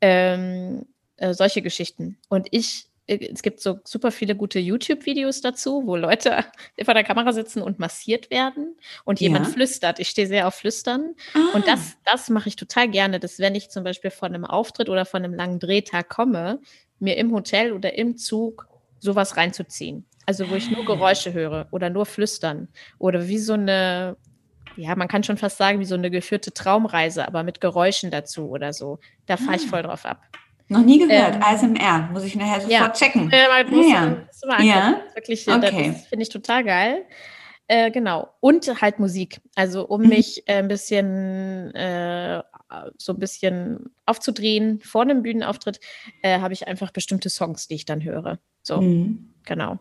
ähm, 0.00 0.84
äh, 1.16 1.32
solche 1.32 1.62
Geschichten. 1.62 2.18
Und 2.28 2.48
ich, 2.50 2.89
es 3.10 3.42
gibt 3.42 3.60
so 3.60 3.80
super 3.84 4.10
viele 4.12 4.36
gute 4.36 4.58
YouTube-Videos 4.60 5.40
dazu, 5.40 5.82
wo 5.86 5.96
Leute 5.96 6.44
vor 6.84 6.94
der 6.94 7.02
Kamera 7.04 7.32
sitzen 7.32 7.60
und 7.62 7.78
massiert 7.78 8.30
werden 8.30 8.76
und 9.04 9.20
jemand 9.20 9.46
Ja. 9.46 9.52
flüstert. 9.52 9.98
Ich 9.98 10.08
stehe 10.08 10.28
sehr 10.28 10.46
auf 10.46 10.54
Flüstern. 10.54 11.14
Ah. 11.34 11.54
Und 11.54 11.66
das, 11.66 11.96
das 12.04 12.30
mache 12.30 12.48
ich 12.48 12.56
total 12.56 12.88
gerne, 12.88 13.18
dass 13.18 13.38
wenn 13.38 13.54
ich 13.54 13.70
zum 13.70 13.82
Beispiel 13.84 14.10
von 14.10 14.32
einem 14.34 14.44
Auftritt 14.44 14.88
oder 14.88 15.04
von 15.04 15.24
einem 15.24 15.34
langen 15.34 15.58
Drehtag 15.58 16.08
komme, 16.08 16.60
mir 17.00 17.16
im 17.16 17.32
Hotel 17.32 17.72
oder 17.72 17.94
im 17.98 18.16
Zug 18.16 18.66
sowas 18.98 19.36
reinzuziehen. 19.36 20.04
Also 20.26 20.48
wo 20.48 20.54
ich 20.54 20.70
nur 20.70 20.84
Geräusche 20.84 21.32
höre 21.32 21.66
oder 21.72 21.90
nur 21.90 22.06
Flüstern 22.06 22.68
oder 22.98 23.26
wie 23.26 23.38
so 23.38 23.54
eine, 23.54 24.16
ja, 24.76 24.94
man 24.94 25.08
kann 25.08 25.24
schon 25.24 25.38
fast 25.38 25.56
sagen, 25.56 25.80
wie 25.80 25.84
so 25.84 25.96
eine 25.96 26.10
geführte 26.10 26.52
Traumreise, 26.52 27.26
aber 27.26 27.42
mit 27.42 27.60
Geräuschen 27.60 28.10
dazu 28.12 28.48
oder 28.50 28.72
so. 28.72 29.00
Da 29.26 29.36
fahre 29.36 29.56
ich 29.56 29.64
Ah. 29.64 29.68
voll 29.70 29.82
drauf 29.82 30.04
ab. 30.06 30.22
Noch 30.70 30.84
nie 30.84 30.98
gehört. 31.00 31.34
Ähm, 31.34 31.42
ASMR. 31.42 32.08
Muss 32.12 32.24
ich 32.24 32.36
nachher 32.36 32.60
sofort 32.60 32.70
ja. 32.72 32.88
checken. 32.90 33.28
Äh, 33.32 33.64
muss, 33.64 33.90
ja. 33.90 34.16
mal 34.46 34.64
Ja. 34.64 35.00
Wirklich, 35.14 35.46
Okay. 35.48 35.92
das 35.92 36.06
finde 36.06 36.22
ich 36.22 36.28
total 36.28 36.62
geil. 36.64 37.04
Äh, 37.66 37.90
genau. 37.90 38.28
Und 38.38 38.80
halt 38.80 39.00
Musik. 39.00 39.40
Also 39.56 39.86
um 39.86 40.02
Mhm. 40.02 40.08
mich 40.08 40.42
äh, 40.46 40.54
ein 40.58 40.68
bisschen 40.68 41.74
äh, 41.74 42.42
so 42.98 43.12
ein 43.12 43.18
bisschen 43.18 43.90
aufzudrehen 44.06 44.80
vor 44.80 45.02
einem 45.02 45.22
Bühnenauftritt, 45.22 45.80
äh, 46.22 46.38
habe 46.38 46.52
ich 46.54 46.68
einfach 46.68 46.92
bestimmte 46.92 47.30
Songs, 47.30 47.66
die 47.66 47.74
ich 47.74 47.84
dann 47.84 48.04
höre. 48.04 48.38
So, 48.62 48.80
Mhm. 48.80 49.34
genau. 49.44 49.80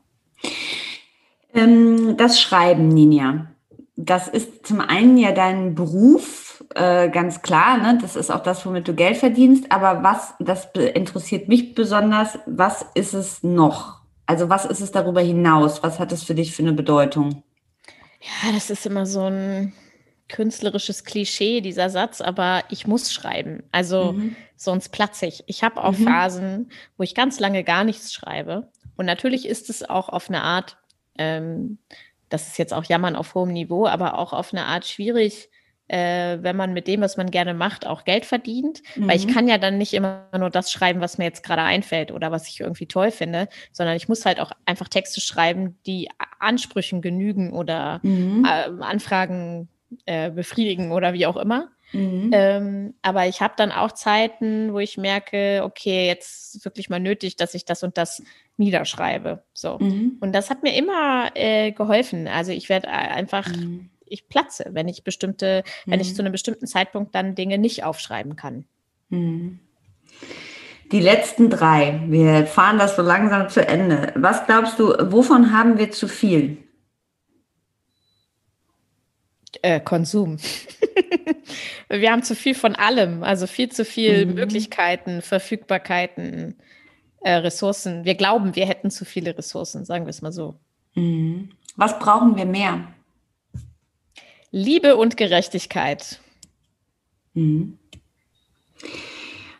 Ähm, 1.54 2.16
das 2.18 2.42
Schreiben, 2.42 2.88
Ninja. 2.90 3.52
Das 4.02 4.30
ist 4.30 4.66
zum 4.66 4.80
einen 4.80 5.18
ja 5.18 5.34
dein 5.34 5.76
Beruf, 5.76 6.64
äh, 6.74 7.10
ganz 7.10 7.41
klar. 7.41 7.78
Ne? 7.78 7.97
Das 8.02 8.16
ist 8.16 8.32
auch 8.32 8.41
das, 8.41 8.66
womit 8.66 8.88
du 8.88 8.93
Geld 8.93 9.18
verdienst. 9.18 9.72
Aber 9.74 10.04
was, 10.04 10.34
das 10.39 10.70
interessiert 10.74 11.50
mich 11.50 11.76
besonders, 11.76 12.39
was 12.45 12.86
ist 12.95 13.14
es 13.14 13.43
noch? 13.43 14.00
Also 14.26 14.47
was 14.47 14.64
ist 14.64 14.80
es 14.80 14.91
darüber 14.91 15.20
hinaus? 15.20 15.84
Was 15.84 16.00
hat 16.00 16.14
es 16.14 16.24
für 16.24 16.34
dich 16.34 16.56
für 16.56 16.62
eine 16.64 16.72
Bedeutung? 16.72 17.43
Ja, 18.22 18.54
das 18.54 18.70
ist 18.70 18.86
immer 18.86 19.06
so 19.06 19.24
ein 19.26 19.74
künstlerisches 20.30 21.04
Klischee, 21.04 21.60
dieser 21.60 21.89
Satz, 21.89 22.22
aber 22.22 22.64
ich 22.70 22.88
muss 22.88 23.12
schreiben. 23.12 23.64
Also 23.74 24.14
Mhm. 24.14 24.36
sonst 24.56 24.89
platze 24.89 25.26
ich. 25.26 25.43
Ich 25.47 25.62
habe 25.64 25.84
auch 25.84 25.91
Mhm. 25.93 26.04
Phasen, 26.06 26.72
wo 26.95 27.04
ich 27.04 27.16
ganz 27.16 27.39
lange 27.41 27.66
gar 27.66 27.84
nichts 27.84 28.14
schreibe. 28.14 28.70
Und 28.95 29.06
natürlich 29.08 29.45
ist 29.45 29.70
es 29.70 29.89
auch 29.89 30.08
auf 30.08 30.30
eine 30.30 30.41
Art, 30.43 30.78
ähm, 31.18 31.80
das 32.30 32.48
ist 32.48 32.58
jetzt 32.58 32.74
auch 32.74 32.84
Jammern 32.86 33.16
auf 33.16 33.36
hohem 33.36 33.52
Niveau, 33.54 33.88
aber 33.88 34.18
auch 34.18 34.34
auf 34.34 34.54
eine 34.54 34.66
Art 34.66 34.86
schwierig, 34.86 35.50
äh, 35.88 36.38
wenn 36.42 36.56
man 36.56 36.74
mit 36.74 36.88
dem, 36.88 37.02
was 37.02 37.18
man 37.18 37.32
gerne 37.32 37.56
macht, 37.56 37.88
auch 37.88 38.04
Geld 38.06 38.24
verdient. 38.26 38.84
Weil 38.96 39.18
ich 39.18 39.26
Mhm. 39.26 39.32
kann 39.34 39.48
ja 39.48 39.58
dann 39.58 39.80
nicht 39.80 39.94
immer 39.96 40.26
nur 40.38 40.52
das 40.52 40.72
schreiben, 40.72 41.02
was 41.02 41.18
mir 41.18 41.24
jetzt 41.26 41.44
gerade 41.44 41.64
einfällt 41.64 42.12
oder 42.12 42.32
was 42.32 42.48
ich 42.48 42.60
irgendwie 42.60 42.86
toll 42.86 43.10
finde, 43.10 43.48
sondern 43.72 43.96
ich 43.96 44.08
muss 44.08 44.24
halt 44.26 44.40
auch 44.40 44.52
einfach 44.66 44.88
Texte 44.88 45.20
schreiben, 45.20 45.80
die 45.88 46.08
Ansprüchen 46.40 47.02
genügen 47.02 47.52
oder 47.54 48.00
Mhm. 48.04 48.46
ähm, 48.48 48.84
Anfragen 48.84 49.68
äh, 50.06 50.30
befriedigen 50.30 50.92
oder 50.92 51.14
wie 51.14 51.26
auch 51.26 51.38
immer. 51.38 51.70
Mhm. 51.92 52.30
Ähm, 52.34 52.94
aber 53.02 53.28
ich 53.28 53.42
habe 53.42 53.54
dann 53.58 53.72
auch 53.72 53.92
Zeiten, 53.92 54.74
wo 54.74 54.80
ich 54.80 54.98
merke, 54.98 55.62
okay, 55.64 56.08
jetzt 56.08 56.56
ist 56.56 56.66
wirklich 56.66 56.90
mal 56.90 57.00
nötig, 57.00 57.36
dass 57.36 57.54
ich 57.54 57.66
das 57.66 57.84
und 57.84 57.98
das 57.98 58.22
niederschreibe. 58.58 59.44
So. 59.54 59.80
Mhm. 59.80 60.18
Und 60.20 60.34
das 60.34 60.50
hat 60.50 60.64
mir 60.64 60.76
immer 60.76 61.32
äh, 61.36 61.72
geholfen. 61.72 62.28
Also 62.28 62.52
ich 62.52 62.70
werde 62.70 62.90
einfach, 62.90 63.48
Mhm. 63.48 63.90
ich 64.06 64.28
platze, 64.28 64.66
wenn 64.72 64.88
ich 64.88 65.04
bestimmte, 65.04 65.64
wenn 65.86 66.00
ich 66.00 66.10
Mhm. 66.12 66.16
zu 66.16 66.22
einem 66.22 66.32
bestimmten 66.32 66.68
Zeitpunkt 66.68 67.16
dann 67.16 67.36
Dinge 67.36 67.58
nicht 67.58 67.84
aufschreiben 67.84 68.36
kann. 68.36 68.66
Mhm. 69.10 69.60
Die 70.91 70.99
letzten 71.02 71.49
drei, 71.52 72.02
wir 72.07 72.48
fahren 72.48 72.80
das 72.80 72.95
so 72.95 73.03
langsam 73.03 73.48
zu 73.49 73.68
Ende. 73.68 74.11
Was 74.16 74.45
glaubst 74.48 74.80
du, 74.80 74.88
wovon 75.11 75.53
haben 75.53 75.78
wir 75.78 75.91
zu 75.91 76.07
viel? 76.07 76.57
Äh, 79.61 79.80
Konsum. 79.80 80.38
Wir 81.90 82.11
haben 82.11 82.23
zu 82.23 82.36
viel 82.36 82.56
von 82.56 82.76
allem, 82.76 83.23
also 83.23 83.48
viel 83.48 83.69
zu 83.69 83.84
viel 83.84 84.26
Mhm. 84.26 84.36
Möglichkeiten, 84.36 85.22
Verfügbarkeiten, 85.22 86.56
äh, 87.22 87.31
Ressourcen. 87.31 88.06
Wir 88.06 88.15
glauben, 88.15 88.56
wir 88.56 88.65
hätten 88.65 88.91
zu 88.91 89.06
viele 89.06 89.38
Ressourcen, 89.38 89.86
sagen 89.86 90.06
wir 90.06 90.11
es 90.11 90.22
mal 90.22 90.31
so. 90.31 90.56
Mhm. 90.95 91.49
Was 91.76 91.98
brauchen 91.99 92.36
wir 92.36 92.45
mehr? 92.45 92.88
Liebe 94.52 94.95
und 94.95 95.18
Gerechtigkeit. 95.18 96.19
Mhm. 97.34 97.77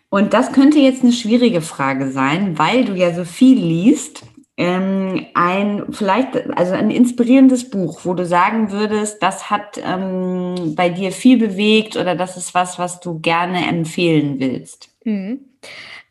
Und 0.09 0.34
das 0.34 0.51
könnte 0.51 0.80
jetzt 0.80 1.03
eine 1.03 1.13
schwierige 1.13 1.61
Frage 1.61 2.11
sein, 2.11 2.57
weil 2.57 2.85
du 2.85 2.95
ja 2.95 3.13
so 3.13 3.26
viel 3.26 3.57
liest. 3.59 4.23
Ähm, 4.61 5.26
ein 5.36 5.86
vielleicht, 5.90 6.36
also 6.57 6.73
ein 6.73 6.91
inspirierendes 6.91 7.69
Buch, 7.69 8.02
wo 8.03 8.14
du 8.14 8.26
sagen 8.26 8.73
würdest, 8.73 9.23
das 9.23 9.49
hat 9.49 9.80
ähm, 9.81 10.76
bei 10.76 10.90
dir 10.90 11.14
viel 11.14 11.38
bewegt 11.38 11.95
oder 11.95 12.14
das 12.14 12.36
ist 12.36 12.53
was, 12.53 12.77
was 12.77 12.99
du 12.99 13.19
gerne 13.19 13.65
empfehlen 13.69 14.38
willst. 14.41 14.90
Mhm. 15.06 15.45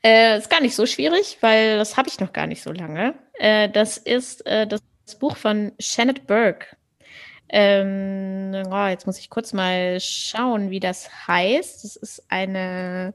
Äh, 0.03 0.39
ist 0.39 0.49
gar 0.49 0.63
nicht 0.63 0.75
so 0.75 0.87
schwierig, 0.87 1.37
weil 1.43 1.77
das 1.77 1.99
habe 1.99 2.09
ich 2.09 2.21
noch 2.21 2.33
gar 2.33 2.47
nicht 2.47 2.63
so 2.63 2.73
lange. 2.73 3.13
Äh, 3.35 3.69
das 3.69 3.99
ist 3.99 4.47
äh, 4.47 4.67
das 4.67 4.81
Buch 5.19 5.37
von 5.37 5.73
Shannon 5.79 6.19
Burke. 6.27 6.69
Ähm, 7.51 8.55
oh, 8.71 8.87
jetzt 8.87 9.07
muss 9.07 9.19
ich 9.19 9.29
kurz 9.29 9.53
mal 9.53 10.01
schauen, 10.01 10.71
wie 10.71 10.81
das 10.81 11.11
heißt. 11.29 11.85
Das 11.85 11.97
ist 11.97 12.23
eine 12.31 13.13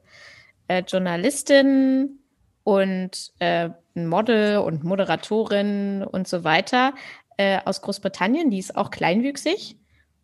äh, 0.68 0.84
Journalistin 0.86 2.20
und 2.64 3.32
äh, 3.38 3.70
Model 3.94 4.58
und 4.58 4.82
Moderatorin 4.82 6.02
und 6.02 6.26
so 6.26 6.42
weiter 6.42 6.94
äh, 7.36 7.60
aus 7.64 7.82
Großbritannien. 7.82 8.50
Die 8.50 8.58
ist 8.58 8.76
auch 8.76 8.90
kleinwüchsig. 8.90 9.76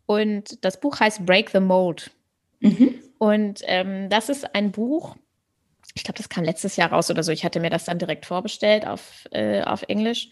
Und 0.07 0.65
das 0.65 0.79
Buch 0.79 0.99
heißt 0.99 1.25
Break 1.25 1.51
the 1.51 1.59
Mold. 1.59 2.11
Mhm. 2.59 2.95
Und 3.17 3.61
ähm, 3.65 4.09
das 4.09 4.29
ist 4.29 4.55
ein 4.55 4.71
Buch, 4.71 5.15
ich 5.93 6.03
glaube, 6.03 6.17
das 6.17 6.29
kam 6.29 6.43
letztes 6.43 6.75
Jahr 6.75 6.91
raus 6.91 7.09
oder 7.09 7.23
so. 7.23 7.31
Ich 7.31 7.45
hatte 7.45 7.59
mir 7.59 7.69
das 7.69 7.85
dann 7.85 7.99
direkt 7.99 8.25
vorbestellt 8.25 8.85
auf, 8.85 9.27
äh, 9.31 9.61
auf 9.61 9.83
Englisch. 9.83 10.29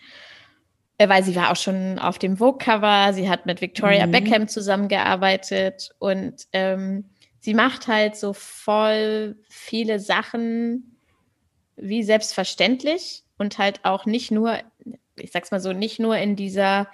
Äh, 0.98 1.08
weil 1.08 1.24
sie 1.24 1.36
war 1.36 1.52
auch 1.52 1.56
schon 1.56 1.98
auf 1.98 2.20
dem 2.20 2.38
Vogue-Cover, 2.38 3.14
sie 3.14 3.30
hat 3.30 3.46
mit 3.46 3.62
Victoria 3.62 4.06
mhm. 4.06 4.12
Beckham 4.12 4.48
zusammengearbeitet 4.48 5.92
und 6.00 6.48
ähm, 6.52 7.06
sie 7.40 7.54
macht 7.54 7.88
halt 7.88 8.18
so 8.18 8.34
voll 8.34 9.38
viele 9.48 10.00
Sachen 10.00 10.99
wie 11.82 12.04
selbstverständlich 12.04 13.24
und 13.38 13.58
halt 13.58 13.84
auch 13.84 14.06
nicht 14.06 14.32
nur, 14.32 14.58
ich 15.16 15.32
sag's 15.32 15.52
mal 15.52 15.60
so, 15.60 15.74
nicht 15.74 16.00
nur 16.00 16.18
in 16.18 16.36
dieser 16.36 16.88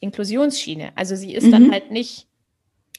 Inklusionsschiene. 0.00 0.92
Also 0.96 1.16
sie 1.16 1.34
ist 1.34 1.46
mhm. 1.46 1.52
dann 1.52 1.72
halt 1.72 1.90
nicht 1.90 2.26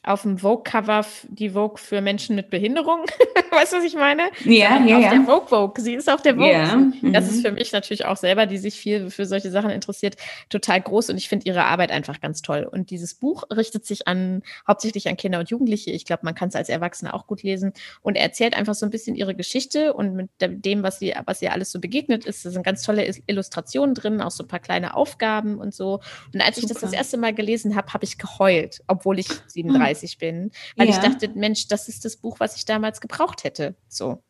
auf 0.03 0.23
dem 0.23 0.40
Vogue-Cover 0.40 1.06
die 1.30 1.52
Vogue 1.52 1.78
für 1.78 2.02
Menschen 2.02 2.36
mit 2.36 2.49
Behinderung. 2.49 3.02
weißt 3.52 3.73
du, 3.73 3.78
was 3.78 3.84
ich 3.84 3.95
meine? 3.95 4.23
Ja, 4.45 4.84
ja, 4.84 4.98
auf 4.98 5.03
ja. 5.03 5.10
der 5.11 5.22
Vogue 5.22 5.48
Vogue. 5.48 5.84
Sie 5.84 5.94
ist 5.94 6.10
auf 6.10 6.23
der 6.23 6.36
Vogue. 6.36 6.52
Ja. 6.52 6.76
Mhm. 6.76 7.14
Das 7.14 7.30
ist 7.30 7.45
für 7.45 7.52
mich 7.52 7.72
natürlich 7.72 8.06
auch 8.06 8.18
selber, 8.18 8.48
die 8.48 8.57
sich 8.57 8.76
viel 8.76 9.11
für 9.11 9.26
solche 9.26 9.52
Sachen 9.52 9.69
interessiert, 9.69 10.15
total 10.49 10.82
groß 10.82 11.11
und 11.11 11.18
ich 11.18 11.30
finde 11.30 11.45
ihre 11.45 11.65
Arbeit 11.65 11.91
einfach 11.91 12.19
ganz 12.19 12.41
toll. 12.41 12.68
Und 12.69 12.90
dieses 12.90 13.14
Buch 13.14 13.44
richtet 13.56 13.86
sich 13.86 14.07
an 14.07 14.41
hauptsächlich 14.68 15.07
an 15.07 15.18
Kinder 15.18 15.40
und 15.40 15.49
Jugendliche. 15.49 15.91
Ich 15.91 16.06
glaube, 16.06 16.22
man 16.23 16.34
kann 16.34 16.49
es 16.49 16.56
als 16.56 16.69
Erwachsene 16.69 17.14
auch 17.14 17.28
gut 17.28 17.44
lesen 17.44 17.73
und 18.02 18.15
er 18.15 18.23
erzählt 18.23 18.56
einfach 18.57 18.73
so 18.73 18.88
ein 18.88 18.90
bisschen 18.90 19.15
ihre 19.15 19.36
Geschichte 19.36 19.94
und 19.94 20.15
mit 20.15 20.30
dem, 20.40 20.82
was 20.82 20.98
sie, 20.98 21.14
was 21.26 21.41
ihr 21.44 21.52
alles 21.52 21.72
so 21.72 21.80
begegnet 21.80 22.26
ist, 22.26 22.44
da 22.44 22.49
sind 22.49 22.64
ganz 22.64 22.82
tolle 22.82 23.07
Illustrationen 23.28 23.94
drin, 23.94 24.22
auch 24.22 24.32
so 24.32 24.44
ein 24.44 24.48
paar 24.48 24.60
kleine 24.60 24.95
Aufgaben 24.95 25.60
und 25.60 25.76
so. 25.76 25.99
Und 26.34 26.41
als 26.41 26.56
Super. 26.56 26.68
ich 26.68 26.73
das 26.73 26.82
das 26.82 26.94
erste 26.94 27.18
Mal 27.18 27.34
gelesen 27.34 27.76
habe, 27.76 27.94
habe 27.94 28.03
ich 28.03 28.18
geheult, 28.18 28.82
obwohl 28.88 29.19
ich 29.19 29.28
37 29.28 29.90
30 29.91 30.18
bin, 30.18 30.51
weil 30.76 30.89
ja. 30.89 30.93
ich 30.93 30.99
dachte, 30.99 31.30
Mensch, 31.30 31.68
das 31.68 31.88
ist 31.88 32.05
das 32.05 32.18
Buch, 32.18 32.39
was 32.39 32.55
ich 32.55 32.65
damals 32.65 33.01
gebraucht 33.01 33.43
hätte. 33.43 33.76
So. 33.88 34.23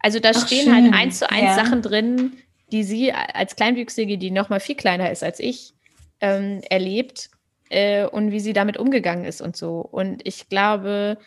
Also 0.00 0.20
da 0.20 0.30
Ach, 0.34 0.46
stehen 0.46 0.72
halt 0.72 0.84
schön. 0.84 0.92
halt 0.92 1.02
eins 1.02 1.18
zu 1.18 1.30
eins 1.30 1.42
ja. 1.42 1.54
Sachen 1.54 1.82
drin, 1.82 2.32
die 2.70 2.84
sie 2.84 3.12
als 3.12 3.56
Kleinwüchsige, 3.56 4.18
die 4.18 4.30
noch 4.30 4.48
mal 4.48 4.60
viel 4.60 4.76
kleiner 4.76 5.10
ist 5.10 5.22
als 5.22 5.40
ich, 5.40 5.74
ähm, 6.20 6.60
erlebt 6.68 7.30
äh, 7.70 8.06
und 8.06 8.32
wie 8.32 8.40
sie 8.40 8.52
damit 8.52 8.76
umgegangen 8.76 9.24
ist 9.24 9.40
und 9.40 9.56
so. 9.56 9.80
Und 9.80 10.26
ich 10.26 10.48
glaube, 10.48 11.18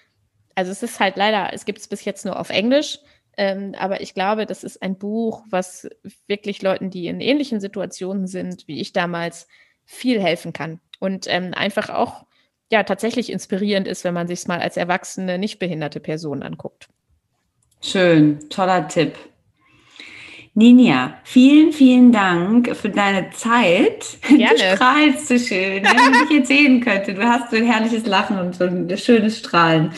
also 0.55 0.71
es 0.71 0.83
ist 0.83 0.99
halt 0.99 1.17
leider, 1.17 1.53
es 1.53 1.65
gibt 1.65 1.79
es 1.79 1.87
bis 1.87 2.05
jetzt 2.05 2.25
nur 2.25 2.39
auf 2.39 2.49
Englisch. 2.49 2.99
Ähm, 3.37 3.75
aber 3.77 3.99
ich 3.99 4.13
glaube, 4.13 4.45
das 4.45 4.63
ist 4.63 4.81
ein 4.81 4.97
Buch, 4.97 5.43
was 5.49 5.89
wirklich 6.25 6.61
Leuten, 6.61 6.89
die 6.89 7.07
in 7.07 7.19
ähnlichen 7.19 7.59
Situationen 7.59 8.27
sind 8.27 8.67
wie 8.67 8.79
ich 8.79 8.93
damals, 8.93 9.47
viel 9.83 10.21
helfen 10.21 10.53
kann. 10.53 10.79
Und 10.99 11.27
ähm, 11.27 11.53
einfach 11.53 11.89
auch 11.89 12.25
ja 12.71 12.83
tatsächlich 12.83 13.31
inspirierend 13.31 13.87
ist, 13.87 14.03
wenn 14.03 14.13
man 14.13 14.27
sich 14.27 14.39
es 14.39 14.47
mal 14.47 14.59
als 14.59 14.77
erwachsene, 14.77 15.37
nicht 15.37 15.59
behinderte 15.59 15.99
Person 15.99 16.43
anguckt. 16.43 16.87
Schön, 17.81 18.49
toller 18.49 18.87
Tipp. 18.87 19.15
Ninja, 20.57 21.15
vielen, 21.25 21.73
vielen 21.73 22.13
Dank 22.13 22.73
für 22.77 22.89
deine 22.89 23.29
Zeit. 23.31 24.17
Gerne. 24.27 24.55
Du 24.55 24.75
strahlst 24.75 25.27
so 25.27 25.37
schön. 25.37 25.83
Wenn 25.83 26.13
dich 26.13 26.37
jetzt 26.37 26.47
sehen 26.47 26.79
könnte, 26.79 27.13
du 27.13 27.21
hast 27.23 27.51
so 27.51 27.57
ein 27.57 27.65
herrliches 27.65 28.05
Lachen 28.05 28.39
und 28.39 28.55
so 28.55 28.63
ein 28.63 28.97
schönes 28.97 29.39
Strahlen. 29.39 29.91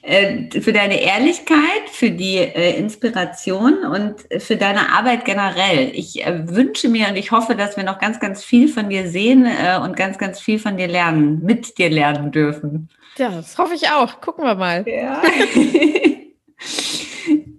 Äh, 0.00 0.62
für 0.62 0.72
deine 0.72 1.02
Ehrlichkeit, 1.02 1.90
für 1.92 2.10
die 2.10 2.38
äh, 2.38 2.78
Inspiration 2.78 3.84
und 3.84 4.42
für 4.42 4.56
deine 4.56 4.90
Arbeit 4.94 5.26
generell. 5.26 5.90
Ich 5.92 6.24
äh, 6.24 6.48
wünsche 6.48 6.88
mir 6.88 7.08
und 7.08 7.16
ich 7.16 7.30
hoffe, 7.30 7.54
dass 7.54 7.76
wir 7.76 7.84
noch 7.84 7.98
ganz, 7.98 8.18
ganz 8.18 8.42
viel 8.42 8.68
von 8.68 8.88
dir 8.88 9.08
sehen 9.10 9.46
und 9.84 9.94
ganz, 9.94 10.16
ganz 10.16 10.40
viel 10.40 10.58
von 10.58 10.78
dir 10.78 10.88
lernen, 10.88 11.44
mit 11.44 11.76
dir 11.76 11.90
lernen 11.90 12.32
dürfen. 12.32 12.88
Ja, 13.18 13.28
das 13.28 13.58
hoffe 13.58 13.74
ich 13.74 13.90
auch. 13.90 14.22
Gucken 14.22 14.44
wir 14.44 14.54
mal. 14.54 14.86
Ja. 14.88 15.20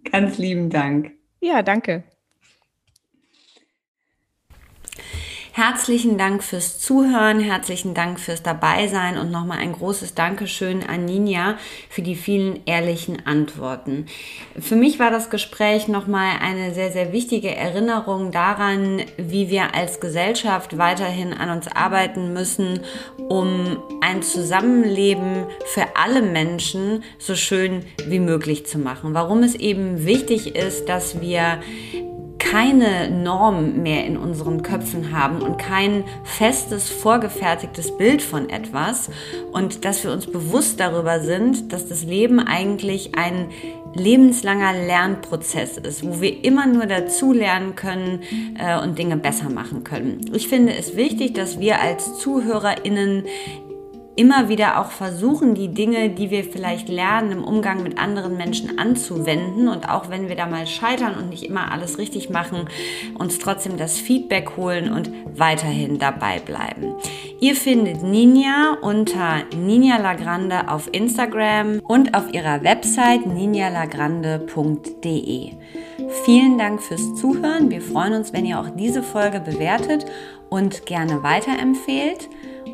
ganz 0.11 0.39
lieben 0.39 0.71
Dank. 0.71 1.11
Ja, 1.41 1.61
danke. 1.61 2.03
Herzlichen 5.59 6.17
Dank 6.17 6.41
fürs 6.41 6.79
Zuhören, 6.79 7.41
herzlichen 7.41 7.93
Dank 7.93 8.17
fürs 8.21 8.41
Dabeisein 8.41 9.17
und 9.17 9.29
nochmal 9.29 9.57
ein 9.57 9.73
großes 9.73 10.13
Dankeschön 10.13 10.83
an 10.87 11.03
Ninja 11.03 11.57
für 11.89 12.01
die 12.01 12.15
vielen 12.15 12.61
ehrlichen 12.65 13.25
Antworten. 13.25 14.05
Für 14.57 14.77
mich 14.77 14.99
war 14.99 15.11
das 15.11 15.29
Gespräch 15.29 15.89
nochmal 15.89 16.37
eine 16.41 16.73
sehr, 16.73 16.93
sehr 16.93 17.11
wichtige 17.11 17.53
Erinnerung 17.53 18.31
daran, 18.31 19.01
wie 19.17 19.49
wir 19.49 19.75
als 19.75 19.99
Gesellschaft 19.99 20.77
weiterhin 20.77 21.33
an 21.33 21.49
uns 21.49 21.67
arbeiten 21.67 22.31
müssen, 22.31 22.79
um 23.17 23.83
ein 23.99 24.21
Zusammenleben 24.21 25.43
für 25.65 25.87
alle 26.01 26.21
Menschen 26.21 27.03
so 27.17 27.35
schön 27.35 27.83
wie 28.07 28.19
möglich 28.19 28.65
zu 28.65 28.77
machen. 28.77 29.13
Warum 29.13 29.43
es 29.43 29.55
eben 29.55 30.05
wichtig 30.05 30.55
ist, 30.55 30.87
dass 30.87 31.19
wir 31.19 31.59
keine 32.39 33.11
Norm 33.11 33.83
mehr 33.83 34.05
in 34.05 34.17
unseren 34.17 34.63
Köpfen 34.63 35.11
haben 35.11 35.41
und 35.41 35.57
kein 35.57 36.03
festes, 36.23 36.89
vorgefertigtes 36.89 37.95
Bild 37.97 38.21
von 38.21 38.49
etwas 38.49 39.09
und 39.51 39.85
dass 39.85 40.03
wir 40.03 40.11
uns 40.11 40.25
bewusst 40.25 40.79
darüber 40.79 41.19
sind, 41.19 41.71
dass 41.71 41.87
das 41.87 42.03
Leben 42.03 42.39
eigentlich 42.39 43.15
ein 43.15 43.49
lebenslanger 43.93 44.73
Lernprozess 44.73 45.77
ist, 45.77 46.05
wo 46.05 46.21
wir 46.21 46.43
immer 46.43 46.65
nur 46.67 46.85
dazu 46.85 47.33
lernen 47.33 47.75
können 47.75 48.21
äh, 48.57 48.81
und 48.81 48.97
Dinge 48.97 49.17
besser 49.17 49.49
machen 49.49 49.83
können. 49.83 50.31
Ich 50.33 50.47
finde 50.47 50.73
es 50.75 50.95
wichtig, 50.95 51.33
dass 51.33 51.59
wir 51.59 51.81
als 51.81 52.17
ZuhörerInnen 52.19 53.25
immer 54.15 54.49
wieder 54.49 54.79
auch 54.79 54.91
versuchen, 54.91 55.55
die 55.55 55.69
Dinge, 55.69 56.09
die 56.09 56.29
wir 56.29 56.43
vielleicht 56.43 56.89
lernen, 56.89 57.31
im 57.31 57.43
Umgang 57.43 57.81
mit 57.83 57.97
anderen 57.97 58.37
Menschen 58.37 58.77
anzuwenden. 58.77 59.69
Und 59.69 59.89
auch 59.89 60.09
wenn 60.09 60.27
wir 60.27 60.35
da 60.35 60.45
mal 60.45 60.67
scheitern 60.67 61.15
und 61.15 61.29
nicht 61.29 61.43
immer 61.43 61.71
alles 61.71 61.97
richtig 61.97 62.29
machen, 62.29 62.67
uns 63.17 63.39
trotzdem 63.39 63.77
das 63.77 63.97
Feedback 63.97 64.57
holen 64.57 64.91
und 64.91 65.09
weiterhin 65.35 65.99
dabei 65.99 66.39
bleiben. 66.39 66.95
Ihr 67.39 67.55
findet 67.55 68.03
Ninja 68.03 68.75
unter 68.81 69.43
Ninja 69.55 69.95
Lagrande 69.97 70.69
auf 70.69 70.89
Instagram 70.91 71.79
und 71.87 72.13
auf 72.13 72.33
ihrer 72.33 72.61
Website 72.63 73.25
ninjalagrande.de. 73.25 75.53
Vielen 76.25 76.57
Dank 76.57 76.81
fürs 76.81 77.15
Zuhören. 77.15 77.69
Wir 77.69 77.81
freuen 77.81 78.13
uns, 78.13 78.33
wenn 78.33 78.45
ihr 78.45 78.59
auch 78.59 78.69
diese 78.69 79.03
Folge 79.03 79.39
bewertet 79.39 80.05
und 80.49 80.85
gerne 80.85 81.23
weiterempfehlt. 81.23 82.27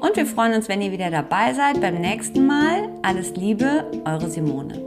Und 0.06 0.16
wir 0.18 0.28
freuen 0.28 0.54
uns, 0.54 0.70
wenn 0.70 0.82
ihr 0.84 0.92
wieder 0.92 1.10
dabei 1.10 1.54
seid 1.54 1.82
beim 1.82 2.00
nächsten 2.00 2.46
Mal. 2.46 2.90
Alles 3.02 3.36
Liebe, 3.36 3.90
eure 4.06 4.30
Simone. 4.30 4.80